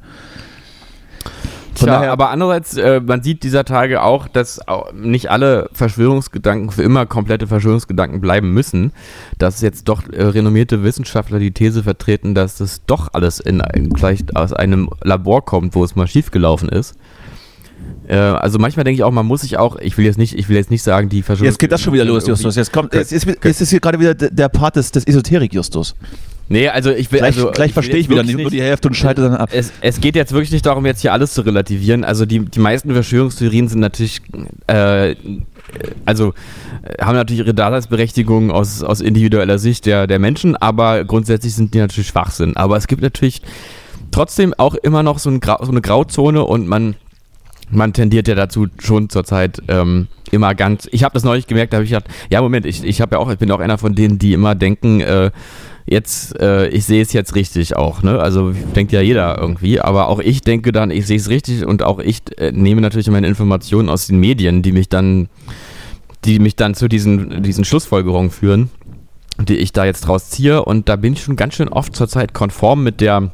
Von 1.80 1.86
Tja, 1.86 1.96
daher, 1.96 2.12
aber 2.12 2.28
andererseits, 2.28 2.76
äh, 2.76 3.00
man 3.00 3.22
sieht 3.22 3.42
dieser 3.42 3.64
Tage 3.64 4.02
auch, 4.02 4.28
dass 4.28 4.68
auch 4.68 4.92
nicht 4.92 5.30
alle 5.30 5.70
Verschwörungsgedanken 5.72 6.70
für 6.70 6.82
immer 6.82 7.06
komplette 7.06 7.46
Verschwörungsgedanken 7.46 8.20
bleiben 8.20 8.52
müssen. 8.52 8.92
Dass 9.38 9.62
jetzt 9.62 9.88
doch 9.88 10.02
äh, 10.12 10.22
renommierte 10.22 10.82
Wissenschaftler 10.82 11.38
die 11.38 11.52
These 11.52 11.82
vertreten, 11.82 12.34
dass 12.34 12.58
das 12.58 12.84
doch 12.84 13.14
alles 13.14 13.40
in, 13.40 13.60
in, 13.72 13.96
vielleicht 13.96 14.36
aus 14.36 14.52
einem 14.52 14.90
Labor 15.02 15.42
kommt, 15.42 15.74
wo 15.74 15.82
es 15.82 15.96
mal 15.96 16.06
schiefgelaufen 16.06 16.68
ist. 16.68 16.96
Äh, 18.08 18.16
also 18.16 18.58
manchmal 18.58 18.84
denke 18.84 18.96
ich 18.96 19.04
auch, 19.04 19.10
man 19.10 19.24
muss 19.24 19.40
sich 19.40 19.56
auch, 19.56 19.76
ich 19.76 19.96
will 19.96 20.04
jetzt 20.04 20.18
nicht, 20.18 20.38
ich 20.38 20.50
will 20.50 20.56
jetzt 20.56 20.70
nicht 20.70 20.82
sagen, 20.82 21.08
die 21.08 21.22
Verschwörungsgedanken. 21.22 21.46
Jetzt 21.46 21.58
geht 21.60 21.72
das 21.72 21.80
schon 21.80 21.94
wieder 21.94 22.04
los, 22.04 22.26
Justus. 22.26 22.56
Jetzt 22.56 22.74
kommt, 22.74 22.92
jetzt 22.92 23.10
ist, 23.10 23.26
jetzt 23.26 23.60
ist 23.62 23.70
hier 23.70 23.80
gerade 23.80 23.98
wieder 23.98 24.14
der 24.14 24.50
Part 24.50 24.76
des, 24.76 24.92
des 24.92 25.06
Esoterik-Justus. 25.06 25.94
Nee, 26.52 26.68
also 26.68 26.90
ich 26.90 27.12
will. 27.12 27.20
Gleich, 27.20 27.36
also, 27.36 27.52
gleich 27.52 27.72
verstehe 27.72 27.98
ich 27.98 28.08
wieder 28.08 28.24
nur 28.24 28.50
die 28.50 28.60
Hälfte 28.60 28.88
und 28.88 28.94
schalte 28.94 29.22
dann 29.22 29.36
ab. 29.36 29.50
Es, 29.52 29.72
es, 29.82 30.00
geht 30.00 30.16
jetzt 30.16 30.32
wirklich 30.32 30.50
nicht 30.50 30.66
darum, 30.66 30.84
jetzt 30.84 31.00
hier 31.00 31.12
alles 31.12 31.32
zu 31.32 31.42
relativieren. 31.42 32.02
Also 32.02 32.26
die, 32.26 32.40
die 32.40 32.58
meisten 32.58 32.92
Verschwörungstheorien 32.92 33.68
sind 33.68 33.78
natürlich. 33.78 34.20
Äh, 34.66 35.14
also 36.04 36.34
äh, 36.82 37.04
haben 37.04 37.14
natürlich 37.14 37.38
ihre 37.38 37.54
Daseinsberechtigung 37.54 38.50
aus, 38.50 38.82
aus 38.82 39.00
individueller 39.00 39.60
Sicht 39.60 39.86
der, 39.86 40.08
der 40.08 40.18
Menschen, 40.18 40.56
aber 40.56 41.04
grundsätzlich 41.04 41.54
sind 41.54 41.72
die 41.72 41.78
natürlich 41.78 42.08
Schwachsinn. 42.08 42.56
Aber 42.56 42.76
es 42.76 42.88
gibt 42.88 43.02
natürlich 43.02 43.42
trotzdem 44.10 44.52
auch 44.58 44.74
immer 44.74 45.04
noch 45.04 45.20
so, 45.20 45.30
ein 45.30 45.38
Grau, 45.38 45.64
so 45.64 45.70
eine 45.70 45.80
Grauzone 45.80 46.42
und 46.42 46.66
man, 46.66 46.96
man 47.70 47.92
tendiert 47.92 48.26
ja 48.26 48.34
dazu 48.34 48.66
schon 48.80 49.08
zurzeit 49.08 49.62
ähm, 49.68 50.08
immer 50.32 50.56
ganz. 50.56 50.88
Ich 50.90 51.04
habe 51.04 51.14
das 51.14 51.22
neulich 51.22 51.46
gemerkt, 51.46 51.72
da 51.72 51.76
habe 51.76 51.84
ich 51.84 51.90
gedacht, 51.90 52.08
ja 52.28 52.42
Moment, 52.42 52.66
ich, 52.66 52.82
ich 52.82 53.00
habe 53.00 53.14
ja 53.14 53.20
auch, 53.20 53.30
ich 53.30 53.38
bin 53.38 53.52
auch 53.52 53.60
einer 53.60 53.78
von 53.78 53.94
denen, 53.94 54.18
die 54.18 54.32
immer 54.32 54.56
denken, 54.56 55.00
äh, 55.00 55.30
jetzt, 55.90 56.40
äh, 56.40 56.68
ich 56.68 56.84
sehe 56.84 57.02
es 57.02 57.12
jetzt 57.12 57.34
richtig 57.34 57.76
auch, 57.76 58.02
ne? 58.04 58.20
Also 58.20 58.52
denkt 58.52 58.92
ja 58.92 59.00
jeder 59.00 59.36
irgendwie, 59.38 59.80
aber 59.80 60.08
auch 60.08 60.20
ich 60.20 60.40
denke 60.40 60.70
dann, 60.70 60.92
ich 60.92 61.04
sehe 61.04 61.16
es 61.16 61.28
richtig 61.28 61.66
und 61.66 61.82
auch 61.82 61.98
ich 61.98 62.20
äh, 62.38 62.52
nehme 62.52 62.80
natürlich 62.80 63.10
meine 63.10 63.26
Informationen 63.26 63.88
aus 63.88 64.06
den 64.06 64.20
Medien, 64.20 64.62
die 64.62 64.70
mich 64.70 64.88
dann, 64.88 65.28
die 66.24 66.38
mich 66.38 66.54
dann 66.54 66.74
zu 66.76 66.86
diesen, 66.86 67.42
diesen 67.42 67.64
Schlussfolgerungen 67.64 68.30
führen, 68.30 68.70
die 69.40 69.56
ich 69.56 69.72
da 69.72 69.84
jetzt 69.84 70.02
draus 70.02 70.30
ziehe 70.30 70.64
und 70.64 70.88
da 70.88 70.94
bin 70.94 71.14
ich 71.14 71.22
schon 71.24 71.34
ganz 71.34 71.54
schön 71.54 71.68
oft 71.68 71.96
zurzeit 71.96 72.34
konform 72.34 72.84
mit 72.84 73.00
der, 73.00 73.32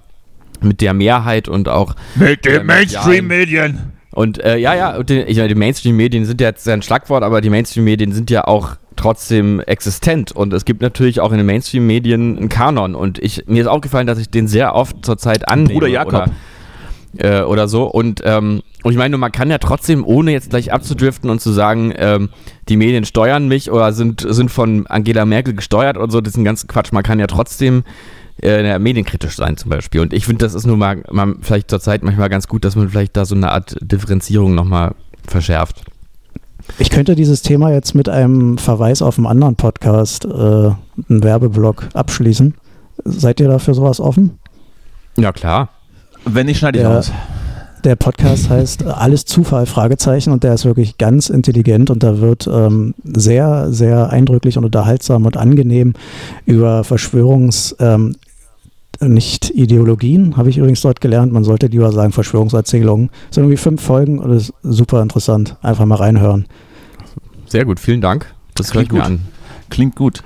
mit 0.62 0.80
der 0.80 0.94
Mehrheit 0.94 1.48
und 1.48 1.68
auch 1.68 1.94
mit 2.14 2.46
den 2.46 2.64
Mainstream-Medien. 2.64 3.92
Und 4.12 4.42
äh, 4.42 4.56
ja, 4.56 4.74
ja, 4.74 5.02
die, 5.02 5.20
ich 5.20 5.36
meine, 5.36 5.48
die 5.48 5.54
Mainstream-Medien 5.54 6.24
sind 6.24 6.40
ja 6.40 6.48
jetzt 6.48 6.66
ein 6.66 6.80
Schlagwort, 6.80 7.22
aber 7.22 7.42
die 7.42 7.50
Mainstream-Medien 7.50 8.12
sind 8.12 8.30
ja 8.30 8.46
auch 8.46 8.76
trotzdem 8.96 9.60
existent 9.60 10.32
und 10.32 10.52
es 10.52 10.64
gibt 10.64 10.82
natürlich 10.82 11.20
auch 11.20 11.30
in 11.30 11.38
den 11.38 11.46
Mainstream-Medien 11.46 12.36
einen 12.36 12.48
Kanon 12.48 12.94
und 12.94 13.18
ich, 13.18 13.44
mir 13.46 13.62
ist 13.62 13.68
aufgefallen, 13.68 14.06
dass 14.06 14.18
ich 14.18 14.30
den 14.30 14.48
sehr 14.48 14.74
oft 14.74 15.04
zurzeit 15.04 15.48
annehme. 15.48 15.74
Bruder 15.74 15.88
Jakob. 15.88 16.30
Oder, 17.14 17.40
äh, 17.40 17.42
oder 17.42 17.68
so 17.68 17.84
und, 17.84 18.22
ähm, 18.24 18.62
und 18.82 18.92
ich 18.92 18.98
meine, 18.98 19.16
man 19.18 19.32
kann 19.32 19.50
ja 19.50 19.58
trotzdem, 19.58 20.04
ohne 20.04 20.32
jetzt 20.32 20.50
gleich 20.50 20.72
abzudriften 20.72 21.30
und 21.30 21.40
zu 21.40 21.50
sagen, 21.50 21.92
ähm, 21.96 22.28
die 22.68 22.76
Medien 22.76 23.04
steuern 23.04 23.48
mich 23.48 23.70
oder 23.70 23.92
sind, 23.92 24.24
sind 24.28 24.50
von 24.50 24.86
Angela 24.86 25.24
Merkel 25.24 25.54
gesteuert 25.54 25.96
und 25.96 26.10
so, 26.10 26.20
das 26.20 26.34
ist 26.34 26.38
ein 26.38 26.44
ganzen 26.44 26.68
Quatsch. 26.68 26.92
Man 26.92 27.02
kann 27.02 27.18
ja 27.18 27.26
trotzdem 27.26 27.84
äh, 28.42 28.78
medienkritisch 28.78 29.36
sein 29.36 29.56
zum 29.56 29.70
Beispiel. 29.70 30.00
Und 30.00 30.12
ich 30.12 30.26
finde, 30.26 30.44
das 30.44 30.54
ist 30.54 30.66
nur 30.66 30.76
mal, 30.76 31.02
mal 31.10 31.36
vielleicht 31.40 31.70
zur 31.70 31.80
Zeit 31.80 32.02
manchmal 32.02 32.28
ganz 32.28 32.48
gut, 32.48 32.64
dass 32.64 32.76
man 32.76 32.88
vielleicht 32.88 33.16
da 33.16 33.24
so 33.24 33.34
eine 33.34 33.50
Art 33.50 33.76
Differenzierung 33.80 34.54
nochmal 34.54 34.94
verschärft. 35.26 35.82
Ich 36.78 36.90
könnte 36.90 37.14
dieses 37.14 37.42
Thema 37.42 37.70
jetzt 37.72 37.94
mit 37.94 38.08
einem 38.08 38.58
Verweis 38.58 39.02
auf 39.02 39.18
einen 39.18 39.26
anderen 39.26 39.56
Podcast, 39.56 40.24
äh, 40.24 40.28
einen 40.28 40.76
Werbeblock, 41.08 41.88
abschließen. 41.94 42.54
Seid 43.04 43.40
ihr 43.40 43.48
dafür 43.48 43.74
sowas 43.74 44.00
offen? 44.00 44.38
Ja, 45.16 45.32
klar. 45.32 45.70
Wenn 46.24 46.46
nicht, 46.46 46.58
schneide 46.58 46.80
ich 46.80 46.86
aus. 46.86 47.12
Der 47.84 47.94
Podcast 47.94 48.50
heißt 48.50 48.84
Alles 48.84 49.24
Zufall, 49.26 49.66
Fragezeichen, 49.66 50.32
und 50.32 50.42
der 50.44 50.54
ist 50.54 50.64
wirklich 50.64 50.98
ganz 50.98 51.28
intelligent 51.28 51.90
und 51.90 52.02
da 52.02 52.20
wird 52.20 52.48
ähm, 52.52 52.94
sehr, 53.04 53.72
sehr 53.72 54.10
eindrücklich 54.10 54.58
und 54.58 54.64
unterhaltsam 54.64 55.24
und 55.24 55.36
angenehm 55.36 55.94
über 56.46 56.80
Verschwörungs- 56.82 57.76
ähm, 57.78 58.16
nicht 59.00 59.50
Ideologien, 59.50 60.36
habe 60.36 60.50
ich 60.50 60.58
übrigens 60.58 60.80
dort 60.80 61.00
gelernt. 61.00 61.32
Man 61.32 61.44
sollte 61.44 61.66
lieber 61.66 61.92
sagen 61.92 62.12
Verschwörungserzählungen. 62.12 63.10
Es 63.28 63.34
sind 63.34 63.44
irgendwie 63.44 63.56
fünf 63.56 63.82
Folgen 63.82 64.18
und 64.18 64.30
das 64.30 64.48
ist 64.48 64.54
super 64.62 65.02
interessant. 65.02 65.56
Einfach 65.62 65.84
mal 65.84 65.96
reinhören. 65.96 66.46
Sehr 67.46 67.64
gut, 67.64 67.80
vielen 67.80 68.00
Dank. 68.00 68.34
Das, 68.54 68.70
klingt 68.70 68.90
gut. 68.90 69.00
an. 69.00 69.20
Klingt 69.70 69.96
gut. 69.96 70.22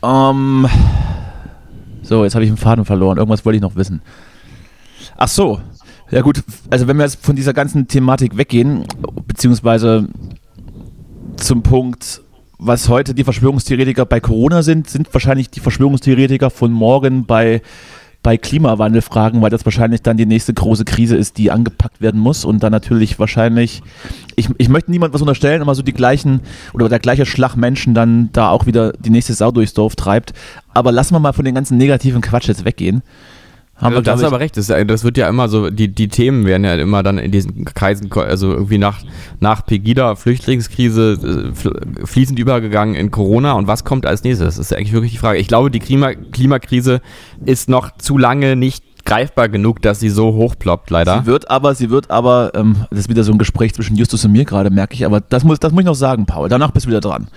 Um, 0.00 0.64
ähm, 0.64 0.70
so, 2.02 2.24
jetzt 2.24 2.34
habe 2.34 2.44
ich 2.44 2.50
einen 2.50 2.56
Faden 2.56 2.84
verloren. 2.84 3.18
Irgendwas 3.18 3.44
wollte 3.44 3.56
ich 3.56 3.62
noch 3.62 3.76
wissen. 3.76 4.02
Ach 5.16 5.28
so. 5.28 5.60
Ja 6.10 6.22
gut, 6.22 6.42
also 6.70 6.88
wenn 6.88 6.96
wir 6.96 7.04
jetzt 7.04 7.24
von 7.24 7.36
dieser 7.36 7.52
ganzen 7.52 7.86
Thematik 7.86 8.36
weggehen, 8.36 8.84
beziehungsweise 9.28 10.08
zum 11.36 11.62
Punkt, 11.62 12.22
was 12.60 12.88
heute 12.90 13.14
die 13.14 13.24
Verschwörungstheoretiker 13.24 14.04
bei 14.04 14.20
Corona 14.20 14.62
sind, 14.62 14.88
sind 14.88 15.12
wahrscheinlich 15.14 15.48
die 15.48 15.60
Verschwörungstheoretiker 15.60 16.50
von 16.50 16.70
morgen 16.70 17.24
bei, 17.24 17.62
bei 18.22 18.36
Klimawandelfragen, 18.36 19.40
weil 19.40 19.48
das 19.48 19.64
wahrscheinlich 19.64 20.02
dann 20.02 20.18
die 20.18 20.26
nächste 20.26 20.52
große 20.52 20.84
Krise 20.84 21.16
ist, 21.16 21.38
die 21.38 21.50
angepackt 21.50 22.02
werden 22.02 22.20
muss 22.20 22.44
und 22.44 22.62
dann 22.62 22.70
natürlich 22.70 23.18
wahrscheinlich, 23.18 23.82
ich, 24.36 24.50
ich 24.58 24.68
möchte 24.68 24.90
niemand 24.90 25.14
was 25.14 25.22
unterstellen, 25.22 25.62
aber 25.62 25.74
so 25.74 25.82
die 25.82 25.94
gleichen 25.94 26.40
oder 26.74 26.90
der 26.90 26.98
gleiche 26.98 27.24
Schlag 27.24 27.56
Menschen 27.56 27.94
dann 27.94 28.28
da 28.34 28.50
auch 28.50 28.66
wieder 28.66 28.92
die 28.92 29.10
nächste 29.10 29.32
Sau 29.32 29.50
durchs 29.50 29.72
Dorf 29.72 29.96
treibt. 29.96 30.34
Aber 30.74 30.92
lassen 30.92 31.14
wir 31.14 31.20
mal 31.20 31.32
von 31.32 31.46
den 31.46 31.54
ganzen 31.54 31.78
negativen 31.78 32.20
Quatsch 32.20 32.48
jetzt 32.48 32.66
weggehen. 32.66 33.02
Haben 33.80 33.94
wir, 33.94 34.02
das 34.02 34.20
ist 34.20 34.26
aber 34.26 34.40
recht. 34.40 34.56
Das, 34.56 34.66
das, 34.66 35.04
wird 35.04 35.16
ja 35.16 35.28
immer 35.28 35.48
so, 35.48 35.70
die, 35.70 35.88
die 35.88 36.08
Themen 36.08 36.44
werden 36.44 36.64
ja 36.64 36.74
immer 36.74 37.02
dann 37.02 37.18
in 37.18 37.30
diesen 37.30 37.64
Kreisen, 37.64 38.12
also 38.12 38.52
irgendwie 38.52 38.78
nach, 38.78 38.98
nach 39.40 39.64
Pegida, 39.64 40.16
Flüchtlingskrise, 40.16 41.52
äh, 41.54 42.06
fließend 42.06 42.38
übergegangen 42.38 42.94
in 42.94 43.10
Corona. 43.10 43.52
Und 43.52 43.66
was 43.66 43.84
kommt 43.84 44.06
als 44.06 44.22
nächstes? 44.22 44.56
Das 44.56 44.58
ist 44.58 44.76
eigentlich 44.76 44.92
wirklich 44.92 45.12
die 45.12 45.18
Frage. 45.18 45.38
Ich 45.38 45.48
glaube, 45.48 45.70
die 45.70 45.78
Klima, 45.78 46.12
Klimakrise 46.12 47.00
ist 47.44 47.68
noch 47.68 47.96
zu 47.96 48.18
lange 48.18 48.54
nicht 48.56 48.84
greifbar 49.04 49.48
genug, 49.48 49.80
dass 49.82 50.00
sie 50.00 50.10
so 50.10 50.34
hochploppt, 50.34 50.90
leider. 50.90 51.20
Sie 51.20 51.26
wird 51.26 51.50
aber, 51.50 51.74
sie 51.74 51.90
wird 51.90 52.10
aber, 52.10 52.52
ähm, 52.54 52.84
das 52.90 53.00
ist 53.00 53.08
wieder 53.08 53.24
so 53.24 53.32
ein 53.32 53.38
Gespräch 53.38 53.74
zwischen 53.74 53.96
Justus 53.96 54.24
und 54.24 54.32
mir 54.32 54.44
gerade, 54.44 54.70
merke 54.70 54.94
ich, 54.94 55.06
aber 55.06 55.20
das 55.20 55.44
muss, 55.44 55.58
das 55.58 55.72
muss 55.72 55.80
ich 55.80 55.86
noch 55.86 55.94
sagen, 55.94 56.26
Paul. 56.26 56.48
Danach 56.48 56.70
bist 56.70 56.86
du 56.86 56.90
wieder 56.90 57.00
dran. 57.00 57.28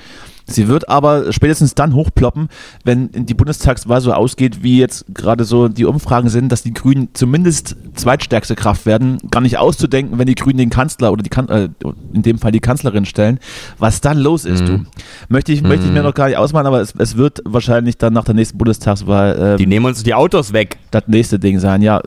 Sie 0.45 0.67
wird 0.67 0.89
aber 0.89 1.31
spätestens 1.31 1.73
dann 1.73 1.93
hochploppen, 1.93 2.49
wenn 2.83 3.09
die 3.11 3.33
Bundestagswahl 3.33 4.01
so 4.01 4.13
ausgeht, 4.13 4.61
wie 4.61 4.77
jetzt 4.77 5.05
gerade 5.13 5.45
so 5.45 5.69
die 5.69 5.85
Umfragen 5.85 6.29
sind, 6.29 6.51
dass 6.51 6.63
die 6.63 6.73
Grünen 6.73 7.09
zumindest 7.13 7.75
zweitstärkste 7.95 8.55
Kraft 8.55 8.85
werden. 8.85 9.19
Gar 9.31 9.41
nicht 9.41 9.57
auszudenken, 9.57 10.19
wenn 10.19 10.27
die 10.27 10.35
Grünen 10.35 10.57
den 10.57 10.69
Kanzler 10.69 11.11
oder 11.11 11.23
die 11.23 11.29
kan 11.29 11.47
äh, 11.49 11.69
in 12.13 12.23
dem 12.23 12.39
Fall 12.39 12.51
die 12.51 12.59
Kanzlerin 12.59 13.05
stellen, 13.05 13.39
was 13.79 14.01
dann 14.01 14.17
los 14.17 14.45
ist, 14.45 14.61
mhm. 14.61 14.67
du. 14.67 14.85
Möchte 15.29 15.53
ich, 15.53 15.61
mhm. 15.61 15.69
möchte 15.69 15.85
ich 15.85 15.91
mir 15.91 15.99
mhm. 15.99 16.07
noch 16.07 16.13
gar 16.13 16.27
nicht 16.27 16.37
ausmalen, 16.37 16.67
aber 16.67 16.81
es, 16.81 16.93
es 16.97 17.15
wird 17.15 17.41
wahrscheinlich 17.45 17.97
dann 17.97 18.13
nach 18.13 18.25
der 18.25 18.35
nächsten 18.35 18.57
Bundestagswahl. 18.57 19.53
Äh, 19.53 19.57
die 19.57 19.67
nehmen 19.67 19.85
uns 19.85 20.03
die 20.03 20.13
Autos 20.13 20.51
weg. 20.51 20.77
Das 20.91 21.03
nächste 21.07 21.39
Ding 21.39 21.59
sein, 21.59 21.81
ja. 21.81 22.01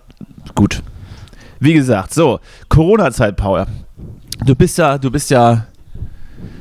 Gut. 0.54 0.82
Wie 1.58 1.72
gesagt, 1.72 2.12
so, 2.12 2.40
Corona-Zeit, 2.68 3.36
Paul. 3.36 3.66
Du 4.44 4.54
bist 4.54 4.76
ja, 4.76 4.98
du 4.98 5.10
bist 5.10 5.30
ja 5.30 5.66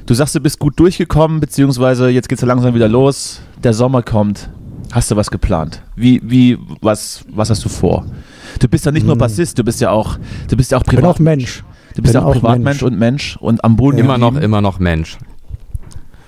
Du 0.05 0.13
sagst, 0.13 0.35
du 0.35 0.39
bist 0.39 0.59
gut 0.59 0.79
durchgekommen, 0.79 1.39
beziehungsweise 1.39 2.09
jetzt 2.09 2.29
geht 2.29 2.37
es 2.37 2.41
ja 2.41 2.47
langsam 2.47 2.75
wieder 2.75 2.87
los. 2.87 3.41
Der 3.63 3.73
Sommer 3.73 4.03
kommt. 4.03 4.49
Hast 4.91 5.09
du 5.09 5.15
was 5.15 5.31
geplant? 5.31 5.81
Wie, 5.95 6.21
wie, 6.23 6.59
was, 6.81 7.25
was 7.33 7.49
hast 7.49 7.65
du 7.65 7.69
vor? 7.69 8.05
Du 8.59 8.67
bist 8.67 8.85
ja 8.85 8.91
nicht 8.91 9.01
hm. 9.01 9.07
nur 9.07 9.17
Bassist, 9.17 9.57
du 9.57 9.63
bist 9.63 9.81
ja 9.81 9.89
auch, 9.89 10.17
du 10.47 10.55
bist 10.55 10.71
ja 10.71 10.77
auch 10.77 10.83
Privat. 10.83 10.99
Ich 10.99 11.01
bin 11.01 11.09
auch 11.09 11.19
Mensch. 11.19 11.63
Du 11.95 12.03
bist 12.03 12.13
ja 12.13 12.21
auch, 12.21 12.27
auch 12.27 12.33
Privatmensch 12.33 12.83
und 12.83 12.99
Mensch 12.99 13.37
und 13.37 13.63
am 13.63 13.77
Boden. 13.77 13.97
Immer 13.97 14.19
noch, 14.19 14.35
immer 14.35 14.61
noch 14.61 14.77
Mensch. 14.77 15.17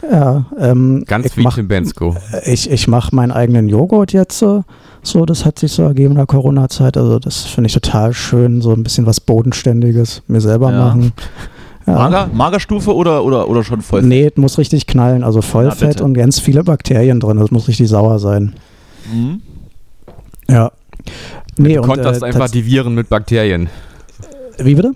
Ja, 0.09 0.45
ähm, 0.57 1.03
ganz 1.05 1.35
wie 1.37 1.43
Tim 1.43 1.67
Bensko. 1.67 2.15
Ich, 2.45 2.69
ich 2.71 2.87
mache 2.87 3.15
meinen 3.15 3.31
eigenen 3.31 3.69
Joghurt 3.69 4.11
jetzt 4.13 4.39
so. 4.39 4.63
So, 5.03 5.25
das 5.25 5.45
hat 5.45 5.59
sich 5.59 5.71
so 5.71 5.83
ergeben 5.83 6.11
in 6.11 6.17
der 6.17 6.25
Corona-Zeit. 6.25 6.97
Also, 6.97 7.19
das 7.19 7.43
finde 7.43 7.67
ich 7.67 7.73
total 7.73 8.13
schön. 8.13 8.61
So 8.61 8.73
ein 8.73 8.83
bisschen 8.83 9.05
was 9.05 9.19
Bodenständiges 9.19 10.23
mir 10.27 10.41
selber 10.41 10.71
ja. 10.71 10.79
machen. 10.79 11.13
Ja. 11.87 11.93
Mager, 11.93 12.29
Magerstufe 12.33 12.93
oder, 12.93 13.23
oder, 13.23 13.47
oder 13.47 13.63
schon 13.63 13.81
Vollfett? 13.81 14.09
Nee, 14.09 14.25
es 14.25 14.35
muss 14.35 14.57
richtig 14.57 14.87
knallen. 14.87 15.23
Also 15.23 15.41
Vollfett 15.41 15.99
ja, 15.99 16.05
und 16.05 16.13
ganz 16.13 16.39
viele 16.39 16.63
Bakterien 16.65 17.21
drin. 17.21 17.37
Das 17.37 17.49
muss 17.49 17.69
richtig 17.69 17.87
sauer 17.87 18.19
sein. 18.19 18.55
Mhm. 19.11 19.41
Ja. 20.49 20.71
Nee, 21.57 21.75
du 21.75 21.81
und, 21.81 21.87
konntest 21.87 22.21
äh, 22.21 22.25
einfach 22.25 22.49
die 22.49 22.65
Viren 22.65 22.93
mit 22.93 23.07
Bakterien. 23.07 23.69
Wie 24.57 24.75
bitte? 24.75 24.93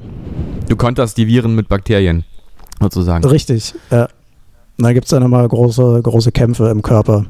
Du 0.67 0.75
konntest 0.75 1.17
die 1.17 1.27
Viren 1.27 1.55
mit 1.55 1.69
Bakterien, 1.69 2.25
sozusagen. 2.79 3.23
Richtig, 3.25 3.73
ja. 3.89 4.07
Da 4.77 4.93
gibt 4.93 5.05
es 5.05 5.11
dann 5.11 5.23
immer 5.23 5.47
große, 5.47 6.01
große 6.03 6.31
Kämpfe 6.31 6.69
im 6.69 6.81
Körper. 6.81 7.27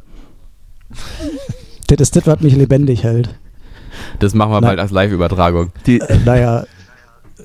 das 1.87 1.99
ist 1.99 2.15
das, 2.15 2.25
was 2.25 2.39
mich 2.41 2.55
lebendig 2.55 3.03
hält. 3.03 3.29
Das 4.19 4.33
machen 4.33 4.51
wir 4.51 4.61
Na, 4.61 4.67
bald 4.67 4.79
als 4.79 4.91
Live-Übertragung. 4.91 5.71
Naja, 6.25 6.63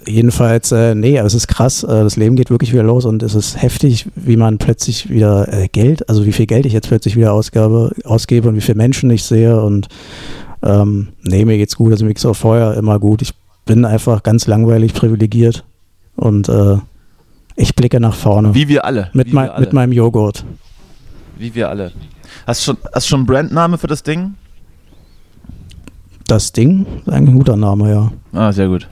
jedenfalls, 0.07 0.73
äh, 0.73 0.95
nee, 0.95 1.19
aber 1.19 1.27
es 1.27 1.35
ist 1.35 1.49
krass. 1.49 1.83
Äh, 1.83 1.89
das 1.89 2.17
Leben 2.17 2.37
geht 2.37 2.51
wirklich 2.51 2.73
wieder 2.73 2.83
los 2.83 3.05
und 3.05 3.23
es 3.23 3.35
ist 3.35 3.61
heftig, 3.61 4.07
wie 4.15 4.37
man 4.37 4.59
plötzlich 4.59 5.11
wieder 5.11 5.53
äh, 5.53 5.69
Geld, 5.69 6.09
also 6.09 6.27
wie 6.27 6.33
viel 6.33 6.47
Geld 6.47 6.67
ich 6.67 6.73
jetzt 6.73 6.89
plötzlich 6.89 7.17
wieder 7.17 7.33
ausgabe, 7.33 7.93
ausgebe 8.05 8.49
und 8.49 8.57
wie 8.57 8.61
viele 8.61 8.77
Menschen 8.77 9.11
ich 9.11 9.25
sehe. 9.25 9.61
Und 9.61 9.89
ähm, 10.63 11.09
nee, 11.23 11.45
mir 11.45 11.57
geht's 11.57 11.77
gut. 11.77 11.93
Also 11.93 12.05
mir 12.05 12.13
geht's 12.13 12.27
auch 12.27 12.35
vorher 12.35 12.75
immer 12.75 12.99
gut. 12.99 13.23
Ich 13.23 13.33
bin 13.65 13.85
einfach 13.85 14.23
ganz 14.23 14.47
langweilig 14.47 14.95
privilegiert 14.95 15.65
und 16.17 16.49
äh, 16.49 16.77
ich 17.57 17.75
blicke 17.75 18.01
nach 18.01 18.15
vorne. 18.15 18.55
Wie 18.55 18.69
wir 18.69 18.85
alle. 18.85 19.11
Mit, 19.13 19.33
mein, 19.33 19.51
alle. 19.51 19.61
mit 19.61 19.73
meinem 19.73 19.93
Joghurt. 19.93 20.45
Wie 21.39 21.55
wir 21.55 21.69
alle. 21.69 21.93
Hast 22.47 22.61
du 22.61 22.73
schon, 22.73 22.77
hast 22.95 23.07
schon 23.07 23.21
einen 23.21 23.27
Brandname 23.27 23.79
für 23.79 23.87
das 23.87 24.03
Ding? 24.03 24.35
Das 26.27 26.53
Ding? 26.53 26.87
Ist 27.01 27.09
eigentlich 27.09 27.35
ein 27.35 27.39
guter 27.39 27.57
Name, 27.57 27.91
ja. 27.91 28.13
Ah, 28.33 28.53
sehr 28.53 28.69
gut. 28.69 28.89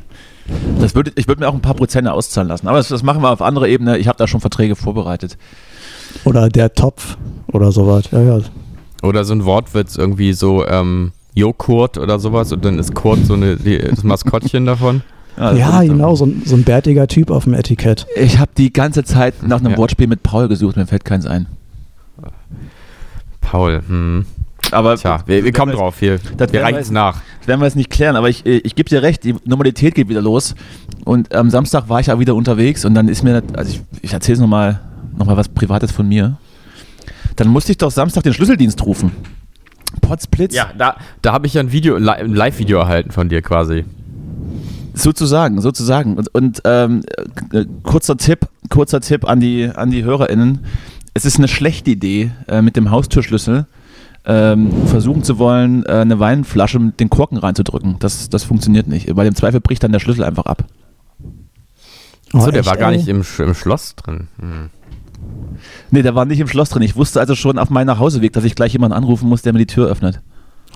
Das 0.80 0.94
würd, 0.94 1.12
ich 1.16 1.28
würde 1.28 1.40
mir 1.40 1.48
auch 1.48 1.54
ein 1.54 1.62
paar 1.62 1.74
Prozente 1.74 2.12
auszahlen 2.12 2.48
lassen. 2.48 2.68
Aber 2.68 2.78
das, 2.78 2.88
das 2.88 3.02
machen 3.02 3.22
wir 3.22 3.30
auf 3.30 3.42
anderer 3.42 3.66
Ebene. 3.66 3.98
Ich 3.98 4.08
habe 4.08 4.18
da 4.18 4.26
schon 4.26 4.40
Verträge 4.40 4.76
vorbereitet. 4.76 5.38
Oder 6.24 6.48
der 6.48 6.74
Topf 6.74 7.16
oder 7.52 7.72
sowas. 7.72 8.10
Ja, 8.10 8.20
ja. 8.20 8.40
Oder 9.02 9.24
so 9.24 9.34
ein 9.34 9.44
Wortwitz, 9.44 9.96
irgendwie 9.96 10.32
so 10.32 10.66
ähm, 10.66 11.12
Joghurt 11.34 11.98
oder 11.98 12.18
sowas. 12.18 12.52
Und 12.52 12.64
dann 12.64 12.78
ist 12.78 12.94
Kurt 12.94 13.24
so 13.24 13.34
eine, 13.34 13.56
die, 13.56 13.78
das 13.78 14.02
Maskottchen 14.02 14.66
davon. 14.66 15.02
Ja, 15.36 15.52
ja 15.52 15.82
genau, 15.82 16.14
so 16.14 16.26
ein, 16.26 16.42
so 16.44 16.54
ein 16.54 16.62
bärtiger 16.62 17.08
Typ 17.08 17.30
auf 17.30 17.44
dem 17.44 17.54
Etikett. 17.54 18.06
Ich 18.16 18.38
habe 18.38 18.52
die 18.56 18.72
ganze 18.72 19.02
Zeit 19.02 19.42
nach 19.42 19.58
einem 19.58 19.72
ja. 19.72 19.78
Wortspiel 19.78 20.06
mit 20.06 20.22
Paul 20.22 20.48
gesucht, 20.48 20.76
mir 20.76 20.86
fällt 20.86 21.04
keins 21.04 21.26
ein. 21.26 21.46
Paul, 23.40 23.82
hm. 23.86 24.26
Aber 24.70 24.96
Tja, 24.96 25.22
wir, 25.26 25.44
wir 25.44 25.52
kommen 25.52 25.72
drauf. 25.72 26.00
Wir, 26.00 26.18
wir 26.38 26.62
reichen 26.62 26.78
es 26.78 26.90
nach. 26.90 27.20
Das 27.38 27.48
werden 27.48 27.60
wir 27.60 27.66
jetzt 27.66 27.76
nicht 27.76 27.90
klären, 27.90 28.16
aber 28.16 28.28
ich, 28.28 28.44
ich 28.46 28.74
gebe 28.74 28.88
dir 28.88 29.02
recht, 29.02 29.24
die 29.24 29.34
Normalität 29.44 29.94
geht 29.94 30.08
wieder 30.08 30.22
los. 30.22 30.54
Und 31.04 31.34
am 31.34 31.50
Samstag 31.50 31.88
war 31.88 32.00
ich 32.00 32.06
ja 32.06 32.18
wieder 32.18 32.34
unterwegs 32.34 32.84
und 32.84 32.94
dann 32.94 33.08
ist 33.08 33.22
mir, 33.22 33.42
also 33.54 33.70
ich, 33.72 33.82
ich 34.02 34.12
erzähle 34.12 34.34
es 34.34 34.40
nochmal 34.40 34.80
noch 35.16 35.26
mal 35.26 35.36
was 35.36 35.48
Privates 35.48 35.92
von 35.92 36.08
mir. 36.08 36.38
Dann 37.36 37.48
musste 37.48 37.72
ich 37.72 37.78
doch 37.78 37.90
Samstag 37.90 38.22
den 38.22 38.34
Schlüsseldienst 38.34 38.84
rufen. 38.84 39.12
Potzblitz. 40.00 40.54
Ja, 40.54 40.72
da, 40.76 40.96
da 41.22 41.32
habe 41.32 41.46
ich 41.46 41.54
ja 41.54 41.60
ein 41.60 41.72
Video, 41.72 41.96
ein 41.96 42.34
Live-Video 42.34 42.78
erhalten 42.78 43.10
von 43.10 43.28
dir 43.28 43.42
quasi. 43.42 43.84
Sozusagen, 44.94 45.60
sozusagen. 45.60 46.16
Und, 46.16 46.34
und 46.34 46.62
ähm, 46.64 47.02
äh, 47.52 47.64
kurzer 47.82 48.16
Tipp, 48.16 48.48
kurzer 48.70 49.00
Tipp 49.00 49.28
an 49.28 49.40
die, 49.40 49.70
an 49.74 49.90
die 49.90 50.04
HörerInnen. 50.04 50.60
Es 51.14 51.24
ist 51.24 51.38
eine 51.38 51.48
schlechte 51.48 51.90
Idee 51.90 52.32
äh, 52.48 52.62
mit 52.62 52.76
dem 52.76 52.90
Haustürschlüssel 52.90 53.66
ähm, 54.26 54.70
versuchen 54.86 55.22
zu 55.22 55.38
wollen, 55.38 55.84
äh, 55.84 55.92
eine 55.92 56.18
Weinflasche 56.18 56.78
mit 56.78 57.00
den 57.00 57.10
Korken 57.10 57.38
reinzudrücken. 57.38 57.96
Das, 57.98 58.30
das 58.30 58.44
funktioniert 58.44 58.86
nicht. 58.86 59.14
Bei 59.14 59.24
dem 59.24 59.34
Zweifel 59.34 59.60
bricht 59.60 59.82
dann 59.82 59.92
der 59.92 60.00
Schlüssel 60.00 60.24
einfach 60.24 60.46
ab. 60.46 60.64
Achso, 62.32 62.48
oh, 62.48 62.50
der 62.50 62.66
war 62.66 62.76
gar 62.76 62.90
nicht 62.90 63.08
im, 63.08 63.24
im 63.38 63.54
Schloss 63.54 63.94
drin. 63.96 64.28
Hm. 64.38 64.70
Nee, 65.90 66.02
der 66.02 66.14
war 66.14 66.24
nicht 66.24 66.40
im 66.40 66.48
Schloss 66.48 66.70
drin. 66.70 66.82
Ich 66.82 66.96
wusste 66.96 67.20
also 67.20 67.34
schon 67.34 67.58
auf 67.58 67.70
meinem 67.70 67.86
Nachhauseweg, 67.86 68.32
dass 68.32 68.44
ich 68.44 68.54
gleich 68.54 68.72
jemanden 68.72 68.96
anrufen 68.96 69.28
muss, 69.28 69.42
der 69.42 69.52
mir 69.52 69.60
die 69.60 69.66
Tür 69.66 69.88
öffnet. 69.88 70.20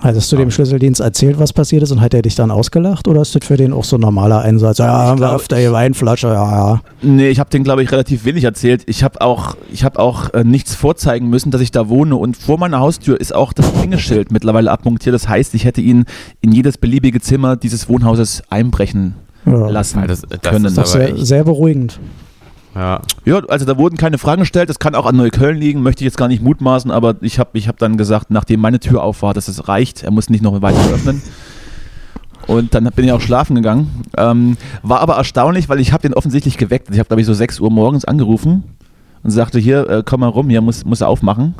Hattest 0.01 0.31
du 0.31 0.37
dem 0.37 0.49
Schlüsseldienst 0.49 1.01
erzählt, 1.01 1.39
was 1.39 1.51
passiert 1.51 1.83
ist 1.83 1.91
und 1.91 1.99
hat 1.99 2.13
er 2.13 2.21
dich 2.21 2.35
dann 2.35 2.51
ausgelacht 2.51 3.07
oder 3.09 3.21
ist 3.21 3.35
das 3.35 3.45
für 3.45 3.57
den 3.57 3.73
auch 3.73 3.83
so 3.83 3.97
ein 3.97 4.01
normaler 4.01 4.41
Einsatz? 4.41 4.77
Ja, 4.77 4.87
haben 4.87 5.19
wir 5.19 5.35
öfter 5.35 5.57
die 5.57 5.69
Weinflasche, 5.71 6.27
ja, 6.27 6.33
ja. 6.73 6.81
Nee, 7.01 7.29
ich 7.29 7.39
habe 7.39 7.49
den, 7.49 7.65
glaube 7.65 7.83
ich, 7.83 7.91
relativ 7.91 8.23
wenig 8.23 8.45
erzählt. 8.45 8.83
Ich 8.85 9.03
habe 9.03 9.19
auch, 9.19 9.57
ich 9.71 9.83
hab 9.83 9.99
auch 9.99 10.33
äh, 10.33 10.45
nichts 10.45 10.73
vorzeigen 10.73 11.29
müssen, 11.29 11.51
dass 11.51 11.59
ich 11.59 11.71
da 11.71 11.89
wohne 11.89 12.15
und 12.15 12.37
vor 12.37 12.57
meiner 12.57 12.79
Haustür 12.79 13.19
ist 13.19 13.35
auch 13.35 13.51
das 13.51 13.73
Klingeschild 13.73 14.31
mittlerweile 14.31 14.71
abmontiert. 14.71 15.13
Das 15.13 15.27
heißt, 15.27 15.53
ich 15.53 15.65
hätte 15.65 15.81
ihn 15.81 16.05
in 16.39 16.53
jedes 16.53 16.77
beliebige 16.77 17.19
Zimmer 17.19 17.57
dieses 17.57 17.89
Wohnhauses 17.89 18.41
einbrechen 18.49 19.15
ja. 19.45 19.69
lassen 19.69 20.03
das, 20.07 20.21
das 20.21 20.41
können. 20.41 20.73
Das 20.75 20.77
ist 20.77 20.91
sehr, 20.93 21.17
sehr 21.17 21.43
beruhigend. 21.43 21.99
Ja. 22.75 23.01
ja, 23.25 23.41
also 23.47 23.65
da 23.65 23.77
wurden 23.77 23.97
keine 23.97 24.17
Fragen 24.17 24.41
gestellt. 24.41 24.69
Das 24.69 24.79
kann 24.79 24.95
auch 24.95 25.05
an 25.05 25.15
Neukölln 25.15 25.57
liegen, 25.57 25.81
möchte 25.81 26.03
ich 26.03 26.05
jetzt 26.05 26.17
gar 26.17 26.27
nicht 26.27 26.43
mutmaßen, 26.43 26.91
aber 26.91 27.15
ich 27.21 27.39
habe 27.39 27.57
ich 27.57 27.67
hab 27.67 27.77
dann 27.77 27.97
gesagt, 27.97 28.29
nachdem 28.29 28.59
meine 28.59 28.79
Tür 28.79 29.03
auf 29.03 29.21
war, 29.21 29.33
dass 29.33 29.47
es 29.47 29.67
reicht, 29.67 30.03
er 30.03 30.11
muss 30.11 30.29
nicht 30.29 30.43
noch 30.43 30.61
weiter 30.61 30.79
öffnen. 30.93 31.21
Und 32.47 32.73
dann 32.73 32.85
bin 32.95 33.05
ich 33.05 33.11
auch 33.11 33.21
schlafen 33.21 33.55
gegangen. 33.55 34.05
Ähm, 34.17 34.57
war 34.81 35.01
aber 35.01 35.15
erstaunlich, 35.15 35.69
weil 35.69 35.79
ich 35.79 35.93
habe 35.93 36.01
den 36.01 36.13
offensichtlich 36.15 36.57
geweckt. 36.57 36.89
Ich 36.89 36.97
habe, 36.97 37.07
glaube 37.07 37.21
ich, 37.21 37.27
so 37.27 37.33
6 37.33 37.59
Uhr 37.59 37.69
morgens 37.69 38.05
angerufen 38.05 38.63
und 39.23 39.31
sagte, 39.31 39.59
hier, 39.59 39.87
äh, 39.87 40.03
komm 40.05 40.21
mal 40.21 40.29
rum, 40.29 40.49
hier 40.49 40.61
muss, 40.61 40.83
muss 40.83 41.01
er 41.01 41.09
aufmachen. 41.09 41.53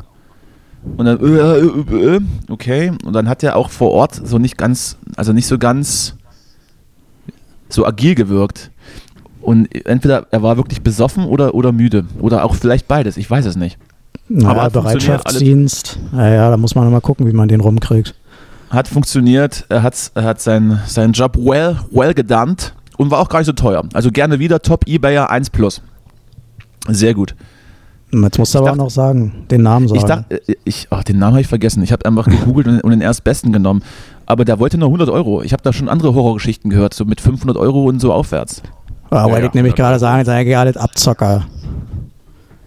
Und 0.96 1.04
dann, 1.04 1.20
äh, 1.20 1.58
äh, 1.58 2.16
äh, 2.16 2.20
okay. 2.48 2.92
Und 3.04 3.12
dann 3.12 3.28
hat 3.28 3.42
er 3.42 3.56
auch 3.56 3.70
vor 3.70 3.92
Ort 3.92 4.14
so 4.14 4.38
nicht 4.38 4.56
ganz, 4.56 4.96
also 5.16 5.32
nicht 5.32 5.46
so 5.46 5.58
ganz 5.58 6.16
so 7.68 7.86
agil 7.86 8.14
gewirkt. 8.14 8.70
Und 9.40 9.68
entweder 9.86 10.26
er 10.30 10.42
war 10.42 10.56
wirklich 10.56 10.82
besoffen 10.82 11.24
oder, 11.24 11.54
oder 11.54 11.72
müde. 11.72 12.04
Oder 12.20 12.44
auch 12.44 12.54
vielleicht 12.54 12.88
beides, 12.88 13.16
ich 13.16 13.30
weiß 13.30 13.46
es 13.46 13.56
nicht. 13.56 13.78
Na, 14.28 14.50
Aber 14.50 14.70
Bereitschaftsdienst, 14.70 15.98
naja, 16.12 16.50
da 16.50 16.56
muss 16.56 16.74
man 16.74 16.90
mal 16.90 17.00
gucken, 17.00 17.26
wie 17.26 17.32
man 17.32 17.48
den 17.48 17.60
rumkriegt. 17.60 18.14
Hat 18.70 18.86
funktioniert, 18.86 19.66
er 19.68 19.82
hat, 19.82 20.12
er 20.14 20.22
hat 20.22 20.40
seinen, 20.40 20.78
seinen 20.86 21.12
Job 21.12 21.36
well, 21.36 21.78
well 21.90 22.14
gedammt 22.14 22.74
und 22.96 23.10
war 23.10 23.18
auch 23.18 23.28
gar 23.28 23.40
nicht 23.40 23.46
so 23.46 23.52
teuer. 23.52 23.82
Also 23.92 24.10
gerne 24.12 24.38
wieder 24.38 24.60
Top 24.60 24.86
Ebayer 24.86 25.30
1 25.30 25.50
Plus. 25.50 25.82
Sehr 26.88 27.14
gut. 27.14 27.34
Jetzt 28.12 28.38
musst 28.38 28.54
du 28.54 28.58
aber 28.58 28.68
dachte, 28.68 28.80
auch 28.80 28.84
noch 28.84 28.90
sagen, 28.90 29.46
den 29.50 29.62
Namen 29.62 29.88
sagen. 29.88 29.98
Ich 29.98 30.04
dachte, 30.04 30.42
äh, 30.48 30.54
ich, 30.64 30.88
oh, 30.90 31.00
den 31.06 31.18
Namen 31.18 31.32
habe 31.32 31.40
ich 31.42 31.46
vergessen. 31.46 31.82
Ich 31.82 31.92
habe 31.92 32.04
einfach 32.04 32.26
gegoogelt 32.26 32.66
und, 32.66 32.80
und 32.80 32.90
den 32.90 33.00
erstbesten 33.00 33.52
genommen. 33.52 33.82
Aber 34.26 34.44
der 34.44 34.58
wollte 34.58 34.78
nur 34.78 34.88
100 34.88 35.08
Euro. 35.08 35.42
Ich 35.42 35.52
habe 35.52 35.62
da 35.62 35.72
schon 35.72 35.88
andere 35.88 36.14
Horrorgeschichten 36.14 36.70
gehört, 36.70 36.94
so 36.94 37.04
mit 37.04 37.20
500 37.20 37.56
Euro 37.56 37.84
und 37.84 38.00
so 38.00 38.12
aufwärts. 38.12 38.62
Ja, 39.10 39.24
wollte 39.24 39.40
ja, 39.40 39.46
ich 39.46 39.54
nämlich 39.54 39.74
gerade 39.74 39.98
sagen, 39.98 40.24
seid 40.24 40.46
ihr 40.46 40.58
alles 40.58 40.76
Abzocker. 40.76 41.46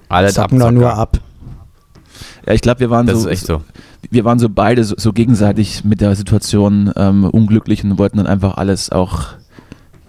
Alles 0.10 0.34
Zocken 0.34 0.62
Abzocker. 0.62 0.72
doch 0.72 0.80
nur 0.80 0.94
ab. 0.94 1.20
Ja, 2.46 2.54
ich 2.54 2.62
glaube, 2.62 2.82
wir 2.82 2.90
waren 2.90 3.08
das 3.08 3.22
so, 3.22 3.30
ist 3.30 3.40
echt 3.40 3.46
so. 3.46 3.62
Wir 4.10 4.26
waren 4.26 4.38
so 4.38 4.50
beide 4.50 4.84
so, 4.84 4.96
so 4.98 5.14
gegenseitig 5.14 5.84
mit 5.86 6.02
der 6.02 6.16
Situation 6.16 6.92
ähm, 6.98 7.24
unglücklich 7.24 7.84
und 7.84 7.98
wollten 7.98 8.18
dann 8.18 8.28
einfach 8.28 8.58
alles 8.58 8.92
auch 8.92 9.28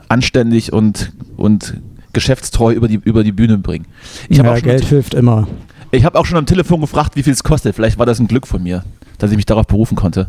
anständig 0.08 0.72
und, 0.72 1.12
und 1.36 1.80
geschäftstreu 2.12 2.72
über 2.72 2.88
die, 2.88 2.96
über 2.96 3.22
die 3.22 3.32
Bühne 3.32 3.58
bringen. 3.58 3.86
Ich 4.28 4.38
ja, 4.38 4.58
Geld 4.58 4.84
hilft 4.84 5.14
immer. 5.14 5.46
Ich 5.90 6.04
habe 6.04 6.18
auch 6.18 6.26
schon 6.26 6.36
am 6.36 6.46
Telefon 6.46 6.80
gefragt, 6.80 7.14
wie 7.14 7.22
viel 7.22 7.32
es 7.32 7.44
kostet. 7.44 7.76
Vielleicht 7.76 7.98
war 7.98 8.06
das 8.06 8.18
ein 8.18 8.26
Glück 8.26 8.46
von 8.48 8.62
mir, 8.62 8.84
dass 9.18 9.30
ich 9.30 9.36
mich 9.36 9.46
darauf 9.46 9.66
berufen 9.66 9.96
konnte. 9.96 10.28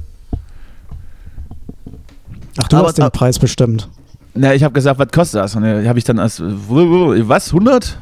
Ach, 2.58 2.68
du 2.68 2.78
aber, 2.78 2.88
hast 2.88 2.98
den 2.98 3.10
Preis 3.12 3.40
bestimmt. 3.40 3.90
Na, 4.36 4.54
ich 4.54 4.64
habe 4.64 4.74
gesagt, 4.74 5.00
was 5.00 5.08
kostet 5.14 5.42
das? 5.42 5.56
Und 5.56 5.64
dann 5.64 5.88
habe 5.88 5.98
ich 5.98 6.06
dann 6.06 6.20
als, 6.20 6.42
was, 6.42 7.48
100? 7.48 7.98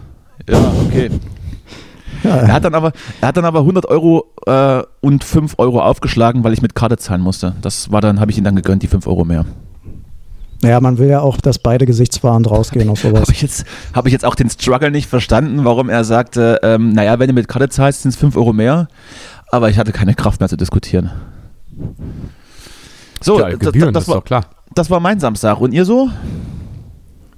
Ja, 0.49 0.73
okay. 0.87 1.09
Ja, 2.23 2.37
er, 2.37 2.53
hat 2.53 2.63
dann 2.63 2.73
aber, 2.73 2.91
er 3.21 3.27
hat 3.27 3.37
dann 3.37 3.45
aber 3.45 3.59
100 3.59 3.85
Euro 3.85 4.33
äh, 4.45 4.81
und 5.01 5.23
5 5.23 5.55
Euro 5.57 5.81
aufgeschlagen, 5.81 6.43
weil 6.43 6.53
ich 6.53 6.61
mit 6.61 6.73
Karte 6.73 6.97
zahlen 6.97 7.21
musste. 7.21 7.53
Das 7.61 7.91
war 7.91 8.01
dann, 8.01 8.19
habe 8.19 8.31
ich 8.31 8.37
ihm 8.37 8.43
dann 8.43 8.55
gegönnt, 8.55 8.81
die 8.81 8.87
5 8.87 9.05
Euro 9.07 9.25
mehr. 9.25 9.45
Ja, 10.63 10.79
man 10.79 10.97
will 10.97 11.09
ja 11.09 11.19
auch, 11.19 11.37
dass 11.37 11.59
beide 11.59 11.85
gesichtswahrend 11.85 12.49
rausgehen 12.49 12.89
auf 12.89 12.99
sowas. 12.99 13.21
Habe 13.21 13.33
ich, 13.33 13.41
jetzt, 13.41 13.65
hab 13.93 14.05
ich 14.05 14.13
jetzt 14.13 14.23
auch 14.23 14.35
den 14.35 14.49
Struggle 14.49 14.91
nicht 14.91 15.09
verstanden, 15.09 15.65
warum 15.65 15.89
er 15.89 16.05
sagte, 16.05 16.61
ähm, 16.63 16.93
naja, 16.93 17.19
wenn 17.19 17.27
du 17.27 17.33
mit 17.33 17.49
Karte 17.49 17.67
zahlst, 17.67 18.03
sind 18.03 18.09
es 18.09 18.15
5 18.15 18.37
Euro 18.37 18.53
mehr. 18.53 18.87
Aber 19.51 19.69
ich 19.69 19.77
hatte 19.77 19.91
keine 19.91 20.15
Kraft 20.15 20.39
mehr 20.39 20.47
zu 20.47 20.55
diskutieren. 20.55 21.11
So, 23.19 23.39
ja, 23.39 23.49
Gebühren, 23.49 23.93
das, 23.93 24.05
das, 24.05 24.07
war, 24.07 24.15
doch 24.15 24.25
klar. 24.25 24.45
Das 24.75 24.89
war 24.89 24.99
mein 24.99 25.19
Samstag. 25.19 25.59
Und 25.59 25.73
ihr 25.73 25.85
so? 25.85 26.09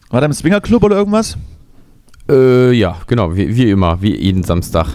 War 0.09 0.21
da 0.21 0.25
im 0.25 0.33
Swingerclub 0.33 0.83
oder 0.83 0.95
irgendwas? 0.95 1.37
Äh, 2.29 2.71
ja, 2.71 2.97
genau, 3.07 3.35
wie, 3.35 3.55
wie 3.55 3.69
immer, 3.69 4.01
wie 4.01 4.15
jeden 4.15 4.43
Samstag. 4.43 4.87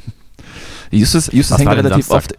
Justus, 0.90 1.30
Justus 1.32 1.58
hängt 1.58 1.70
relativ 1.70 2.10
oft, 2.10 2.34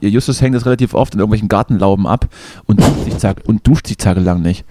Justus 0.00 0.40
hängt 0.40 0.54
das 0.54 0.66
relativ 0.66 0.94
oft 0.94 1.14
in 1.14 1.20
irgendwelchen 1.20 1.48
Gartenlauben 1.48 2.06
ab 2.06 2.28
und 2.66 2.80
duscht 2.80 3.04
sich, 3.04 3.14
tag, 3.16 3.42
und 3.46 3.66
duscht 3.66 3.86
sich 3.86 3.96
tagelang 3.96 4.42
nicht. 4.42 4.64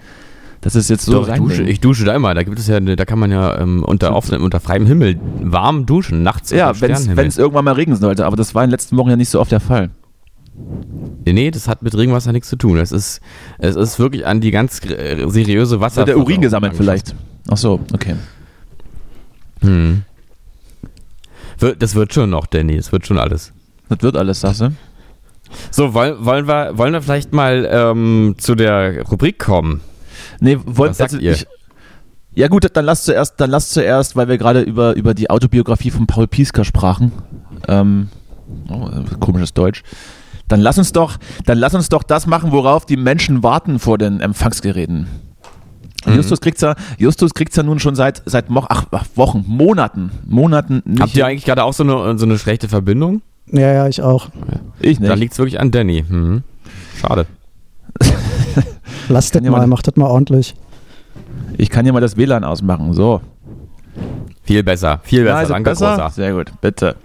Das 0.60 0.74
ist 0.74 0.90
jetzt 0.90 1.04
so 1.04 1.12
Doch, 1.12 1.28
ich, 1.28 1.36
dusche, 1.36 1.62
ich 1.62 1.80
dusche 1.80 2.04
da 2.04 2.14
immer. 2.14 2.34
Da 2.34 2.42
gibt 2.42 2.58
es 2.58 2.66
ja, 2.66 2.80
da 2.80 3.04
kann 3.04 3.18
man 3.18 3.30
ja 3.30 3.58
ähm, 3.60 3.84
unter, 3.84 4.14
offenem, 4.14 4.42
unter 4.42 4.60
freiem 4.60 4.86
Himmel 4.86 5.18
warm 5.40 5.86
duschen, 5.86 6.22
nachts. 6.22 6.50
Ja, 6.50 6.80
wenn 6.80 6.90
es 6.90 7.38
irgendwann 7.38 7.64
mal 7.64 7.74
regnen 7.74 7.96
sollte. 7.96 8.26
Aber 8.26 8.36
das 8.36 8.54
war 8.54 8.64
in 8.64 8.68
den 8.68 8.72
letzten 8.72 8.96
Wochen 8.96 9.10
ja 9.10 9.16
nicht 9.16 9.30
so 9.30 9.40
oft 9.40 9.52
der 9.52 9.60
Fall. 9.60 9.90
Nee, 11.24 11.50
das 11.50 11.68
hat 11.68 11.82
mit 11.82 11.96
Regenwasser 11.96 12.32
nichts 12.32 12.48
zu 12.48 12.56
tun. 12.56 12.78
Es 12.78 12.92
ist, 12.92 13.20
es 13.58 13.76
ist 13.76 13.98
wirklich 13.98 14.26
an 14.26 14.40
die 14.40 14.50
ganz 14.50 14.80
seriöse 14.80 15.80
Wasser. 15.80 16.02
Hat 16.02 16.08
der 16.08 16.18
Urin 16.18 16.40
gesammelt 16.40 16.74
vielleicht? 16.76 17.14
Ach 17.48 17.56
so, 17.56 17.80
okay. 17.92 18.16
Hm. 19.60 20.02
Das 21.78 21.94
wird 21.94 22.14
schon 22.14 22.30
noch, 22.30 22.46
Danny. 22.46 22.76
Das 22.76 22.92
wird 22.92 23.06
schon 23.06 23.18
alles. 23.18 23.52
Das 23.88 24.02
wird 24.02 24.16
alles, 24.16 24.40
sagst 24.40 24.60
du? 24.60 24.72
So, 25.70 25.94
wollen, 25.94 26.24
wollen, 26.24 26.46
wir, 26.46 26.76
wollen 26.76 26.92
wir 26.92 27.02
vielleicht 27.02 27.32
mal 27.32 27.68
ähm, 27.70 28.34
zu 28.38 28.54
der 28.54 29.02
Rubrik 29.02 29.38
kommen? 29.38 29.80
Nee, 30.40 30.58
wollen 30.64 30.94
also, 30.98 31.18
ihr? 31.18 31.32
Ich, 31.32 31.46
ja 32.34 32.48
gut, 32.48 32.68
dann 32.72 32.84
lass 32.84 33.04
zuerst, 33.04 33.40
dann 33.40 33.50
lass 33.50 33.70
zuerst, 33.70 34.14
weil 34.14 34.28
wir 34.28 34.38
gerade 34.38 34.60
über, 34.60 34.94
über 34.94 35.14
die 35.14 35.30
Autobiografie 35.30 35.90
von 35.90 36.06
Paul 36.06 36.26
Piesker 36.26 36.64
sprachen. 36.64 37.12
Ähm, 37.66 38.10
oh, 38.68 38.88
komisches 39.18 39.54
Deutsch. 39.54 39.82
Dann 40.48 40.60
lass 40.60 40.78
uns 40.78 40.92
doch, 40.92 41.18
dann 41.44 41.58
lass 41.58 41.74
uns 41.74 41.88
doch 41.88 42.02
das 42.02 42.26
machen, 42.26 42.52
worauf 42.52 42.86
die 42.86 42.96
Menschen 42.96 43.42
warten 43.42 43.78
vor 43.78 43.98
den 43.98 44.20
Empfangsgeräten. 44.20 45.06
Mhm. 46.06 46.14
Justus 46.14 46.40
kriegt's 46.40 46.60
ja, 46.60 46.74
Justus 46.96 47.34
kriegt's 47.34 47.56
ja 47.56 47.62
nun 47.62 47.78
schon 47.78 47.94
seit 47.94 48.22
seit 48.24 48.46
ach, 48.50 48.86
ach, 48.90 49.04
Wochen, 49.14 49.44
Monaten, 49.46 50.10
Monaten. 50.26 50.82
Nicht. 50.84 51.00
Habt 51.00 51.16
ihr 51.16 51.26
eigentlich 51.26 51.44
gerade 51.44 51.64
auch 51.64 51.72
so 51.72 51.82
eine 51.82 52.18
so 52.18 52.24
eine 52.24 52.38
schlechte 52.38 52.68
Verbindung? 52.68 53.22
Ja, 53.50 53.72
ja, 53.72 53.88
ich 53.88 54.02
auch. 54.02 54.28
Ich 54.80 55.00
nicht. 55.00 55.10
Da 55.10 55.14
liegt's 55.14 55.38
wirklich 55.38 55.60
an 55.60 55.70
Danny. 55.70 56.04
Mhm. 56.08 56.42
Schade. 57.00 57.26
Lasst 59.08 59.34
das 59.34 59.42
mal, 59.42 59.66
macht 59.66 59.86
das 59.86 59.96
mal 59.96 60.06
ordentlich. 60.06 60.54
Ich 61.56 61.70
kann 61.70 61.86
ja 61.86 61.92
mal 61.92 62.00
das 62.00 62.16
WLAN 62.16 62.44
ausmachen. 62.44 62.92
So. 62.92 63.20
Viel 64.44 64.62
besser, 64.62 65.00
viel 65.02 65.24
besser. 65.24 65.36
Also 65.36 65.52
Danke, 65.54 65.70
besser? 65.70 65.96
Großer. 65.96 66.10
Sehr 66.10 66.32
gut, 66.32 66.52
bitte. 66.60 66.96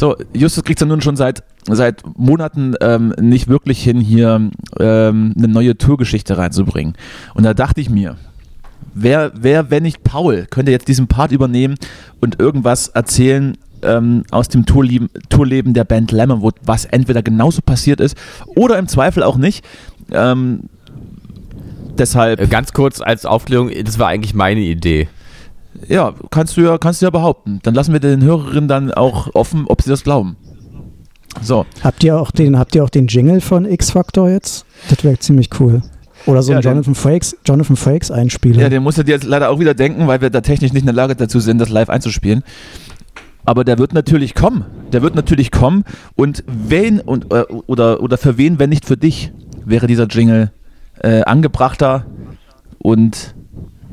So, 0.00 0.16
Justus 0.32 0.64
kriegt 0.64 0.80
ja 0.80 0.86
nun 0.86 1.02
schon 1.02 1.16
seit, 1.16 1.42
seit 1.68 2.02
Monaten 2.16 2.72
ähm, 2.80 3.12
nicht 3.20 3.48
wirklich 3.48 3.82
hin, 3.82 4.00
hier 4.00 4.50
ähm, 4.78 5.34
eine 5.36 5.46
neue 5.46 5.76
Tourgeschichte 5.76 6.38
reinzubringen. 6.38 6.94
Und 7.34 7.42
da 7.42 7.52
dachte 7.52 7.82
ich 7.82 7.90
mir, 7.90 8.16
wer, 8.94 9.30
wer, 9.34 9.70
wenn 9.70 9.82
nicht 9.82 10.02
Paul, 10.02 10.46
könnte 10.48 10.72
jetzt 10.72 10.88
diesen 10.88 11.06
Part 11.06 11.32
übernehmen 11.32 11.74
und 12.18 12.40
irgendwas 12.40 12.88
erzählen 12.88 13.58
ähm, 13.82 14.24
aus 14.30 14.48
dem 14.48 14.64
Tourleben, 14.64 15.10
Tourleben 15.28 15.74
der 15.74 15.84
Band 15.84 16.12
Lemon, 16.12 16.50
was 16.62 16.86
entweder 16.86 17.22
genauso 17.22 17.60
passiert 17.60 18.00
ist 18.00 18.16
oder 18.46 18.78
im 18.78 18.88
Zweifel 18.88 19.22
auch 19.22 19.36
nicht. 19.36 19.62
Ähm, 20.12 20.70
deshalb. 21.98 22.40
Äh, 22.40 22.46
ganz 22.46 22.72
kurz 22.72 23.02
als 23.02 23.26
Aufklärung, 23.26 23.70
das 23.84 23.98
war 23.98 24.08
eigentlich 24.08 24.32
meine 24.32 24.60
Idee. 24.60 25.08
Ja, 25.88 26.14
kannst 26.30 26.56
du 26.56 26.62
ja, 26.62 26.78
kannst 26.78 27.00
du 27.00 27.06
ja 27.06 27.10
behaupten. 27.10 27.60
Dann 27.62 27.74
lassen 27.74 27.92
wir 27.92 28.00
den 28.00 28.22
Hörerinnen 28.22 28.68
dann 28.68 28.92
auch 28.92 29.34
offen, 29.34 29.66
ob 29.66 29.82
sie 29.82 29.90
das 29.90 30.02
glauben. 30.02 30.36
So. 31.42 31.64
Habt 31.82 32.02
ihr 32.02 32.18
auch 32.18 32.30
den, 32.30 32.58
habt 32.58 32.74
ihr 32.74 32.84
auch 32.84 32.90
den 32.90 33.06
Jingle 33.06 33.40
von 33.40 33.64
X-Factor 33.64 34.28
jetzt? 34.28 34.66
Das 34.88 35.04
wäre 35.04 35.18
ziemlich 35.18 35.48
cool. 35.60 35.82
Oder 36.26 36.42
so 36.42 36.52
ja, 36.52 36.58
ein 36.58 36.62
Jonathan 36.62 36.94
Frakes, 36.94 37.36
Jonathan 37.46 37.76
Frakes 37.76 38.10
Einspieler. 38.10 38.62
Ja, 38.62 38.68
den 38.68 38.82
musst 38.82 38.98
du 38.98 39.04
dir 39.04 39.12
jetzt 39.12 39.24
leider 39.24 39.48
auch 39.48 39.58
wieder 39.58 39.74
denken, 39.74 40.06
weil 40.06 40.20
wir 40.20 40.30
da 40.30 40.40
technisch 40.40 40.72
nicht 40.72 40.82
in 40.82 40.86
der 40.86 40.94
Lage 40.94 41.16
dazu 41.16 41.40
sind, 41.40 41.58
das 41.58 41.70
live 41.70 41.88
einzuspielen. 41.88 42.42
Aber 43.44 43.64
der 43.64 43.78
wird 43.78 43.94
natürlich 43.94 44.34
kommen. 44.34 44.66
Der 44.92 45.02
wird 45.02 45.14
natürlich 45.14 45.50
kommen. 45.50 45.84
Und 46.14 46.44
wen 46.46 47.00
und 47.00 47.32
äh, 47.32 47.44
oder, 47.66 48.02
oder 48.02 48.18
für 48.18 48.36
wen, 48.36 48.58
wenn 48.58 48.68
nicht 48.68 48.84
für 48.84 48.98
dich, 48.98 49.32
wäre 49.64 49.86
dieser 49.86 50.06
Jingle 50.06 50.52
äh, 51.02 51.22
angebrachter 51.22 52.06
und 52.78 53.34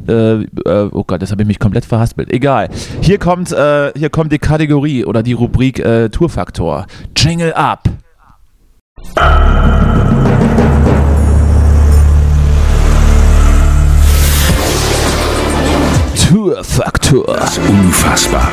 äh, 0.08 0.42
äh, 0.42 0.90
oh 0.92 1.04
Gott, 1.04 1.22
das 1.22 1.32
habe 1.32 1.42
ich 1.44 1.48
mich 1.48 1.60
komplett 1.60 1.86
verhaspelt. 1.86 2.32
Egal. 2.32 2.70
Hier 3.02 3.18
kommt, 3.18 3.52
äh, 3.52 3.92
hier 3.96 4.10
kommt 4.10 4.32
die 4.32 4.40
Kategorie 4.40 5.06
oder 5.06 5.24
die 5.24 5.34
Rubrik 5.34 5.80
äh, 5.80 6.10
Tourfaktor. 6.10 6.86
Jingle 7.16 7.54
up. 7.54 7.84
Tourfaktor. 16.30 17.26
Das 17.38 17.58
Unfassbare. 17.58 18.52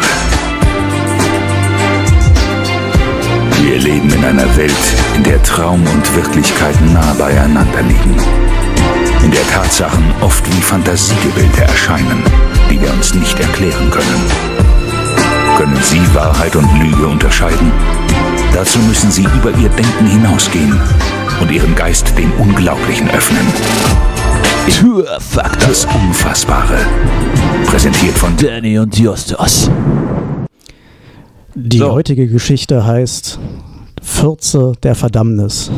Wir 3.63 3.79
leben 3.79 4.11
in 4.11 4.25
einer 4.25 4.57
Welt, 4.57 4.73
in 5.17 5.23
der 5.25 5.43
Traum 5.43 5.81
und 5.81 6.17
Wirklichkeit 6.17 6.77
nah 6.93 7.15
beieinander 7.15 7.83
liegen 7.83 8.64
in 9.25 9.31
der 9.31 9.47
Tatsachen 9.47 10.05
oft 10.21 10.47
wie 10.55 10.61
Fantasiegebilde 10.61 11.63
erscheinen, 11.63 12.23
die 12.71 12.79
wir 12.79 12.93
uns 12.93 13.15
nicht 13.15 13.41
erklären 13.41 13.91
können. 13.91 14.23
Können 15.57 15.79
Sie 15.83 16.15
Wahrheit 16.15 16.55
und 16.57 16.69
Lüge 16.79 17.07
unterscheiden? 17.07 17.73
Dazu 18.53 18.79
müssen 18.81 19.11
Sie 19.11 19.23
über 19.23 19.51
Ihr 19.59 19.71
Denken 19.71 20.07
hinausgehen 20.07 20.79
und 21.41 21.51
Ihren 21.51 21.75
Geist 21.75 22.17
dem 22.19 22.31
Unglaublichen 22.35 23.09
öffnen. 23.11 23.47
Türfaktor. 24.69 25.69
Das 25.69 25.87
Unfassbare. 25.87 26.79
Präsentiert 27.67 28.19
von 28.19 28.37
Danny 28.37 28.79
und 28.79 28.99
Justus. 28.99 29.71
Die 31.55 31.79
so. 31.79 31.93
heutige 31.93 32.27
Geschichte 32.27 32.85
heißt 32.85 33.39
Fürze 34.03 34.73
der 34.83 34.95
Verdammnis. 34.95 35.71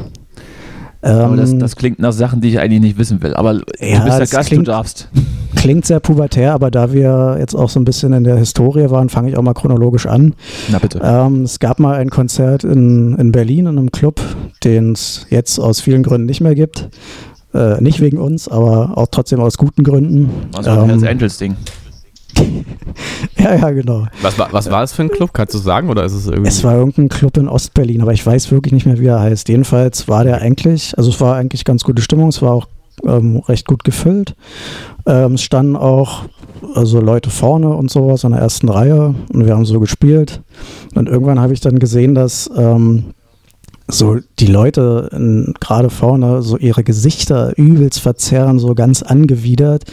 Ähm, 1.02 1.36
das, 1.36 1.56
das, 1.58 1.76
klingt 1.76 1.98
nach 1.98 2.12
Sachen, 2.12 2.40
die 2.40 2.48
ich 2.48 2.58
eigentlich 2.58 2.80
nicht 2.80 2.98
wissen 2.98 3.22
will. 3.22 3.34
Aber 3.34 3.54
ja, 3.78 3.98
du 3.98 4.04
bist 4.04 4.18
der 4.18 4.26
Gast, 4.26 4.48
klingt, 4.48 4.66
du 4.66 4.70
darfst. 4.70 5.08
Klingt 5.54 5.86
sehr 5.86 6.00
pubertär, 6.00 6.52
aber 6.52 6.70
da 6.70 6.92
wir 6.92 7.36
jetzt 7.38 7.54
auch 7.54 7.70
so 7.70 7.80
ein 7.80 7.84
bisschen 7.84 8.12
in 8.12 8.24
der 8.24 8.36
Historie 8.36 8.90
waren, 8.90 9.08
fange 9.08 9.30
ich 9.30 9.36
auch 9.36 9.42
mal 9.42 9.54
chronologisch 9.54 10.06
an. 10.06 10.34
Na 10.68 10.78
bitte. 10.78 11.00
Ähm, 11.02 11.42
es 11.42 11.58
gab 11.58 11.80
mal 11.80 11.96
ein 11.96 12.10
Konzert 12.10 12.62
in, 12.62 13.16
in 13.16 13.32
Berlin 13.32 13.66
in 13.66 13.78
einem 13.78 13.90
Club, 13.90 14.20
den 14.64 14.92
es 14.92 15.26
jetzt 15.30 15.58
aus 15.58 15.80
vielen 15.80 16.02
Gründen 16.02 16.26
nicht 16.26 16.40
mehr 16.40 16.54
gibt. 16.54 16.90
Äh, 17.54 17.80
nicht 17.80 18.00
wegen 18.00 18.18
uns, 18.18 18.48
aber 18.48 18.98
auch 18.98 19.08
trotzdem 19.10 19.40
aus 19.40 19.56
guten 19.56 19.82
Gründen. 19.82 20.30
Also 20.54 20.70
ähm, 20.70 20.88
Hells 20.88 21.04
Angels 21.04 21.38
Ding. 21.38 21.56
ja, 23.38 23.54
ja, 23.54 23.70
genau. 23.70 24.06
Was 24.22 24.38
war, 24.38 24.52
was 24.52 24.70
war 24.70 24.82
es 24.82 24.92
für 24.92 25.02
ein 25.02 25.10
Club? 25.10 25.30
Kannst 25.32 25.54
du 25.54 25.58
sagen? 25.58 25.88
Oder 25.88 26.04
ist 26.04 26.12
es 26.12 26.26
irgendwie? 26.26 26.48
Es 26.48 26.64
war 26.64 26.74
irgendein 26.74 27.08
Club 27.08 27.36
in 27.36 27.48
Ostberlin, 27.48 28.00
aber 28.00 28.12
ich 28.12 28.24
weiß 28.24 28.50
wirklich 28.50 28.72
nicht 28.72 28.86
mehr, 28.86 28.98
wie 28.98 29.06
er 29.06 29.20
heißt. 29.20 29.48
Jedenfalls 29.48 30.08
war 30.08 30.24
der 30.24 30.40
eigentlich, 30.40 30.96
also 30.96 31.10
es 31.10 31.20
war 31.20 31.36
eigentlich 31.36 31.64
ganz 31.64 31.84
gute 31.84 32.02
Stimmung, 32.02 32.28
es 32.28 32.42
war 32.42 32.52
auch 32.52 32.68
ähm, 33.04 33.42
recht 33.46 33.66
gut 33.66 33.84
gefüllt. 33.84 34.34
Ähm, 35.06 35.34
es 35.34 35.42
standen 35.42 35.76
auch 35.76 36.24
also 36.74 37.00
Leute 37.00 37.30
vorne 37.30 37.68
und 37.68 37.90
sowas 37.90 38.24
in 38.24 38.32
der 38.32 38.40
ersten 38.40 38.68
Reihe 38.68 39.14
und 39.32 39.46
wir 39.46 39.54
haben 39.54 39.64
so 39.64 39.80
gespielt. 39.80 40.42
Und 40.94 41.08
irgendwann 41.08 41.40
habe 41.40 41.52
ich 41.52 41.60
dann 41.60 41.78
gesehen, 41.78 42.14
dass 42.14 42.50
ähm, 42.56 43.14
so 43.88 44.16
die 44.38 44.46
Leute 44.46 45.54
gerade 45.60 45.90
vorne 45.90 46.42
so 46.42 46.56
ihre 46.56 46.82
Gesichter 46.82 47.56
übelst 47.56 48.00
verzerren, 48.00 48.58
so 48.58 48.74
ganz 48.74 49.02
angewidert 49.02 49.84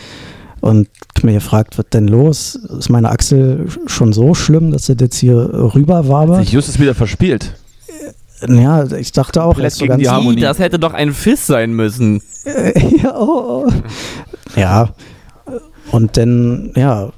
und 0.63 0.87
mir 1.23 1.33
gefragt, 1.33 1.77
was 1.77 1.87
denn 1.91 2.07
los? 2.07 2.55
Ist 2.55 2.89
meine 2.89 3.09
Achsel 3.09 3.67
schon 3.85 4.13
so 4.13 4.33
schlimm, 4.33 4.71
dass 4.71 4.87
er 4.87 4.95
jetzt 4.97 5.17
hier 5.17 5.35
rüber 5.75 6.07
war? 6.07 6.39
Sich 6.39 6.53
Justus 6.53 6.79
wieder 6.79 6.95
verspielt. 6.95 7.55
Ja, 8.47 8.89
ich 8.93 9.11
dachte 9.11 9.43
auch, 9.43 9.57
so 9.57 9.85
ganz 9.85 10.01
die 10.01 10.09
Harmonie. 10.09 10.39
das 10.39 10.59
hätte 10.59 10.79
doch 10.79 10.93
ein 10.93 11.13
Fiss 11.13 11.47
sein 11.47 11.73
müssen. 11.73 12.21
ja, 13.03 13.13
oh, 13.13 13.65
oh. 13.67 13.71
ja, 14.55 14.89
und 15.91 16.17
dann, 16.17 16.71
ja, 16.75 17.09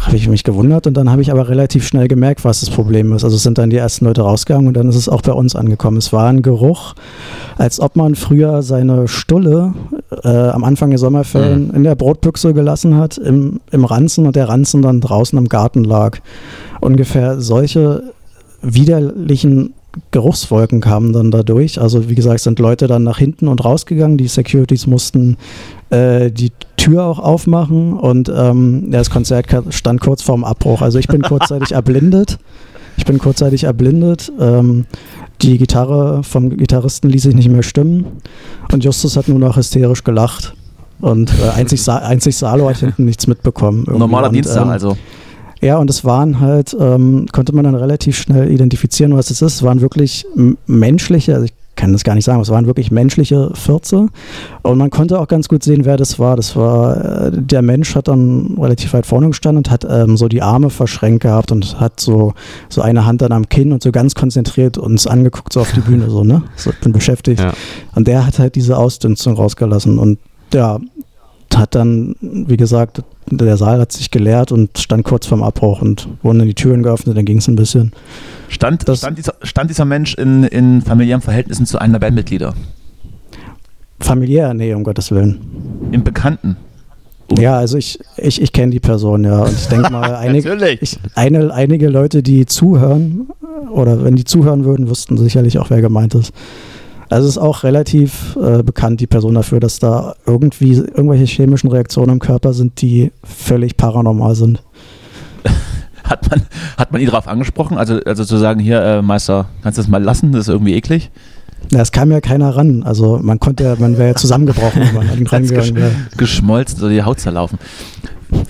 habe 0.00 0.16
ich 0.16 0.28
mich 0.28 0.44
gewundert 0.44 0.86
und 0.86 0.96
dann 0.96 1.10
habe 1.10 1.22
ich 1.22 1.30
aber 1.30 1.48
relativ 1.48 1.86
schnell 1.86 2.08
gemerkt, 2.08 2.44
was 2.44 2.60
das 2.60 2.70
Problem 2.70 3.12
ist. 3.12 3.22
Also 3.22 3.36
sind 3.36 3.58
dann 3.58 3.70
die 3.70 3.76
ersten 3.76 4.06
Leute 4.06 4.22
rausgegangen 4.22 4.68
und 4.68 4.74
dann 4.74 4.88
ist 4.88 4.96
es 4.96 5.08
auch 5.08 5.22
bei 5.22 5.32
uns 5.32 5.54
angekommen. 5.54 5.98
Es 5.98 6.12
war 6.12 6.28
ein 6.28 6.42
Geruch, 6.42 6.94
als 7.58 7.80
ob 7.80 7.96
man 7.96 8.14
früher 8.14 8.62
seine 8.62 9.08
Stulle 9.08 9.74
äh, 10.24 10.28
am 10.28 10.64
Anfang 10.64 10.90
der 10.90 10.98
Sommerferien 10.98 11.68
mhm. 11.68 11.74
in 11.74 11.84
der 11.84 11.94
Brotbüchse 11.94 12.54
gelassen 12.54 12.96
hat, 12.96 13.18
im, 13.18 13.60
im 13.70 13.84
Ranzen 13.84 14.26
und 14.26 14.36
der 14.36 14.48
Ranzen 14.48 14.82
dann 14.82 15.00
draußen 15.00 15.38
im 15.38 15.48
Garten 15.48 15.84
lag. 15.84 16.18
Ungefähr 16.80 17.40
solche 17.40 18.02
widerlichen 18.62 19.74
Geruchswolken 20.10 20.80
kamen 20.80 21.12
dann 21.12 21.30
dadurch. 21.30 21.80
Also 21.80 22.08
wie 22.08 22.14
gesagt, 22.14 22.40
sind 22.40 22.58
Leute 22.58 22.86
dann 22.86 23.04
nach 23.04 23.18
hinten 23.18 23.48
und 23.48 23.64
rausgegangen. 23.64 24.18
Die 24.18 24.28
Securities 24.28 24.86
mussten 24.86 25.36
äh, 25.94 26.30
die 26.30 26.52
Tür 26.76 27.04
auch 27.04 27.18
aufmachen 27.18 27.94
und 27.94 28.30
ähm, 28.34 28.90
das 28.90 29.10
Konzert 29.10 29.46
stand 29.70 30.00
kurz 30.00 30.22
vorm 30.22 30.44
Abbruch. 30.44 30.82
Also 30.82 30.98
ich 30.98 31.08
bin 31.08 31.22
kurzzeitig 31.22 31.72
erblindet. 31.72 32.38
Ich 32.96 33.04
bin 33.04 33.18
kurzzeitig 33.18 33.64
erblindet. 33.64 34.32
Ähm, 34.38 34.86
die 35.42 35.58
Gitarre 35.58 36.22
vom 36.22 36.50
Gitarristen 36.56 37.08
ließ 37.08 37.22
sich 37.22 37.34
nicht 37.34 37.48
mehr 37.48 37.62
stimmen 37.62 38.06
und 38.72 38.84
Justus 38.84 39.16
hat 39.16 39.28
nur 39.28 39.38
noch 39.38 39.56
hysterisch 39.56 40.04
gelacht. 40.04 40.54
Und 41.00 41.32
äh, 41.40 41.50
einzig, 41.56 41.82
Sa 41.82 41.96
einzig 42.12 42.36
Salo 42.36 42.68
hat 42.68 42.76
hinten 42.76 43.04
nichts 43.04 43.26
mitbekommen. 43.26 43.84
Normaler 43.88 44.30
Dienstag 44.30 44.62
ähm, 44.62 44.70
also. 44.70 44.96
Ja, 45.60 45.78
und 45.78 45.88
es 45.88 46.04
waren 46.04 46.40
halt, 46.40 46.76
ähm, 46.78 47.26
konnte 47.32 47.54
man 47.54 47.64
dann 47.64 47.74
relativ 47.74 48.18
schnell 48.18 48.50
identifizieren, 48.50 49.16
was 49.16 49.30
es 49.30 49.40
ist. 49.40 49.54
Es 49.54 49.62
waren 49.62 49.80
wirklich 49.80 50.26
menschliche, 50.66 51.34
also 51.34 51.46
ich 51.46 51.54
kann 51.76 51.92
das 51.92 52.04
gar 52.04 52.14
nicht 52.14 52.24
sagen, 52.24 52.40
es 52.40 52.50
waren 52.50 52.66
wirklich 52.66 52.90
menschliche 52.90 53.50
Fürze. 53.54 54.08
Und 54.62 54.78
man 54.78 54.90
konnte 54.90 55.18
auch 55.18 55.28
ganz 55.28 55.48
gut 55.48 55.62
sehen, 55.62 55.84
wer 55.84 55.96
das 55.96 56.18
war. 56.18 56.36
Das 56.36 56.56
war, 56.56 57.26
äh, 57.26 57.30
der 57.32 57.62
Mensch 57.62 57.94
hat 57.94 58.08
dann 58.08 58.56
relativ 58.58 58.92
weit 58.92 59.06
vorne 59.06 59.28
gestanden 59.28 59.58
und 59.58 59.70
hat 59.70 59.86
ähm, 59.88 60.16
so 60.16 60.28
die 60.28 60.42
Arme 60.42 60.70
verschränkt 60.70 61.22
gehabt 61.22 61.52
und 61.52 61.80
hat 61.80 62.00
so, 62.00 62.34
so 62.68 62.82
eine 62.82 63.06
Hand 63.06 63.22
dann 63.22 63.32
am 63.32 63.48
Kinn 63.48 63.72
und 63.72 63.82
so 63.82 63.92
ganz 63.92 64.14
konzentriert 64.14 64.78
uns 64.78 65.06
angeguckt, 65.06 65.52
so 65.52 65.60
auf 65.60 65.72
die 65.72 65.80
Bühne, 65.84 66.10
so, 66.10 66.24
ne? 66.24 66.42
So, 66.56 66.70
ich 66.70 66.80
bin 66.80 66.92
beschäftigt. 66.92 67.40
Ja. 67.40 67.52
Und 67.94 68.08
der 68.08 68.26
hat 68.26 68.38
halt 68.38 68.54
diese 68.54 68.76
Ausdünstung 68.76 69.34
rausgelassen. 69.34 69.98
Und 69.98 70.18
ja, 70.52 70.78
hat 71.56 71.74
dann, 71.74 72.16
wie 72.20 72.56
gesagt, 72.56 73.02
der 73.26 73.56
Saal 73.56 73.80
hat 73.80 73.92
sich 73.92 74.10
geleert 74.10 74.52
und 74.52 74.78
stand 74.78 75.04
kurz 75.04 75.26
vorm 75.26 75.42
Abbruch 75.42 75.82
und 75.82 76.08
wurden 76.22 76.38
dann 76.38 76.48
die 76.48 76.54
Türen 76.54 76.82
geöffnet, 76.82 77.16
dann 77.16 77.24
ging 77.24 77.38
es 77.38 77.48
ein 77.48 77.56
bisschen. 77.56 77.92
Stand, 78.48 78.82
stand, 78.82 79.18
dieser, 79.18 79.34
stand 79.42 79.70
dieser 79.70 79.84
Mensch 79.84 80.14
in, 80.14 80.44
in 80.44 80.82
familiären 80.82 81.22
Verhältnissen 81.22 81.66
zu 81.66 81.78
einem 81.78 81.92
der 81.92 82.00
Bandmitglieder? 82.00 82.54
Familiär? 84.00 84.52
Nee, 84.54 84.74
um 84.74 84.84
Gottes 84.84 85.10
Willen. 85.10 85.40
Im 85.90 86.04
Bekannten? 86.04 86.56
Oh. 87.30 87.40
Ja, 87.40 87.56
also 87.56 87.78
ich, 87.78 87.98
ich, 88.16 88.40
ich 88.40 88.52
kenne 88.52 88.72
die 88.72 88.80
Person, 88.80 89.24
ja. 89.24 89.42
Und 89.42 89.52
ich 89.52 89.66
denke 89.68 89.90
mal, 89.90 90.14
einige, 90.16 90.54
ich, 90.80 90.98
eine, 91.14 91.52
einige 91.52 91.88
Leute, 91.88 92.22
die 92.22 92.46
zuhören, 92.46 93.28
oder 93.70 94.04
wenn 94.04 94.16
die 94.16 94.24
zuhören 94.24 94.64
würden, 94.64 94.88
wüssten 94.88 95.16
sicherlich 95.16 95.58
auch, 95.58 95.70
wer 95.70 95.80
gemeint 95.80 96.14
ist. 96.14 96.32
Also 97.14 97.28
es 97.28 97.36
ist 97.36 97.42
auch 97.42 97.62
relativ 97.62 98.34
äh, 98.34 98.64
bekannt, 98.64 98.98
die 98.98 99.06
Person 99.06 99.36
dafür, 99.36 99.60
dass 99.60 99.78
da 99.78 100.16
irgendwie 100.26 100.72
irgendwelche 100.72 101.26
chemischen 101.26 101.70
Reaktionen 101.70 102.14
im 102.14 102.18
Körper 102.18 102.52
sind, 102.52 102.82
die 102.82 103.12
völlig 103.22 103.76
paranormal 103.76 104.34
sind. 104.34 104.60
Hat 106.02 106.28
man, 106.28 106.42
hat 106.76 106.92
man 106.92 107.00
ihn 107.00 107.06
darauf 107.06 107.28
angesprochen? 107.28 107.78
Also, 107.78 107.98
also 108.04 108.26
zu 108.26 108.36
sagen, 108.36 108.60
hier, 108.60 108.82
äh, 108.82 109.00
Meister, 109.00 109.46
kannst 109.62 109.78
du 109.78 109.82
das 109.82 109.88
mal 109.88 110.02
lassen? 110.02 110.32
Das 110.32 110.42
ist 110.42 110.48
irgendwie 110.48 110.74
eklig? 110.74 111.10
Ja, 111.70 111.80
es 111.80 111.92
kam 111.92 112.10
ja 112.10 112.20
keiner 112.20 112.54
ran. 112.56 112.82
Also 112.82 113.20
man 113.22 113.40
konnte 113.40 113.64
ja, 113.64 113.76
man 113.78 113.96
wäre 113.96 114.08
ja 114.08 114.14
zusammengebrochen, 114.14 114.82
wenn 114.82 114.94
man 114.94 115.08
rangegangen 115.08 115.48
wäre. 115.76 115.92
Geschmolzen, 116.18 116.78
so 116.78 116.90
die 116.90 117.02
Haut 117.02 117.20
zerlaufen. 117.20 117.58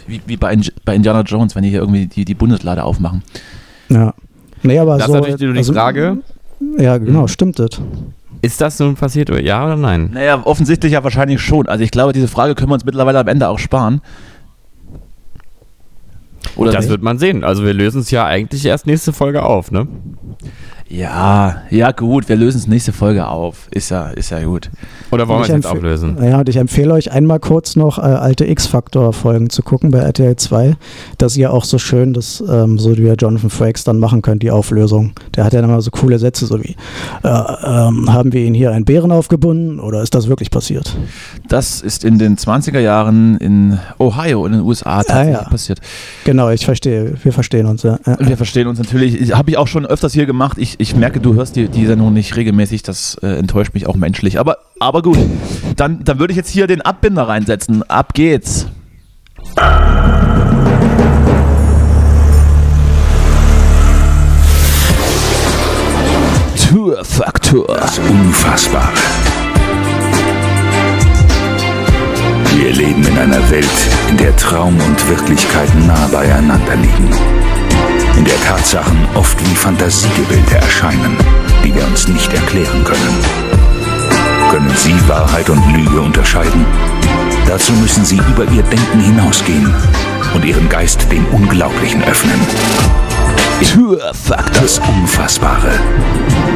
Wie, 0.09 0.21
wie 0.27 0.37
bei, 0.37 0.59
bei 0.85 0.97
Indiana 0.97 1.21
Jones, 1.21 1.55
wenn 1.55 1.63
die 1.63 1.71
hier 1.71 1.81
irgendwie 1.81 2.07
die, 2.07 2.25
die 2.25 2.35
Bundeslade 2.35 2.83
aufmachen. 2.83 3.23
Ja. 3.89 4.15
Nee, 4.65 4.79
aber 4.79 4.99
das 4.99 5.07
so, 5.07 5.15
ist 5.15 5.21
natürlich 5.21 5.53
die 5.53 5.59
also, 5.59 5.73
Frage. 5.75 6.19
Ja, 6.79 6.99
genau, 6.99 7.23
mhm. 7.23 7.29
stimmt 7.29 7.59
das. 7.61 7.81
Ist 8.45 8.61
das 8.61 8.79
nun 8.79 8.95
passiert, 8.95 9.31
ja 9.31 9.65
oder 9.65 9.77
nein? 9.77 10.11
Naja, 10.13 10.43
offensichtlich 10.45 10.93
ja 10.93 11.03
wahrscheinlich 11.03 11.41
schon. 11.41 11.67
Also 11.67 11.83
ich 11.83 11.91
glaube, 11.91 12.13
diese 12.13 12.29
Frage 12.29 12.55
können 12.55 12.69
wir 12.69 12.75
uns 12.75 12.85
mittlerweile 12.85 13.19
am 13.19 13.27
Ende 13.27 13.49
auch 13.49 13.59
sparen. 13.59 14.03
Oder 16.55 16.71
das 16.71 16.85
nicht? 16.85 16.91
wird 16.91 17.03
man 17.03 17.19
sehen. 17.19 17.43
Also 17.43 17.65
wir 17.65 17.73
lösen 17.73 18.03
es 18.03 18.11
ja 18.11 18.27
eigentlich 18.27 18.67
erst 18.67 18.87
nächste 18.87 19.15
Folge 19.15 19.45
auf, 19.45 19.71
ne? 19.71 19.89
Ja, 20.89 21.63
ja 21.71 21.93
gut, 21.93 22.29
wir 22.29 22.37
lösen 22.37 22.59
es 22.59 22.67
nächste 22.67 22.93
Folge 22.93 23.27
auf. 23.27 23.69
Ist 23.71 23.91
ja, 23.91 24.11
ist 24.11 24.31
ja 24.31 24.45
gut. 24.45 24.71
Oder 25.11 25.27
wollen 25.27 25.41
wir 25.41 25.45
es 25.45 25.49
jetzt 25.49 25.67
auflösen? 25.67 26.19
Ja, 26.23 26.41
und 26.41 26.49
ich 26.49 26.57
empfehle 26.57 26.93
euch 26.93 27.11
einmal 27.11 27.41
kurz 27.41 27.75
noch 27.75 27.99
äh, 27.99 28.03
alte 28.03 28.45
X-Factor-Folgen 28.47 29.49
zu 29.49 29.63
gucken 29.63 29.91
bei 29.91 29.99
RTL 29.99 30.37
2, 30.37 30.77
dass 31.17 31.37
ihr 31.39 31.53
auch 31.53 31.65
so 31.65 31.79
schön 31.79 32.13
das, 32.13 32.45
ähm, 32.47 32.79
so 32.79 32.97
wie 32.97 33.09
Jonathan 33.09 33.49
Frakes 33.49 33.85
dann 33.85 33.99
machen 33.99 34.21
könnt, 34.21 34.43
die 34.43 34.51
Auflösung. 34.51 35.13
Der 35.35 35.45
hat 35.45 35.55
ja 35.55 35.61
immer 35.61 35.81
so 35.81 35.91
coole 35.91 36.19
Sätze, 36.19 36.47
so 36.47 36.63
wie, 36.63 36.77
äh, 37.23 37.29
ähm, 37.29 38.13
haben 38.13 38.33
wir 38.33 38.43
ihn 38.43 38.55
hier 38.55 38.71
einen 38.71 38.85
Bären 38.85 39.11
aufgebunden 39.11 39.81
oder 39.81 40.03
ist 40.03 40.15
das 40.15 40.29
wirklich 40.29 40.51
passiert? 40.51 40.95
Das 41.49 41.81
ist 41.81 42.05
in 42.05 42.19
den 42.19 42.37
20er 42.37 42.81
Jahren 42.81 43.39
in 43.39 43.79
Ohio 43.99 44.45
in 44.45 44.53
den 44.53 44.61
USA 44.61 45.03
tatsächlich 45.03 45.37
ah, 45.37 45.43
ja. 45.43 45.49
passiert. 45.49 45.81
Genau, 46.25 46.51
ich 46.51 46.67
verstehe, 46.67 47.15
wir 47.23 47.33
verstehen 47.33 47.67
uns, 47.67 47.83
ja. 47.83 47.99
Wir 48.19 48.37
verstehen 48.37 48.67
uns 48.67 48.79
natürlich. 48.79 49.35
Habe 49.35 49.51
ich 49.51 49.57
auch 49.57 49.67
schon 49.67 49.87
öfters 49.87 50.13
hier 50.13 50.27
gemacht. 50.27 50.59
Ich 50.59 50.74
ich, 50.79 50.97
merke, 50.97 51.21
du 51.21 51.35
hörst 51.35 51.57
die, 51.57 51.69
die 51.69 51.87
Sendung 51.87 52.13
nicht 52.13 52.37
regelmäßig, 52.37 52.83
das 52.83 53.17
äh, 53.23 53.39
enttäuscht 53.39 53.75
mich 53.75 53.87
auch 53.87 53.97
menschlich. 53.97 54.39
Aber, 54.39 54.59
aber 54.81 55.03
gut, 55.03 55.19
dann, 55.77 56.05
dann 56.05 56.19
würde 56.19 56.33
ich 56.33 56.37
jetzt 56.37 56.51
hier 56.51 56.67
den 56.67 56.81
Abbinder 56.83 57.29
reinsetzen. 57.29 57.83
Ab 57.89 58.15
geht's. 58.15 58.67
Tourfaktor. 66.69 67.67
Das 67.67 67.99
Unfassbare. 67.99 68.93
Wir 72.57 72.73
leben 72.73 73.05
in 73.05 73.19
einer 73.19 73.51
Welt, 73.51 73.67
in 74.11 74.17
der 74.17 74.37
Traum 74.37 74.75
und 74.81 75.09
Wirklichkeit 75.09 75.69
nah 75.87 76.09
beieinander 76.09 76.77
liegen 76.77 77.44
in 78.17 78.25
der 78.25 78.41
Tatsachen 78.43 78.97
oft 79.15 79.39
wie 79.41 79.55
Fantasiegebilde 79.55 80.57
erscheinen, 80.57 81.17
die 81.65 81.75
wir 81.75 81.85
uns 81.87 82.09
nicht 82.09 82.33
erklären 82.33 82.85
können. 82.85 83.19
Können 84.51 84.73
Sie 84.77 84.95
Wahrheit 85.09 85.51
und 85.51 85.63
Lüge 85.73 86.01
unterscheiden? 86.01 86.65
Dazu 87.47 87.73
müssen 87.73 88.05
Sie 88.05 88.17
über 88.17 88.45
Ihr 88.53 88.63
Denken 88.63 89.01
hinausgehen 89.01 89.75
und 90.35 90.45
Ihren 90.45 90.69
Geist 90.69 91.11
dem 91.11 91.27
Unglaublichen 91.27 92.03
öffnen. 92.05 92.41
Türfakt 93.63 94.57
das 94.57 94.79
Unfassbare. 94.79 95.73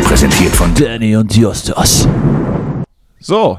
Präsentiert 0.04 0.54
von 0.54 0.74
Danny 0.74 1.16
und 1.16 1.34
Justus. 1.34 2.09
So. 3.20 3.59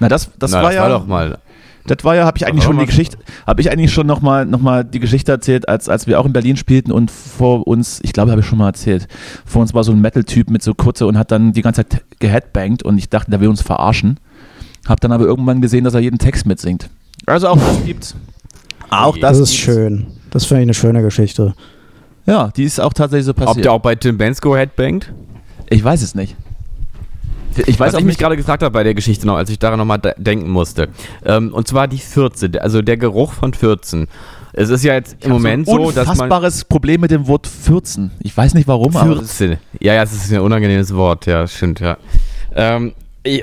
Na, 0.00 0.08
das, 0.08 0.30
das 0.38 0.50
Na, 0.50 0.58
war 0.58 0.64
das 0.64 0.74
ja. 0.74 0.82
War 0.82 0.88
doch 0.88 1.06
mal 1.06 1.38
das 1.86 2.04
war 2.04 2.14
ja, 2.14 2.24
habe 2.24 2.38
ich 2.38 2.46
eigentlich 2.46 2.64
schon 2.64 2.78
die 2.78 2.86
Geschichte, 2.86 3.18
habe 3.46 3.60
ich 3.60 3.70
eigentlich 3.70 3.92
schon 3.92 4.06
nochmal 4.06 4.46
noch 4.46 4.60
mal 4.60 4.84
die 4.84 5.00
Geschichte 5.00 5.32
erzählt, 5.32 5.68
als, 5.68 5.88
als 5.88 6.06
wir 6.06 6.20
auch 6.20 6.26
in 6.26 6.32
Berlin 6.32 6.56
spielten 6.56 6.92
und 6.92 7.10
vor 7.10 7.66
uns, 7.66 8.00
ich 8.02 8.12
glaube, 8.12 8.30
habe 8.30 8.40
ich 8.40 8.46
schon 8.46 8.58
mal 8.58 8.68
erzählt, 8.68 9.08
vor 9.44 9.62
uns 9.62 9.74
war 9.74 9.84
so 9.84 9.92
ein 9.92 10.00
Metal-Typ 10.00 10.50
mit 10.50 10.62
so 10.62 10.74
kurze 10.74 11.06
und 11.06 11.18
hat 11.18 11.30
dann 11.30 11.52
die 11.52 11.62
ganze 11.62 11.86
Zeit 11.86 12.04
geheadbangt 12.20 12.82
und 12.82 12.98
ich 12.98 13.08
dachte, 13.08 13.30
der 13.30 13.40
will 13.40 13.48
uns 13.48 13.62
verarschen. 13.62 14.18
Hab 14.86 15.00
dann 15.00 15.12
aber 15.12 15.24
irgendwann 15.24 15.60
gesehen, 15.60 15.84
dass 15.84 15.94
er 15.94 16.00
jeden 16.00 16.18
Text 16.18 16.46
mitsingt. 16.46 16.90
Also 17.26 17.48
auch 17.48 17.56
das 17.56 17.84
gibt's. 17.84 18.16
Auch 18.90 19.16
das, 19.16 19.38
das 19.38 19.50
ist 19.50 19.50
gibt's. 19.50 19.64
schön. 19.64 20.06
Das 20.30 20.44
finde 20.44 20.62
ich 20.62 20.66
eine 20.66 20.74
schöne 20.74 21.02
Geschichte. 21.02 21.54
Ja, 22.26 22.50
die 22.56 22.64
ist 22.64 22.80
auch 22.80 22.92
tatsächlich 22.92 23.26
so 23.26 23.34
passiert. 23.34 23.56
Ob 23.56 23.62
der 23.62 23.72
auch 23.72 23.80
bei 23.80 23.94
Tim 23.94 24.18
Bensko 24.18 24.56
headbangt? 24.56 25.12
Ich 25.68 25.82
weiß 25.82 26.02
es 26.02 26.14
nicht. 26.14 26.36
Ich 27.66 27.78
weiß, 27.78 27.92
was 27.92 28.00
ich 28.00 28.06
mich 28.06 28.18
gerade 28.18 28.36
gesagt 28.36 28.62
habe 28.62 28.72
bei 28.72 28.82
der 28.82 28.94
Geschichte 28.94 29.26
noch, 29.26 29.36
als 29.36 29.50
ich 29.50 29.58
daran 29.58 29.78
nochmal 29.78 30.00
denken 30.16 30.50
musste. 30.50 30.88
Ähm, 31.24 31.52
und 31.52 31.68
zwar 31.68 31.88
die 31.88 31.98
14, 31.98 32.58
also 32.58 32.82
der 32.82 32.96
Geruch 32.96 33.32
von 33.32 33.54
14. 33.54 34.08
Es 34.54 34.68
ist 34.68 34.84
ja 34.84 34.94
jetzt 34.94 35.16
im 35.20 35.32
Moment 35.32 35.66
so, 35.66 35.90
dass 35.90 36.06
man... 36.06 36.10
unfassbares 36.10 36.64
Problem 36.64 37.00
mit 37.00 37.10
dem 37.10 37.26
Wort 37.26 37.46
14. 37.46 38.10
Ich 38.20 38.36
weiß 38.36 38.54
nicht 38.54 38.68
warum, 38.68 38.92
14. 38.92 39.56
ja, 39.80 39.94
ja, 39.94 40.02
es 40.02 40.12
ist 40.12 40.32
ein 40.32 40.40
unangenehmes 40.40 40.94
Wort, 40.94 41.26
ja, 41.26 41.46
stimmt, 41.46 41.80
ja. 41.80 41.96
Ähm, 42.54 42.92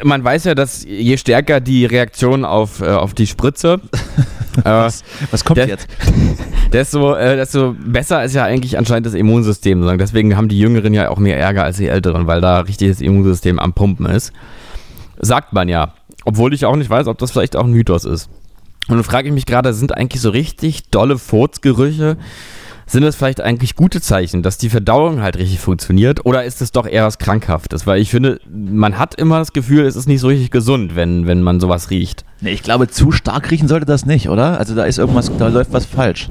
man 0.04 0.24
weiß 0.24 0.46
ja, 0.46 0.56
dass 0.56 0.84
je 0.84 1.18
stärker 1.18 1.60
die 1.60 1.86
Reaktion 1.86 2.46
auf, 2.46 2.82
äh, 2.82 2.88
auf 2.88 3.14
die 3.14 3.28
Spritze. 3.28 3.80
äh, 4.58 4.64
was, 4.64 5.04
was, 5.32 5.46
kommt 5.46 5.58
der, 5.58 5.68
jetzt? 5.68 5.88
Desto, 6.74 7.16
äh, 7.16 7.36
desto 7.36 7.74
besser 7.74 8.24
ist 8.24 8.36
ja 8.36 8.44
eigentlich 8.44 8.78
anscheinend 8.78 9.08
das 9.08 9.16
Immunsystem. 9.16 9.98
Deswegen 9.98 10.36
haben 10.38 10.50
die 10.50 10.60
Jüngeren 10.60 10.94
ja 10.94 11.10
auch 11.10 11.18
mehr 11.18 11.40
Ärger 11.40 11.64
als 11.64 11.78
die 11.78 11.88
Älteren, 11.88 12.28
weil 12.28 12.42
da 12.42 12.60
richtig 12.60 12.90
das 12.90 13.02
Immunsystem 13.02 13.58
am 13.58 13.74
Pumpen 13.74 14.06
ist. 14.06 14.34
Sagt 15.18 15.54
man 15.54 15.68
ja. 15.68 15.94
Obwohl 16.26 16.54
ich 16.54 16.66
auch 16.66 16.76
nicht 16.76 16.90
weiß, 16.90 17.08
ob 17.08 17.18
das 17.18 17.32
vielleicht 17.32 17.56
auch 17.56 17.64
ein 17.64 17.72
Mythos 17.72 18.06
ist. 18.06 18.30
Und 18.88 18.98
dann 18.98 19.04
frage 19.04 19.28
ich 19.28 19.34
mich 19.34 19.46
gerade, 19.46 19.74
sind 19.74 19.96
eigentlich 19.96 20.22
so 20.22 20.30
richtig 20.30 20.90
dolle 20.90 21.18
Furzgerüche 21.18 22.18
sind 22.92 23.04
es 23.04 23.16
vielleicht 23.16 23.42
eigentlich 23.42 23.76
gute 23.76 24.02
Zeichen, 24.02 24.42
dass 24.42 24.58
die 24.58 24.70
Verdauung 24.70 25.22
halt 25.22 25.38
richtig 25.38 25.60
funktioniert 25.60 26.26
oder 26.26 26.44
ist 26.44 26.62
es 26.62 26.72
doch 26.72 26.88
eher 26.88 27.06
was 27.06 27.20
Krankhaftes? 27.20 27.86
Weil 27.86 28.02
ich 28.02 28.10
finde, 28.10 28.40
man 28.50 28.98
hat 28.98 29.16
immer 29.16 29.40
das 29.40 29.54
Gefühl, 29.54 29.86
es 29.86 29.96
ist 29.96 30.08
nicht 30.08 30.22
so 30.22 30.28
richtig 30.28 30.50
gesund, 30.50 30.96
wenn, 30.96 31.28
wenn 31.28 31.42
man 31.42 31.60
sowas 31.60 31.92
riecht. 31.92 32.26
Nee, 32.42 32.52
ich 32.52 32.64
glaube, 32.64 32.88
zu 32.88 33.12
stark 33.12 33.52
riechen 33.52 33.68
sollte 33.68 33.86
das 33.86 34.06
nicht, 34.06 34.30
oder? 34.30 34.58
Also 34.58 34.76
da 34.76 34.84
ist 34.84 34.98
irgendwas, 34.98 35.32
da 35.38 35.48
läuft 35.50 35.72
was 35.72 35.86
falsch. 35.86 36.30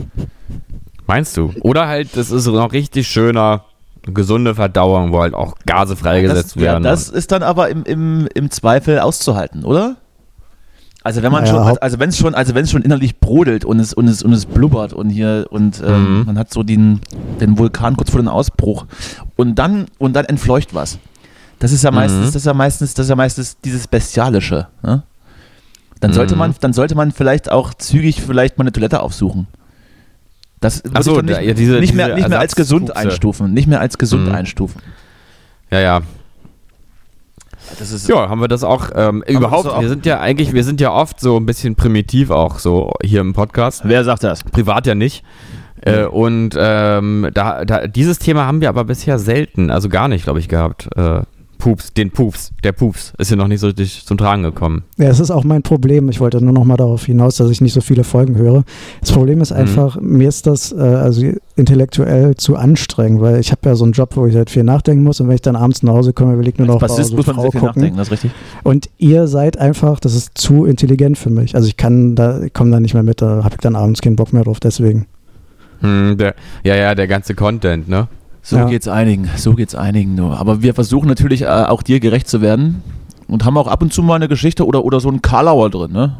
Meinst 1.06 1.36
du? 1.36 1.52
Oder 1.60 1.86
halt, 1.86 2.16
das 2.16 2.30
ist 2.30 2.46
noch 2.46 2.72
richtig 2.72 3.08
schöner, 3.08 3.64
gesunde 4.02 4.54
Verdauung, 4.54 5.12
wo 5.12 5.20
halt 5.20 5.34
auch 5.34 5.54
Gase 5.64 5.96
freigesetzt 5.96 6.56
das, 6.56 6.62
werden. 6.62 6.84
Ja, 6.84 6.90
das 6.90 7.08
ist 7.08 7.30
dann 7.32 7.42
aber 7.42 7.68
im, 7.68 7.84
im, 7.84 8.28
im 8.34 8.50
Zweifel 8.50 8.98
auszuhalten, 8.98 9.64
oder? 9.64 9.96
Also 11.08 11.22
wenn 11.22 11.32
man 11.32 11.46
ja, 11.46 11.50
schon, 11.50 11.78
also 11.78 11.98
wenn 12.00 12.10
es 12.10 12.18
schon, 12.18 12.34
also 12.34 12.54
wenn 12.54 12.64
es 12.64 12.70
schon 12.70 12.82
innerlich 12.82 13.18
brodelt 13.18 13.64
und 13.64 13.80
es 13.80 13.94
und 13.94 14.08
es 14.08 14.22
und 14.22 14.34
es 14.34 14.44
blubbert 14.44 14.92
und 14.92 15.08
hier 15.08 15.46
und 15.48 15.82
ähm, 15.82 16.18
mhm. 16.18 16.26
man 16.26 16.38
hat 16.38 16.52
so 16.52 16.62
den, 16.62 17.00
den 17.40 17.56
Vulkan 17.56 17.96
kurz 17.96 18.10
vor 18.10 18.20
dem 18.20 18.28
Ausbruch 18.28 18.84
und 19.34 19.54
dann 19.54 19.86
und 19.96 20.12
dann 20.12 20.26
entfleucht 20.26 20.74
was. 20.74 20.98
Das 21.60 21.72
ist 21.72 21.82
ja 21.82 21.92
meistens, 21.92 22.20
mhm. 22.20 22.24
das 22.26 22.34
ist 22.34 22.44
ja 22.44 22.52
meistens, 22.52 22.92
das 22.92 23.06
ist 23.06 23.08
ja 23.08 23.16
meistens 23.16 23.56
dieses 23.64 23.88
bestialische. 23.88 24.66
Ne? 24.82 25.02
Dann 26.00 26.12
sollte 26.12 26.34
mhm. 26.34 26.40
man, 26.40 26.54
dann 26.60 26.74
sollte 26.74 26.94
man 26.94 27.10
vielleicht 27.10 27.50
auch 27.50 27.72
zügig 27.72 28.20
vielleicht 28.20 28.58
mal 28.58 28.64
eine 28.64 28.72
Toilette 28.72 29.00
aufsuchen. 29.00 29.46
Das 30.60 30.84
würde 30.84 31.02
so, 31.02 31.22
nicht, 31.22 31.40
ja, 31.40 31.54
diese, 31.54 31.80
nicht, 31.80 31.94
mehr, 31.94 32.16
nicht 32.16 32.28
mehr 32.28 32.38
als 32.38 32.54
gesund 32.54 32.94
einstufen, 32.94 33.54
nicht 33.54 33.66
mehr 33.66 33.80
als 33.80 33.96
gesund 33.96 34.28
mhm. 34.28 34.34
einstufen. 34.34 34.82
Ja, 35.70 35.80
ja, 35.80 36.02
ja, 38.06 38.28
haben 38.28 38.40
wir 38.40 38.48
das 38.48 38.64
auch 38.64 38.90
ähm, 38.94 39.22
überhaupt. 39.26 39.68
Auch 39.68 39.80
wir 39.80 39.88
sind 39.88 40.06
ja 40.06 40.20
eigentlich, 40.20 40.52
wir 40.52 40.64
sind 40.64 40.80
ja 40.80 40.92
oft 40.92 41.20
so 41.20 41.36
ein 41.36 41.46
bisschen 41.46 41.74
primitiv 41.74 42.30
auch 42.30 42.58
so 42.58 42.92
hier 43.02 43.20
im 43.20 43.32
Podcast. 43.32 43.82
Wer 43.84 44.04
sagt 44.04 44.24
das? 44.24 44.44
Privat 44.44 44.86
ja 44.86 44.94
nicht. 44.94 45.24
Äh, 45.82 46.04
und 46.04 46.50
ähm, 46.58 47.28
da, 47.32 47.64
da, 47.64 47.86
dieses 47.86 48.18
Thema 48.18 48.46
haben 48.46 48.60
wir 48.60 48.68
aber 48.68 48.84
bisher 48.84 49.18
selten, 49.18 49.70
also 49.70 49.88
gar 49.88 50.08
nicht, 50.08 50.24
glaube 50.24 50.40
ich, 50.40 50.48
gehabt. 50.48 50.88
Äh, 50.96 51.22
Pups, 51.58 51.92
den 51.92 52.10
Pups, 52.10 52.52
der 52.62 52.72
Pups 52.72 53.12
ist 53.18 53.30
ja 53.30 53.36
noch 53.36 53.48
nicht 53.48 53.60
so 53.60 53.66
richtig 53.66 54.06
zum 54.06 54.16
Tragen 54.16 54.44
gekommen. 54.44 54.84
Ja, 54.96 55.08
es 55.08 55.18
ist 55.18 55.30
auch 55.30 55.44
mein 55.44 55.62
Problem. 55.62 56.08
Ich 56.08 56.20
wollte 56.20 56.42
nur 56.42 56.52
noch 56.52 56.64
mal 56.64 56.76
darauf 56.76 57.04
hinaus, 57.04 57.36
dass 57.36 57.50
ich 57.50 57.60
nicht 57.60 57.72
so 57.72 57.80
viele 57.80 58.04
Folgen 58.04 58.36
höre. 58.36 58.64
Das 59.00 59.10
Problem 59.10 59.40
ist 59.40 59.50
mhm. 59.50 59.56
einfach, 59.58 60.00
mhm. 60.00 60.18
mir 60.18 60.28
ist 60.28 60.46
das 60.46 60.72
äh, 60.72 60.76
also 60.78 61.32
intellektuell 61.56 62.36
zu 62.36 62.56
anstrengend, 62.56 63.20
weil 63.20 63.40
ich 63.40 63.50
habe 63.50 63.68
ja 63.68 63.74
so 63.74 63.84
einen 63.84 63.92
Job, 63.92 64.16
wo 64.16 64.26
ich 64.26 64.36
halt 64.36 64.50
viel 64.50 64.62
nachdenken 64.62 65.02
muss 65.02 65.20
und 65.20 65.28
wenn 65.28 65.34
ich 65.34 65.42
dann 65.42 65.56
abends 65.56 65.82
nach 65.82 65.94
Hause 65.94 66.12
komme, 66.12 66.38
will 66.38 66.48
ich 66.48 66.58
nur 66.58 66.68
noch 66.68 66.80
Was 66.80 66.98
ist, 66.98 67.14
muss 67.14 67.26
man 67.26 67.36
Frau 67.36 67.44
gucken. 67.44 67.62
nachdenken, 67.62 67.96
das 67.96 68.08
ist 68.08 68.12
richtig. 68.12 68.30
Und 68.62 68.88
ihr 68.98 69.26
seid 69.26 69.58
einfach, 69.58 69.98
das 69.98 70.14
ist 70.14 70.38
zu 70.38 70.64
intelligent 70.64 71.18
für 71.18 71.30
mich. 71.30 71.56
Also 71.56 71.66
ich 71.66 71.76
kann 71.76 72.14
da, 72.14 72.42
ich 72.42 72.52
komme 72.52 72.70
da 72.70 72.78
nicht 72.78 72.94
mehr 72.94 73.02
mit, 73.02 73.20
da 73.20 73.42
habe 73.42 73.56
ich 73.56 73.60
dann 73.60 73.74
abends 73.74 74.00
keinen 74.00 74.16
Bock 74.16 74.32
mehr 74.32 74.44
drauf, 74.44 74.60
deswegen. 74.60 75.06
Hm, 75.80 76.16
der, 76.16 76.34
ja, 76.62 76.76
ja, 76.76 76.94
der 76.94 77.08
ganze 77.08 77.34
Content, 77.34 77.88
ne? 77.88 78.08
So 78.42 78.56
ja. 78.56 78.64
geht's 78.66 78.88
einigen, 78.88 79.28
so 79.36 79.54
geht's 79.54 79.74
einigen 79.74 80.14
nur. 80.14 80.38
Aber 80.38 80.62
wir 80.62 80.74
versuchen 80.74 81.08
natürlich 81.08 81.42
äh, 81.42 81.46
auch 81.46 81.82
dir 81.82 82.00
gerecht 82.00 82.28
zu 82.28 82.40
werden 82.40 82.82
und 83.26 83.44
haben 83.44 83.56
auch 83.58 83.66
ab 83.66 83.82
und 83.82 83.92
zu 83.92 84.02
mal 84.02 84.14
eine 84.14 84.28
Geschichte 84.28 84.66
oder, 84.66 84.84
oder 84.84 85.00
so 85.00 85.08
einen 85.08 85.22
Karlauer 85.22 85.70
drin, 85.70 85.92
ne? 85.92 86.16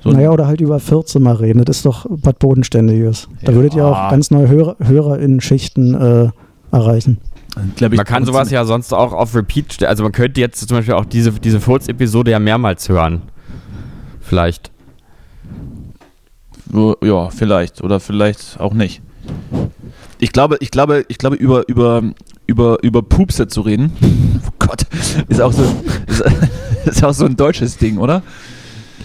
So 0.00 0.10
naja, 0.10 0.30
oder 0.30 0.46
halt 0.46 0.60
über 0.60 0.78
14 0.78 1.22
mal 1.22 1.34
reden, 1.34 1.64
das 1.64 1.78
ist 1.78 1.86
doch 1.86 2.06
was 2.08 2.34
Bodenständiges. 2.34 3.28
Da 3.42 3.52
ja. 3.52 3.56
würdet 3.56 3.74
ihr 3.74 3.84
auch 3.84 4.10
ganz 4.10 4.30
neue 4.30 4.48
Hörer, 4.48 4.76
Hörer 4.78 5.18
in 5.18 5.40
Schichten 5.40 5.94
äh, 5.94 6.30
erreichen. 6.70 7.18
Ich, 7.74 7.80
man 7.80 8.04
kann 8.04 8.24
sowas 8.24 8.50
ja 8.50 8.64
sonst 8.64 8.92
auch 8.92 9.12
auf 9.12 9.34
Repeat 9.34 9.72
stellen. 9.72 9.88
Also 9.88 10.02
man 10.02 10.12
könnte 10.12 10.40
jetzt 10.40 10.66
zum 10.68 10.76
Beispiel 10.76 10.94
auch 10.94 11.06
diese, 11.06 11.32
diese 11.32 11.60
Furz-Episode 11.60 12.30
ja 12.30 12.38
mehrmals 12.38 12.88
hören. 12.88 13.22
Vielleicht. 14.20 14.70
Ja, 17.02 17.30
vielleicht. 17.30 17.82
Oder 17.82 17.98
vielleicht 18.00 18.60
auch 18.60 18.74
nicht. 18.74 19.00
Ich 20.18 20.32
glaube, 20.32 20.56
ich 20.60 20.70
glaube, 20.70 21.04
ich 21.08 21.18
glaube, 21.18 21.36
über, 21.36 21.68
über, 21.68 22.02
über, 22.46 22.82
über 22.82 23.02
Pupse 23.02 23.48
zu 23.48 23.60
reden, 23.60 23.92
oh 24.46 24.50
Gott, 24.58 24.86
ist 25.28 25.40
auch 25.40 25.52
so, 25.52 25.64
ist, 26.06 26.24
ist 26.86 27.04
auch 27.04 27.12
so 27.12 27.26
ein 27.26 27.36
deutsches 27.36 27.76
Ding, 27.76 27.98
oder? 27.98 28.22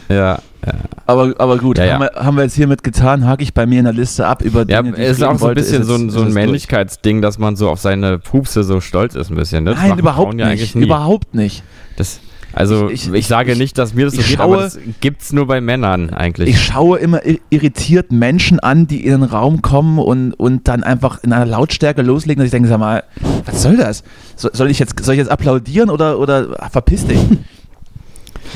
Ja. 0.10 0.40
Ja. 0.66 0.74
Aber, 1.08 1.34
aber 1.40 1.58
gut, 1.58 1.80
ja, 1.80 1.86
ja. 1.86 1.94
Haben, 1.94 2.02
wir, 2.02 2.24
haben 2.24 2.38
wir 2.38 2.44
jetzt 2.44 2.56
hiermit 2.56 2.84
getan, 2.84 3.26
hake 3.26 3.42
ich 3.42 3.54
bei 3.54 3.66
mir 3.66 3.80
in 3.80 3.86
der 3.86 3.94
Liste 3.94 4.28
ab 4.28 4.44
über 4.44 4.64
Dinge, 4.64 4.90
ja, 4.90 4.96
es 4.96 5.18
ist 5.18 5.24
auch 5.24 5.40
so 5.40 5.48
ein 5.48 5.56
bisschen 5.56 5.84
so 5.84 5.96
ein, 5.96 6.12
so 6.12 6.22
ein 6.22 6.32
Männlichkeitsding, 6.34 7.22
dass 7.24 7.40
man 7.40 7.56
so 7.56 7.68
auf 7.68 7.80
seine 7.80 8.20
Pupse 8.20 8.64
so 8.64 8.80
stolz 8.80 9.16
ist 9.16 9.32
ein 9.32 9.36
bisschen. 9.36 9.64
Ne? 9.64 9.72
Nein, 9.72 9.98
überhaupt 9.98 10.36
nicht. 10.36 10.76
Überhaupt 10.76 11.34
nicht. 11.34 11.64
Das, 11.96 12.20
also 12.54 12.90
ich, 12.90 13.08
ich, 13.08 13.14
ich 13.14 13.28
sage 13.28 13.54
ich, 13.54 13.58
nicht, 13.58 13.78
dass 13.78 13.94
mir 13.94 14.06
das 14.06 14.16
so 14.16 14.22
geht, 14.22 14.38
schaue, 14.38 14.44
aber 14.44 14.64
das 14.64 14.80
gibt 15.00 15.22
es 15.22 15.34
nur 15.34 15.48
bei 15.48 15.62
Männern 15.62 16.10
eigentlich. 16.12 16.50
Ich 16.50 16.62
schaue 16.62 17.00
immer 17.00 17.22
irritiert 17.50 18.12
Menschen 18.12 18.60
an, 18.60 18.88
die 18.88 19.06
in 19.06 19.12
den 19.12 19.24
Raum 19.24 19.62
kommen 19.62 20.00
und, 20.00 20.34
und 20.34 20.68
dann 20.68 20.84
einfach 20.84 21.24
in 21.24 21.34
einer 21.34 21.46
Lautstärke 21.46 22.02
loslegen, 22.02 22.40
dass 22.40 22.46
ich 22.46 22.52
denke, 22.52 22.68
sag 22.68 22.80
mal, 22.80 23.04
was 23.46 23.62
soll 23.62 23.78
das? 23.78 24.04
soll, 24.36 24.70
ich 24.70 24.80
jetzt, 24.80 25.04
soll 25.04 25.16
ich 25.16 25.20
jetzt 25.20 25.32
applaudieren 25.32 25.90
oder, 25.90 26.20
oder 26.20 26.70
verpiss 26.72 27.06
dich? 27.06 27.20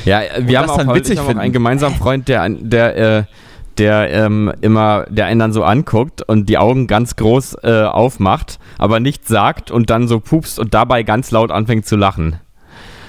Ja, 0.04 0.20
wir 0.38 0.60
und 0.60 0.68
haben 0.68 0.88
auch, 0.88 0.94
witzig 0.94 1.18
haben 1.18 1.36
auch 1.36 1.40
einen 1.40 1.52
gemeinsamen 1.52 1.96
Freund, 1.96 2.28
der, 2.28 2.48
der 2.48 3.18
äh, 3.20 3.24
der 3.78 4.10
ähm, 4.10 4.52
immer, 4.60 5.04
der 5.08 5.26
einen 5.26 5.40
dann 5.40 5.52
so 5.52 5.62
anguckt 5.62 6.22
und 6.22 6.48
die 6.48 6.58
Augen 6.58 6.86
ganz 6.86 7.16
groß 7.16 7.58
äh, 7.62 7.82
aufmacht, 7.82 8.58
aber 8.78 9.00
nichts 9.00 9.28
sagt 9.28 9.70
und 9.70 9.90
dann 9.90 10.08
so 10.08 10.20
pupst 10.20 10.58
und 10.58 10.74
dabei 10.74 11.02
ganz 11.02 11.30
laut 11.30 11.50
anfängt 11.50 11.86
zu 11.86 11.96
lachen. 11.96 12.40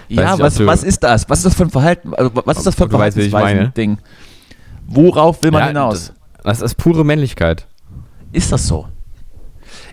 Ja, 0.10 0.40
was, 0.40 0.66
was 0.66 0.84
ist 0.84 1.04
das? 1.04 1.30
Was 1.30 1.40
ist 1.40 1.46
das 1.46 1.56
für 1.56 1.64
ein 1.64 1.70
Verhalten? 1.70 2.14
Also, 2.14 2.32
was 2.34 2.58
ist 2.58 2.68
das 2.68 2.76
für 2.76 2.84
ein 2.84 2.90
Verhaltensweisen-Ding? 2.90 3.98
Worauf 4.88 5.44
will 5.44 5.52
man 5.52 5.62
ja, 5.62 5.68
hinaus? 5.68 6.14
Das, 6.44 6.60
das 6.60 6.62
ist 6.62 6.76
pure 6.76 7.04
Männlichkeit. 7.04 7.68
Ist 8.32 8.52
das 8.52 8.68
so? 8.68 8.88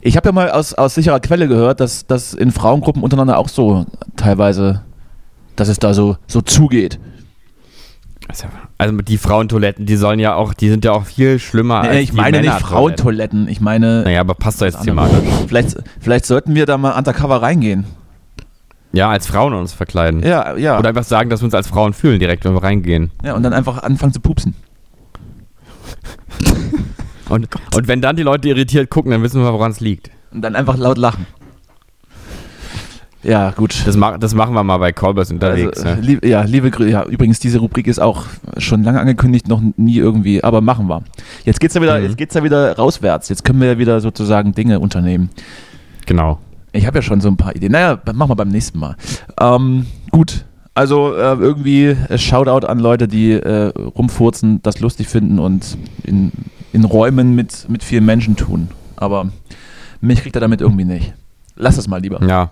Ich 0.01 0.17
habe 0.17 0.29
ja 0.29 0.33
mal 0.33 0.51
aus, 0.51 0.75
aus 0.75 0.95
sicherer 0.95 1.21
Quelle 1.21 1.49
gehört, 1.49 1.81
dass 1.81 2.07
das 2.07 2.35
in 2.35 2.51
Frauengruppen 2.51 3.03
untereinander 3.03 3.39
auch 3.39 3.49
so 3.49 3.87
teilweise, 4.17 4.83
dass 5.57 5.69
es 5.69 5.79
da 5.79 5.95
so, 5.95 6.17
so 6.27 6.41
zugeht. 6.43 7.01
Also 8.79 9.01
die 9.03 9.19
Frauentoiletten, 9.19 9.87
die 9.87 9.97
sollen 9.97 10.19
ja 10.19 10.35
auch, 10.35 10.55
die 10.55 10.69
sind 10.69 10.85
ja 10.85 10.93
auch 10.93 11.05
viel 11.05 11.39
schlimmer 11.39 11.83
nee, 11.83 11.89
als 11.89 11.99
ich 11.99 12.11
die 12.11 12.17
meine 12.17 12.41
nicht 12.41 12.53
Frauentoiletten, 12.53 13.49
ich 13.49 13.61
meine. 13.61 14.03
Naja, 14.03 14.21
aber 14.21 14.35
passt 14.35 14.61
da 14.61 14.67
jetzt 14.67 14.83
thematisch. 14.83 15.19
Vielleicht, 15.47 15.77
vielleicht 16.01 16.27
sollten 16.27 16.55
wir 16.55 16.67
da 16.67 16.79
mal 16.79 16.97
undercover 16.97 17.43
reingehen. 17.43 17.85
Ja, 18.95 19.11
als 19.11 19.27
Frauen 19.27 19.55
uns 19.55 19.73
verkleiden. 19.73 20.23
Ja, 20.23 20.57
ja. 20.57 20.79
Oder 20.79 20.91
einfach 20.91 21.05
sagen, 21.05 21.29
dass 21.29 21.41
wir 21.41 21.47
uns 21.47 21.55
als 21.55 21.67
Frauen 21.67 21.93
fühlen, 21.93 22.21
direkt, 22.21 22.45
wenn 22.45 22.55
wir 22.55 22.63
reingehen. 22.63 23.11
Ja, 23.25 23.35
und 23.35 23.43
dann 23.43 23.53
einfach 23.53 23.83
anfangen 23.83 24.13
zu 24.13 24.21
pupsen. 24.21 24.55
und, 27.29 27.49
und 27.75 27.89
wenn 27.89 28.01
dann 28.01 28.17
die 28.17 28.23
Leute 28.23 28.49
irritiert 28.49 28.91
gucken, 28.91 29.11
dann 29.11 29.23
wissen 29.23 29.43
wir, 29.43 29.53
woran 29.53 29.73
es 29.73 29.81
liegt. 29.81 30.11
Und 30.33 30.43
dann 30.43 30.55
einfach 30.55 30.77
laut 30.77 30.99
lachen. 30.99 31.27
Ja, 33.25 33.51
gut. 33.51 33.87
Das, 33.87 33.97
ma 33.97 34.19
das 34.19 34.35
machen 34.35 34.55
wir 34.55 34.63
mal 34.63 34.77
bei 34.77 34.93
Colbers 34.93 35.31
unterwegs. 35.31 35.83
Also, 35.83 36.01
ne? 36.01 36.07
lieb, 36.07 36.25
ja, 36.25 36.43
liebe 36.43 36.71
Grüße. 36.71 36.91
Ja, 36.91 37.05
übrigens, 37.05 37.41
diese 37.41 37.59
Rubrik 37.59 37.87
ist 37.87 37.99
auch 37.99 38.27
schon 38.59 38.85
lange 38.85 39.01
angekündigt, 39.01 39.49
noch 39.49 39.63
nie 39.77 39.97
irgendwie, 39.97 40.45
aber 40.45 40.61
machen 40.61 40.89
wir. 40.89 41.03
Jetzt 41.45 41.59
geht's 41.59 41.75
ja 41.75 41.81
wieder, 41.81 41.99
mhm. 41.99 42.05
jetzt 42.05 42.19
geht's 42.19 42.35
ja 42.35 42.45
wieder 42.45 42.77
rauswärts. 42.77 43.31
Jetzt 43.31 43.45
können 43.45 43.61
wir 43.61 43.69
ja 43.69 43.79
wieder 43.79 44.01
sozusagen 44.01 44.53
Dinge 44.53 44.79
unternehmen. 44.79 45.31
Genau. 46.07 46.39
Ich 46.75 46.87
habe 46.87 46.99
ja 46.99 47.03
schon 47.03 47.21
so 47.21 47.29
ein 47.29 47.37
paar 47.37 47.55
Ideen. 47.55 47.73
Naja, 47.73 48.01
machen 48.13 48.31
wir 48.31 48.37
beim 48.37 48.49
nächsten 48.49 48.81
Mal. 48.81 48.97
Ähm, 49.41 49.87
gut. 50.11 50.45
Also 50.75 51.15
äh, 51.15 51.35
irgendwie 51.35 51.87
äh, 51.87 52.19
Shoutout 52.19 52.67
an 52.67 52.81
Leute, 52.81 53.07
die 53.07 53.31
äh, 53.31 53.67
rumfurzen, 53.97 54.61
das 54.63 54.81
lustig 54.81 55.07
finden 55.07 55.39
und 55.39 55.79
in, 56.03 56.33
in 56.73 56.85
Räumen 56.85 57.37
mit, 57.37 57.69
mit 57.69 57.85
vielen 57.85 58.05
Menschen 58.05 58.35
tun. 58.35 58.71
Aber 58.97 59.31
mich 60.01 60.23
kriegt 60.23 60.37
er 60.37 60.41
damit 60.41 60.61
irgendwie 60.61 60.85
nicht. 60.85 61.15
Lass 61.55 61.77
das 61.77 61.87
mal 61.87 62.01
lieber. 62.01 62.21
Ja. 62.27 62.51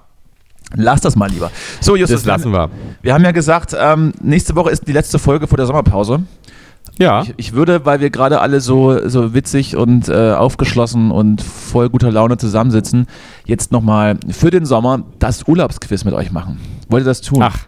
Lass 0.77 1.01
das 1.01 1.17
mal 1.17 1.29
lieber. 1.29 1.51
So, 1.81 1.97
Justus. 1.97 2.23
Das 2.23 2.27
lassen 2.27 2.53
wir. 2.53 2.71
Wir 3.03 3.15
haben 3.15 3.25
ja 3.25 3.33
gesagt, 3.33 3.77
ähm, 3.77 4.13
nächste 4.23 4.55
Woche 4.55 4.71
ist 4.71 4.87
die 4.87 4.93
letzte 4.93 5.19
Folge 5.19 5.49
vor 5.49 5.57
der 5.57 5.67
Sommerpause. 5.67 6.23
Ja. 6.99 7.23
Ich, 7.23 7.35
ich, 7.37 7.53
würde, 7.55 7.85
weil 7.87 8.01
wir 8.01 8.11
gerade 8.11 8.41
alle 8.41 8.61
so, 8.61 9.09
so 9.09 9.35
witzig 9.35 9.77
und 9.77 10.09
äh, 10.09 10.33
aufgeschlossen 10.33 11.11
und 11.11 11.41
voll 11.41 11.89
guter 11.89 12.11
Laune 12.11 12.37
zusammensitzen, 12.37 13.07
jetzt 13.47 13.73
nochmal 13.73 14.19
für 14.31 14.51
den 14.51 14.67
Sommer 14.67 15.03
das 15.19 15.49
Urlaubsquiz 15.49 16.05
mit 16.05 16.15
euch 16.15 16.33
machen. 16.33 16.61
Wollt 16.89 17.05
ihr 17.05 17.07
das 17.07 17.23
tun? 17.23 17.43
Ach. 17.43 17.67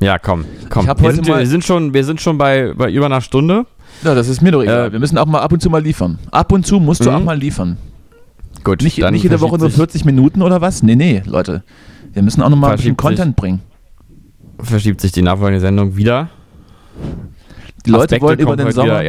Ja, 0.00 0.18
komm, 0.18 0.44
komm. 0.68 0.86
Wir 0.86 1.12
sind, 1.12 1.26
wir, 1.26 1.46
sind, 1.46 1.64
schon, 1.64 1.94
wir 1.94 2.04
sind 2.04 2.20
schon 2.20 2.36
bei, 2.36 2.74
bei 2.76 2.90
über 2.90 3.06
einer 3.06 3.22
Stunde. 3.22 3.64
Ja, 4.02 4.14
das 4.14 4.28
ist 4.28 4.42
mir 4.42 4.50
doch 4.50 4.62
egal. 4.62 4.88
Äh, 4.88 4.92
wir 4.92 4.98
müssen 4.98 5.16
auch 5.16 5.26
mal 5.26 5.40
ab 5.40 5.52
und 5.52 5.62
zu 5.62 5.70
mal 5.70 5.82
liefern. 5.82 6.18
Ab 6.30 6.52
und 6.52 6.66
zu 6.66 6.80
musst 6.80 7.04
du 7.04 7.10
mhm. 7.10 7.16
auch 7.16 7.24
mal 7.24 7.38
liefern. 7.38 7.78
Gut. 8.62 8.82
Nicht, 8.82 8.98
nicht 8.98 9.22
jede 9.22 9.40
Woche 9.40 9.58
nur 9.58 9.70
40 9.70 10.04
Minuten 10.04 10.42
oder 10.42 10.60
was? 10.60 10.82
Nee, 10.82 10.96
nee, 10.96 11.22
Leute. 11.24 11.62
Wir 12.12 12.22
müssen 12.22 12.42
auch 12.42 12.48
nochmal 12.48 12.72
ein 12.72 12.76
bisschen 12.76 12.96
Content 12.96 13.36
bringen. 13.36 13.62
Verschiebt 14.58 15.00
sich 15.00 15.12
die 15.12 15.22
nachfolgende 15.22 15.60
Sendung 15.60 15.96
wieder? 15.96 16.28
Die 17.86 17.92
Leute 17.92 18.20
wollen 18.20 18.38
über 18.38 18.56
den 18.56 18.72
Sommer, 18.72 19.02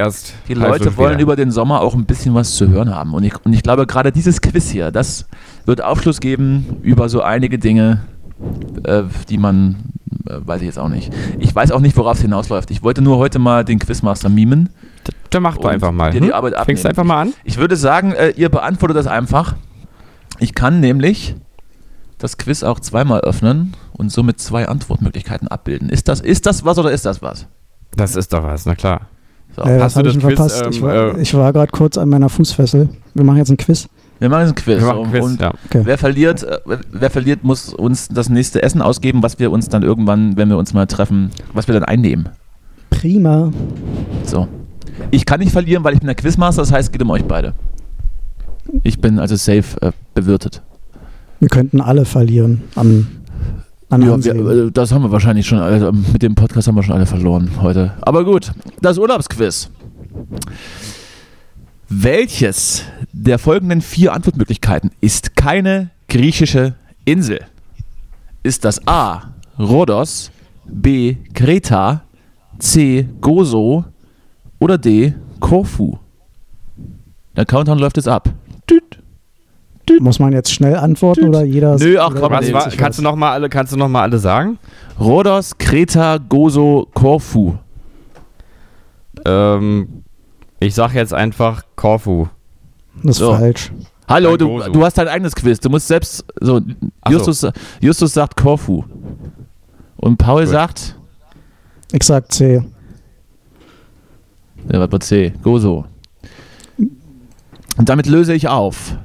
die 0.48 0.54
Leute 0.54 0.98
wollen 0.98 1.20
über 1.20 1.36
den 1.36 1.52
Sommer 1.52 1.82
auch 1.82 1.96
ein 1.96 2.06
bisschen 2.06 2.34
was 2.36 2.56
zu 2.56 2.70
hören 2.70 2.94
haben. 2.94 3.14
Und 3.14 3.24
ich, 3.24 3.34
und 3.44 3.54
ich 3.54 3.64
glaube, 3.64 3.88
gerade 3.88 4.12
dieses 4.12 4.40
Quiz 4.42 4.70
hier, 4.70 4.92
das 4.92 5.26
wird 5.66 5.84
Aufschluss 5.84 6.20
geben 6.20 6.78
über 6.84 7.10
so 7.10 7.22
einige 7.22 7.58
Dinge, 7.58 8.02
äh, 8.84 9.04
die 9.30 9.38
man, 9.38 9.94
äh, 10.30 10.36
weiß 10.40 10.62
ich 10.62 10.68
jetzt 10.68 10.80
auch 10.80 10.90
nicht. 10.90 11.12
Ich 11.40 11.54
weiß 11.54 11.72
auch 11.72 11.80
nicht, 11.80 11.98
worauf 11.98 12.18
es 12.18 12.22
hinausläuft. 12.22 12.70
Ich 12.72 12.84
wollte 12.84 13.02
nur 13.02 13.18
heute 13.18 13.40
mal 13.40 13.66
den 13.66 13.80
Quizmaster 13.80 14.30
mimen. 14.30 14.70
Dann 15.32 15.44
mach 15.44 15.58
doch 15.58 15.70
einfach 15.70 15.92
mal. 15.92 16.12
Dir 16.12 16.22
die 16.22 16.28
hm? 16.28 16.34
Arbeit 16.34 16.54
Fängst 16.66 16.86
du 16.86 16.90
einfach 16.90 17.04
mal 17.04 17.22
an? 17.22 17.34
Ich 17.44 17.58
würde 17.58 17.76
sagen, 17.76 18.14
äh, 18.14 18.30
ihr 18.30 18.50
beantwortet 18.50 18.96
das 18.96 19.08
einfach. 19.08 19.56
Ich 20.40 20.54
kann 20.54 20.80
nämlich 20.80 21.36
das 22.20 22.38
Quiz 22.38 22.64
auch 22.64 22.80
zweimal 22.80 23.22
öffnen 23.22 23.74
und 23.94 24.12
somit 24.12 24.40
zwei 24.40 24.68
Antwortmöglichkeiten 24.68 25.48
abbilden. 25.48 25.90
Ist 25.90 26.08
das, 26.08 26.22
ist 26.22 26.46
das 26.46 26.64
was 26.64 26.78
oder 26.78 26.92
ist 26.92 27.06
das 27.06 27.22
was? 27.22 27.48
Das 27.98 28.16
ist 28.16 28.32
doch 28.32 28.44
was, 28.44 28.66
na 28.66 28.76
klar. 28.76 29.02
So. 29.56 29.64
Äh, 29.64 29.80
Hast 29.80 29.98
du 29.98 30.04
das 30.04 30.14
Quiz, 30.14 30.22
verpasst? 30.22 30.62
Ähm, 30.64 30.72
ich 30.72 30.82
war, 30.82 30.94
äh, 31.18 31.34
war 31.34 31.54
gerade 31.54 31.72
kurz 31.72 31.98
an 31.98 32.10
meiner 32.10 32.30
Fußfessel. 32.30 32.90
Wir 33.16 33.24
machen 33.24 33.38
jetzt 33.38 33.50
ein 33.50 33.58
Quiz. 33.58 33.90
Wir 34.20 34.30
machen 34.30 34.42
jetzt 34.42 34.52
ein 34.52 34.56
Quiz. 34.56 34.80
Wir 34.80 34.86
machen 34.86 35.12
Quiz 35.12 35.26
und 35.26 35.42
ja. 35.42 35.54
okay. 35.66 35.82
wer, 35.84 35.98
verliert, 35.98 36.44
äh, 36.44 36.60
wer 36.92 37.10
verliert, 37.10 37.44
muss 37.44 37.74
uns 37.74 38.08
das 38.08 38.30
nächste 38.30 38.62
Essen 38.62 38.82
ausgeben, 38.82 39.24
was 39.24 39.40
wir 39.40 39.52
uns 39.52 39.68
dann 39.68 39.82
irgendwann, 39.82 40.38
wenn 40.38 40.50
wir 40.50 40.58
uns 40.58 40.74
mal 40.74 40.86
treffen, 40.86 41.32
was 41.54 41.68
wir 41.68 41.74
dann 41.74 41.84
einnehmen. 41.84 42.30
Prima. 42.92 43.52
So. 44.24 44.48
Ich 45.12 45.26
kann 45.26 45.40
nicht 45.40 45.52
verlieren, 45.52 45.84
weil 45.84 45.94
ich 45.94 46.00
bin 46.00 46.08
der 46.08 46.16
Quizmaster, 46.16 46.62
das 46.62 46.72
heißt, 46.72 46.90
es 46.90 46.92
geht 46.92 47.02
um 47.02 47.10
euch 47.10 47.26
beide. 47.26 47.54
Ich 48.84 49.00
bin 49.02 49.18
also 49.18 49.36
safe 49.36 49.82
äh, 49.82 49.92
bewirtet. 50.14 50.62
Wir 51.40 51.50
könnten 51.50 51.82
alle 51.82 52.06
verlieren 52.06 52.64
an 52.76 53.08
ja, 53.90 54.24
wir, 54.24 54.66
äh, 54.68 54.72
das 54.72 54.92
haben 54.92 55.04
wir 55.04 55.12
wahrscheinlich 55.12 55.48
schon, 55.48 55.60
also 55.60 55.92
mit 55.92 56.22
dem 56.22 56.36
Podcast 56.36 56.68
haben 56.68 56.76
wir 56.76 56.84
schon 56.84 56.96
alle 56.96 57.06
verloren 57.06 57.50
heute. 57.62 57.94
Aber 58.02 58.26
gut, 58.26 58.52
das 58.82 58.98
Urlaubsquiz. 58.98 59.70
Welches 61.90 62.84
der 63.14 63.40
folgenden 63.40 63.82
vier 63.82 64.14
Antwortmöglichkeiten 64.14 64.92
ist 65.00 65.36
keine 65.36 65.90
griechische 66.10 66.76
Insel? 67.06 67.40
Ist 68.44 68.66
das 68.66 68.86
A. 68.88 69.34
Rhodos, 69.58 70.32
B. 70.66 71.16
Kreta, 71.34 72.02
C. 72.60 73.08
Gozo 73.22 73.86
oder 74.60 74.78
D. 74.78 75.14
Korfu? 75.40 75.98
Der 77.36 77.46
Countdown 77.46 77.80
läuft 77.80 77.98
jetzt 77.98 78.08
ab. 78.08 78.30
Düt. 78.70 79.00
Muss 80.00 80.20
man 80.20 80.34
jetzt 80.34 80.54
schnell 80.54 80.76
antworten 80.76 81.28
oder 81.28 81.44
jeder? 81.44 81.78
Nö, 81.78 81.98
ach 82.00 82.14
komm, 82.14 82.32
was 82.32 82.52
war, 82.52 82.70
kannst, 82.72 83.00
du 83.00 83.04
noch 83.04 83.16
mal 83.16 83.32
alle, 83.32 83.50
kannst 83.50 83.74
du 83.74 83.78
noch 83.78 83.88
mal 83.88 84.02
alle 84.02 84.20
sagen? 84.20 84.60
Rhodos, 85.00 85.58
Kreta, 85.58 86.18
Gozo, 86.18 86.88
Korfu. 86.94 87.56
Ähm, 89.26 90.04
ich 90.60 90.76
sag 90.76 90.94
jetzt 90.94 91.14
einfach 91.14 91.64
Korfu. 91.76 92.28
Das 93.04 93.12
ist 93.12 93.18
so. 93.18 93.34
falsch. 93.34 93.72
Hallo, 94.08 94.38
du, 94.38 94.60
du 94.72 94.86
hast 94.86 94.98
dein 94.98 95.08
eigenes 95.08 95.36
Quiz. 95.36 95.60
Du 95.60 95.70
musst 95.70 95.88
selbst 95.88 96.26
so. 96.40 96.62
Justus, 97.10 97.42
so. 97.42 97.52
Justus 97.82 98.14
sagt 98.14 98.38
Korfu. 98.38 98.84
Und 99.98 100.18
Paul 100.18 100.44
Gut. 100.44 100.52
sagt. 100.52 100.98
Ich 101.92 102.04
sag 102.04 102.32
C. 102.32 102.64
Ja, 104.72 104.80
was 104.80 104.92
war 104.92 105.00
C? 105.00 105.34
Gozo. 105.42 105.86
Und 106.78 107.90
damit 107.90 108.08
löse 108.08 108.34
ich 108.34 108.48
auf. 108.48 108.98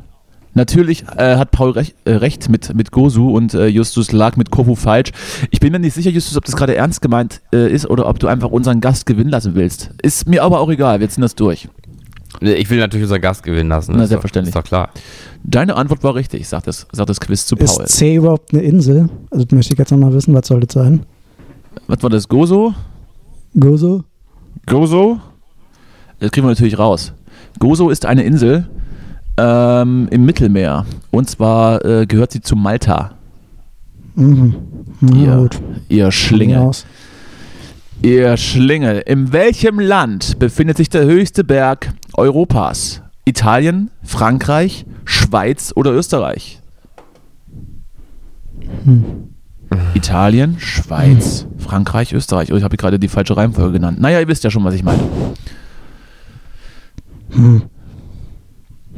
Natürlich 0.55 1.05
äh, 1.17 1.37
hat 1.37 1.51
Paul 1.51 1.71
recht, 1.71 1.95
äh, 2.05 2.13
recht, 2.13 2.49
mit, 2.49 2.75
mit 2.75 2.91
Gosu 2.91 3.35
und 3.35 3.55
äh, 3.55 3.69
Justus 3.69 4.13
lag 4.13 4.37
mit 4.37 4.51
Kofu 4.51 4.75
falsch. 4.75 5.13
Ich 5.51 5.61
bin 5.61 5.73
mir 5.73 5.79
nicht 5.79 5.95
sicher, 5.95 6.11
Justus, 6.11 6.37
ob 6.37 6.45
das 6.45 6.57
gerade 6.57 6.75
ernst 6.75 7.01
gemeint 7.01 7.41
äh, 7.55 7.73
ist 7.73 7.89
oder 7.89 8.07
ob 8.07 8.19
du 8.19 8.27
einfach 8.27 8.51
unseren 8.51 8.81
Gast 8.81 9.07
gewinnen 9.07 9.31
lassen 9.31 9.55
willst. 9.55 9.91
Ist 10.03 10.29
mir 10.29 10.43
aber 10.43 10.61
auch 10.61 10.69
egal, 10.69 11.01
wir 11.01 11.09
ziehen 11.09 11.23
das 11.23 11.35
durch. 11.35 11.69
Ich 12.41 12.69
will 12.71 12.79
natürlich 12.79 13.05
unseren 13.05 13.21
Gast 13.21 13.43
gewinnen 13.43 13.69
lassen. 13.69 13.95
Na, 13.97 14.07
selbstverständlich. 14.07 14.55
Ist 14.55 14.59
doch 14.59 14.67
klar. 14.67 14.91
Deine 15.45 15.77
Antwort 15.77 16.03
war 16.03 16.15
richtig, 16.15 16.49
sagt 16.49 16.67
das, 16.67 16.87
sagt 16.93 17.09
das 17.09 17.21
Quiz 17.21 17.47
zu 17.47 17.57
Paul. 17.57 17.65
Ist 17.65 17.89
C 17.89 18.17
überhaupt 18.17 18.53
eine 18.53 18.63
Insel? 18.63 19.09
Also 19.31 19.47
möchte 19.53 19.73
ich 19.73 19.79
jetzt 19.79 19.91
nochmal 19.91 20.13
wissen, 20.13 20.35
was 20.35 20.47
soll 20.47 20.61
das 20.61 20.75
sein? 20.75 21.07
Was 21.87 22.03
war 22.03 22.11
das? 22.11 22.29
Gozo? 22.29 22.75
Gozo? 23.59 24.05
Gozo? 24.67 25.21
Das 26.21 26.31
kriegen 26.31 26.47
wir 26.47 26.51
natürlich 26.51 26.79
raus. 26.79 27.13
Gozo 27.59 27.91
ist 27.91 28.07
eine 28.07 28.23
Insel 28.23 28.69
ähm, 29.37 30.09
im 30.11 30.25
Mittelmeer. 30.25 30.87
Und 31.11 31.29
zwar 31.29 31.85
äh, 31.85 32.07
gehört 32.07 32.33
sie 32.33 32.41
zu 32.41 32.57
Malta. 32.57 33.13
Mhm. 34.15 34.55
ihr, 35.15 35.37
gut. 35.37 35.61
ihr 35.89 36.11
Schlingel. 36.13 36.71
Ihr 38.03 38.37
Schlingel. 38.37 39.03
In 39.07 39.33
welchem 39.33 39.79
Land 39.79 40.39
befindet 40.39 40.77
sich 40.77 40.89
der 40.89 41.05
höchste 41.05 41.45
Berg 41.45 41.93
Europas? 42.15 43.01
Italien, 43.25 43.91
Frankreich, 44.03 44.85
Schweiz 45.05 45.73
oder 45.77 45.93
Österreich? 45.93 46.61
Hm. 48.85 49.29
Italien, 49.95 50.59
Schweiz, 50.59 51.43
hm. 51.43 51.59
Frankreich, 51.61 52.13
Österreich. 52.13 52.53
Oh, 52.53 52.57
ich 52.57 52.65
habe 52.65 52.77
gerade 52.77 52.99
die 52.99 53.09
falsche 53.09 53.37
Reihenfolge 53.37 53.75
genannt. 53.75 54.01
Naja, 54.01 54.21
ihr 54.21 54.29
wisst 54.29 54.45
ja 54.45 54.51
schon, 54.51 54.65
was 54.65 54.75
ich 54.75 54.83
meine. 54.83 55.03
Hm. 57.31 57.63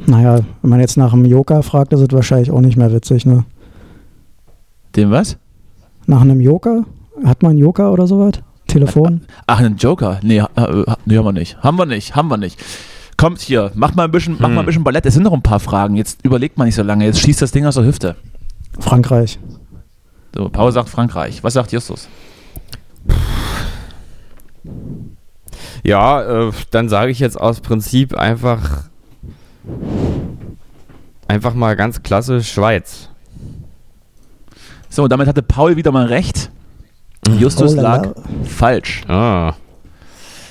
Naja, 0.07 0.39
wenn 0.61 0.69
man 0.69 0.79
jetzt 0.79 0.97
nach 0.97 1.13
einem 1.13 1.25
Joker 1.25 1.63
fragt, 1.63 1.93
ist 1.93 2.01
es 2.01 2.11
wahrscheinlich 2.11 2.51
auch 2.51 2.61
nicht 2.61 2.77
mehr 2.77 2.91
witzig, 2.91 3.25
ne? 3.25 3.45
Dem 4.95 5.11
was? 5.11 5.37
Nach 6.05 6.21
einem 6.21 6.39
Joker? 6.39 6.85
Hat 7.23 7.41
man 7.41 7.51
einen 7.51 7.59
Joker 7.59 7.91
oder 7.91 8.07
sowas? 8.07 8.33
Telefon? 8.67 9.21
Ach, 9.47 9.59
einen 9.59 9.77
Joker? 9.77 10.19
Nee, 10.21 10.39
äh, 10.39 10.85
nee, 11.05 11.17
haben 11.17 11.25
wir 11.25 11.31
nicht. 11.31 11.57
Haben 11.63 11.77
wir 11.77 11.85
nicht, 11.85 12.15
haben 12.15 12.27
wir 12.29 12.37
nicht. 12.37 12.59
Kommt 13.17 13.39
hier, 13.39 13.71
mach 13.75 13.95
mal 13.95 14.03
ein 14.03 14.11
bisschen, 14.11 14.33
hm. 14.33 14.41
mach 14.41 14.49
mal 14.49 14.55
ein 14.55 14.59
hm. 14.59 14.65
bisschen 14.65 14.83
Ballett. 14.83 15.05
Es 15.05 15.13
sind 15.13 15.23
noch 15.23 15.33
ein 15.33 15.41
paar 15.41 15.59
Fragen. 15.59 15.95
Jetzt 15.95 16.23
überlegt 16.23 16.57
man 16.57 16.65
nicht 16.65 16.75
so 16.75 16.83
lange. 16.83 17.05
Jetzt 17.05 17.19
schießt 17.21 17.41
das 17.41 17.51
Ding 17.51 17.65
aus 17.65 17.75
der 17.75 17.85
Hüfte. 17.85 18.15
Frankreich. 18.79 19.39
So, 20.35 20.49
Paul 20.49 20.71
sagt 20.71 20.89
Frankreich. 20.89 21.43
Was 21.43 21.53
sagt 21.53 21.71
Justus? 21.71 22.09
Ja, 25.83 26.47
äh, 26.47 26.51
dann 26.71 26.89
sage 26.89 27.11
ich 27.11 27.19
jetzt 27.19 27.39
aus 27.39 27.61
Prinzip 27.61 28.17
einfach 28.17 28.89
einfach 31.27 31.53
mal 31.53 31.75
ganz 31.75 32.03
klassisch 32.03 32.51
Schweiz. 32.51 33.09
So, 34.89 35.07
damit 35.07 35.27
hatte 35.27 35.41
Paul 35.41 35.75
wieder 35.75 35.91
mal 35.91 36.05
recht. 36.05 36.49
Mhm. 37.27 37.39
Justus 37.39 37.73
oh, 37.77 37.81
lag 37.81 38.13
falsch. 38.45 39.03
Ah. 39.07 39.53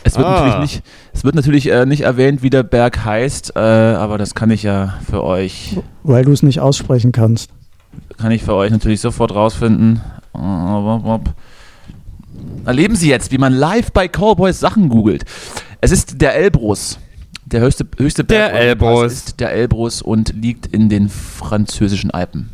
Es 0.02 0.18
wird 0.18 0.26
ah. 0.26 0.32
natürlich, 0.32 0.58
nicht, 0.58 0.82
es 1.14 1.24
wird 1.24 1.34
natürlich 1.34 1.70
äh, 1.70 1.86
nicht 1.86 2.02
erwähnt, 2.02 2.42
wie 2.42 2.50
der 2.50 2.62
Berg 2.62 3.04
heißt, 3.04 3.56
äh, 3.56 3.58
aber 3.58 4.18
das 4.18 4.34
kann 4.34 4.50
ich 4.50 4.62
ja 4.62 4.98
für 5.10 5.24
euch. 5.24 5.78
Weil 6.02 6.24
du 6.24 6.32
es 6.32 6.42
nicht 6.42 6.60
aussprechen 6.60 7.10
kannst. 7.12 7.50
Kann 8.18 8.30
ich 8.32 8.42
für 8.42 8.54
euch 8.54 8.70
natürlich 8.70 9.00
sofort 9.00 9.34
rausfinden. 9.34 10.02
Erleben 12.66 12.96
Sie 12.96 13.08
jetzt, 13.08 13.32
wie 13.32 13.38
man 13.38 13.54
live 13.54 13.92
bei 13.92 14.08
Cowboys 14.08 14.60
Sachen 14.60 14.88
googelt. 14.88 15.24
Es 15.80 15.90
ist 15.90 16.20
der 16.20 16.34
Elbrus. 16.34 16.98
Der 17.54 17.62
höchste, 17.62 17.86
höchste 17.98 18.24
Berg 18.24 18.50
der 18.50 18.60
Elbrus. 18.60 19.12
ist 19.12 19.38
der 19.38 19.52
Elbrus 19.52 20.02
und 20.02 20.34
liegt 20.34 20.66
in 20.66 20.88
den 20.88 21.08
französischen 21.08 22.10
Alpen. 22.10 22.50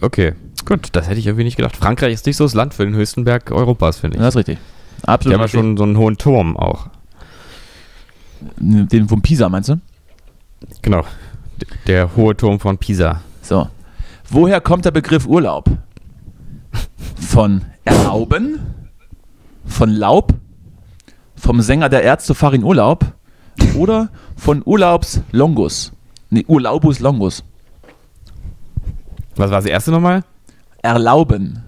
Okay, 0.00 0.32
gut, 0.64 0.88
das 0.92 1.06
hätte 1.06 1.18
ich 1.18 1.26
irgendwie 1.26 1.44
nicht 1.44 1.56
gedacht. 1.56 1.76
Frankreich 1.76 2.14
ist 2.14 2.24
nicht 2.24 2.38
so 2.38 2.44
das 2.44 2.54
Land 2.54 2.72
für 2.72 2.86
den 2.86 2.94
höchsten 2.94 3.24
Berg 3.24 3.50
Europas, 3.50 3.98
finde 3.98 4.16
ich. 4.16 4.22
Das 4.22 4.30
ist 4.34 4.38
richtig. 4.38 4.58
Absolut. 5.02 5.32
Die 5.32 5.34
haben 5.34 5.42
ja 5.42 5.48
schon 5.48 5.76
so 5.76 5.82
einen 5.82 5.98
hohen 5.98 6.16
Turm 6.16 6.56
auch. 6.56 6.86
Den 8.56 9.06
von 9.06 9.20
Pisa, 9.20 9.50
meinst 9.50 9.68
du? 9.68 9.78
Genau. 10.80 11.04
Der 11.86 12.16
hohe 12.16 12.34
Turm 12.34 12.58
von 12.58 12.78
Pisa. 12.78 13.20
So. 13.42 13.68
Woher 14.30 14.62
kommt 14.62 14.86
der 14.86 14.92
Begriff 14.92 15.26
Urlaub? 15.26 15.68
Von 17.20 17.66
erlauben? 17.84 18.60
Von 19.66 19.90
Laub? 19.90 20.32
Vom 21.42 21.60
Sänger 21.60 21.88
der 21.88 22.04
Ärzte 22.04 22.36
Farin 22.36 22.62
Urlaub? 22.62 23.04
Oder 23.76 24.10
von 24.36 24.62
Urlaubs 24.64 25.22
Longus? 25.32 25.90
Nee, 26.30 26.44
Urlaubus 26.46 27.00
Longus. 27.00 27.42
Was 29.34 29.50
war 29.50 29.58
das 29.58 29.66
erste 29.66 29.90
nochmal? 29.90 30.22
Erlauben. 30.82 31.64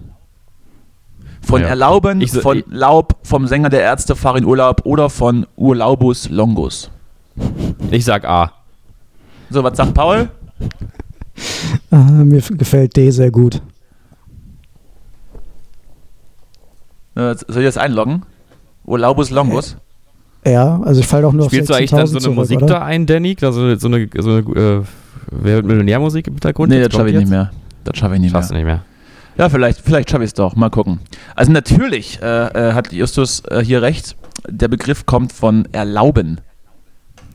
Von 1.41 1.61
ja. 1.61 1.67
Erlauben, 1.67 2.25
so, 2.25 2.39
von 2.39 2.63
Laub, 2.67 3.17
vom 3.23 3.47
Sänger 3.47 3.67
der 3.67 3.81
Ärzte 3.81 4.15
Farin 4.15 4.45
Urlaub 4.45 4.85
oder 4.85 5.09
von 5.09 5.45
Urlaubus 5.57 6.29
Longus. 6.29 6.89
Ich 7.91 8.05
sag 8.05 8.23
A. 8.23 8.53
So, 9.49 9.61
was 9.61 9.75
sagt 9.75 9.93
Paul? 9.93 10.29
Ah, 11.91 11.97
mir 11.97 12.39
gefällt 12.39 12.95
D 12.95 13.11
sehr 13.11 13.29
gut. 13.29 13.61
Äh, 17.15 17.35
soll 17.35 17.63
ich 17.63 17.67
das 17.67 17.77
einloggen? 17.77 18.23
Urlaubus 18.85 19.29
Longus? 19.29 19.77
Ja, 20.45 20.79
also 20.83 21.01
ich 21.01 21.07
falle 21.07 21.27
auch 21.27 21.33
nur 21.33 21.47
Spielst 21.47 21.71
auf 21.71 21.77
Spielst 21.77 21.91
du 21.91 21.97
eigentlich 21.97 22.07
dann 22.07 22.07
so 22.07 22.17
eine 22.17 22.23
zurück, 22.23 22.35
Musik 22.35 22.57
oder? 22.57 22.67
da 22.67 22.81
ein, 22.83 23.05
Danny? 23.05 23.35
Also 23.41 23.75
so 23.75 23.87
eine, 23.87 24.09
so 24.19 24.29
eine 24.29 24.39
äh, 24.39 24.83
Wer 25.31 25.55
wird 25.55 25.65
Millionärmusik 25.65 26.27
im 26.27 26.33
Hintergrund? 26.33 26.69
Nee, 26.69 26.81
das 26.81 26.93
schaffe 26.93 27.09
ich 27.09 27.15
nicht 27.15 27.29
mehr. 27.29 27.51
Das 27.83 27.97
schaffe 27.97 28.15
ich 28.15 28.21
nicht 28.21 28.31
Schaffst 28.31 28.51
mehr. 28.51 28.59
nicht 28.59 28.65
mehr. 28.65 28.83
Ja, 29.37 29.49
vielleicht, 29.49 29.81
vielleicht 29.81 30.09
schaffe 30.09 30.23
ich 30.23 30.29
es 30.29 30.33
doch. 30.33 30.55
Mal 30.55 30.69
gucken. 30.69 30.99
Also 31.35 31.51
natürlich 31.51 32.21
äh, 32.21 32.69
äh, 32.69 32.73
hat 32.73 32.93
Justus 32.93 33.43
äh, 33.49 33.63
hier 33.63 33.81
recht. 33.81 34.15
Der 34.47 34.67
Begriff 34.67 35.05
kommt 35.05 35.33
von 35.33 35.67
erlauben. 35.71 36.39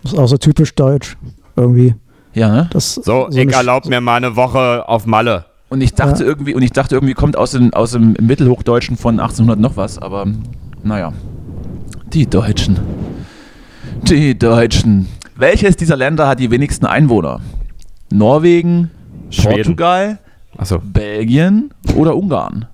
Das 0.02 0.12
ist 0.12 0.18
auch 0.18 0.26
so 0.26 0.38
typisch 0.38 0.74
deutsch. 0.74 1.16
Irgendwie. 1.56 1.94
Ja, 2.32 2.48
ne? 2.48 2.70
Das, 2.72 2.94
so, 2.94 3.26
so 3.28 3.38
ich 3.38 3.52
erlaube 3.52 3.88
mir 3.88 4.00
mal 4.00 4.16
eine 4.16 4.36
Woche 4.36 4.88
auf 4.88 5.04
Malle. 5.04 5.46
Und 5.68 5.82
ich 5.82 5.94
dachte 5.94 6.22
ja. 6.22 6.28
irgendwie, 6.28 6.54
und 6.54 6.62
ich 6.62 6.72
dachte 6.72 6.94
irgendwie 6.94 7.14
kommt 7.14 7.36
aus 7.36 7.52
dem, 7.52 7.74
aus 7.74 7.92
dem 7.92 8.16
Mittelhochdeutschen 8.20 8.96
von 8.96 9.20
1800 9.20 9.58
noch 9.60 9.76
was, 9.76 9.98
aber 9.98 10.26
naja. 10.82 11.12
Die 12.12 12.26
Deutschen. 12.26 12.78
Die 14.02 14.36
Deutschen. 14.36 15.06
Welches 15.36 15.76
dieser 15.76 15.96
Länder 15.96 16.26
hat 16.26 16.40
die 16.40 16.50
wenigsten 16.50 16.84
Einwohner? 16.86 17.40
Norwegen, 18.10 18.90
Schweden. 19.30 19.54
Portugal, 19.54 20.18
so. 20.62 20.80
Belgien 20.82 21.70
oder 21.94 22.16
Ungarn? 22.16 22.66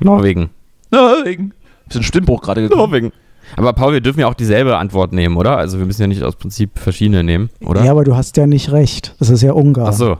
Norwegen. 0.00 0.48
Norwegen. 0.90 1.52
Ist 1.90 1.96
ein 1.98 2.02
Stimmbruch 2.02 2.40
gerade 2.40 2.62
gekommen. 2.62 2.80
Norwegen. 2.80 3.12
Aber 3.56 3.74
Paul, 3.74 3.92
wir 3.92 4.00
dürfen 4.00 4.20
ja 4.20 4.28
auch 4.28 4.34
dieselbe 4.34 4.78
Antwort 4.78 5.12
nehmen, 5.12 5.36
oder? 5.36 5.58
Also 5.58 5.78
wir 5.78 5.84
müssen 5.84 6.00
ja 6.00 6.08
nicht 6.08 6.22
aus 6.22 6.36
Prinzip 6.36 6.78
verschiedene 6.78 7.22
nehmen, 7.22 7.50
oder? 7.60 7.84
Ja, 7.84 7.90
aber 7.90 8.04
du 8.04 8.16
hast 8.16 8.36
ja 8.38 8.46
nicht 8.46 8.72
recht. 8.72 9.14
Das 9.18 9.28
ist 9.28 9.42
ja 9.42 9.52
Ungarn. 9.52 9.88
Ach 9.88 9.92
so. 9.92 10.16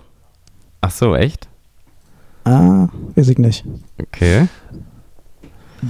Ach 0.82 0.90
so, 0.90 1.14
echt? 1.14 1.48
Ah, 2.44 2.88
weiß 3.14 3.30
ich 3.30 3.38
nicht. 3.38 3.64
Okay. 3.98 4.48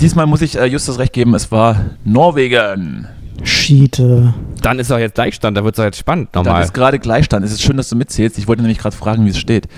Diesmal 0.01 0.27
muss 0.27 0.43
ich 0.43 0.59
äh, 0.59 0.66
Justus 0.66 0.99
recht 0.99 1.12
geben, 1.12 1.35
es 1.35 1.51
war 1.53 1.77
Norwegen. 2.05 3.07
Schiete. 3.43 4.35
Dann 4.62 4.79
ist 4.79 4.91
doch 4.91 4.99
jetzt 4.99 5.15
Gleichstand, 5.15 5.57
da 5.57 5.65
wird 5.65 5.75
es 5.75 5.77
doch 5.77 5.85
jetzt 5.85 5.99
spannend 5.99 6.35
nochmal. 6.35 6.55
Dann 6.55 6.62
ist 6.62 6.75
gerade 6.75 6.99
Gleichstand. 6.99 7.45
Es 7.45 7.53
ist 7.53 7.62
schön, 7.62 7.77
dass 7.77 7.89
du 7.89 7.97
mitzählst. 7.97 8.39
Ich 8.39 8.49
wollte 8.49 8.62
nämlich 8.62 8.79
gerade 8.79 8.97
fragen, 8.97 9.25
wie 9.25 9.31
es 9.31 9.39
steht. 9.39 9.69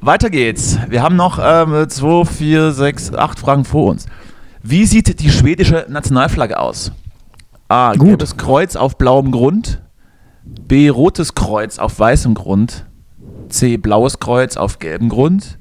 Weiter 0.00 0.30
geht's. 0.30 0.78
Wir 0.88 1.02
haben 1.02 1.16
noch 1.16 1.40
ähm, 1.42 1.88
zwei, 1.88 2.24
vier, 2.24 2.72
sechs, 2.72 3.12
acht 3.12 3.38
Fragen 3.38 3.64
vor 3.64 3.90
uns. 3.90 4.06
Wie 4.62 4.84
sieht 4.84 5.20
die 5.20 5.30
schwedische 5.30 5.86
Nationalflagge 5.88 6.58
aus? 6.58 6.92
A. 7.68 7.92
Gut. 7.92 8.06
Gelbes 8.06 8.36
Kreuz 8.36 8.76
auf 8.76 8.98
blauem 8.98 9.32
Grund. 9.32 9.82
B. 10.44 10.88
Rotes 10.88 11.34
Kreuz 11.34 11.78
auf 11.78 11.98
weißem 11.98 12.34
Grund. 12.34 12.84
C. 13.48 13.76
Blaues 13.76 14.20
Kreuz 14.20 14.56
auf 14.56 14.78
gelbem 14.78 15.08
Grund. 15.08 15.58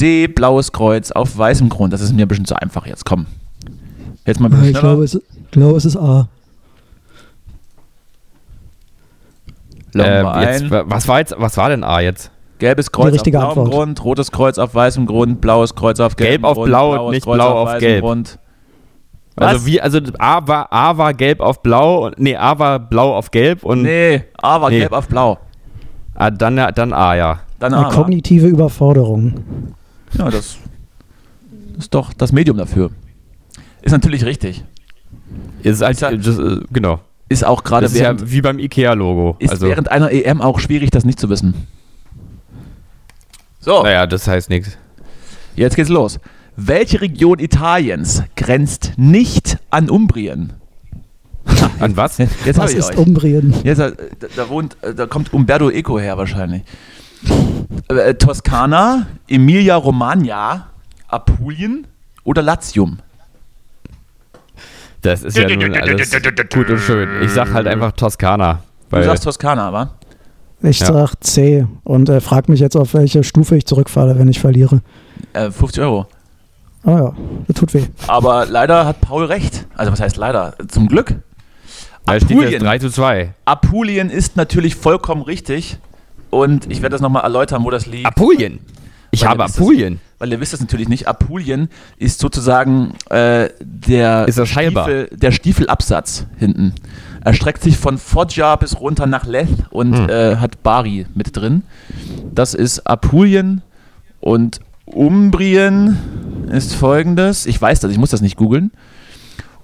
D. 0.00 0.26
Blaues 0.28 0.72
Kreuz 0.72 1.10
auf 1.10 1.36
weißem 1.36 1.68
Grund. 1.68 1.92
Das 1.92 2.00
ist 2.00 2.12
mir 2.14 2.22
ein 2.22 2.28
bisschen 2.28 2.44
zu 2.44 2.56
einfach 2.56 2.86
jetzt. 2.86 3.04
Komm. 3.04 3.26
Jetzt 4.26 4.40
mal 4.40 4.48
ein 4.48 4.52
bisschen 4.52 4.70
ich 4.70 4.78
glaube, 4.78 5.04
es, 5.04 5.20
glaube, 5.50 5.76
es 5.76 5.84
ist 5.84 5.96
A. 5.96 6.28
Äh, 9.94 10.22
jetzt, 10.42 10.70
was, 10.70 11.08
war 11.08 11.18
jetzt, 11.18 11.34
was 11.36 11.56
war 11.56 11.68
denn 11.68 11.82
A 11.82 12.00
jetzt? 12.00 12.30
Gelbes 12.58 12.92
Kreuz 12.92 13.16
auf 13.18 13.22
blauem 13.24 13.48
Antwort. 13.48 13.70
Grund, 13.70 14.04
rotes 14.04 14.30
Kreuz 14.30 14.58
auf 14.58 14.74
weißem 14.74 15.06
Grund, 15.06 15.40
blaues 15.40 15.74
Kreuz 15.74 15.98
auf 15.98 16.14
gelbem 16.14 16.42
Gelb 16.42 16.44
auf 16.44 16.56
Grund, 16.56 16.68
blau, 16.68 17.10
nicht 17.10 17.24
Kreuz 17.24 17.36
blau 17.36 17.62
auf, 17.62 17.68
auf 17.70 17.78
gelb. 17.78 18.02
Grund. 18.02 18.38
Also 19.36 19.66
wie, 19.66 19.80
also 19.80 19.98
A 20.18 20.46
war, 20.46 20.72
A 20.72 20.98
war 20.98 21.14
gelb 21.14 21.40
auf 21.40 21.62
blau, 21.62 22.10
nee, 22.18 22.36
A 22.36 22.58
war 22.58 22.78
blau 22.78 23.16
auf 23.16 23.30
gelb 23.30 23.64
und. 23.64 23.82
Nee, 23.82 24.24
A 24.40 24.60
war 24.60 24.70
nee. 24.70 24.80
gelb 24.80 24.92
auf 24.92 25.08
blau. 25.08 25.38
Ah, 26.14 26.30
dann, 26.30 26.56
dann 26.74 26.92
A, 26.92 27.14
ja. 27.14 27.40
Dann 27.58 27.72
A. 27.72 27.86
Eine 27.86 27.94
kognitive 27.94 28.46
Überforderung. 28.46 29.34
Ja, 30.18 30.30
das 30.30 30.58
ist 31.78 31.94
doch 31.94 32.12
das 32.12 32.32
Medium 32.32 32.56
dafür. 32.56 32.90
Ist 33.82 33.92
natürlich 33.92 34.24
richtig. 34.24 34.64
Ist, 35.62 35.82
halt, 35.82 36.00
ist, 36.00 36.26
just, 36.26 36.38
äh, 36.38 36.60
genau. 36.72 37.00
Ist 37.28 37.44
auch 37.44 37.62
gerade 37.62 37.86
ja 37.86 38.14
wie 38.30 38.40
beim 38.40 38.58
IKEA-Logo. 38.58 39.36
Ist 39.38 39.50
also. 39.50 39.68
während 39.68 39.90
einer 39.90 40.10
EM 40.10 40.40
auch 40.40 40.58
schwierig, 40.58 40.90
das 40.90 41.04
nicht 41.04 41.20
zu 41.20 41.28
wissen. 41.30 41.54
So. 43.60 43.82
Naja, 43.82 44.06
das 44.06 44.26
heißt 44.26 44.50
nichts. 44.50 44.76
Jetzt 45.54 45.76
geht's 45.76 45.90
los. 45.90 46.18
Welche 46.56 47.00
Region 47.00 47.38
Italiens 47.38 48.24
grenzt 48.36 48.94
nicht 48.96 49.58
an 49.70 49.88
Umbrien? 49.88 50.54
An 51.80 51.96
was? 51.96 52.18
Jetzt 52.18 52.58
was 52.58 52.74
ist 52.74 52.90
euch. 52.90 52.98
Umbrien? 52.98 53.54
Jetzt, 53.64 53.78
äh, 53.78 53.92
da, 54.18 54.26
da, 54.36 54.48
wohnt, 54.48 54.76
äh, 54.82 54.94
da 54.94 55.06
kommt 55.06 55.32
Umberto 55.32 55.70
Eco 55.70 55.98
her 55.98 56.18
wahrscheinlich. 56.18 56.62
Äh, 57.88 58.14
Toskana, 58.14 59.06
Emilia 59.28 59.76
Romagna, 59.76 60.68
Apulien 61.08 61.86
oder 62.24 62.42
Latium? 62.42 62.98
Das 65.02 65.22
ist 65.22 65.36
ja 65.36 65.48
nun 65.48 65.74
alles 65.74 66.10
gut 66.52 66.68
und 66.68 66.78
schön. 66.78 67.22
Ich 67.22 67.30
sag 67.30 67.52
halt 67.52 67.66
einfach 67.66 67.92
Toskana. 67.92 68.62
Du 68.90 69.02
sagst 69.02 69.24
Toskana, 69.24 69.68
aber? 69.68 69.94
Ich 70.62 70.80
ja. 70.80 70.86
sag 70.86 71.14
C 71.20 71.66
und 71.84 72.08
äh, 72.08 72.20
frag 72.20 72.48
mich 72.48 72.60
jetzt, 72.60 72.76
auf 72.76 72.92
welche 72.92 73.24
Stufe 73.24 73.56
ich 73.56 73.64
zurückfalle, 73.64 74.18
wenn 74.18 74.28
ich 74.28 74.40
verliere. 74.40 74.82
Äh, 75.32 75.50
50 75.50 75.82
Euro. 75.82 76.06
Ah 76.84 76.90
ja, 76.90 77.12
das 77.46 77.56
tut 77.56 77.74
weh. 77.74 77.84
Aber 78.06 78.46
leider 78.46 78.86
hat 78.86 79.00
Paul 79.00 79.24
recht. 79.24 79.66
Also 79.76 79.92
was 79.92 80.00
heißt 80.00 80.16
leider? 80.16 80.54
Zum 80.68 80.88
Glück. 80.88 81.14
Apulien, 82.06 82.62
3 82.62 82.78
zu 82.78 82.90
2. 82.90 83.34
Apulien 83.44 84.10
ist 84.10 84.36
natürlich 84.36 84.74
vollkommen 84.74 85.22
richtig. 85.22 85.78
Und 86.30 86.70
ich 86.70 86.82
werde 86.82 86.94
das 86.94 87.00
nochmal 87.00 87.24
erläutern, 87.24 87.64
wo 87.64 87.70
das 87.70 87.86
liegt. 87.86 88.06
Apulien? 88.06 88.60
Ich 89.10 89.26
habe 89.26 89.44
Apulien. 89.44 89.94
Das, 89.94 90.20
weil 90.20 90.32
ihr 90.32 90.40
wisst 90.40 90.52
das 90.52 90.60
natürlich 90.60 90.88
nicht. 90.88 91.08
Apulien 91.08 91.68
ist 91.98 92.20
sozusagen 92.20 92.94
äh, 93.10 93.48
der, 93.60 94.28
ist 94.28 94.46
Stiefel, 94.46 95.08
der 95.12 95.32
Stiefelabsatz 95.32 96.26
hinten. 96.38 96.74
Er 97.22 97.34
streckt 97.34 97.62
sich 97.62 97.76
von 97.76 97.98
Foggia 97.98 98.56
bis 98.56 98.80
runter 98.80 99.06
nach 99.06 99.26
Leth 99.26 99.48
und 99.70 99.96
hm. 99.96 100.08
äh, 100.08 100.36
hat 100.36 100.62
Bari 100.62 101.06
mit 101.14 101.36
drin. 101.36 101.62
Das 102.32 102.54
ist 102.54 102.86
Apulien 102.86 103.62
und 104.20 104.60
Umbrien 104.84 105.98
ist 106.50 106.74
folgendes. 106.74 107.46
Ich 107.46 107.60
weiß 107.60 107.80
das, 107.80 107.90
ich 107.90 107.98
muss 107.98 108.10
das 108.10 108.20
nicht 108.20 108.36
googeln. 108.36 108.70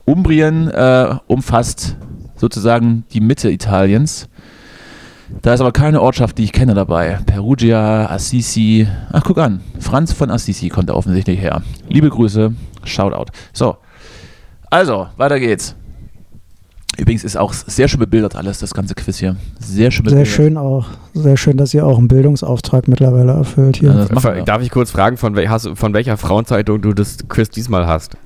Umbrien 0.04 0.68
äh, 0.68 1.16
umfasst 1.26 1.96
sozusagen 2.36 3.04
die 3.12 3.20
Mitte 3.20 3.50
Italiens. 3.50 4.28
Da 5.42 5.54
ist 5.54 5.60
aber 5.60 5.72
keine 5.72 6.00
Ortschaft, 6.00 6.38
die 6.38 6.44
ich 6.44 6.52
kenne 6.52 6.74
dabei. 6.74 7.18
Perugia, 7.26 8.06
Assisi. 8.06 8.86
Ach, 9.12 9.22
guck 9.24 9.38
an. 9.38 9.60
Franz 9.80 10.12
von 10.12 10.30
Assisi 10.30 10.68
kommt 10.68 10.88
da 10.88 10.94
offensichtlich 10.94 11.40
her. 11.40 11.62
Liebe 11.88 12.10
Grüße, 12.10 12.52
Shoutout. 12.84 13.32
So. 13.52 13.76
Also, 14.70 15.08
weiter 15.16 15.40
geht's. 15.40 15.74
Übrigens 16.98 17.24
ist 17.24 17.36
auch 17.36 17.52
sehr 17.52 17.88
schön 17.88 18.00
bebildert 18.00 18.36
alles, 18.36 18.58
das 18.58 18.72
ganze 18.72 18.94
Quiz 18.94 19.18
hier. 19.18 19.36
Sehr 19.58 19.90
schön 19.90 20.04
bebildert. 20.04 20.26
Sehr 20.26 20.34
schön 20.34 20.56
auch. 20.56 20.86
Sehr 21.12 21.36
schön, 21.36 21.58
dass 21.58 21.74
ihr 21.74 21.84
auch 21.84 21.98
einen 21.98 22.08
Bildungsauftrag 22.08 22.88
mittlerweile 22.88 23.32
erfüllt 23.32 23.76
hier. 23.76 24.08
Ja, 24.08 24.42
Darf 24.42 24.62
ich 24.62 24.70
kurz 24.70 24.92
fragen, 24.92 25.18
von, 25.18 25.36
wel 25.36 25.46
von 25.74 25.92
welcher 25.92 26.16
Frauenzeitung 26.16 26.80
du 26.80 26.94
das 26.94 27.18
Quiz 27.28 27.50
diesmal 27.50 27.86
hast? 27.86 28.16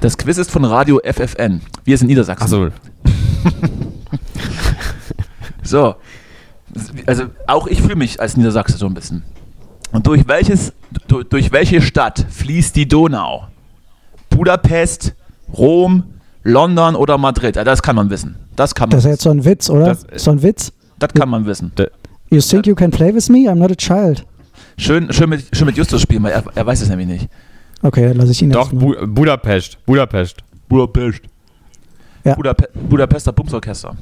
Das 0.00 0.18
Quiz 0.18 0.38
ist 0.38 0.50
von 0.50 0.64
Radio 0.64 1.00
FFN. 1.04 1.60
Wir 1.84 1.96
sind 1.98 2.08
Niedersachsen. 2.08 2.44
Achso. 2.44 2.68
so. 5.62 5.94
Also 7.06 7.24
auch 7.46 7.66
ich 7.66 7.82
fühle 7.82 7.96
mich 7.96 8.20
als 8.20 8.36
Niedersachse 8.36 8.76
so 8.76 8.86
ein 8.86 8.94
bisschen. 8.94 9.22
Und 9.92 10.06
durch 10.06 10.26
welches, 10.26 10.72
durch, 11.08 11.28
durch 11.28 11.52
welche 11.52 11.80
Stadt 11.80 12.26
fließt 12.28 12.74
die 12.76 12.88
Donau? 12.88 13.48
Budapest, 14.30 15.14
Rom, 15.56 16.04
London 16.42 16.96
oder 16.96 17.18
Madrid? 17.18 17.56
Ja, 17.56 17.64
das 17.64 17.82
kann 17.82 17.96
man 17.96 18.10
wissen. 18.10 18.36
Das 18.56 18.74
kann 18.74 18.88
man. 18.88 18.96
Das 18.96 19.04
ist 19.04 19.10
jetzt 19.10 19.22
so 19.22 19.30
ein 19.30 19.44
Witz, 19.44 19.70
oder? 19.70 19.86
Das, 19.86 20.06
so 20.16 20.30
ein 20.30 20.42
Witz? 20.42 20.72
Das 20.98 21.12
kann 21.12 21.28
man 21.28 21.46
wissen. 21.46 21.72
You 22.30 22.40
think 22.40 22.66
you 22.66 22.74
can 22.74 22.90
play 22.90 23.14
with 23.14 23.28
me? 23.28 23.48
I'm 23.50 23.56
not 23.56 23.70
a 23.70 23.74
child. 23.74 24.26
Schön, 24.78 25.12
schön, 25.12 25.30
mit, 25.30 25.44
schön 25.56 25.66
mit 25.66 25.76
Justus 25.76 26.02
spielen, 26.02 26.22
weil 26.22 26.32
er, 26.32 26.44
er 26.54 26.66
weiß 26.66 26.82
es 26.82 26.88
nämlich 26.88 27.06
nicht. 27.06 27.28
Okay, 27.82 28.12
lasse 28.12 28.32
ich 28.32 28.42
ihn 28.42 28.50
Doch, 28.50 28.72
Bu 28.72 28.94
Budapest. 29.06 29.78
Budapest. 29.86 30.38
Budapest. 30.68 31.20
Ja. 32.24 32.34
Budape 32.34 32.68
Budapester 32.74 33.32
Bumsorchester. 33.32 33.96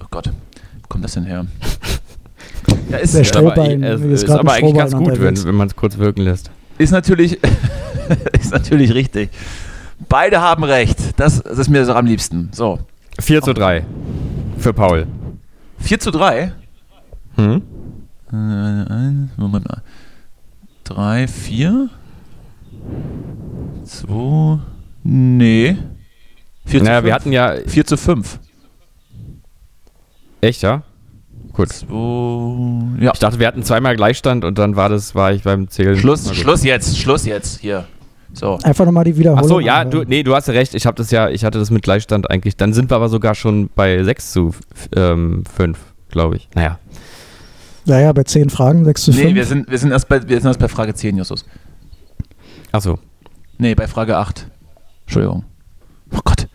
Oh 0.00 0.06
Gott, 0.10 0.32
kommt 0.88 1.04
das 1.04 1.12
denn 1.14 1.24
her? 1.24 1.46
ja, 2.90 2.98
ist, 2.98 3.14
ist 3.14 3.36
aber, 3.36 3.56
ist, 3.70 4.22
ist 4.22 4.30
aber 4.30 4.52
eigentlich 4.52 4.74
ganz 4.74 4.92
gut, 4.92 5.20
wenn, 5.20 5.44
wenn 5.44 5.54
man 5.54 5.68
es 5.68 5.76
kurz 5.76 5.98
wirken 5.98 6.22
lässt. 6.22 6.50
Ist 6.78 6.92
natürlich, 6.92 7.38
ist 8.40 8.52
natürlich 8.52 8.94
richtig. 8.94 9.30
Beide 10.08 10.40
haben 10.40 10.64
recht. 10.64 10.98
Das, 11.18 11.42
das 11.42 11.58
ist 11.58 11.68
mir 11.68 11.84
so 11.84 11.92
am 11.94 12.06
liebsten. 12.06 12.50
So. 12.52 12.78
4 13.18 13.42
zu 13.42 13.52
3 13.52 13.84
für 14.58 14.72
Paul. 14.72 15.06
4 15.80 15.98
zu 15.98 16.10
3? 16.10 16.52
Hm? 17.36 17.62
Moment 19.36 19.68
mal. 19.68 19.82
3, 20.84 21.26
4? 21.26 21.88
2. 23.84 24.58
Nee. 25.02 25.76
4 26.66 26.82
naja, 26.82 26.98
zu 26.98 27.02
5. 27.02 27.04
wir 27.04 27.14
hatten 27.14 27.32
ja. 27.32 27.54
4 27.66 27.86
zu 27.86 27.96
5. 27.96 28.38
Echt, 30.40 30.62
ja? 30.62 30.82
Gut. 31.52 31.70
Zwei, 31.70 33.04
ja. 33.04 33.12
Ich 33.12 33.18
dachte, 33.18 33.38
wir 33.38 33.46
hatten 33.46 33.62
zweimal 33.62 33.96
Gleichstand 33.96 34.44
und 34.44 34.58
dann 34.58 34.76
war 34.76 34.88
das, 34.88 35.14
war 35.14 35.32
ich 35.32 35.42
beim 35.42 35.68
Zählen. 35.68 35.96
Schluss, 35.96 36.34
Schluss 36.36 36.62
jetzt, 36.64 36.98
Schluss 36.98 37.26
jetzt 37.26 37.60
hier. 37.60 37.84
So. 38.32 38.58
Einfach 38.62 38.84
nochmal 38.84 39.04
die 39.04 39.16
Wiederholung. 39.16 39.44
Achso, 39.44 39.60
ja, 39.60 39.84
du, 39.84 40.04
nee, 40.04 40.22
du 40.22 40.34
hast 40.34 40.48
recht. 40.50 40.74
Ich 40.74 40.86
habe 40.86 40.96
das 40.96 41.10
ja, 41.10 41.28
ich 41.28 41.44
hatte 41.44 41.58
das 41.58 41.70
mit 41.70 41.82
Gleichstand 41.82 42.30
eigentlich. 42.30 42.56
Dann 42.56 42.72
sind 42.72 42.90
wir 42.90 42.96
aber 42.96 43.08
sogar 43.08 43.34
schon 43.34 43.70
bei 43.74 44.02
6 44.02 44.32
zu 44.32 44.54
ähm, 44.94 45.44
5, 45.56 45.78
glaube 46.10 46.36
ich. 46.36 46.48
Naja. 46.54 46.78
Ja, 47.86 48.00
ja, 48.00 48.12
bei 48.12 48.22
10 48.22 48.50
Fragen, 48.50 48.84
6 48.84 49.02
zu 49.02 49.12
5. 49.12 49.24
Nee, 49.24 49.34
wir 49.34 49.46
sind, 49.46 49.70
wir 49.70 49.78
sind, 49.78 49.90
erst, 49.90 50.08
bei, 50.08 50.28
wir 50.28 50.36
sind 50.36 50.46
erst 50.46 50.60
bei 50.60 50.68
Frage 50.68 50.94
10, 50.94 51.16
Justus. 51.16 51.46
Achso. 52.70 52.98
Nee, 53.56 53.74
bei 53.74 53.88
Frage 53.88 54.16
8. 54.16 54.46
Entschuldigung. 55.06 55.44
Oh 56.14 56.20
Gott. 56.22 56.46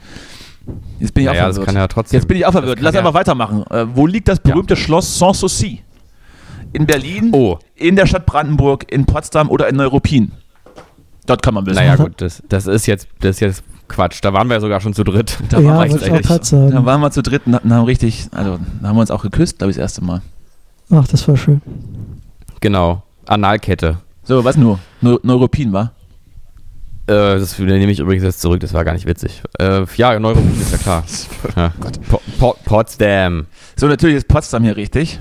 Jetzt 1.03 1.13
bin 1.13 1.23
ich 1.23 1.30
naja, 1.30 1.49
auch 1.49 1.53
verwirrt. 1.53 1.75
Ja 1.75 1.88
trotzdem, 1.89 2.17
Jetzt 2.17 2.27
bin 2.30 2.38
ich 2.38 2.45
auch 2.45 2.53
verwirrt. 2.53 2.80
Lass 2.80 2.93
ja. 2.93 3.01
einfach 3.01 3.13
weitermachen. 3.13 3.65
Äh, 3.69 3.85
wo 3.93 4.07
liegt 4.07 4.30
das 4.30 4.39
berühmte 4.39 4.75
ja. 4.75 4.80
Schloss 4.80 5.19
Sanssouci? 5.19 5.81
In 6.71 6.85
Berlin, 6.85 7.30
oh. 7.34 7.59
in 7.75 7.97
der 7.97 8.05
Stadt 8.05 8.25
Brandenburg, 8.25 8.89
in 8.89 9.05
Potsdam 9.05 9.49
oder 9.49 9.67
in 9.67 9.75
Neuruppin? 9.75 10.31
Dort 11.25 11.41
kann 11.41 11.55
man 11.55 11.65
wissen. 11.65 11.75
Naja, 11.75 11.97
gut, 11.97 12.21
das, 12.21 12.41
das, 12.47 12.67
ist 12.67 12.85
jetzt, 12.85 13.09
das 13.19 13.31
ist 13.31 13.39
jetzt 13.41 13.63
Quatsch. 13.89 14.19
Da 14.21 14.31
waren 14.31 14.47
wir 14.47 14.55
ja 14.55 14.61
sogar 14.61 14.80
schon 14.80 14.93
zu 14.93 15.03
dritt. 15.03 15.38
Da, 15.49 15.59
ja, 15.59 15.77
waren, 15.77 15.91
wir 15.91 16.69
da 16.71 16.85
waren 16.85 17.01
wir 17.01 17.11
zu 17.11 17.21
dritt 17.21 17.41
und 17.47 17.53
haben 17.53 17.84
richtig, 17.84 18.27
also 18.31 18.57
da 18.81 18.88
haben 18.88 18.95
wir 18.95 19.01
uns 19.01 19.11
auch 19.11 19.23
geküsst, 19.23 19.57
glaube 19.57 19.71
ich, 19.71 19.75
das 19.75 19.84
erste 19.84 20.05
Mal. 20.05 20.21
Ach, 20.89 21.05
das 21.05 21.27
war 21.27 21.35
schön. 21.35 21.61
Genau. 22.61 23.03
Analkette. 23.27 23.97
So, 24.23 24.45
was 24.45 24.55
nur? 24.55 24.80
Neuropin, 25.01 25.73
war? 25.73 25.91
Äh, 27.05 27.39
das 27.39 27.59
nehme 27.59 27.91
ich 27.91 27.99
übrigens 27.99 28.23
jetzt 28.23 28.39
zurück, 28.39 28.61
das 28.61 28.73
war 28.73 28.85
gar 28.85 28.93
nicht 28.93 29.05
witzig. 29.05 29.43
Äh, 29.59 29.85
ja, 29.97 30.17
Neuropin 30.19 30.59
ist 30.59 30.71
ja 30.71 30.77
klar. 30.77 31.03
ja. 31.55 31.73
Po 32.09 32.21
po 32.39 32.55
Potsdam. 32.63 33.47
So, 33.75 33.88
natürlich 33.88 34.17
ist 34.17 34.27
Potsdam 34.27 34.63
hier 34.63 34.77
richtig. 34.77 35.19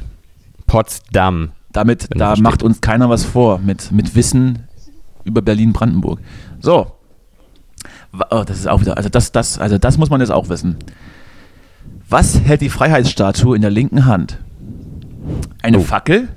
Potsdam. 0.67 1.53
Damit, 1.73 2.09
da 2.11 2.37
macht 2.37 2.63
uns 2.63 2.83
keiner 2.83 3.09
was 3.09 3.25
vor 3.25 3.59
mit, 3.59 3.91
mit 3.93 4.15
Wissen 4.15 4.69
über 5.25 5.43
Berlin-Brandenburg. 5.43 6.21
So. 6.61 6.93
Oh, 8.31 8.45
das 8.47 8.59
ist 8.59 8.69
auch 8.69 8.81
wieder, 8.83 8.97
also 8.99 9.09
das, 9.09 9.33
das, 9.33 9.59
also 9.59 9.79
das 9.79 9.97
muss 9.97 10.11
man 10.11 10.21
jetzt 10.21 10.31
auch 10.31 10.51
wissen. 10.51 10.77
Was 12.09 12.41
hält 12.41 12.61
die 12.61 12.69
Freiheitsstatue 12.69 13.57
in 13.57 13.63
der 13.63 13.71
linken 13.71 14.05
Hand? 14.05 14.39
Eine 15.63 15.79
oh. 15.79 15.83
Fackel? 15.83 16.29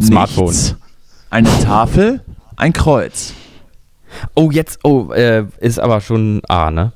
Smartphone. 0.00 0.46
Nichts. 0.46 0.76
Eine 1.28 1.48
Tafel? 1.64 2.20
Ein 2.56 2.72
Kreuz. 2.72 3.34
Oh, 4.34 4.50
jetzt, 4.50 4.80
oh, 4.84 5.12
äh, 5.12 5.44
ist 5.60 5.78
aber 5.78 6.00
schon 6.00 6.42
A, 6.48 6.70
ne? 6.70 6.92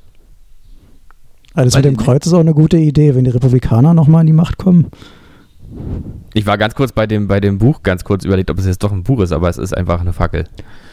Also 1.53 1.69
das 1.69 1.75
mit 1.75 1.85
dem 1.85 1.97
Kreuz 1.97 2.25
ist 2.27 2.33
auch 2.33 2.39
eine 2.39 2.53
gute 2.53 2.77
Idee, 2.77 3.15
wenn 3.15 3.23
die 3.23 3.31
Republikaner 3.31 3.93
nochmal 3.93 4.21
in 4.21 4.27
die 4.27 4.33
Macht 4.33 4.57
kommen. 4.57 4.91
Ich 6.33 6.45
war 6.45 6.57
ganz 6.57 6.75
kurz 6.75 6.91
bei 6.91 7.07
dem, 7.07 7.27
bei 7.27 7.39
dem 7.39 7.57
Buch, 7.57 7.81
ganz 7.81 8.03
kurz 8.03 8.25
überlegt, 8.25 8.51
ob 8.51 8.59
es 8.59 8.67
jetzt 8.67 8.83
doch 8.83 8.91
ein 8.91 9.03
Buch 9.03 9.21
ist, 9.21 9.31
aber 9.31 9.49
es 9.49 9.57
ist 9.57 9.75
einfach 9.75 9.99
eine 9.99 10.13
Fackel. 10.13 10.45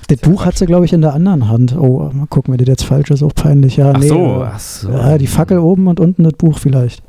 Das 0.08 0.18
Buch 0.18 0.40
ja 0.40 0.46
hat 0.46 0.58
sie, 0.58 0.66
glaube 0.66 0.86
ich, 0.86 0.92
in 0.92 1.02
der 1.02 1.12
anderen 1.12 1.48
Hand. 1.48 1.76
Oh, 1.78 2.10
mal 2.12 2.26
gucken, 2.26 2.52
wenn 2.52 2.58
das 2.58 2.68
jetzt 2.68 2.84
falsch 2.84 3.10
ist, 3.10 3.22
auch 3.22 3.34
peinlich. 3.34 3.76
Ja, 3.76 3.92
ach, 3.94 3.98
nee, 3.98 4.08
so, 4.08 4.42
ach 4.42 4.58
so. 4.58 4.90
Ja, 4.90 5.18
die 5.18 5.26
Fackel 5.26 5.58
oben 5.58 5.86
und 5.86 6.00
unten 6.00 6.24
das 6.24 6.32
Buch 6.32 6.58
vielleicht. 6.58 7.02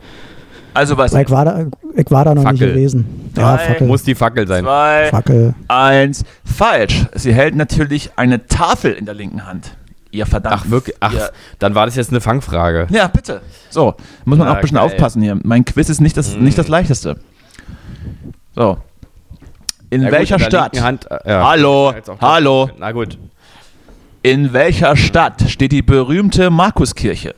Also 0.76 0.98
was? 0.98 1.14
Ich 1.14 1.30
war 1.30 1.46
da, 1.46 1.66
ich 1.96 2.12
war 2.12 2.26
da 2.26 2.36
noch 2.36 2.44
Fackel. 2.44 2.68
nicht 2.68 2.76
gewesen. 2.76 3.32
Ja, 3.38 3.58
Fackel. 3.58 3.88
Muss 3.88 4.04
die 4.04 4.14
Fackel 4.14 4.46
sein. 4.46 4.64
Zwei, 4.66 5.08
Fackel. 5.10 5.56
eins. 5.70 6.26
Falsch. 6.44 7.06
Sie 7.14 7.34
hält 7.34 7.56
natürlich 7.56 8.12
eine 8.18 8.46
Tafel 8.48 8.92
in 8.92 9.06
der 9.06 9.16
linken 9.16 9.46
Hand. 9.46 9.78
Ihr 10.12 10.26
verdammt. 10.26 10.64
Ach, 10.66 10.70
wirklich? 10.70 10.96
Ach, 11.00 11.14
ihr 11.14 11.30
dann 11.60 11.76
war 11.76 11.86
das 11.86 11.96
jetzt 11.96 12.10
eine 12.10 12.20
Fangfrage. 12.20 12.88
Ja, 12.90 13.08
bitte. 13.08 13.42
So, 13.70 13.96
muss 14.26 14.38
man 14.38 14.48
ja, 14.48 14.52
auch 14.52 14.58
ein 14.58 14.62
bisschen 14.62 14.76
geil. 14.76 14.86
aufpassen 14.86 15.22
hier. 15.22 15.40
Mein 15.44 15.64
Quiz 15.64 15.88
ist 15.88 16.02
nicht 16.02 16.18
das, 16.18 16.36
hm. 16.36 16.44
nicht 16.44 16.58
das 16.58 16.68
leichteste. 16.68 17.18
So. 18.54 18.78
In 19.90 20.02
ja, 20.02 20.12
welcher 20.12 20.36
gut, 20.36 20.46
in 20.46 20.52
Stadt? 20.52 20.82
Hand, 20.82 21.10
äh, 21.10 21.20
ja. 21.26 21.48
Hallo, 21.48 21.94
hallo. 22.20 22.70
Na 22.78 22.92
gut. 22.92 23.18
In 24.24 24.52
welcher 24.52 24.98
Stadt 24.98 25.44
steht 25.48 25.72
die 25.72 25.82
berühmte 25.82 26.50
Markuskirche? 26.50 27.34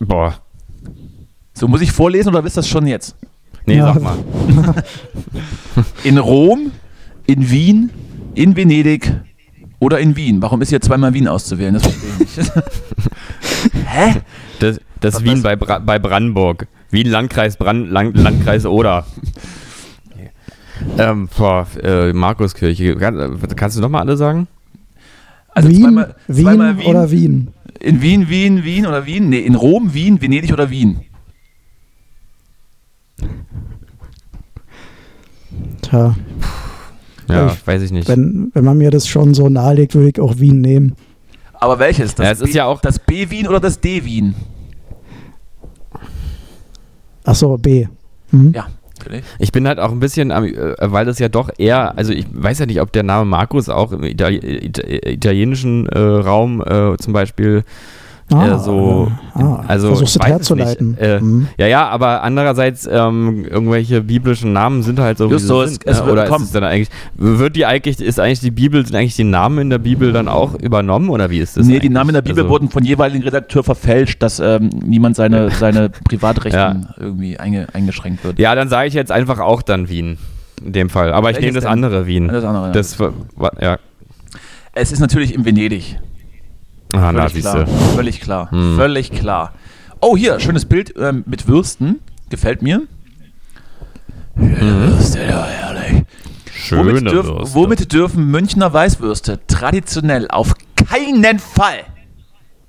Boah. 0.00 0.34
So, 1.58 1.66
muss 1.66 1.80
ich 1.80 1.90
vorlesen 1.90 2.28
oder 2.28 2.44
wisst 2.44 2.56
ihr 2.56 2.60
das 2.60 2.68
schon 2.68 2.86
jetzt? 2.86 3.16
Nee, 3.66 3.78
ja. 3.78 3.92
sag 3.92 4.00
mal. 4.00 4.16
in 6.04 6.16
Rom, 6.18 6.70
in 7.26 7.50
Wien, 7.50 7.90
in 8.36 8.54
Venedig 8.54 9.12
oder 9.80 9.98
in 9.98 10.14
Wien. 10.14 10.40
Warum 10.40 10.62
ist 10.62 10.68
hier 10.68 10.80
zweimal 10.80 11.14
Wien 11.14 11.26
auszuwählen? 11.26 11.74
Das 11.74 11.82
verstehe 11.82 12.10
ich 12.20 12.36
nicht. 12.36 12.52
Hä? 13.86 14.22
Das, 14.60 14.80
das 15.00 15.24
Wien 15.24 15.42
bei, 15.42 15.56
Bra 15.56 15.80
bei 15.80 15.98
Brandenburg. 15.98 16.68
Wien, 16.90 17.08
Landkreis, 17.08 17.56
Brand, 17.56 17.90
Land, 17.90 18.16
Landkreis 18.16 18.64
Oder. 18.64 19.06
Ähm, 20.96 21.28
boah, 21.36 21.66
äh, 21.82 22.12
Markuskirche. 22.12 22.94
Kann, 22.94 23.36
kannst 23.56 23.76
du 23.76 23.80
nochmal 23.80 24.02
alle 24.02 24.16
sagen? 24.16 24.46
Also 25.48 25.68
Wien, 25.70 25.82
zweimal, 25.82 26.14
zweimal 26.32 26.76
Wien, 26.76 26.78
Wien, 26.78 26.86
oder 26.86 27.10
Wien? 27.10 27.48
In 27.80 28.00
Wien, 28.00 28.28
Wien, 28.28 28.62
Wien 28.62 28.86
oder 28.86 29.04
Wien? 29.04 29.28
Nee, 29.28 29.40
in 29.40 29.56
Rom, 29.56 29.92
Wien, 29.92 30.22
Venedig 30.22 30.52
oder 30.52 30.70
Wien? 30.70 31.00
Tja. 35.82 36.14
Ja, 37.28 37.48
ich, 37.48 37.66
weiß 37.66 37.82
ich 37.82 37.90
nicht. 37.92 38.08
Wenn, 38.08 38.50
wenn 38.54 38.64
man 38.64 38.78
mir 38.78 38.90
das 38.90 39.06
schon 39.06 39.34
so 39.34 39.48
nahelegt, 39.48 39.94
würde 39.94 40.08
ich 40.08 40.20
auch 40.20 40.38
Wien 40.38 40.60
nehmen. 40.60 40.96
Aber 41.54 41.78
welches? 41.78 42.14
Das 42.14 42.24
ja, 42.24 42.32
es 42.32 42.38
B, 42.38 42.44
ist 42.46 42.54
ja 42.54 42.64
auch 42.64 42.80
das 42.80 42.98
B-Wien 42.98 43.48
oder 43.48 43.60
das 43.60 43.80
D-Wien? 43.80 44.34
Achso, 47.24 47.58
B. 47.58 47.86
Mhm. 48.30 48.52
Ja. 48.54 48.68
Ich 49.38 49.52
bin 49.52 49.68
halt 49.68 49.78
auch 49.78 49.92
ein 49.92 50.00
bisschen, 50.00 50.30
äh, 50.30 50.74
weil 50.80 51.04
das 51.06 51.18
ja 51.18 51.28
doch 51.28 51.50
eher, 51.56 51.96
also 51.96 52.12
ich 52.12 52.26
weiß 52.30 52.58
ja 52.58 52.66
nicht, 52.66 52.80
ob 52.80 52.92
der 52.92 53.04
Name 53.04 53.24
Markus 53.24 53.68
auch 53.68 53.92
im 53.92 54.02
italienischen 54.02 55.86
äh, 55.86 55.98
Raum 55.98 56.62
äh, 56.62 56.96
zum 56.98 57.12
Beispiel 57.12 57.64
Ah, 58.30 58.56
äh, 58.56 58.58
so, 58.58 59.10
ah, 59.34 59.64
also 59.66 59.88
versuchst 59.88 60.16
du 60.16 60.26
herzuleiten. 60.26 60.98
Äh, 60.98 61.20
mhm. 61.20 61.48
Ja, 61.56 61.66
ja, 61.66 61.88
aber 61.88 62.22
andererseits 62.22 62.86
ähm, 62.90 63.46
irgendwelche 63.46 64.02
biblischen 64.02 64.52
Namen 64.52 64.82
sind 64.82 65.00
halt 65.00 65.16
so. 65.16 65.30
Just 65.30 65.46
so, 65.46 65.64
sind, 65.64 65.82
es, 65.86 65.98
es 65.98 66.04
ne? 66.04 66.12
oder 66.12 66.26
ist 66.26 66.42
es 66.42 66.52
dann 66.52 66.64
eigentlich 66.64 66.90
wird 67.14 67.56
die 67.56 67.64
eigentlich 67.64 68.00
ist 68.00 68.20
eigentlich 68.20 68.40
die 68.40 68.50
Bibel 68.50 68.84
sind 68.84 68.96
eigentlich 68.96 69.16
die 69.16 69.24
Namen 69.24 69.58
in 69.58 69.70
der 69.70 69.78
Bibel 69.78 70.12
dann 70.12 70.28
auch 70.28 70.54
übernommen 70.54 71.08
oder 71.08 71.30
wie 71.30 71.38
ist 71.38 71.56
das? 71.56 71.64
Nee, 71.64 71.74
eigentlich? 71.74 71.82
die 71.82 71.88
Namen 71.88 72.10
in 72.10 72.14
der 72.14 72.22
Bibel 72.22 72.42
also, 72.42 72.50
wurden 72.50 72.68
von 72.68 72.84
jeweiligen 72.84 73.24
Redakteur 73.24 73.64
verfälscht, 73.64 74.22
dass 74.22 74.40
ähm, 74.40 74.68
niemand 74.84 75.16
seine 75.16 75.50
seine 75.50 75.88
Privatrechte 75.88 76.58
ja. 76.58 76.76
irgendwie 76.98 77.38
einge, 77.38 77.66
eingeschränkt 77.72 78.24
wird. 78.24 78.38
Ja, 78.38 78.54
dann 78.54 78.68
sage 78.68 78.88
ich 78.88 78.94
jetzt 78.94 79.10
einfach 79.10 79.38
auch 79.38 79.62
dann 79.62 79.88
Wien 79.88 80.18
in 80.62 80.72
dem 80.72 80.90
Fall, 80.90 81.14
aber 81.14 81.30
ich 81.30 81.40
nehme 81.40 81.54
das 81.54 81.64
andere 81.64 82.06
Wien. 82.06 82.28
Das 82.28 82.44
andere. 82.44 82.72
Das, 82.72 82.98
ja. 83.60 83.78
Es 84.74 84.92
ist 84.92 85.00
natürlich 85.00 85.34
in 85.34 85.44
Venedig. 85.44 85.98
Ah, 86.92 87.12
Völlig 87.12 87.44
na, 87.44 87.50
klar. 87.52 87.66
Völlig 87.94 88.20
klar. 88.20 88.50
Hm. 88.50 88.76
Völlig 88.76 89.10
klar. 89.10 89.52
Oh, 90.00 90.16
hier, 90.16 90.40
schönes 90.40 90.64
Bild 90.64 90.94
ähm, 90.96 91.24
mit 91.26 91.46
Würsten. 91.48 92.00
Gefällt 92.30 92.62
mir. 92.62 92.82
Mhm. 94.34 94.60
Würste, 94.60 95.20
ja, 95.20 95.44
herrlich. 95.44 96.04
Schöne 96.52 96.90
womit, 96.90 97.10
dürf, 97.10 97.26
Würste. 97.26 97.54
womit 97.54 97.92
dürfen 97.92 98.30
Münchner 98.30 98.72
Weißwürste 98.72 99.40
traditionell 99.46 100.28
auf 100.28 100.54
keinen 100.76 101.38
Fall, 101.38 101.84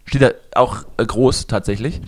steht 0.06 0.22
da 0.22 0.32
auch 0.56 0.84
äh, 0.98 1.06
groß 1.06 1.48
tatsächlich, 1.48 2.02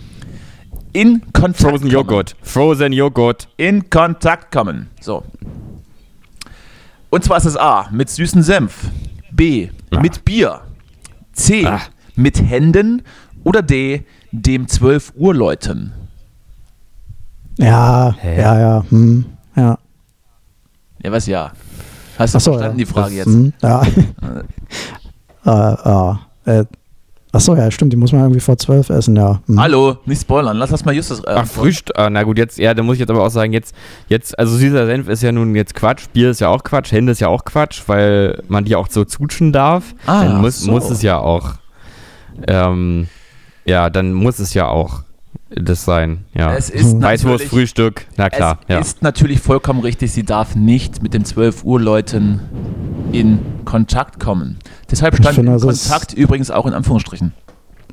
in 0.92 1.22
Kontakt 1.32 1.60
Frozen 1.60 1.78
kommen. 1.80 1.90
Joghurt. 1.90 2.36
Frozen 2.42 2.92
Joghurt. 2.92 3.48
In 3.56 3.88
Kontakt 3.88 4.52
kommen. 4.52 4.90
So. 5.00 5.24
Und 7.10 7.24
zwar 7.24 7.38
ist 7.38 7.46
es 7.46 7.56
A, 7.56 7.88
mit 7.90 8.10
süßen 8.10 8.42
Senf. 8.42 8.86
B, 9.30 9.68
ja. 9.90 10.00
mit 10.00 10.24
Bier. 10.24 10.62
C, 11.32 11.64
Ach 11.66 11.88
mit 12.16 12.42
Händen 12.42 13.02
oder 13.44 13.62
D, 13.62 14.04
dem 14.30 14.68
12 14.68 15.12
Uhr 15.16 15.34
läuten? 15.34 15.92
Ja, 17.58 18.14
Hä? 18.18 18.40
ja, 18.40 18.58
ja, 18.58 18.84
hm, 18.88 19.24
ja. 19.56 19.78
Ja, 21.02 21.12
was 21.12 21.26
ja? 21.26 21.52
Hast 22.18 22.34
du 22.34 22.38
Achso, 22.38 22.52
verstanden, 22.52 22.78
ja. 22.78 22.84
die 22.84 22.92
Frage 22.92 23.16
das, 23.16 23.26
jetzt? 23.26 23.26
Hm, 23.26 23.52
ja. 23.62 23.82
äh, 26.46 26.60
äh, 26.60 26.64
Achso, 27.34 27.56
ja, 27.56 27.70
stimmt, 27.70 27.94
die 27.94 27.96
muss 27.96 28.12
man 28.12 28.20
irgendwie 28.20 28.40
vor 28.40 28.58
zwölf 28.58 28.90
essen, 28.90 29.16
ja. 29.16 29.40
Hm. 29.46 29.58
Hallo, 29.58 29.96
nicht 30.04 30.20
spoilern, 30.20 30.58
lass 30.58 30.68
das 30.68 30.84
mal 30.84 30.94
Justus. 30.94 31.20
Äh, 31.20 31.34
Ach, 31.34 31.46
Frühstück, 31.46 31.98
ah, 31.98 32.10
na 32.10 32.24
gut, 32.24 32.36
jetzt, 32.36 32.58
ja, 32.58 32.74
da 32.74 32.82
muss 32.82 32.94
ich 32.96 33.00
jetzt 33.00 33.10
aber 33.10 33.24
auch 33.24 33.30
sagen, 33.30 33.54
jetzt, 33.54 33.74
jetzt, 34.08 34.38
also 34.38 34.54
süßer 34.54 34.84
Senf 34.84 35.08
ist 35.08 35.22
ja 35.22 35.32
nun 35.32 35.54
jetzt 35.54 35.74
Quatsch, 35.74 36.08
Bier 36.12 36.30
ist 36.30 36.40
ja 36.40 36.48
auch 36.48 36.62
Quatsch, 36.62 36.92
Hände 36.92 37.12
ist 37.12 37.20
ja 37.20 37.28
auch 37.28 37.46
Quatsch, 37.46 37.82
weil 37.86 38.42
man 38.48 38.66
die 38.66 38.76
auch 38.76 38.88
so 38.90 39.06
zutschen 39.06 39.50
darf. 39.50 39.94
Ah, 40.04 40.24
Dann 40.24 40.42
muss, 40.42 40.60
so. 40.60 40.70
muss 40.70 40.90
es 40.90 41.00
ja 41.00 41.18
auch 41.18 41.54
ähm, 42.46 43.08
ja, 43.64 43.90
dann 43.90 44.12
muss 44.12 44.38
es 44.38 44.54
ja 44.54 44.68
auch 44.68 45.02
das 45.50 45.84
sein. 45.84 46.24
Ja. 46.34 46.54
Es 46.54 46.70
ist 46.70 47.00
Weißwurst, 47.00 47.44
Frühstück, 47.44 48.06
na 48.16 48.30
klar. 48.30 48.58
Es 48.66 48.68
ja. 48.68 48.78
ist 48.80 49.02
natürlich 49.02 49.40
vollkommen 49.40 49.80
richtig, 49.80 50.12
sie 50.12 50.24
darf 50.24 50.54
nicht 50.54 51.02
mit 51.02 51.14
den 51.14 51.24
12 51.24 51.64
Uhr 51.64 51.80
Leuten 51.80 52.40
in 53.12 53.38
Kontakt 53.64 54.18
kommen. 54.18 54.58
Deshalb 54.90 55.16
stand 55.16 55.36
finde, 55.36 55.58
Kontakt 55.58 56.14
übrigens 56.14 56.50
auch 56.50 56.66
in 56.66 56.72
Anführungsstrichen. 56.72 57.32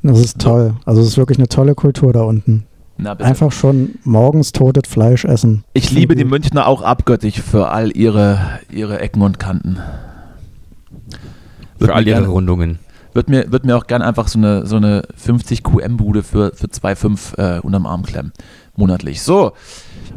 Das 0.02 0.18
ist 0.18 0.40
toll. 0.40 0.74
Also 0.86 1.02
es 1.02 1.08
ist 1.08 1.18
wirklich 1.18 1.38
eine 1.38 1.48
tolle 1.48 1.74
Kultur 1.74 2.12
da 2.12 2.22
unten. 2.22 2.64
Einfach 3.04 3.52
schon 3.52 3.94
morgens 4.04 4.52
totes 4.52 4.88
Fleisch 4.88 5.24
essen. 5.24 5.64
Ich 5.72 5.90
liebe 5.90 6.14
die 6.14 6.24
Münchner 6.24 6.66
auch 6.66 6.82
abgöttisch 6.82 7.40
für 7.40 7.70
all 7.70 7.96
ihre, 7.96 8.60
ihre 8.70 9.00
Ecken 9.00 9.22
und 9.22 9.38
Kanten. 9.38 9.78
Für 11.78 11.94
all 11.94 12.06
ihre 12.06 12.26
Rundungen. 12.26 12.78
Würde 13.12 13.30
mir, 13.30 13.52
würd 13.52 13.64
mir 13.64 13.76
auch 13.76 13.86
gern 13.86 14.02
einfach 14.02 14.28
so 14.28 14.38
eine, 14.38 14.66
so 14.66 14.76
eine 14.76 15.02
50 15.16 15.64
QM-Bude 15.64 16.22
für, 16.22 16.52
für 16.54 16.66
2,5 16.66 17.56
äh, 17.56 17.60
unterm 17.60 17.86
Arm 17.86 18.04
klemmen. 18.04 18.32
Monatlich. 18.76 19.22
So, 19.22 19.52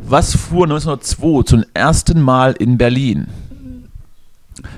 was 0.03 0.35
fuhr 0.35 0.65
1902 0.65 1.43
zum 1.43 1.65
ersten 1.73 2.21
Mal 2.21 2.53
in 2.53 2.77
Berlin? 2.77 3.27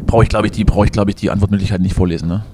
Brauche 0.05 0.23
ich, 0.23 0.29
glaube 0.29 0.47
ich, 0.47 0.53
die, 0.53 0.63
brauche 0.63 0.85
ich, 0.85 0.91
glaube 0.91 1.11
ich, 1.11 1.15
die 1.15 1.29
Antwortmöglichkeit 1.29 1.81
nicht 1.81 1.95
vorlesen, 1.95 2.29
ne? 2.29 2.45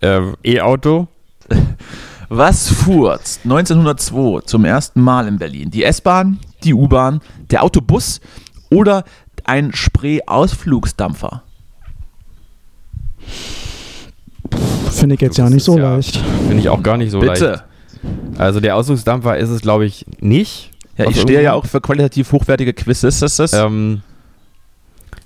Äh, 0.00 0.32
E-Auto? 0.42 1.08
Was 2.28 2.68
fuhr 2.68 3.20
1902 3.44 4.40
zum 4.46 4.64
ersten 4.64 5.00
Mal 5.00 5.28
in 5.28 5.38
Berlin? 5.38 5.70
Die 5.70 5.84
S-Bahn, 5.84 6.40
die 6.64 6.74
U-Bahn, 6.74 7.20
der 7.50 7.62
Autobus 7.62 8.20
oder 8.70 9.04
ein 9.44 9.72
Spree-Ausflugsdampfer? 9.72 11.42
Finde 14.90 15.14
ich 15.14 15.20
jetzt 15.20 15.38
ja 15.38 15.50
nicht 15.50 15.64
so 15.64 15.76
ja, 15.78 15.94
leicht. 15.94 16.16
Finde 16.46 16.58
ich 16.58 16.68
auch 16.68 16.82
gar 16.82 16.96
nicht 16.96 17.10
so 17.10 17.20
Bitte. 17.20 17.46
leicht. 17.46 17.64
Also 18.38 18.60
der 18.60 18.76
Ausdrucksdampfer 18.76 19.36
ist 19.36 19.50
es, 19.50 19.60
glaube 19.60 19.84
ich, 19.86 20.06
nicht. 20.20 20.70
Ja, 20.96 21.08
ich 21.08 21.20
stehe 21.20 21.42
ja 21.42 21.52
auch 21.52 21.66
für 21.66 21.80
qualitativ 21.80 22.32
hochwertige 22.32 22.72
Quizzes. 22.72 23.20
Das, 23.20 23.36
das. 23.36 23.52
Ähm, 23.52 24.02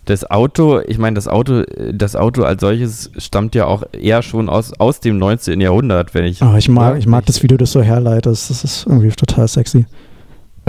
das 0.06 0.28
Auto, 0.28 0.80
ich 0.80 0.98
meine, 0.98 1.14
das 1.14 1.28
Auto, 1.28 1.62
das 1.92 2.16
Auto 2.16 2.42
als 2.42 2.62
solches 2.62 3.10
stammt 3.18 3.54
ja 3.54 3.66
auch 3.66 3.84
eher 3.92 4.22
schon 4.22 4.48
aus, 4.48 4.72
aus 4.80 4.98
dem 4.98 5.18
19. 5.18 5.60
Jahrhundert, 5.60 6.14
wenn 6.14 6.24
ich. 6.24 6.42
Oh, 6.42 6.56
ich 6.56 6.68
mag, 6.68 6.98
ich 6.98 7.06
mag 7.06 7.26
das, 7.26 7.42
wie 7.42 7.46
du 7.46 7.56
das 7.56 7.70
so 7.70 7.82
herleitest. 7.82 8.50
Das 8.50 8.64
ist 8.64 8.86
irgendwie 8.86 9.10
total 9.10 9.46
sexy. 9.46 9.86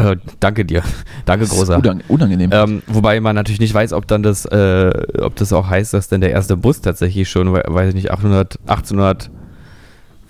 Äh, 0.02 0.18
danke 0.40 0.66
dir. 0.66 0.84
danke, 1.26 1.46
großer. 1.46 1.78
Unang 1.78 2.02
unangenehm. 2.08 2.50
Ähm, 2.54 2.82
wobei 2.88 3.20
man 3.20 3.36
natürlich 3.36 3.60
nicht 3.60 3.74
weiß, 3.74 3.94
ob 3.94 4.08
dann 4.08 4.24
das, 4.24 4.46
äh, 4.46 4.92
ob 5.20 5.36
das 5.36 5.54
auch 5.54 5.70
heißt, 5.70 5.94
dass 5.94 6.10
denn 6.10 6.22
der 6.22 6.32
erste 6.32 6.58
Bus 6.58 6.82
tatsächlich 6.82 7.30
schon, 7.30 7.52
weiß 7.54 7.90
ich 7.90 7.96
nicht, 7.96 8.12
800, 8.12 8.60
1800, 8.68 9.30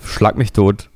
schlag 0.04 0.38
mich 0.38 0.52
tot. 0.54 0.90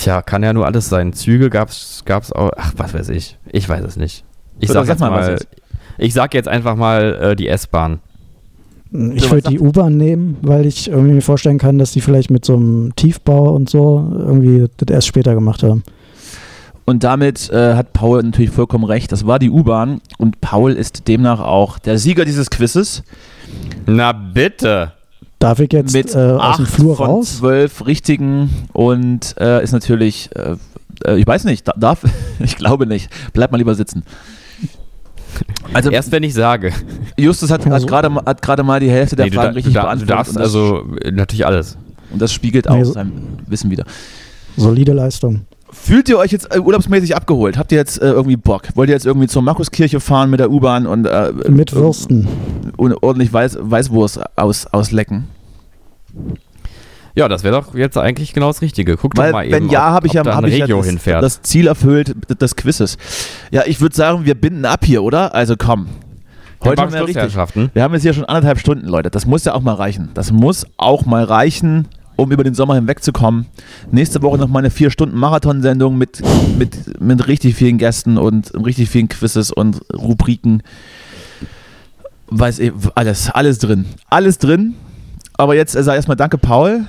Tja, 0.00 0.22
kann 0.22 0.42
ja 0.42 0.52
nur 0.52 0.66
alles 0.66 0.88
sein. 0.88 1.12
Züge 1.12 1.50
gab's, 1.50 2.02
gab's 2.04 2.32
auch, 2.32 2.50
ach, 2.56 2.72
was 2.76 2.94
weiß 2.94 3.08
ich. 3.10 3.38
Ich 3.50 3.68
weiß 3.68 3.84
es 3.84 3.96
nicht. 3.96 4.24
Ich 4.60 4.70
sag, 4.70 4.86
sag 4.86 5.00
mal, 5.00 5.10
mal 5.10 5.38
ich 5.98 6.14
sag 6.14 6.34
jetzt 6.34 6.48
einfach 6.48 6.76
mal 6.76 7.18
äh, 7.20 7.36
die 7.36 7.48
S-Bahn. 7.48 8.00
Ich 8.92 9.28
würde 9.28 9.48
die 9.50 9.58
U-Bahn 9.58 9.96
nehmen, 9.96 10.36
weil 10.42 10.66
ich 10.66 10.88
irgendwie 10.88 11.14
mir 11.14 11.20
vorstellen 11.20 11.58
kann, 11.58 11.78
dass 11.78 11.90
die 11.90 12.00
vielleicht 12.00 12.30
mit 12.30 12.44
so 12.44 12.54
einem 12.54 12.94
Tiefbau 12.94 13.52
und 13.52 13.68
so 13.68 14.08
irgendwie 14.16 14.68
das 14.76 14.94
erst 14.94 15.08
später 15.08 15.34
gemacht 15.34 15.64
haben. 15.64 15.82
Und 16.84 17.02
damit 17.02 17.50
äh, 17.50 17.74
hat 17.74 17.92
Paul 17.92 18.22
natürlich 18.22 18.50
vollkommen 18.50 18.84
recht. 18.84 19.10
Das 19.10 19.26
war 19.26 19.38
die 19.38 19.50
U-Bahn 19.50 20.00
und 20.18 20.40
Paul 20.40 20.72
ist 20.72 21.08
demnach 21.08 21.40
auch 21.40 21.78
der 21.78 21.98
Sieger 21.98 22.24
dieses 22.24 22.50
Quizzes. 22.50 23.02
Na 23.86 24.12
bitte. 24.12 24.92
Darf 25.38 25.60
ich 25.60 25.72
jetzt 25.72 25.92
mit 25.92 26.14
äh, 26.14 26.18
aus 26.18 26.56
dem 26.56 26.66
Flur 26.66 26.96
von 26.96 27.06
raus? 27.06 27.38
zwölf 27.38 27.86
richtigen 27.86 28.50
und 28.72 29.34
äh, 29.38 29.62
ist 29.62 29.72
natürlich, 29.72 30.30
äh, 30.34 30.56
äh, 31.06 31.18
ich 31.18 31.26
weiß 31.26 31.44
nicht, 31.44 31.68
darf, 31.76 32.04
ich 32.38 32.56
glaube 32.56 32.86
nicht. 32.86 33.10
Bleib 33.32 33.50
mal 33.50 33.58
lieber 33.58 33.74
sitzen. 33.74 34.04
Also 35.72 35.90
erst 35.90 36.12
wenn 36.12 36.22
ich 36.22 36.34
sage. 36.34 36.72
Justus 37.16 37.50
hat, 37.50 37.66
hat 37.66 37.86
gerade 37.86 38.14
hat 38.14 38.64
mal 38.64 38.78
die 38.78 38.90
Hälfte 38.90 39.16
der 39.16 39.26
nee, 39.26 39.32
Fragen 39.32 39.54
richtig 39.54 39.72
du 39.72 39.80
beantwortet. 39.80 40.10
Du 40.10 40.14
darfst 40.14 40.38
also 40.38 40.84
natürlich 41.10 41.46
alles. 41.46 41.76
Und 42.10 42.22
das 42.22 42.32
spiegelt 42.32 42.68
auch 42.68 42.76
nee, 42.76 42.84
so 42.84 42.92
sein 42.92 43.12
Wissen 43.46 43.70
wieder. 43.70 43.84
Solide 44.56 44.92
Leistung. 44.92 45.46
Fühlt 45.74 46.08
ihr 46.08 46.18
euch 46.18 46.30
jetzt 46.30 46.54
äh, 46.54 46.60
urlaubsmäßig 46.60 47.16
abgeholt? 47.16 47.58
Habt 47.58 47.72
ihr 47.72 47.78
jetzt 47.78 48.00
äh, 48.00 48.06
irgendwie 48.06 48.36
Bock? 48.36 48.68
Wollt 48.74 48.88
ihr 48.88 48.94
jetzt 48.94 49.06
irgendwie 49.06 49.26
zur 49.26 49.42
Markuskirche 49.42 49.98
fahren 49.98 50.30
mit 50.30 50.38
der 50.38 50.50
U-Bahn 50.50 50.86
und 50.86 51.04
äh, 51.04 51.32
mit 51.48 51.74
Würsten 51.74 52.28
und 52.76 52.94
ordentlich 53.02 53.32
Weiß, 53.32 53.58
Weißwurst 53.60 54.20
aus, 54.36 54.66
auslecken? 54.68 55.24
Ja, 57.16 57.28
das 57.28 57.42
wäre 57.42 57.60
doch 57.60 57.74
jetzt 57.74 57.98
eigentlich 57.98 58.32
genau 58.32 58.46
das 58.48 58.62
Richtige. 58.62 58.96
Guck 58.96 59.16
Weil, 59.16 59.30
doch 59.30 59.38
mal 59.38 59.44
eben, 59.44 59.52
wenn 59.52 59.68
ja, 59.68 59.90
habe 59.90 60.06
ich 60.06 60.12
ja, 60.12 60.24
hab 60.24 60.44
ich 60.46 60.58
ja 60.58 60.66
das, 60.66 60.86
hinfährt. 60.86 61.22
das 61.22 61.42
Ziel 61.42 61.66
erfüllt 61.66 62.14
des 62.40 62.54
Quizzes. 62.54 62.96
Ja, 63.50 63.62
ich 63.66 63.80
würde 63.80 63.96
sagen, 63.96 64.24
wir 64.24 64.36
binden 64.36 64.64
ab 64.64 64.84
hier, 64.84 65.02
oder? 65.02 65.34
Also 65.34 65.56
komm. 65.56 65.88
Heute 66.62 66.82
haben 66.82 66.92
wir 66.92 67.06
richtig. 67.06 67.36
Wir 67.74 67.82
haben 67.82 67.92
jetzt 67.92 68.02
hier 68.02 68.14
schon 68.14 68.24
anderthalb 68.24 68.58
Stunden, 68.58 68.86
Leute. 68.86 69.10
Das 69.10 69.26
muss 69.26 69.44
ja 69.44 69.54
auch 69.54 69.60
mal 69.60 69.74
reichen. 69.74 70.10
Das 70.14 70.32
muss 70.32 70.66
auch 70.76 71.04
mal 71.04 71.24
reichen 71.24 71.88
um 72.16 72.30
über 72.30 72.44
den 72.44 72.54
Sommer 72.54 72.74
hinwegzukommen. 72.74 73.46
Nächste 73.90 74.22
Woche 74.22 74.38
noch 74.38 74.48
mal 74.48 74.60
eine 74.60 74.70
vier 74.70 74.90
Stunden 74.90 75.18
Marathonsendung 75.18 75.96
mit, 75.98 76.22
mit, 76.58 77.00
mit 77.00 77.26
richtig 77.28 77.54
vielen 77.54 77.78
Gästen 77.78 78.18
und 78.18 78.52
richtig 78.54 78.90
vielen 78.90 79.08
Quizzes 79.08 79.50
und 79.50 79.80
Rubriken. 79.94 80.62
Weiß 82.28 82.58
ich, 82.58 82.72
alles, 82.94 83.30
alles 83.30 83.58
drin. 83.58 83.84
Alles 84.10 84.38
drin. 84.38 84.74
Aber 85.36 85.54
jetzt 85.54 85.72
sag 85.72 85.94
erstmal 85.94 86.16
danke, 86.16 86.38
Paul. 86.38 86.86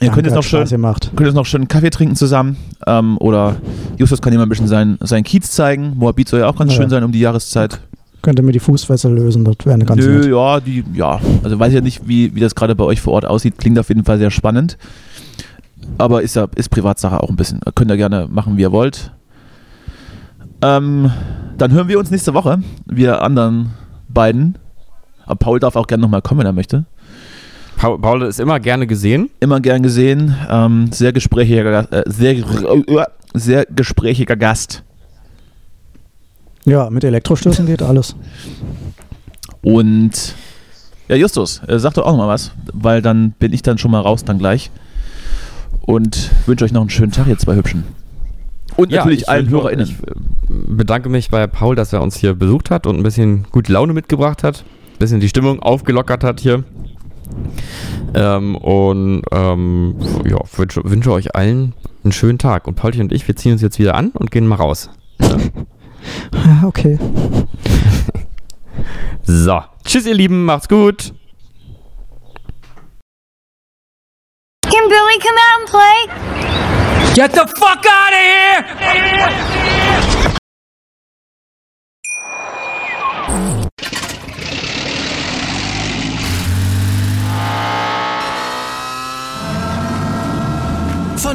Ihr 0.00 0.10
könnt 0.10 0.26
jetzt, 0.26 0.34
noch 0.34 0.44
schön, 0.44 0.64
könnt 0.68 1.20
jetzt 1.20 1.34
noch 1.34 1.46
schön 1.46 1.66
Kaffee 1.66 1.90
trinken 1.90 2.14
zusammen. 2.14 2.56
Ähm, 2.86 3.18
oder 3.18 3.56
Justus 3.96 4.22
kann 4.22 4.30
dir 4.30 4.38
mal 4.38 4.46
ein 4.46 4.48
bisschen 4.48 4.68
sein, 4.68 4.96
sein 5.00 5.24
Kiez 5.24 5.50
zeigen. 5.50 5.94
Moabit 5.96 6.28
soll 6.28 6.40
ja 6.40 6.46
auch 6.46 6.56
ganz 6.56 6.72
ja. 6.72 6.76
schön 6.76 6.90
sein 6.90 7.02
um 7.02 7.10
die 7.10 7.18
Jahreszeit. 7.18 7.80
Könnte 8.22 8.42
mir 8.42 8.52
die 8.52 8.58
Fußfessel 8.58 9.14
lösen, 9.14 9.44
das 9.44 9.56
wäre 9.64 9.74
eine 9.74 9.84
ganz 9.84 10.04
Nö, 10.04 10.18
nett. 10.18 10.30
ja, 10.30 10.60
die, 10.60 10.84
ja. 10.92 11.20
Also 11.44 11.58
weiß 11.58 11.68
ich 11.68 11.74
ja 11.76 11.80
nicht, 11.80 12.08
wie, 12.08 12.34
wie 12.34 12.40
das 12.40 12.54
gerade 12.54 12.74
bei 12.74 12.84
euch 12.84 13.00
vor 13.00 13.12
Ort 13.14 13.24
aussieht. 13.24 13.58
Klingt 13.58 13.78
auf 13.78 13.88
jeden 13.88 14.04
Fall 14.04 14.18
sehr 14.18 14.30
spannend. 14.30 14.76
Aber 15.98 16.22
ist 16.22 16.36
ja, 16.36 16.48
ist 16.56 16.68
Privatsache 16.70 17.22
auch 17.22 17.30
ein 17.30 17.36
bisschen. 17.36 17.60
Könnt 17.74 17.90
ihr 17.90 17.96
gerne 17.96 18.26
machen, 18.30 18.56
wie 18.56 18.62
ihr 18.62 18.72
wollt. 18.72 19.12
Ähm, 20.62 21.10
dann 21.56 21.72
hören 21.72 21.88
wir 21.88 21.98
uns 21.98 22.10
nächste 22.10 22.34
Woche. 22.34 22.60
Wir 22.86 23.22
anderen 23.22 23.70
beiden. 24.08 24.58
Aber 25.24 25.36
Paul 25.36 25.60
darf 25.60 25.76
auch 25.76 25.86
gerne 25.86 26.02
nochmal 26.02 26.22
kommen, 26.22 26.40
wenn 26.40 26.46
er 26.46 26.52
möchte. 26.52 26.86
Paul, 27.76 28.00
Paul 28.00 28.22
ist 28.22 28.40
immer 28.40 28.58
gerne 28.58 28.86
gesehen. 28.88 29.30
Immer 29.38 29.60
gern 29.60 29.82
gesehen. 29.82 30.34
Ähm, 30.50 30.90
sehr 30.90 31.12
gesprächiger, 31.12 31.92
äh, 31.92 32.02
sehr, 32.06 32.36
sehr 33.34 33.66
gesprächiger 33.66 34.36
Gast. 34.36 34.82
Ja, 36.64 36.90
mit 36.90 37.04
Elektrostößen 37.04 37.66
geht 37.66 37.82
alles. 37.82 38.16
Und 39.62 40.34
ja, 41.08 41.16
Justus, 41.16 41.62
äh, 41.66 41.78
sag 41.78 41.94
doch 41.94 42.04
auch 42.04 42.12
noch 42.12 42.18
mal 42.18 42.28
was, 42.28 42.52
weil 42.72 43.02
dann 43.02 43.32
bin 43.32 43.52
ich 43.52 43.62
dann 43.62 43.78
schon 43.78 43.90
mal 43.90 44.00
raus 44.00 44.24
dann 44.24 44.38
gleich. 44.38 44.70
Und 45.80 46.30
wünsche 46.46 46.64
euch 46.66 46.72
noch 46.72 46.82
einen 46.82 46.90
schönen 46.90 47.12
Tag, 47.12 47.26
ihr 47.28 47.38
zwei 47.38 47.56
Hübschen. 47.56 47.84
Und 48.76 48.92
ja, 48.92 48.98
natürlich 48.98 49.28
allen 49.28 49.48
HörerInnen. 49.48 49.86
Ich 49.86 49.92
äh, 49.92 50.14
bedanke 50.48 51.08
mich 51.08 51.30
bei 51.30 51.46
Paul, 51.46 51.74
dass 51.74 51.92
er 51.92 52.02
uns 52.02 52.16
hier 52.16 52.34
besucht 52.34 52.70
hat 52.70 52.86
und 52.86 52.96
ein 52.96 53.02
bisschen 53.02 53.46
gute 53.50 53.72
Laune 53.72 53.94
mitgebracht 53.94 54.44
hat. 54.44 54.64
Ein 54.92 54.98
bisschen 54.98 55.20
die 55.20 55.28
Stimmung 55.28 55.60
aufgelockert 55.60 56.22
hat 56.22 56.40
hier. 56.40 56.64
Ähm, 58.14 58.56
und 58.56 59.22
ähm, 59.32 59.94
ja, 60.24 60.38
wünsche, 60.56 60.82
wünsche 60.84 61.12
euch 61.12 61.34
allen 61.34 61.74
einen 62.04 62.12
schönen 62.12 62.38
Tag. 62.38 62.66
Und 62.66 62.74
Paulchen 62.74 63.02
und 63.02 63.12
ich, 63.12 63.26
wir 63.26 63.34
ziehen 63.34 63.52
uns 63.52 63.62
jetzt 63.62 63.78
wieder 63.78 63.94
an 63.94 64.10
und 64.10 64.30
gehen 64.30 64.46
mal 64.46 64.56
raus. 64.56 64.90
Ja. 65.20 65.36
Ja, 66.32 66.62
okay. 66.66 66.98
so. 69.26 69.62
Tschüss, 69.84 70.06
ihr 70.06 70.14
Lieben. 70.14 70.44
Macht's 70.44 70.68
gut. 70.68 71.12
Can 74.62 74.88
Billy 74.88 75.18
come 75.20 75.38
out 75.38 75.60
and 75.60 75.68
play? 75.68 76.08
Get 77.14 77.32
the 77.32 77.46
fuck 77.46 77.84
out 77.86 78.12
of 78.12 78.18
here! 78.20 78.64